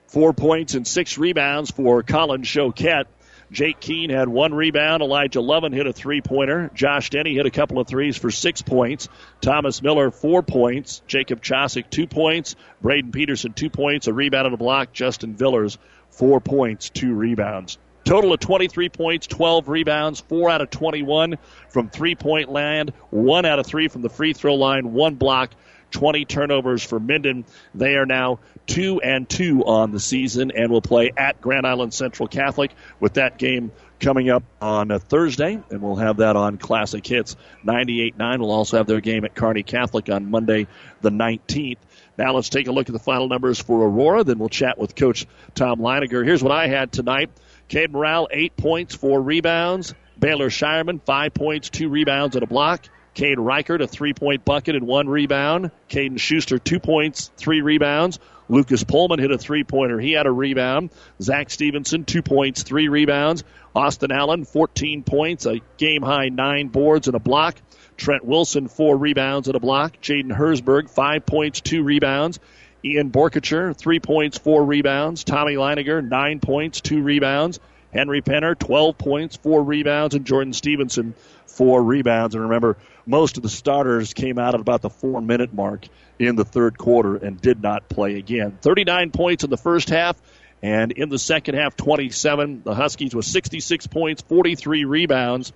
four 0.08 0.32
points 0.32 0.74
and 0.74 0.86
six 0.86 1.18
rebounds 1.18 1.70
for 1.70 2.02
Colin 2.02 2.42
Choquette. 2.42 3.06
Jake 3.52 3.78
Keene 3.78 4.10
had 4.10 4.28
one 4.28 4.54
rebound. 4.54 5.02
Elijah 5.02 5.40
Lovin 5.40 5.72
hit 5.72 5.86
a 5.86 5.92
three 5.92 6.20
pointer. 6.20 6.70
Josh 6.74 7.10
Denny 7.10 7.34
hit 7.34 7.46
a 7.46 7.50
couple 7.50 7.78
of 7.78 7.86
threes 7.86 8.16
for 8.16 8.30
six 8.30 8.62
points. 8.62 9.08
Thomas 9.40 9.82
Miller, 9.82 10.10
four 10.10 10.42
points. 10.42 11.02
Jacob 11.06 11.42
Chosick, 11.42 11.88
two 11.90 12.06
points. 12.06 12.56
Braden 12.82 13.12
Peterson, 13.12 13.52
two 13.52 13.70
points. 13.70 14.08
A 14.08 14.12
rebound 14.12 14.46
and 14.46 14.54
a 14.54 14.58
block. 14.58 14.92
Justin 14.92 15.36
Villers, 15.36 15.78
four 16.10 16.40
points, 16.40 16.90
two 16.90 17.14
rebounds. 17.14 17.78
Total 18.04 18.32
of 18.32 18.38
23 18.38 18.88
points, 18.88 19.26
12 19.26 19.68
rebounds, 19.68 20.20
4 20.20 20.50
out 20.50 20.60
of 20.60 20.70
21 20.70 21.38
from 21.68 21.90
three 21.90 22.14
point 22.14 22.48
land, 22.48 22.92
1 23.10 23.44
out 23.44 23.58
of 23.58 23.66
3 23.66 23.88
from 23.88 24.02
the 24.02 24.08
free 24.08 24.32
throw 24.32 24.54
line, 24.54 24.92
1 24.92 25.16
block, 25.16 25.50
20 25.90 26.24
turnovers 26.24 26.84
for 26.84 27.00
Minden. 27.00 27.44
They 27.74 27.96
are 27.96 28.06
now 28.06 28.38
2 28.66 29.00
and 29.00 29.28
2 29.28 29.64
on 29.64 29.92
the 29.92 30.00
season 30.00 30.50
and 30.50 30.70
will 30.70 30.82
play 30.82 31.12
at 31.16 31.40
Grand 31.40 31.66
Island 31.66 31.94
Central 31.94 32.28
Catholic 32.28 32.72
with 33.00 33.14
that 33.14 33.38
game 33.38 33.72
coming 34.00 34.28
up 34.28 34.42
on 34.60 34.90
a 34.90 34.98
Thursday, 34.98 35.58
and 35.70 35.82
we'll 35.82 35.96
have 35.96 36.18
that 36.18 36.36
on 36.36 36.58
Classic 36.58 37.06
Hits 37.06 37.36
98.9. 37.64 38.40
We'll 38.40 38.50
also 38.50 38.76
have 38.76 38.86
their 38.86 39.00
game 39.00 39.24
at 39.24 39.34
Kearney 39.34 39.62
Catholic 39.62 40.08
on 40.10 40.30
Monday, 40.30 40.66
the 41.00 41.10
19th. 41.10 41.78
Now 42.18 42.34
let's 42.34 42.48
take 42.48 42.66
a 42.66 42.72
look 42.72 42.88
at 42.88 42.92
the 42.92 42.98
final 42.98 43.28
numbers 43.28 43.60
for 43.60 43.86
Aurora. 43.86 44.24
Then 44.24 44.38
we'll 44.38 44.48
chat 44.48 44.78
with 44.78 44.94
Coach 44.94 45.26
Tom 45.54 45.80
Leininger. 45.80 46.24
Here's 46.24 46.42
what 46.42 46.52
I 46.52 46.68
had 46.68 46.92
tonight. 46.92 47.30
Cade 47.68 47.92
Morale, 47.92 48.28
eight 48.30 48.56
points, 48.56 48.94
four 48.94 49.20
rebounds. 49.20 49.94
Baylor 50.18 50.48
Shireman, 50.48 51.00
five 51.04 51.34
points, 51.34 51.68
two 51.68 51.88
rebounds, 51.90 52.36
and 52.36 52.42
a 52.42 52.46
block. 52.46 52.88
Cade 53.16 53.38
Reichert, 53.38 53.80
a 53.80 53.86
three 53.86 54.12
point 54.12 54.44
bucket 54.44 54.76
and 54.76 54.86
one 54.86 55.08
rebound. 55.08 55.70
Caden 55.88 56.20
Schuster, 56.20 56.58
two 56.58 56.78
points, 56.78 57.30
three 57.38 57.62
rebounds. 57.62 58.18
Lucas 58.50 58.84
Pullman 58.84 59.18
hit 59.18 59.30
a 59.30 59.38
three 59.38 59.64
pointer. 59.64 59.98
He 59.98 60.12
had 60.12 60.26
a 60.26 60.30
rebound. 60.30 60.90
Zach 61.20 61.48
Stevenson, 61.48 62.04
two 62.04 62.20
points, 62.20 62.62
three 62.62 62.88
rebounds. 62.88 63.42
Austin 63.74 64.12
Allen, 64.12 64.44
14 64.44 65.02
points, 65.02 65.46
a 65.46 65.62
game 65.78 66.02
high 66.02 66.28
nine 66.28 66.68
boards 66.68 67.08
and 67.08 67.16
a 67.16 67.18
block. 67.18 67.56
Trent 67.96 68.22
Wilson, 68.22 68.68
four 68.68 68.98
rebounds 68.98 69.48
and 69.48 69.56
a 69.56 69.60
block. 69.60 69.98
Jaden 70.02 70.30
Hersberg, 70.30 70.90
five 70.90 71.24
points, 71.24 71.62
two 71.62 71.82
rebounds. 71.82 72.38
Ian 72.84 73.10
Borkacher, 73.10 73.74
three 73.74 73.98
points, 73.98 74.36
four 74.36 74.62
rebounds. 74.62 75.24
Tommy 75.24 75.54
Leininger, 75.54 76.06
nine 76.06 76.40
points, 76.40 76.82
two 76.82 77.02
rebounds. 77.02 77.60
Henry 77.96 78.22
Penner, 78.22 78.58
12 78.58 78.98
points, 78.98 79.36
four 79.36 79.62
rebounds. 79.62 80.14
And 80.14 80.24
Jordan 80.24 80.52
Stevenson, 80.52 81.14
four 81.46 81.82
rebounds. 81.82 82.34
And 82.34 82.44
remember, 82.44 82.76
most 83.06 83.36
of 83.36 83.42
the 83.42 83.48
starters 83.48 84.14
came 84.14 84.38
out 84.38 84.54
at 84.54 84.60
about 84.60 84.82
the 84.82 84.90
four 84.90 85.20
minute 85.20 85.54
mark 85.54 85.86
in 86.18 86.36
the 86.36 86.44
third 86.44 86.78
quarter 86.78 87.16
and 87.16 87.40
did 87.40 87.62
not 87.62 87.88
play 87.88 88.16
again. 88.16 88.58
39 88.60 89.10
points 89.10 89.44
in 89.44 89.50
the 89.50 89.56
first 89.56 89.88
half. 89.88 90.16
And 90.62 90.92
in 90.92 91.10
the 91.10 91.18
second 91.18 91.54
half, 91.54 91.76
27. 91.76 92.62
The 92.64 92.74
Huskies 92.74 93.14
with 93.14 93.26
66 93.26 93.86
points, 93.88 94.22
43 94.22 94.84
rebounds. 94.84 95.52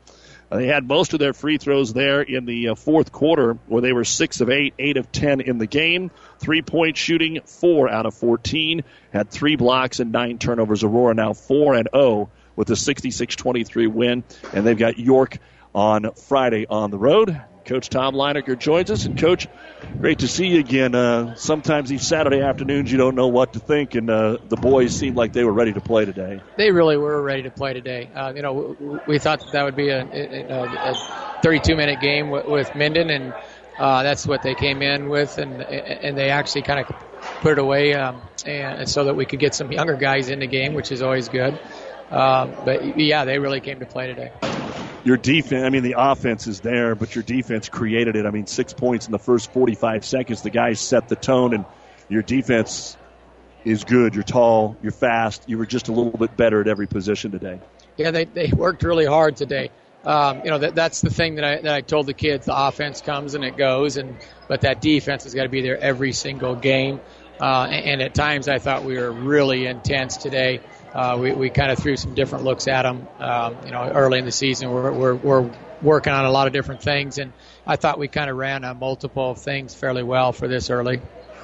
They 0.51 0.67
had 0.67 0.87
most 0.87 1.13
of 1.13 1.21
their 1.21 1.33
free 1.33 1.59
throws 1.59 1.93
there 1.93 2.23
in 2.23 2.45
the 2.45 2.71
uh, 2.71 2.75
fourth 2.75 3.13
quarter, 3.13 3.59
where 3.69 3.81
they 3.81 3.93
were 3.93 4.05
six 4.05 4.41
of 4.41 4.51
eight, 4.51 4.75
eight 4.81 4.97
of 4.97 5.13
ten 5.13 5.41
in 5.41 5.59
the 5.59 5.67
game. 5.67 6.11
Three 6.41 6.61
point 6.61 6.97
shooting, 6.97 7.41
four 7.45 7.89
out 7.89 8.05
of 8.05 8.15
14. 8.15 8.83
Had 9.13 9.31
three 9.31 9.55
blocks 9.55 10.01
and 10.01 10.11
nine 10.11 10.39
turnovers. 10.39 10.83
Aurora 10.83 11.15
now 11.15 11.35
4 11.35 11.75
and 11.75 11.89
0 11.95 12.31
with 12.57 12.69
a 12.71 12.77
66 12.77 13.37
23 13.37 13.87
win. 13.87 14.25
And 14.53 14.67
they've 14.67 14.77
got 14.77 14.99
York 14.99 15.39
on 15.73 16.13
Friday 16.15 16.67
on 16.69 16.91
the 16.91 16.99
road. 16.99 17.41
Coach 17.71 17.89
Tom 17.89 18.15
Leininger 18.15 18.59
joins 18.59 18.91
us. 18.91 19.05
And, 19.05 19.17
Coach, 19.17 19.47
great 20.01 20.19
to 20.19 20.27
see 20.27 20.49
you 20.49 20.59
again. 20.59 20.93
Uh, 20.93 21.37
sometimes 21.37 21.89
these 21.89 22.05
Saturday 22.05 22.41
afternoons 22.41 22.91
you 22.91 22.99
don't 22.99 23.15
know 23.15 23.29
what 23.29 23.53
to 23.53 23.61
think, 23.61 23.95
and 23.95 24.11
uh, 24.11 24.39
the 24.49 24.57
boys 24.57 24.93
seemed 24.93 25.15
like 25.15 25.33
they 25.33 25.45
were 25.45 25.53
ready 25.53 25.73
to 25.73 25.81
play 25.81 26.05
today. 26.05 26.41
They 26.57 26.73
really 26.73 26.97
were 26.97 27.23
ready 27.23 27.45
to 27.45 27.51
play 27.53 27.73
today. 27.73 28.11
Uh, 28.13 28.33
you 28.35 28.43
know, 28.43 28.77
we, 28.81 28.99
we 29.07 29.19
thought 29.21 29.39
that, 29.39 29.53
that 29.53 29.63
would 29.63 29.77
be 29.77 29.91
a, 29.91 30.01
a, 30.03 30.91
a 30.91 30.95
32 31.43 31.77
minute 31.77 32.01
game 32.01 32.31
with, 32.31 32.47
with 32.47 32.75
Minden, 32.75 33.09
and 33.09 33.33
uh, 33.79 34.03
that's 34.03 34.27
what 34.27 34.43
they 34.43 34.57
came 34.57 34.83
in 34.83 35.09
with, 35.09 35.39
and 35.39 35.63
and 35.63 36.19
they 36.19 36.31
actually 36.31 36.63
kind 36.63 36.81
of 36.81 36.87
put 37.41 37.53
it 37.53 37.61
away, 37.61 37.95
um, 37.95 38.21
and 38.45 38.89
so 38.89 39.05
that 39.05 39.15
we 39.15 39.27
could 39.27 39.39
get 39.39 39.55
some 39.55 39.71
younger 39.71 39.95
guys 39.95 40.29
in 40.29 40.41
the 40.41 40.49
game, 40.49 40.75
which 40.75 40.91
is 40.91 41.03
always 41.03 41.29
good. 41.29 41.57
Um, 42.11 42.53
but 42.65 42.99
yeah, 42.99 43.25
they 43.25 43.39
really 43.39 43.61
came 43.61 43.81
to 43.81 43.87
play 43.87 44.07
today 44.07 44.33
your 45.05 45.17
defense, 45.17 45.65
I 45.65 45.71
mean, 45.71 45.83
the 45.83 45.95
offense 45.97 46.47
is 46.47 46.61
there, 46.61 46.95
but 46.95 47.15
your 47.15 47.25
defense 47.25 47.69
created 47.69 48.17
it. 48.17 48.27
I 48.27 48.31
mean, 48.31 48.47
six 48.47 48.73
points 48.73 49.07
in 49.07 49.13
the 49.13 49.19
first 49.19 49.53
45 49.53 50.05
seconds. 50.05 50.43
The 50.43 50.51
guys 50.51 50.81
set 50.81 51.09
the 51.09 51.17
tone, 51.17 51.55
and 51.55 51.65
your 52.09 52.23
defense 52.23 52.97
is 53.65 53.85
good. 53.85 54.15
You're 54.15 54.25
tall, 54.25 54.77
you're 54.83 54.93
fast. 54.93 55.49
You 55.49 55.59
were 55.59 55.67
just 55.67 55.89
a 55.89 55.93
little 55.93 56.19
bit 56.19 56.37
better 56.37 56.61
at 56.61 56.69
every 56.69 56.87
position 56.87 57.31
today. 57.31 57.61
Yeah, 57.97 58.11
they, 58.11 58.25
they 58.25 58.49
worked 58.49 58.83
really 58.83 59.07
hard 59.07 59.37
today. 59.37 59.71
Um, 60.05 60.41
you 60.45 60.51
know, 60.51 60.59
that, 60.59 60.75
that's 60.75 61.03
the 61.03 61.11
thing 61.11 61.35
that 61.35 61.45
I, 61.45 61.57
that 61.61 61.75
I 61.75 61.81
told 61.83 62.07
the 62.07 62.15
kids. 62.15 62.47
The 62.47 62.57
offense 62.57 63.03
comes 63.03 63.35
and 63.35 63.45
it 63.45 63.57
goes, 63.57 63.97
and 63.99 64.17
but 64.49 64.63
that 64.63 64.81
defense 64.81 65.25
has 65.25 65.35
got 65.35 65.43
to 65.43 65.51
be 65.51 65.61
there 65.61 65.79
every 65.79 66.13
single 66.13 66.55
game. 66.55 67.01
Uh, 67.39 67.69
and, 67.71 67.87
and 67.87 68.03
at 68.03 68.15
times 68.15 68.49
I 68.49 68.59
thought 68.59 68.85
we 68.85 68.99
were 68.99 69.11
really 69.11 69.67
intense 69.67 70.17
today 70.17 70.61
uh, 70.95 71.17
we, 71.21 71.33
we 71.33 71.51
kind 71.51 71.71
of 71.71 71.79
threw 71.79 71.97
some 71.97 72.15
different 72.15 72.45
looks 72.45 72.67
at 72.69 72.83
them. 72.83 73.07
Um, 73.19 73.57
you 73.65 73.71
know, 73.71 73.89
early 73.89 74.19
in 74.19 74.25
the 74.25 74.33
season, 74.33 74.71
we're, 74.71 74.93
we're, 74.93 75.15
we're 75.15 75.51
working 75.83 76.13
on 76.13 76.25
a 76.25 76.31
lot 76.31 76.47
of 76.47 76.53
different 76.53 76.83
things, 76.83 77.19
and 77.19 77.33
I 77.67 77.77
thought 77.77 77.99
we 77.99 78.09
kind 78.09 78.31
of 78.31 78.37
ran 78.37 78.65
on 78.65 78.79
multiple 78.79 79.35
things 79.35 79.75
fairly 79.75 80.03
well 80.03 80.33
for 80.33 80.49
this 80.49 80.71
early. 80.71 81.01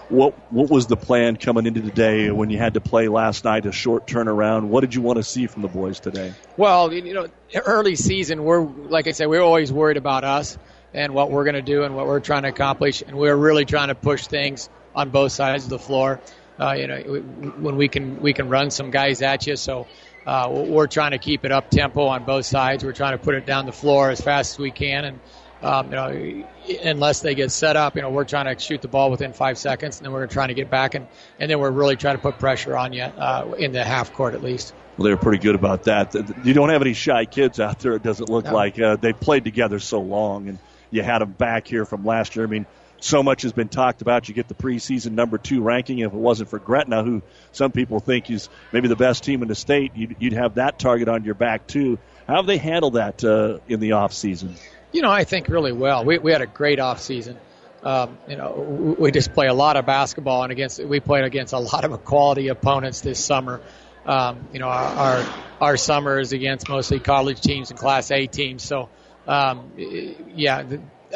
What 0.09 0.35
what 0.52 0.70
was 0.70 0.86
the 0.86 0.97
plan 0.97 1.36
coming 1.36 1.66
into 1.66 1.81
today 1.81 2.31
when 2.31 2.48
you 2.48 2.59
had 2.59 2.74
to 2.74 2.81
play 2.81 3.09
last 3.09 3.44
night 3.44 3.66
a 3.66 3.73
short 3.73 4.06
turnaround? 4.06 4.68
What 4.68 4.82
did 4.82 4.94
you 4.94 5.02
want 5.02 5.16
to 5.16 5.24
see 5.24 5.48
from 5.48 5.62
the 5.62 5.68
boys 5.68 5.98
today? 5.98 6.32
Well, 6.56 6.93
you 6.93 7.12
know, 7.12 7.27
early 7.56 7.97
season, 7.97 8.44
we're 8.44 8.60
like 8.60 9.09
I 9.09 9.10
said, 9.10 9.27
we're 9.27 9.40
always 9.40 9.73
worried 9.73 9.97
about 9.97 10.23
us 10.23 10.59
and 10.94 11.12
what 11.12 11.32
we're 11.32 11.43
going 11.43 11.56
to 11.56 11.62
do 11.62 11.82
and 11.82 11.97
what 11.97 12.06
we're 12.06 12.20
trying 12.20 12.43
to 12.43 12.48
accomplish, 12.48 13.02
and 13.02 13.16
we're 13.16 13.35
really 13.35 13.64
trying 13.64 13.89
to 13.89 13.97
push 13.97 14.28
things 14.28 14.68
on 14.94 15.10
both 15.10 15.32
sides 15.32 15.64
of 15.64 15.70
the 15.70 15.78
floor. 15.78 16.20
Uh, 16.58 16.72
you 16.72 16.86
know, 16.86 17.00
when 17.58 17.76
we 17.76 17.88
can 17.88 18.20
we 18.20 18.32
can 18.32 18.48
run 18.48 18.70
some 18.70 18.90
guys 18.90 19.22
at 19.22 19.46
you. 19.46 19.56
So 19.56 19.86
uh, 20.26 20.48
we're 20.50 20.86
trying 20.86 21.12
to 21.12 21.18
keep 21.18 21.44
it 21.44 21.52
up 21.52 21.70
tempo 21.70 22.06
on 22.06 22.24
both 22.24 22.46
sides. 22.46 22.84
We're 22.84 22.92
trying 22.92 23.12
to 23.12 23.22
put 23.22 23.34
it 23.34 23.46
down 23.46 23.66
the 23.66 23.72
floor 23.72 24.10
as 24.10 24.20
fast 24.20 24.54
as 24.54 24.58
we 24.58 24.70
can, 24.70 25.04
and 25.04 25.20
um, 25.62 25.86
you 25.86 25.92
know, 25.92 26.44
unless 26.84 27.20
they 27.20 27.34
get 27.34 27.50
set 27.50 27.76
up, 27.76 27.96
you 27.96 28.02
know, 28.02 28.10
we're 28.10 28.24
trying 28.24 28.54
to 28.54 28.60
shoot 28.62 28.82
the 28.82 28.88
ball 28.88 29.10
within 29.10 29.32
five 29.32 29.58
seconds, 29.58 29.98
and 29.98 30.04
then 30.04 30.12
we're 30.12 30.26
trying 30.26 30.48
to 30.48 30.54
get 30.54 30.70
back, 30.70 30.94
and, 30.94 31.06
and 31.38 31.50
then 31.50 31.58
we're 31.58 31.70
really 31.70 31.96
trying 31.96 32.16
to 32.16 32.22
put 32.22 32.38
pressure 32.38 32.76
on 32.76 32.92
you 32.92 33.02
uh, 33.02 33.54
in 33.58 33.72
the 33.72 33.82
half 33.82 34.12
court 34.12 34.34
at 34.34 34.42
least. 34.42 34.74
Well, 34.96 35.04
they 35.04 35.10
were 35.10 35.16
pretty 35.16 35.42
good 35.42 35.54
about 35.54 35.84
that. 35.84 36.14
You 36.44 36.54
don't 36.54 36.68
have 36.68 36.82
any 36.82 36.94
shy 36.94 37.24
kids 37.24 37.60
out 37.60 37.80
there. 37.80 37.94
It 37.94 38.02
doesn't 38.02 38.28
look 38.28 38.46
no. 38.46 38.54
like 38.54 38.78
uh, 38.78 38.96
they 38.96 39.12
played 39.12 39.44
together 39.44 39.78
so 39.78 40.00
long, 40.00 40.48
and 40.48 40.58
you 40.90 41.02
had 41.02 41.18
them 41.18 41.32
back 41.32 41.66
here 41.66 41.84
from 41.84 42.04
last 42.04 42.36
year. 42.36 42.44
I 42.44 42.48
mean, 42.48 42.66
so 42.98 43.23
much 43.23 43.43
has 43.43 43.52
been 43.52 43.68
talked 43.68 44.02
about. 44.02 44.28
You 44.28 44.35
get 44.35 44.48
the 44.48 44.55
preseason 44.55 45.12
number 45.12 45.39
two 45.39 45.62
ranking. 45.62 45.98
If 46.01 46.12
it 46.12 46.18
wasn't 46.18 46.51
for 46.51 46.59
Gretna, 46.59 47.02
who 47.02 47.23
some 47.52 47.73
people 47.73 48.01
think 48.01 48.31
is 48.31 48.48
maybe 48.73 48.89
the 48.89 48.97
best 48.97 49.24
team 49.24 49.43
in 49.43 49.48
the 49.48 49.55
state, 49.55 49.93
you'd, 49.94 50.16
you'd 50.18 50.32
have 50.32 50.55
that 50.56 50.78
target 50.78 51.09
on 51.09 51.24
your 51.24 51.35
back 51.35 51.66
too. 51.66 51.98
How 52.27 52.36
have 52.36 52.47
they 52.47 52.59
handled 52.59 52.94
that 52.94 53.23
uh, 53.23 53.59
in 53.68 53.81
the 53.81 53.93
off 53.93 54.12
season? 54.12 54.56
You 54.93 55.02
know, 55.02 55.10
I 55.10 55.24
think 55.24 55.48
really 55.48 55.73
well. 55.73 56.05
We 56.05 56.18
we 56.18 56.32
had 56.32 56.43
a 56.43 56.47
great 56.47 56.81
off 56.81 57.01
season. 57.01 57.36
Um, 57.82 58.18
you 58.27 58.36
know, 58.36 58.97
we 58.98 59.12
just 59.12 59.32
play 59.32 59.47
a 59.47 59.55
lot 59.55 59.77
of 59.77 59.86
basketball, 59.86 60.43
and 60.43 60.51
against 60.51 60.82
we 60.82 61.01
played 61.01 61.24
against 61.24 61.52
a 61.52 61.59
lot 61.59 61.85
of 61.85 62.05
quality 62.05 62.48
opponents 62.48 63.01
this 63.01 63.23
summer. 63.23 63.60
Um, 64.05 64.48
you 64.52 64.59
know, 64.59 64.68
our, 64.68 64.85
our 64.85 65.35
our 65.60 65.77
summer 65.77 66.18
is 66.18 66.32
against 66.32 66.68
mostly 66.68 66.98
college 66.98 67.40
teams 67.40 67.70
and 67.70 67.78
Class 67.78 68.10
A 68.10 68.27
teams. 68.27 68.62
So, 68.62 68.89
um, 69.27 69.73
yeah, 69.77 70.64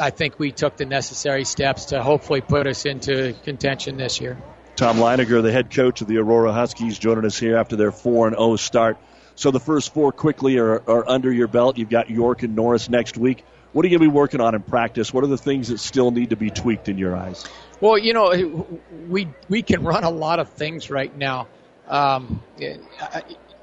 I 0.01 0.09
think 0.09 0.39
we 0.39 0.51
took 0.51 0.77
the 0.77 0.85
necessary 0.85 1.45
steps 1.45 1.85
to 1.85 2.01
hopefully 2.01 2.41
put 2.41 2.65
us 2.65 2.85
into 2.85 3.35
contention 3.43 3.97
this 3.97 4.19
year. 4.19 4.35
Tom 4.75 4.97
Leininger, 4.97 5.43
the 5.43 5.51
head 5.51 5.69
coach 5.69 6.01
of 6.01 6.07
the 6.07 6.17
Aurora 6.17 6.51
Huskies, 6.51 6.97
joining 6.97 7.23
us 7.23 7.37
here 7.37 7.55
after 7.57 7.75
their 7.75 7.91
4 7.91 8.27
and 8.27 8.35
0 8.35 8.55
start. 8.55 8.97
So 9.35 9.51
the 9.51 9.59
first 9.59 9.93
four 9.93 10.11
quickly 10.11 10.57
are, 10.57 10.81
are 10.89 11.07
under 11.07 11.31
your 11.31 11.47
belt. 11.47 11.77
You've 11.77 11.89
got 11.89 12.09
York 12.09 12.41
and 12.41 12.55
Norris 12.55 12.89
next 12.89 13.15
week. 13.15 13.45
What 13.73 13.85
are 13.85 13.87
you 13.87 13.97
going 13.97 14.07
to 14.07 14.11
be 14.11 14.17
working 14.17 14.41
on 14.41 14.55
in 14.55 14.63
practice? 14.63 15.13
What 15.13 15.23
are 15.23 15.27
the 15.27 15.37
things 15.37 15.69
that 15.69 15.79
still 15.79 16.11
need 16.11 16.31
to 16.31 16.35
be 16.35 16.49
tweaked 16.49 16.89
in 16.89 16.97
your 16.97 17.15
eyes? 17.15 17.47
Well, 17.79 17.97
you 17.97 18.13
know, 18.13 18.67
we 19.07 19.27
we 19.49 19.61
can 19.61 19.83
run 19.83 20.03
a 20.03 20.09
lot 20.09 20.39
of 20.39 20.49
things 20.49 20.89
right 20.89 21.15
now. 21.15 21.47
Um, 21.87 22.41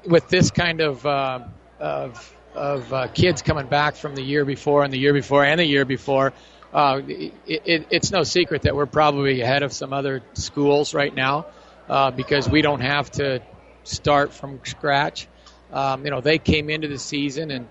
with 0.05 0.29
this 0.29 0.51
kind 0.51 0.81
of 0.81 1.05
uh, 1.05 1.41
of 1.79 2.35
of 2.55 2.93
uh, 2.93 3.07
kids 3.07 3.41
coming 3.41 3.67
back 3.67 3.95
from 3.95 4.15
the 4.15 4.21
year 4.21 4.45
before 4.45 4.83
and 4.83 4.91
the 4.91 4.99
year 4.99 5.13
before 5.13 5.43
and 5.43 5.59
the 5.59 5.65
year 5.65 5.85
before. 5.85 6.33
Uh, 6.73 7.01
it, 7.07 7.33
it, 7.47 7.87
it's 7.89 8.11
no 8.11 8.23
secret 8.23 8.63
that 8.63 8.75
we're 8.75 8.85
probably 8.85 9.41
ahead 9.41 9.63
of 9.63 9.73
some 9.73 9.93
other 9.93 10.21
schools 10.33 10.93
right 10.93 11.13
now 11.13 11.47
uh, 11.87 12.11
because 12.11 12.47
we 12.47 12.61
don't 12.61 12.81
have 12.81 13.09
to 13.09 13.41
start 13.83 14.33
from 14.33 14.59
scratch. 14.63 15.27
Um, 15.71 16.05
you 16.05 16.11
know, 16.11 16.21
they 16.21 16.37
came 16.37 16.69
into 16.69 16.87
the 16.87 16.99
season 16.99 17.51
and, 17.51 17.67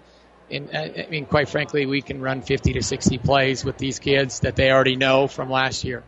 and 0.50 0.70
I 0.74 1.06
mean, 1.10 1.26
quite 1.26 1.48
frankly, 1.48 1.86
we 1.86 2.00
can 2.00 2.20
run 2.20 2.42
50 2.42 2.72
to 2.74 2.82
60 2.82 3.18
plays 3.18 3.64
with 3.64 3.76
these 3.76 3.98
kids 3.98 4.40
that 4.40 4.56
they 4.56 4.70
already 4.70 4.96
know 4.96 5.26
from 5.26 5.50
last 5.50 5.84
year. 5.84 6.02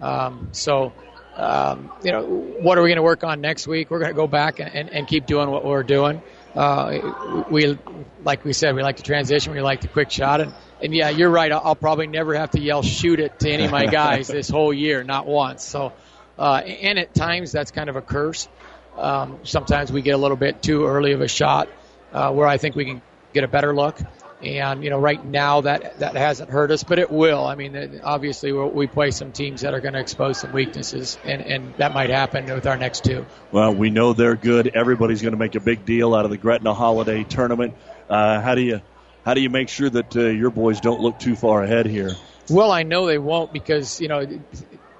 Um, 0.00 0.48
so, 0.52 0.92
um, 1.36 1.92
you 2.02 2.10
know, 2.10 2.24
what 2.24 2.76
are 2.76 2.82
we 2.82 2.88
going 2.88 2.96
to 2.96 3.02
work 3.02 3.22
on 3.22 3.40
next 3.40 3.66
week? 3.66 3.90
We're 3.90 4.00
going 4.00 4.10
to 4.10 4.16
go 4.16 4.26
back 4.26 4.58
and, 4.58 4.74
and, 4.74 4.90
and 4.90 5.06
keep 5.06 5.26
doing 5.26 5.48
what 5.48 5.64
we're 5.64 5.84
doing 5.84 6.22
uh, 6.54 7.44
we 7.50 7.78
like 8.22 8.44
we 8.44 8.52
said 8.52 8.74
we 8.74 8.82
like 8.82 8.96
to 8.96 9.02
transition. 9.02 9.52
We 9.52 9.60
like 9.60 9.80
the 9.80 9.88
quick 9.88 10.10
shot. 10.10 10.40
And 10.40 10.52
and 10.80 10.94
yeah 10.94 11.10
you're 11.10 11.30
right. 11.30 11.50
I'll, 11.50 11.62
I'll 11.64 11.74
probably 11.74 12.06
never 12.06 12.34
have 12.34 12.50
to 12.52 12.60
yell 12.60 12.82
shoot 12.82 13.20
it 13.20 13.40
to 13.40 13.50
any 13.50 13.64
of 13.64 13.70
my 13.70 13.86
guys 13.86 14.28
this 14.38 14.48
whole 14.48 14.72
year 14.72 15.02
not 15.02 15.26
once. 15.26 15.64
So 15.64 15.92
uh, 16.38 16.62
and 16.64 16.98
at 16.98 17.14
times 17.14 17.52
that's 17.52 17.70
kind 17.70 17.88
of 17.88 17.96
a 17.96 18.02
curse. 18.02 18.48
Um, 18.96 19.40
sometimes 19.42 19.90
we 19.90 20.02
get 20.02 20.12
a 20.14 20.18
little 20.18 20.36
bit 20.36 20.62
too 20.62 20.86
early 20.86 21.12
of 21.12 21.20
a 21.20 21.28
shot 21.28 21.68
uh, 22.12 22.30
where 22.32 22.46
I 22.46 22.58
think 22.58 22.76
we 22.76 22.84
can 22.84 23.02
get 23.32 23.44
a 23.44 23.48
better 23.48 23.74
look 23.74 23.98
and 24.42 24.84
you 24.84 24.90
know, 24.90 24.98
right 24.98 25.24
now 25.24 25.62
that 25.62 25.98
that 26.00 26.16
hasn't 26.16 26.50
hurt 26.50 26.70
us, 26.70 26.84
but 26.84 26.98
it 26.98 27.10
will. 27.10 27.44
I 27.44 27.54
mean, 27.54 28.00
obviously 28.02 28.52
we 28.52 28.86
play 28.86 29.10
some 29.10 29.32
teams 29.32 29.62
that 29.62 29.74
are 29.74 29.80
going 29.80 29.94
to 29.94 30.00
expose 30.00 30.40
some 30.40 30.52
weaknesses, 30.52 31.18
and 31.24 31.40
and 31.42 31.74
that 31.76 31.94
might 31.94 32.10
happen 32.10 32.46
with 32.46 32.66
our 32.66 32.76
next 32.76 33.04
two. 33.04 33.24
Well, 33.52 33.74
we 33.74 33.90
know 33.90 34.12
they're 34.12 34.36
good. 34.36 34.68
Everybody's 34.74 35.22
going 35.22 35.32
to 35.32 35.38
make 35.38 35.54
a 35.54 35.60
big 35.60 35.84
deal 35.84 36.14
out 36.14 36.24
of 36.24 36.30
the 36.30 36.36
Gretna 36.36 36.74
Holiday 36.74 37.24
Tournament. 37.24 37.74
Uh, 38.08 38.40
how 38.40 38.54
do 38.54 38.60
you 38.60 38.80
how 39.24 39.34
do 39.34 39.40
you 39.40 39.50
make 39.50 39.68
sure 39.68 39.88
that 39.88 40.16
uh, 40.16 40.20
your 40.20 40.50
boys 40.50 40.80
don't 40.80 41.00
look 41.00 41.18
too 41.18 41.36
far 41.36 41.62
ahead 41.62 41.86
here? 41.86 42.10
Well, 42.50 42.70
I 42.70 42.82
know 42.82 43.06
they 43.06 43.18
won't 43.18 43.52
because 43.52 44.00
you 44.00 44.08
know 44.08 44.26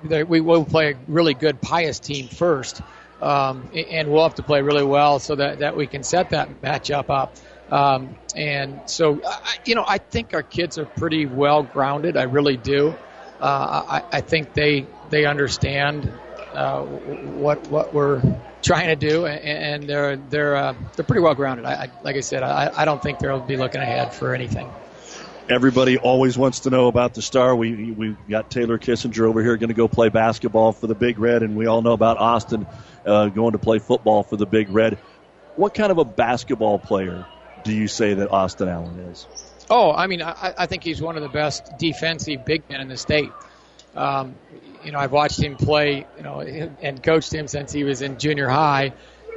they, 0.02 0.24
we 0.24 0.40
will 0.40 0.64
play 0.64 0.92
a 0.92 0.98
really 1.06 1.34
good 1.34 1.60
Pius 1.60 1.98
team 1.98 2.28
first, 2.28 2.80
um, 3.20 3.68
and 3.74 4.10
we'll 4.10 4.22
have 4.22 4.36
to 4.36 4.42
play 4.42 4.62
really 4.62 4.84
well 4.84 5.18
so 5.18 5.34
that 5.34 5.58
that 5.58 5.76
we 5.76 5.86
can 5.86 6.02
set 6.02 6.30
that 6.30 6.62
matchup 6.62 7.10
up. 7.10 7.36
Um, 7.70 8.16
and 8.36 8.80
so, 8.86 9.20
I, 9.24 9.56
you 9.64 9.74
know, 9.74 9.84
I 9.86 9.98
think 9.98 10.34
our 10.34 10.42
kids 10.42 10.78
are 10.78 10.84
pretty 10.84 11.26
well 11.26 11.62
grounded. 11.62 12.16
I 12.16 12.24
really 12.24 12.56
do. 12.56 12.94
Uh, 13.40 14.00
I, 14.02 14.18
I 14.18 14.20
think 14.20 14.54
they 14.54 14.86
they 15.10 15.26
understand 15.26 16.10
uh, 16.52 16.82
what 16.82 17.66
what 17.68 17.92
we're 17.92 18.22
trying 18.62 18.88
to 18.88 18.96
do, 18.96 19.26
and, 19.26 19.84
they're 19.84 20.16
they're 20.16 20.56
uh, 20.56 20.74
they're 20.96 21.04
pretty 21.04 21.22
well 21.22 21.34
grounded. 21.34 21.66
I, 21.66 21.74
I, 21.74 21.90
like 22.02 22.16
I 22.16 22.20
said, 22.20 22.42
I, 22.42 22.70
I 22.74 22.84
don't 22.84 23.02
think 23.02 23.18
they'll 23.18 23.40
be 23.40 23.56
looking 23.56 23.80
ahead 23.80 24.14
for 24.14 24.34
anything. 24.34 24.70
Everybody 25.48 25.98
always 25.98 26.38
wants 26.38 26.60
to 26.60 26.70
know 26.70 26.88
about 26.88 27.12
the 27.14 27.22
star. 27.22 27.54
We 27.54 27.90
we 27.92 28.16
got 28.28 28.50
Taylor 28.50 28.78
Kissinger 28.78 29.28
over 29.28 29.42
here 29.42 29.56
going 29.56 29.68
to 29.68 29.74
go 29.74 29.88
play 29.88 30.08
basketball 30.08 30.72
for 30.72 30.86
the 30.86 30.94
Big 30.94 31.18
Red, 31.18 31.42
and 31.42 31.56
we 31.56 31.66
all 31.66 31.82
know 31.82 31.92
about 31.92 32.18
Austin 32.18 32.66
uh, 33.04 33.26
going 33.28 33.52
to 33.52 33.58
play 33.58 33.78
football 33.78 34.22
for 34.22 34.36
the 34.36 34.46
Big 34.46 34.70
Red. 34.70 34.98
What 35.56 35.74
kind 35.74 35.92
of 35.92 35.98
a 35.98 36.04
basketball 36.04 36.78
player 36.78 37.26
do 37.64 37.74
you 37.74 37.88
say 37.88 38.14
that 38.14 38.30
Austin 38.30 38.68
Allen 38.68 38.98
is? 39.10 39.26
Oh, 39.70 39.92
I 39.92 40.06
mean, 40.06 40.22
I, 40.22 40.54
I 40.56 40.66
think 40.66 40.84
he's 40.84 41.00
one 41.00 41.16
of 41.16 41.22
the 41.22 41.28
best 41.28 41.78
defensive 41.78 42.44
big 42.44 42.68
men 42.68 42.80
in 42.80 42.88
the 42.88 42.96
state. 42.96 43.30
Um, 43.94 44.34
you 44.84 44.92
know, 44.92 44.98
I've 44.98 45.12
watched 45.12 45.42
him 45.42 45.56
play, 45.56 46.06
you 46.16 46.22
know, 46.22 46.40
and 46.40 47.02
coached 47.02 47.32
him 47.32 47.48
since 47.48 47.72
he 47.72 47.84
was 47.84 48.02
in 48.02 48.18
junior 48.18 48.48
high. 48.48 48.92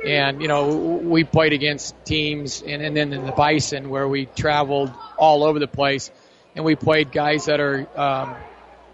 And, 0.06 0.42
you 0.42 0.48
know, 0.48 0.76
we 0.76 1.24
played 1.24 1.54
against 1.54 1.96
teams 2.06 2.62
and, 2.62 2.82
and 2.82 2.96
then 2.96 3.14
in 3.14 3.26
the 3.26 3.32
Bison 3.32 3.90
where 3.90 4.08
we 4.08 4.26
traveled 4.26 4.92
all 5.18 5.44
over 5.44 5.60
the 5.60 5.68
place. 5.68 6.12
And 6.56 6.66
we 6.66 6.76
played 6.76 7.12
guys 7.12 7.46
that 7.46 7.60
are, 7.60 7.88
um, 8.00 8.36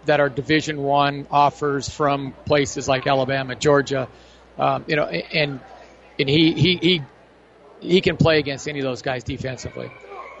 that 0.06 0.20
are 0.20 0.28
Division 0.28 0.82
One 0.82 1.26
offers 1.30 1.88
from 1.88 2.32
places 2.44 2.88
like 2.88 3.06
Alabama, 3.06 3.54
Georgia, 3.54 4.08
um, 4.58 4.84
you 4.86 4.96
know, 4.96 5.04
and 5.04 5.60
and 6.18 6.28
he, 6.28 6.52
he 6.52 6.76
he 6.76 7.02
he 7.84 8.00
can 8.00 8.16
play 8.16 8.38
against 8.38 8.66
any 8.66 8.80
of 8.80 8.84
those 8.84 9.02
guys 9.02 9.24
defensively. 9.24 9.90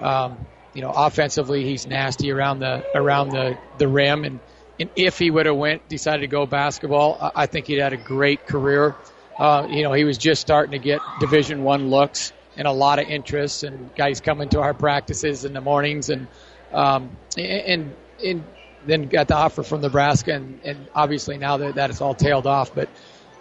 Um, 0.00 0.46
you 0.72 0.82
know, 0.82 0.90
offensively, 0.90 1.64
he's 1.64 1.86
nasty 1.86 2.32
around 2.32 2.58
the 2.58 2.84
around 2.94 3.30
the 3.30 3.58
the 3.78 3.86
rim, 3.86 4.24
and, 4.24 4.40
and 4.80 4.90
if 4.96 5.18
he 5.18 5.30
would 5.30 5.46
have 5.46 5.56
went 5.56 5.88
decided 5.88 6.22
to 6.22 6.26
go 6.26 6.46
basketball, 6.46 7.30
I 7.34 7.46
think 7.46 7.66
he'd 7.66 7.78
had 7.78 7.92
a 7.92 7.96
great 7.98 8.44
career. 8.46 8.96
Uh, 9.38 9.66
you 9.68 9.82
know, 9.82 9.92
he 9.92 10.04
was 10.04 10.18
just 10.18 10.40
starting 10.40 10.72
to 10.72 10.78
get 10.78 11.00
Division 11.18 11.62
One 11.62 11.90
looks 11.90 12.32
and 12.56 12.66
a 12.66 12.72
lot 12.72 12.98
of 12.98 13.08
interest, 13.08 13.62
and 13.62 13.94
guys 13.94 14.20
coming 14.20 14.48
to 14.50 14.60
our 14.60 14.74
practices 14.74 15.44
in 15.44 15.52
the 15.52 15.60
mornings, 15.60 16.08
and 16.08 16.26
um, 16.72 17.16
and 17.36 17.94
and 18.24 18.44
then 18.86 19.08
got 19.08 19.28
the 19.28 19.36
offer 19.36 19.62
from 19.62 19.80
Nebraska, 19.80 20.34
and, 20.34 20.60
and 20.64 20.88
obviously 20.94 21.38
now 21.38 21.56
that 21.58 21.76
that 21.76 21.90
is 21.90 22.00
all 22.00 22.14
tailed 22.14 22.46
off, 22.46 22.74
but 22.74 22.88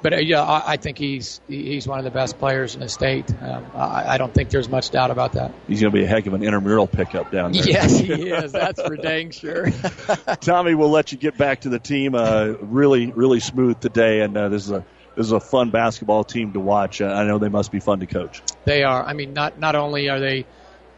but 0.04 0.14
uh, 0.14 0.18
yeah, 0.18 0.44
I, 0.44 0.74
I, 0.74 0.78
think 0.78 0.98
he's 0.98 1.40
he's 1.48 1.88
one 1.88 1.98
of 1.98 2.04
the 2.04 2.12
best 2.12 2.38
players 2.38 2.76
in 2.76 2.82
the 2.82 2.90
state. 2.90 3.32
Um, 3.42 3.66
I, 3.74 4.14
I, 4.14 4.18
don't 4.18 4.34
think 4.34 4.50
there's 4.50 4.68
much 4.68 4.92
doubt 4.92 5.10
about 5.10 5.34
that. 5.34 5.54
He's 5.68 5.82
going 5.82 5.92
to 5.92 5.98
be 5.98 6.04
a 6.04 6.08
heck 6.08 6.28
of 6.28 6.34
an 6.34 6.44
intramural 6.44 6.88
pickup 6.88 7.32
down 7.32 7.54
there. 7.54 7.64
Yes, 7.64 7.98
he 7.98 8.12
is. 8.30 8.52
That's 8.52 8.82
for 8.82 8.98
dang 8.98 9.32
sure. 9.32 9.72
Tommy, 10.42 10.76
we'll 10.76 10.92
let 10.92 11.14
you 11.14 11.18
get 11.18 11.38
back 11.38 11.62
to 11.62 11.70
the 11.70 11.80
team. 11.80 12.14
Uh, 12.16 12.54
really, 12.60 13.12
really 13.14 13.40
smooth 13.40 13.80
today, 13.80 14.20
and 14.22 14.36
uh, 14.36 14.50
this 14.50 14.66
is 14.66 14.72
a 14.72 14.86
this 15.16 15.26
is 15.26 15.32
a 15.32 15.40
fun 15.40 15.72
basketball 15.72 16.26
team 16.26 16.52
to 16.54 16.60
watch. 16.60 17.02
Uh, 17.02 17.06
I 17.06 17.24
know 17.24 17.40
they 17.40 17.50
must 17.50 17.72
be 17.72 17.80
fun 17.80 18.02
to 18.02 18.06
coach. 18.06 18.42
They 18.66 18.84
are. 18.84 19.04
I 19.04 19.14
mean, 19.14 19.34
not 19.34 19.58
not 19.58 19.76
only 19.76 20.10
are 20.10 20.20
they 20.20 20.46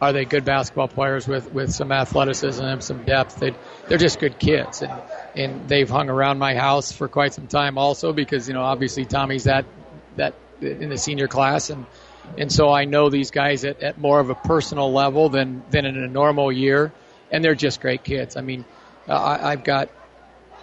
are 0.00 0.12
they 0.12 0.24
good 0.24 0.44
basketball 0.44 0.88
players 0.88 1.26
with 1.26 1.52
with 1.52 1.72
some 1.72 1.90
athleticism 1.90 2.62
and 2.62 2.82
some 2.82 3.04
depth, 3.04 3.36
they 3.36 3.54
they're 3.88 3.98
just 3.98 4.20
good 4.20 4.38
kids. 4.38 4.82
And 4.82 4.92
and 5.34 5.68
they've 5.68 5.88
hung 5.88 6.10
around 6.10 6.38
my 6.38 6.54
house 6.54 6.92
for 6.92 7.08
quite 7.08 7.34
some 7.34 7.46
time 7.46 7.78
also 7.78 8.12
because 8.12 8.48
you 8.48 8.54
know 8.54 8.62
obviously 8.62 9.04
Tommy's 9.04 9.44
that 9.44 9.64
that 10.16 10.34
in 10.60 10.90
the 10.90 10.98
senior 10.98 11.28
class. 11.28 11.70
And 11.70 11.86
and 12.36 12.52
so 12.52 12.70
I 12.70 12.84
know 12.84 13.08
these 13.08 13.30
guys 13.30 13.64
at, 13.64 13.82
at 13.82 13.98
more 13.98 14.20
of 14.20 14.30
a 14.30 14.34
personal 14.34 14.92
level 14.92 15.28
than 15.28 15.62
than 15.70 15.86
in 15.86 15.96
a 15.96 16.08
normal 16.08 16.52
year. 16.52 16.92
And 17.30 17.42
they're 17.42 17.56
just 17.56 17.80
great 17.80 18.04
kids. 18.04 18.36
I 18.36 18.40
mean, 18.42 18.64
uh, 19.08 19.12
I, 19.12 19.52
I've 19.52 19.64
got 19.64 19.88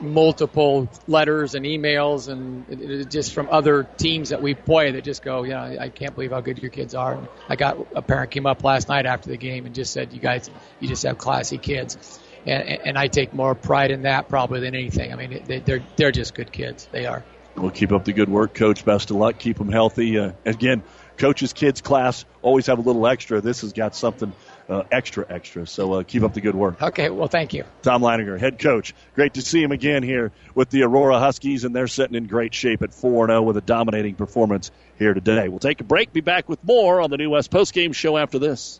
multiple 0.04 0.90
letters 1.08 1.56
and 1.56 1.66
emails 1.66 2.28
and 2.28 2.66
it, 2.70 2.82
it, 2.82 3.10
just 3.10 3.34
from 3.34 3.48
other 3.50 3.84
teams 3.84 4.30
that 4.30 4.42
we 4.42 4.54
play 4.54 4.92
that 4.92 5.04
just 5.04 5.24
go, 5.24 5.44
you 5.44 5.52
know, 5.52 5.78
I, 5.80 5.90
can't 5.90 6.14
believe 6.14 6.32
how 6.32 6.42
good 6.42 6.60
your 6.60 6.72
kids 6.72 6.94
are. 6.94 7.14
And 7.14 7.28
I 7.50 7.56
got 7.56 7.78
a 7.96 8.02
parent 8.02 8.32
came 8.32 8.46
up 8.46 8.64
last 8.64 8.90
night 8.90 9.06
after 9.06 9.30
the 9.30 9.38
game 9.38 9.66
and 9.66 9.74
just 9.74 9.94
said, 9.94 10.14
you 10.14 10.20
guys, 10.20 10.50
you 10.80 10.88
just 10.88 11.04
have 11.04 11.18
classy 11.18 11.58
kids 11.58 12.20
and, 12.46 12.64
and 12.86 12.98
I 12.98 13.08
take 13.08 13.34
more 13.34 13.56
pride 13.56 13.92
in 13.92 14.04
that 14.04 14.30
probably 14.30 14.60
than 14.60 14.76
anything. 14.76 15.14
I 15.14 15.16
mean, 15.16 15.44
they, 15.46 15.60
they're 15.60 15.84
they're 15.96 16.12
just 16.12 16.34
good 16.34 16.52
kids. 16.52 16.88
They 16.92 17.06
are. 17.06 17.24
We'll 17.56 17.72
keep 17.72 17.92
up 17.92 18.06
the 18.06 18.14
good 18.14 18.30
work, 18.30 18.54
Coach. 18.54 18.84
Best 18.84 19.12
of 19.12 19.18
luck. 19.18 19.38
Keep 19.38 19.58
them 19.58 19.72
healthy. 19.72 20.18
Uh, 20.18 20.32
again, 20.46 20.84
coaches, 21.18 21.54
kids 21.54 21.82
class 21.82 22.26
always 22.42 22.66
have 22.66 22.80
a 22.80 22.82
little 22.82 23.06
extra. 23.08 23.42
This 23.42 23.62
has 23.62 23.74
got 23.74 23.96
something 23.96 24.34
uh, 24.70 24.84
extra, 24.92 25.26
extra. 25.30 25.68
So 25.68 25.94
uh, 25.94 26.04
keep 26.04 26.24
up 26.24 26.34
the 26.34 26.42
good 26.42 26.56
work. 26.56 26.82
Okay, 26.82 27.10
well, 27.10 27.28
thank 27.28 27.54
you. 27.54 27.64
Tom 27.82 28.02
Leininger, 28.02 28.40
head 28.40 28.60
coach. 28.60 28.94
Great 29.16 29.36
to 29.36 29.42
see 29.42 29.62
him 29.62 29.72
again 29.72 30.04
here 30.04 30.32
with 30.56 30.70
the 30.70 30.84
Aurora 30.84 31.20
Huskies, 31.20 31.64
and 31.64 31.76
they're 31.76 31.88
sitting 31.88 32.16
in 32.16 32.28
great 32.28 32.54
shape 32.54 32.82
at 32.82 32.94
4 32.94 33.28
0 33.28 33.42
with 33.42 33.58
a 33.58 33.62
dominating 33.62 34.16
performance 34.16 34.72
here 34.98 35.14
today. 35.14 35.48
We'll 35.48 35.60
take 35.60 35.82
a 35.82 35.84
break, 35.84 36.14
be 36.14 36.22
back 36.22 36.48
with 36.48 36.64
more 36.64 37.02
on 37.02 37.10
the 37.10 37.18
New 37.18 37.30
West 37.30 37.52
postgame 37.52 37.94
show 37.94 38.18
after 38.18 38.40
this. 38.40 38.80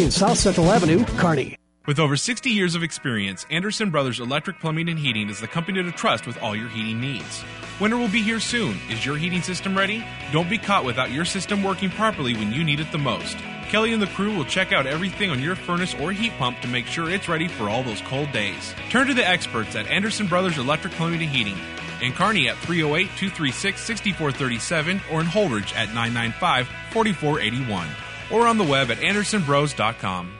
South 0.09 0.37
Central 0.37 0.71
Avenue, 0.71 1.05
Kearney. 1.17 1.57
With 1.85 1.99
over 1.99 2.15
60 2.15 2.49
years 2.49 2.75
of 2.75 2.83
experience, 2.83 3.45
Anderson 3.51 3.89
Brothers 3.89 4.19
Electric 4.19 4.59
Plumbing 4.59 4.87
and 4.87 4.97
Heating 4.97 5.29
is 5.29 5.39
the 5.39 5.47
company 5.47 5.83
to 5.83 5.91
trust 5.91 6.25
with 6.25 6.41
all 6.41 6.55
your 6.55 6.69
heating 6.69 7.01
needs. 7.01 7.43
Winter 7.79 7.97
will 7.97 8.07
be 8.07 8.21
here 8.21 8.39
soon. 8.39 8.77
Is 8.89 9.05
your 9.05 9.17
heating 9.17 9.41
system 9.41 9.77
ready? 9.77 10.03
Don't 10.31 10.49
be 10.49 10.57
caught 10.57 10.85
without 10.85 11.11
your 11.11 11.25
system 11.25 11.63
working 11.63 11.89
properly 11.89 12.33
when 12.33 12.53
you 12.53 12.63
need 12.63 12.79
it 12.79 12.91
the 12.91 12.97
most. 12.97 13.37
Kelly 13.69 13.93
and 13.93 14.01
the 14.01 14.07
crew 14.07 14.35
will 14.35 14.45
check 14.45 14.71
out 14.71 14.85
everything 14.85 15.29
on 15.29 15.41
your 15.41 15.55
furnace 15.55 15.93
or 15.95 16.11
heat 16.11 16.31
pump 16.37 16.59
to 16.61 16.67
make 16.67 16.85
sure 16.85 17.09
it's 17.09 17.27
ready 17.27 17.47
for 17.47 17.69
all 17.69 17.83
those 17.83 18.01
cold 18.01 18.31
days. 18.31 18.73
Turn 18.89 19.07
to 19.07 19.13
the 19.13 19.27
experts 19.27 19.75
at 19.75 19.87
Anderson 19.87 20.27
Brothers 20.27 20.57
Electric 20.57 20.93
Plumbing 20.93 21.21
and 21.21 21.29
Heating. 21.29 21.57
In 22.01 22.13
Kearney 22.13 22.47
at 22.47 22.57
308 22.57 23.07
236 23.17 23.81
6437 23.81 25.01
or 25.11 25.21
in 25.21 25.27
Holdrege 25.27 25.75
at 25.75 25.93
995 25.93 26.67
4481 26.91 27.87
or 28.31 28.47
on 28.47 28.57
the 28.57 28.63
web 28.63 28.91
at 28.91 28.97
andersonbros.com. 28.97 30.37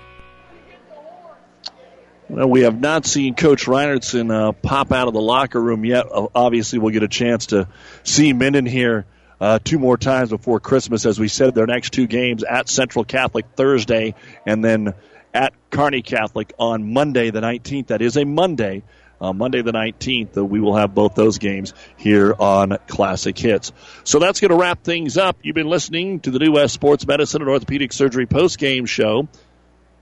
Well, 2.30 2.50
we 2.50 2.62
have 2.62 2.80
not 2.80 3.06
seen 3.06 3.36
Coach 3.36 3.66
Reinertson 3.66 4.32
uh, 4.34 4.54
pop 4.54 4.94
out 4.94 5.10
of 5.10 5.14
the 5.14 5.22
locker 5.22 5.60
room 5.60 5.84
yet. 5.84 6.06
Obviously, 6.34 6.80
we'll 6.80 6.94
get 6.94 7.04
a 7.04 7.10
chance 7.10 7.48
to 7.48 7.68
see 8.04 8.32
Minden 8.32 8.66
here 8.66 9.06
uh, 9.42 9.60
two 9.62 9.80
more 9.80 9.98
times 9.98 10.30
before 10.30 10.62
Christmas, 10.62 11.06
as 11.06 11.20
we 11.20 11.28
said. 11.28 11.56
Their 11.56 11.68
next 11.68 11.92
two 11.92 12.08
games 12.08 12.44
at 12.44 12.70
Central 12.70 13.04
Catholic 13.04 13.48
Thursday, 13.58 14.16
and 14.46 14.64
then 14.64 14.94
at 15.34 15.54
Kearney 15.72 16.04
Catholic 16.04 16.54
on 16.58 16.94
Monday 16.94 17.32
the 17.32 17.42
19th. 17.42 17.88
That 17.88 18.02
is 18.02 18.16
a 18.16 18.24
Monday. 18.24 18.84
Uh, 19.22 19.34
Monday 19.34 19.62
the 19.62 19.72
19th, 19.72 20.36
uh, 20.36 20.44
we 20.44 20.60
will 20.60 20.76
have 20.76 20.96
both 20.96 21.14
those 21.14 21.38
games 21.38 21.76
here 21.96 22.34
on 22.40 22.78
Classic 22.88 23.38
Hits. 23.38 23.72
So 24.04 24.18
that's 24.18 24.40
going 24.40 24.50
to 24.50 24.58
wrap 24.58 24.84
things 24.84 25.16
up. 25.16 25.38
You've 25.44 25.54
been 25.54 25.70
listening 25.70 26.22
to 26.22 26.32
the 26.32 26.40
New 26.40 26.54
West 26.54 26.74
Sports 26.74 27.06
Medicine 27.06 27.42
and 27.42 27.50
Orthopedic 27.50 27.94
Surgery 27.94 28.26
post 28.26 28.58
game 28.58 28.88
show. 28.88 29.28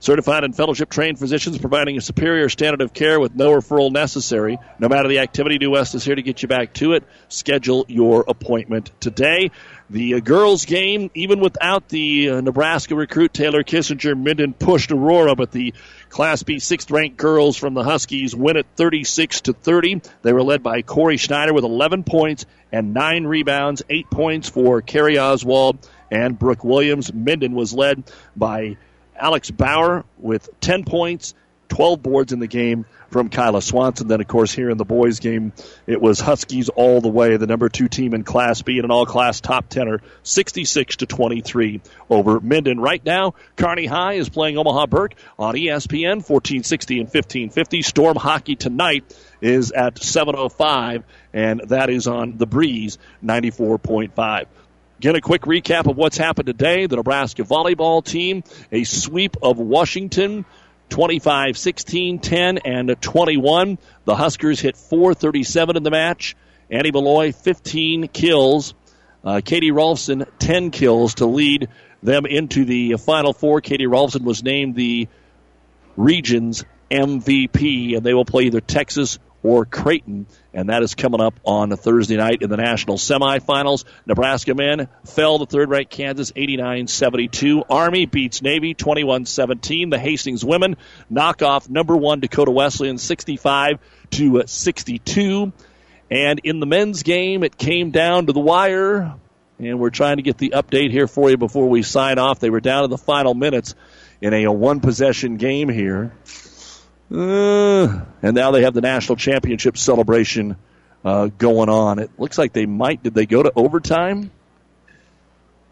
Certified 0.02 0.44
and 0.44 0.56
fellowship 0.56 0.88
trained 0.88 1.18
physicians 1.18 1.58
providing 1.58 1.98
a 1.98 2.00
superior 2.00 2.48
standard 2.48 2.80
of 2.80 2.94
care 2.94 3.20
with 3.20 3.34
no 3.34 3.50
referral 3.50 3.92
necessary. 3.92 4.58
No 4.78 4.88
matter 4.88 5.08
the 5.08 5.18
activity, 5.18 5.58
New 5.58 5.72
West 5.72 5.94
is 5.94 6.02
here 6.02 6.14
to 6.14 6.22
get 6.22 6.40
you 6.40 6.48
back 6.48 6.72
to 6.74 6.94
it. 6.94 7.04
Schedule 7.28 7.84
your 7.86 8.24
appointment 8.26 8.90
today. 9.00 9.50
The 9.90 10.14
uh, 10.14 10.20
girls' 10.20 10.66
game, 10.66 11.10
even 11.14 11.40
without 11.40 11.88
the 11.88 12.30
uh, 12.30 12.40
Nebraska 12.40 12.94
recruit 12.94 13.34
Taylor 13.34 13.64
Kissinger, 13.64 14.16
Minden 14.16 14.54
pushed 14.54 14.92
Aurora, 14.92 15.34
but 15.34 15.50
the 15.50 15.74
Class 16.10 16.44
B 16.44 16.60
sixth-ranked 16.60 17.16
girls 17.16 17.56
from 17.56 17.74
the 17.74 17.82
Huskies 17.82 18.36
win 18.36 18.56
at 18.56 18.66
36 18.76 19.40
to 19.42 19.52
30. 19.52 20.02
They 20.22 20.32
were 20.32 20.44
led 20.44 20.62
by 20.62 20.82
Corey 20.82 21.16
Schneider 21.16 21.52
with 21.52 21.64
11 21.64 22.04
points 22.04 22.46
and 22.70 22.94
nine 22.94 23.24
rebounds, 23.24 23.82
eight 23.90 24.08
points 24.08 24.48
for 24.48 24.80
Carrie 24.80 25.18
Oswald 25.18 25.78
and 26.08 26.38
Brooke 26.38 26.62
Williams. 26.62 27.12
Minden 27.12 27.54
was 27.54 27.74
led 27.74 28.04
by 28.36 28.76
Alex 29.16 29.50
Bauer 29.50 30.04
with 30.18 30.48
10 30.60 30.84
points, 30.84 31.34
12 31.70 32.02
boards 32.02 32.32
in 32.32 32.40
the 32.40 32.46
game 32.46 32.84
from 33.10 33.28
Kyla 33.28 33.62
Swanson. 33.62 34.08
Then, 34.08 34.20
of 34.20 34.28
course, 34.28 34.52
here 34.52 34.70
in 34.70 34.76
the 34.76 34.84
boys' 34.84 35.20
game, 35.20 35.52
it 35.86 36.00
was 36.00 36.20
Huskies 36.20 36.68
all 36.68 37.00
the 37.00 37.08
way, 37.08 37.36
the 37.36 37.46
number 37.46 37.68
two 37.68 37.88
team 37.88 38.12
in 38.12 38.24
Class 38.24 38.62
B 38.62 38.76
and 38.76 38.84
an 38.84 38.90
all-class 38.90 39.40
top 39.40 39.68
tenor, 39.68 40.00
66 40.22 40.96
to 40.96 41.06
23 41.06 41.80
over 42.10 42.40
Minden. 42.40 42.78
Right 42.80 43.04
now, 43.04 43.34
Kearney 43.56 43.86
High 43.86 44.14
is 44.14 44.28
playing 44.28 44.58
Omaha 44.58 44.86
Burke 44.86 45.14
on 45.38 45.54
ESPN 45.54 46.16
1460 46.16 46.94
and 47.00 47.06
1550. 47.06 47.82
Storm 47.82 48.16
hockey 48.16 48.56
tonight 48.56 49.04
is 49.40 49.72
at 49.72 49.94
7:05, 49.94 51.04
and 51.32 51.62
that 51.68 51.88
is 51.88 52.06
on 52.06 52.36
the 52.36 52.46
Breeze 52.46 52.98
94.5. 53.24 54.46
Again, 54.98 55.16
a 55.16 55.20
quick 55.22 55.42
recap 55.42 55.88
of 55.88 55.96
what's 55.96 56.18
happened 56.18 56.46
today. 56.46 56.84
The 56.84 56.96
Nebraska 56.96 57.42
volleyball 57.42 58.04
team, 58.04 58.44
a 58.70 58.84
sweep 58.84 59.38
of 59.42 59.58
Washington, 59.58 60.44
25 60.90 61.56
16, 61.56 62.18
10, 62.18 62.58
and 62.58 63.00
21. 63.00 63.78
The 64.04 64.16
Huskers 64.16 64.60
hit 64.60 64.76
437 64.76 65.76
in 65.76 65.82
the 65.82 65.90
match. 65.90 66.36
Annie 66.70 66.90
Malloy, 66.90 67.32
15 67.32 68.08
kills. 68.08 68.74
Uh, 69.24 69.40
Kadie 69.44 69.72
Rolfzen, 69.72 70.26
10 70.38 70.70
kills 70.70 71.16
to 71.16 71.26
lead 71.26 71.68
them 72.02 72.26
into 72.26 72.64
the 72.64 72.96
Final 72.96 73.32
Four. 73.32 73.60
Kadie 73.60 73.86
Rolfzen 73.86 74.22
was 74.22 74.42
named 74.42 74.74
the 74.74 75.08
region's 75.96 76.64
MVP, 76.90 77.96
and 77.96 78.04
they 78.04 78.14
will 78.14 78.24
play 78.24 78.44
either 78.44 78.60
Texas 78.60 79.18
or 79.42 79.64
Creighton, 79.64 80.26
and 80.52 80.68
that 80.68 80.82
is 80.82 80.94
coming 80.94 81.20
up 81.20 81.38
on 81.44 81.70
Thursday 81.76 82.16
night 82.16 82.42
in 82.42 82.50
the 82.50 82.56
national 82.56 82.96
semifinals. 82.96 83.84
Nebraska 84.06 84.54
men 84.54 84.88
fell 85.04 85.38
to 85.38 85.46
third-ranked 85.46 85.90
Kansas 85.90 86.32
89-72. 86.32 87.64
Army 87.70 88.06
beats 88.06 88.42
Navy 88.42 88.74
21-17. 88.74 89.90
The 89.90 89.98
Hastings 89.98 90.44
women 90.44 90.76
knock 91.08 91.42
off 91.42 91.68
number 91.68 91.96
one 91.96 92.20
Dakota 92.20 92.50
Wesleyan 92.50 92.98
65 92.98 93.78
to 94.10 94.42
62. 94.46 95.52
And 96.10 96.40
in 96.42 96.58
the 96.58 96.66
men's 96.66 97.04
game, 97.04 97.44
it 97.44 97.56
came 97.56 97.92
down 97.92 98.26
to 98.26 98.32
the 98.32 98.40
wire, 98.40 99.14
and 99.60 99.78
we're 99.78 99.90
trying 99.90 100.16
to 100.16 100.22
get 100.22 100.38
the 100.38 100.54
update 100.56 100.90
here 100.90 101.06
for 101.06 101.30
you 101.30 101.36
before 101.36 101.68
we 101.68 101.82
sign 101.82 102.18
off. 102.18 102.40
They 102.40 102.50
were 102.50 102.60
down 102.60 102.82
to 102.82 102.88
the 102.88 102.98
final 102.98 103.34
minutes 103.34 103.76
in 104.20 104.34
a 104.34 104.48
one-possession 104.48 105.36
game 105.36 105.68
here. 105.68 106.12
Uh, 107.12 108.04
and 108.22 108.34
now 108.34 108.50
they 108.52 108.62
have 108.62 108.74
the 108.74 108.80
national 108.80 109.16
championship 109.16 109.76
celebration 109.76 110.56
uh, 111.04 111.26
going 111.26 111.68
on. 111.68 111.98
It 111.98 112.10
looks 112.18 112.38
like 112.38 112.52
they 112.52 112.66
might. 112.66 113.02
Did 113.02 113.14
they 113.14 113.26
go 113.26 113.42
to 113.42 113.52
overtime? 113.56 114.30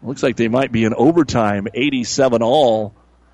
Looks 0.01 0.23
like 0.23 0.35
they 0.35 0.47
might 0.47 0.71
be 0.71 0.85
in 0.85 0.93
overtime. 0.93 1.67
87 1.73 2.41
all 2.41 2.93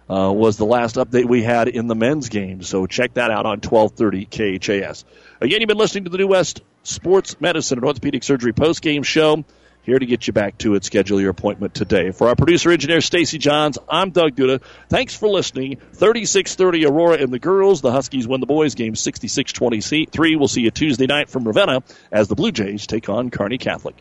uh, 0.10 0.32
was 0.32 0.57
the 0.57 0.65
last 0.65 0.95
update 0.95 1.26
we 1.26 1.44
had 1.44 1.68
in 1.68 1.88
the 1.88 1.95
men's 1.95 2.30
game. 2.30 2.61
So 2.61 2.86
check 2.86 3.15
that 3.15 3.32
out 3.32 3.45
on 3.45 3.60
1230 3.61 4.60
KHAS. 4.60 5.06
Again, 5.41 5.61
you've 5.61 5.68
been 5.68 5.77
listening 5.77 6.06
to 6.06 6.10
the 6.10 6.18
New 6.18 6.27
West 6.27 6.61
Sports 6.84 7.40
Medicine 7.40 7.80
and 7.80 7.86
Orthopedic 7.86 8.23
Surgery 8.23 8.53
post 8.53 8.82
game 8.82 9.03
show. 9.03 9.44
Here 9.86 9.99
to 9.99 10.06
get 10.06 10.26
you 10.26 10.34
back 10.34 10.57
to 10.60 10.74
it. 10.74 10.84
Schedule 10.84 11.22
your 11.22 11.30
appointment 11.30 11.76
today. 11.76 12.10
For 12.10 12.28
our 12.28 12.36
producer 12.36 12.72
engineer 12.72 13.02
Stacy 13.02 13.38
Johns, 13.38 13.78
I'm 13.88 14.10
Doug 14.10 14.36
Duda. 14.36 14.62
Thanks 14.90 15.16
for 15.16 15.30
listening. 15.30 15.78
36-30 15.94 16.90
Aurora 16.90 17.18
and 17.18 17.32
the 17.32 17.38
girls. 17.38 17.82
The 17.82 17.91
Huskies 17.91 18.28
win 18.28 18.40
the 18.40 18.48
boys 18.48 18.74
game 18.74 18.95
66-23. 18.95 20.40
We'll 20.40 20.48
see 20.48 20.62
you 20.62 20.72
Tuesday 20.72 21.06
night 21.06 21.30
from 21.30 21.44
Ravenna 21.44 21.84
as 22.12 22.28
the 22.28 22.36
Blue 22.36 22.52
Jays 22.52 22.88
take 22.88 23.10
on 23.10 23.30
Kearney 23.30 23.60
Catholic. 23.60 23.95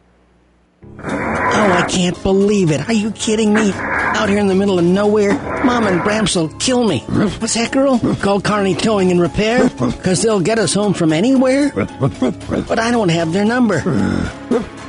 Oh, 0.98 1.02
I 1.02 1.86
can't 1.88 2.22
believe 2.22 2.70
it. 2.70 2.88
Are 2.88 2.92
you 2.92 3.10
kidding 3.10 3.52
me? 3.52 3.72
Out 3.74 4.28
here 4.28 4.38
in 4.38 4.48
the 4.48 4.54
middle 4.54 4.78
of 4.78 4.84
nowhere, 4.84 5.32
Mom 5.64 5.86
and 5.86 6.00
Bramps 6.00 6.36
will 6.36 6.48
kill 6.58 6.86
me. 6.86 7.00
What's 7.00 7.54
that, 7.54 7.72
girl? 7.72 7.98
Call 8.16 8.40
Kearney 8.40 8.74
Towing 8.74 9.10
and 9.10 9.20
Repair? 9.20 9.68
Because 9.68 10.22
they'll 10.22 10.40
get 10.40 10.58
us 10.58 10.72
home 10.72 10.94
from 10.94 11.12
anywhere? 11.12 11.72
But 11.74 12.78
I 12.78 12.90
don't 12.90 13.08
have 13.10 13.32
their 13.32 13.44
number. 13.44 13.80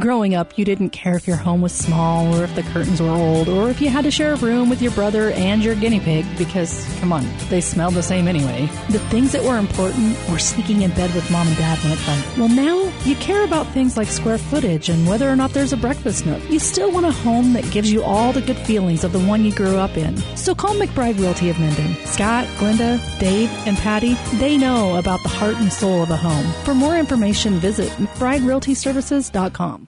Growing 0.00 0.34
up, 0.34 0.58
you 0.58 0.64
didn't 0.64 0.90
care 0.90 1.16
if 1.16 1.28
your 1.28 1.36
home 1.36 1.60
was 1.62 1.72
small 1.72 2.34
or 2.34 2.42
if 2.42 2.54
the 2.56 2.62
curtains 2.62 3.00
were 3.00 3.10
old 3.10 3.48
or 3.48 3.70
if 3.70 3.80
you 3.80 3.88
had 3.88 4.02
to 4.02 4.10
share 4.10 4.32
a 4.32 4.36
room 4.36 4.68
with 4.68 4.82
your 4.82 4.90
brother 4.90 5.30
and 5.30 5.62
your 5.62 5.76
guinea 5.76 6.00
pig 6.00 6.26
because, 6.36 6.84
come 6.98 7.12
on, 7.12 7.24
they 7.48 7.60
smelled 7.60 7.94
the 7.94 8.02
same 8.02 8.26
anyway. 8.26 8.68
The 8.90 8.98
things 9.10 9.30
that 9.32 9.44
were 9.44 9.56
important 9.56 10.16
were 10.28 10.40
sneaking 10.40 10.82
in 10.82 10.90
bed 10.90 11.14
with 11.14 11.30
mom 11.30 11.46
and 11.46 11.56
dad 11.56 11.78
when 11.78 11.92
it 11.92 12.06
went. 12.08 12.38
Well, 12.38 12.48
now 12.48 12.92
you 13.04 13.14
care 13.16 13.44
about 13.44 13.68
things 13.68 13.96
like 13.96 14.08
square 14.08 14.36
footage 14.36 14.88
and 14.88 15.06
whether 15.06 15.30
or 15.30 15.36
not 15.36 15.52
there's 15.52 15.72
a 15.72 15.76
breakfast 15.76 16.26
nook. 16.26 16.42
You 16.50 16.58
still 16.58 16.90
want 16.90 17.06
a 17.06 17.12
home 17.12 17.52
that 17.52 17.70
gives 17.70 17.92
you 17.92 18.02
all 18.02 18.32
the 18.32 18.42
good 18.42 18.58
feelings 18.58 19.04
of 19.04 19.12
the 19.12 19.20
one 19.20 19.44
you 19.44 19.52
grew 19.52 19.76
up 19.76 19.96
in. 19.96 20.16
So 20.36 20.56
call 20.56 20.74
McBride 20.74 21.20
Realty 21.20 21.50
of 21.50 21.58
Minden. 21.60 21.94
Scott, 22.04 22.46
Glenda, 22.58 22.98
Dave, 23.20 23.50
and 23.64 23.76
Patty, 23.76 24.14
they 24.34 24.56
know 24.56 24.96
about 24.96 25.22
the 25.22 25.28
heart 25.28 25.54
and 25.56 25.72
soul 25.72 26.02
of 26.02 26.10
a 26.10 26.16
home. 26.16 26.52
For 26.64 26.74
more 26.74 26.96
information, 26.96 27.54
visit 27.60 27.90
McBrideRealtyServices.com. 27.90 29.83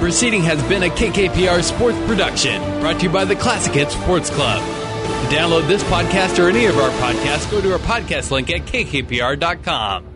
proceeding 0.00 0.42
has 0.42 0.60
been 0.68 0.82
a 0.82 0.88
KKPR 0.88 1.62
sports 1.62 1.98
production 2.06 2.60
brought 2.80 2.98
to 3.00 3.06
you 3.06 3.12
by 3.12 3.24
the 3.24 3.36
Classic 3.36 3.72
Hit 3.72 3.90
Sports 3.90 4.30
Club. 4.30 4.58
To 4.60 5.36
download 5.36 5.68
this 5.68 5.84
podcast 5.84 6.42
or 6.42 6.48
any 6.48 6.64
of 6.66 6.76
our 6.78 6.90
podcasts, 6.92 7.48
go 7.50 7.60
to 7.60 7.72
our 7.74 7.78
podcast 7.78 8.30
link 8.30 8.50
at 8.50 8.62
kkpr.com. 8.62 10.06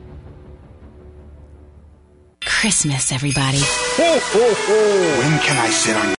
Christmas, 2.41 3.13
everybody. 3.13 3.59
When 3.59 5.39
can 5.41 5.57
I 5.59 5.69
sit 5.69 5.97
on 5.97 6.07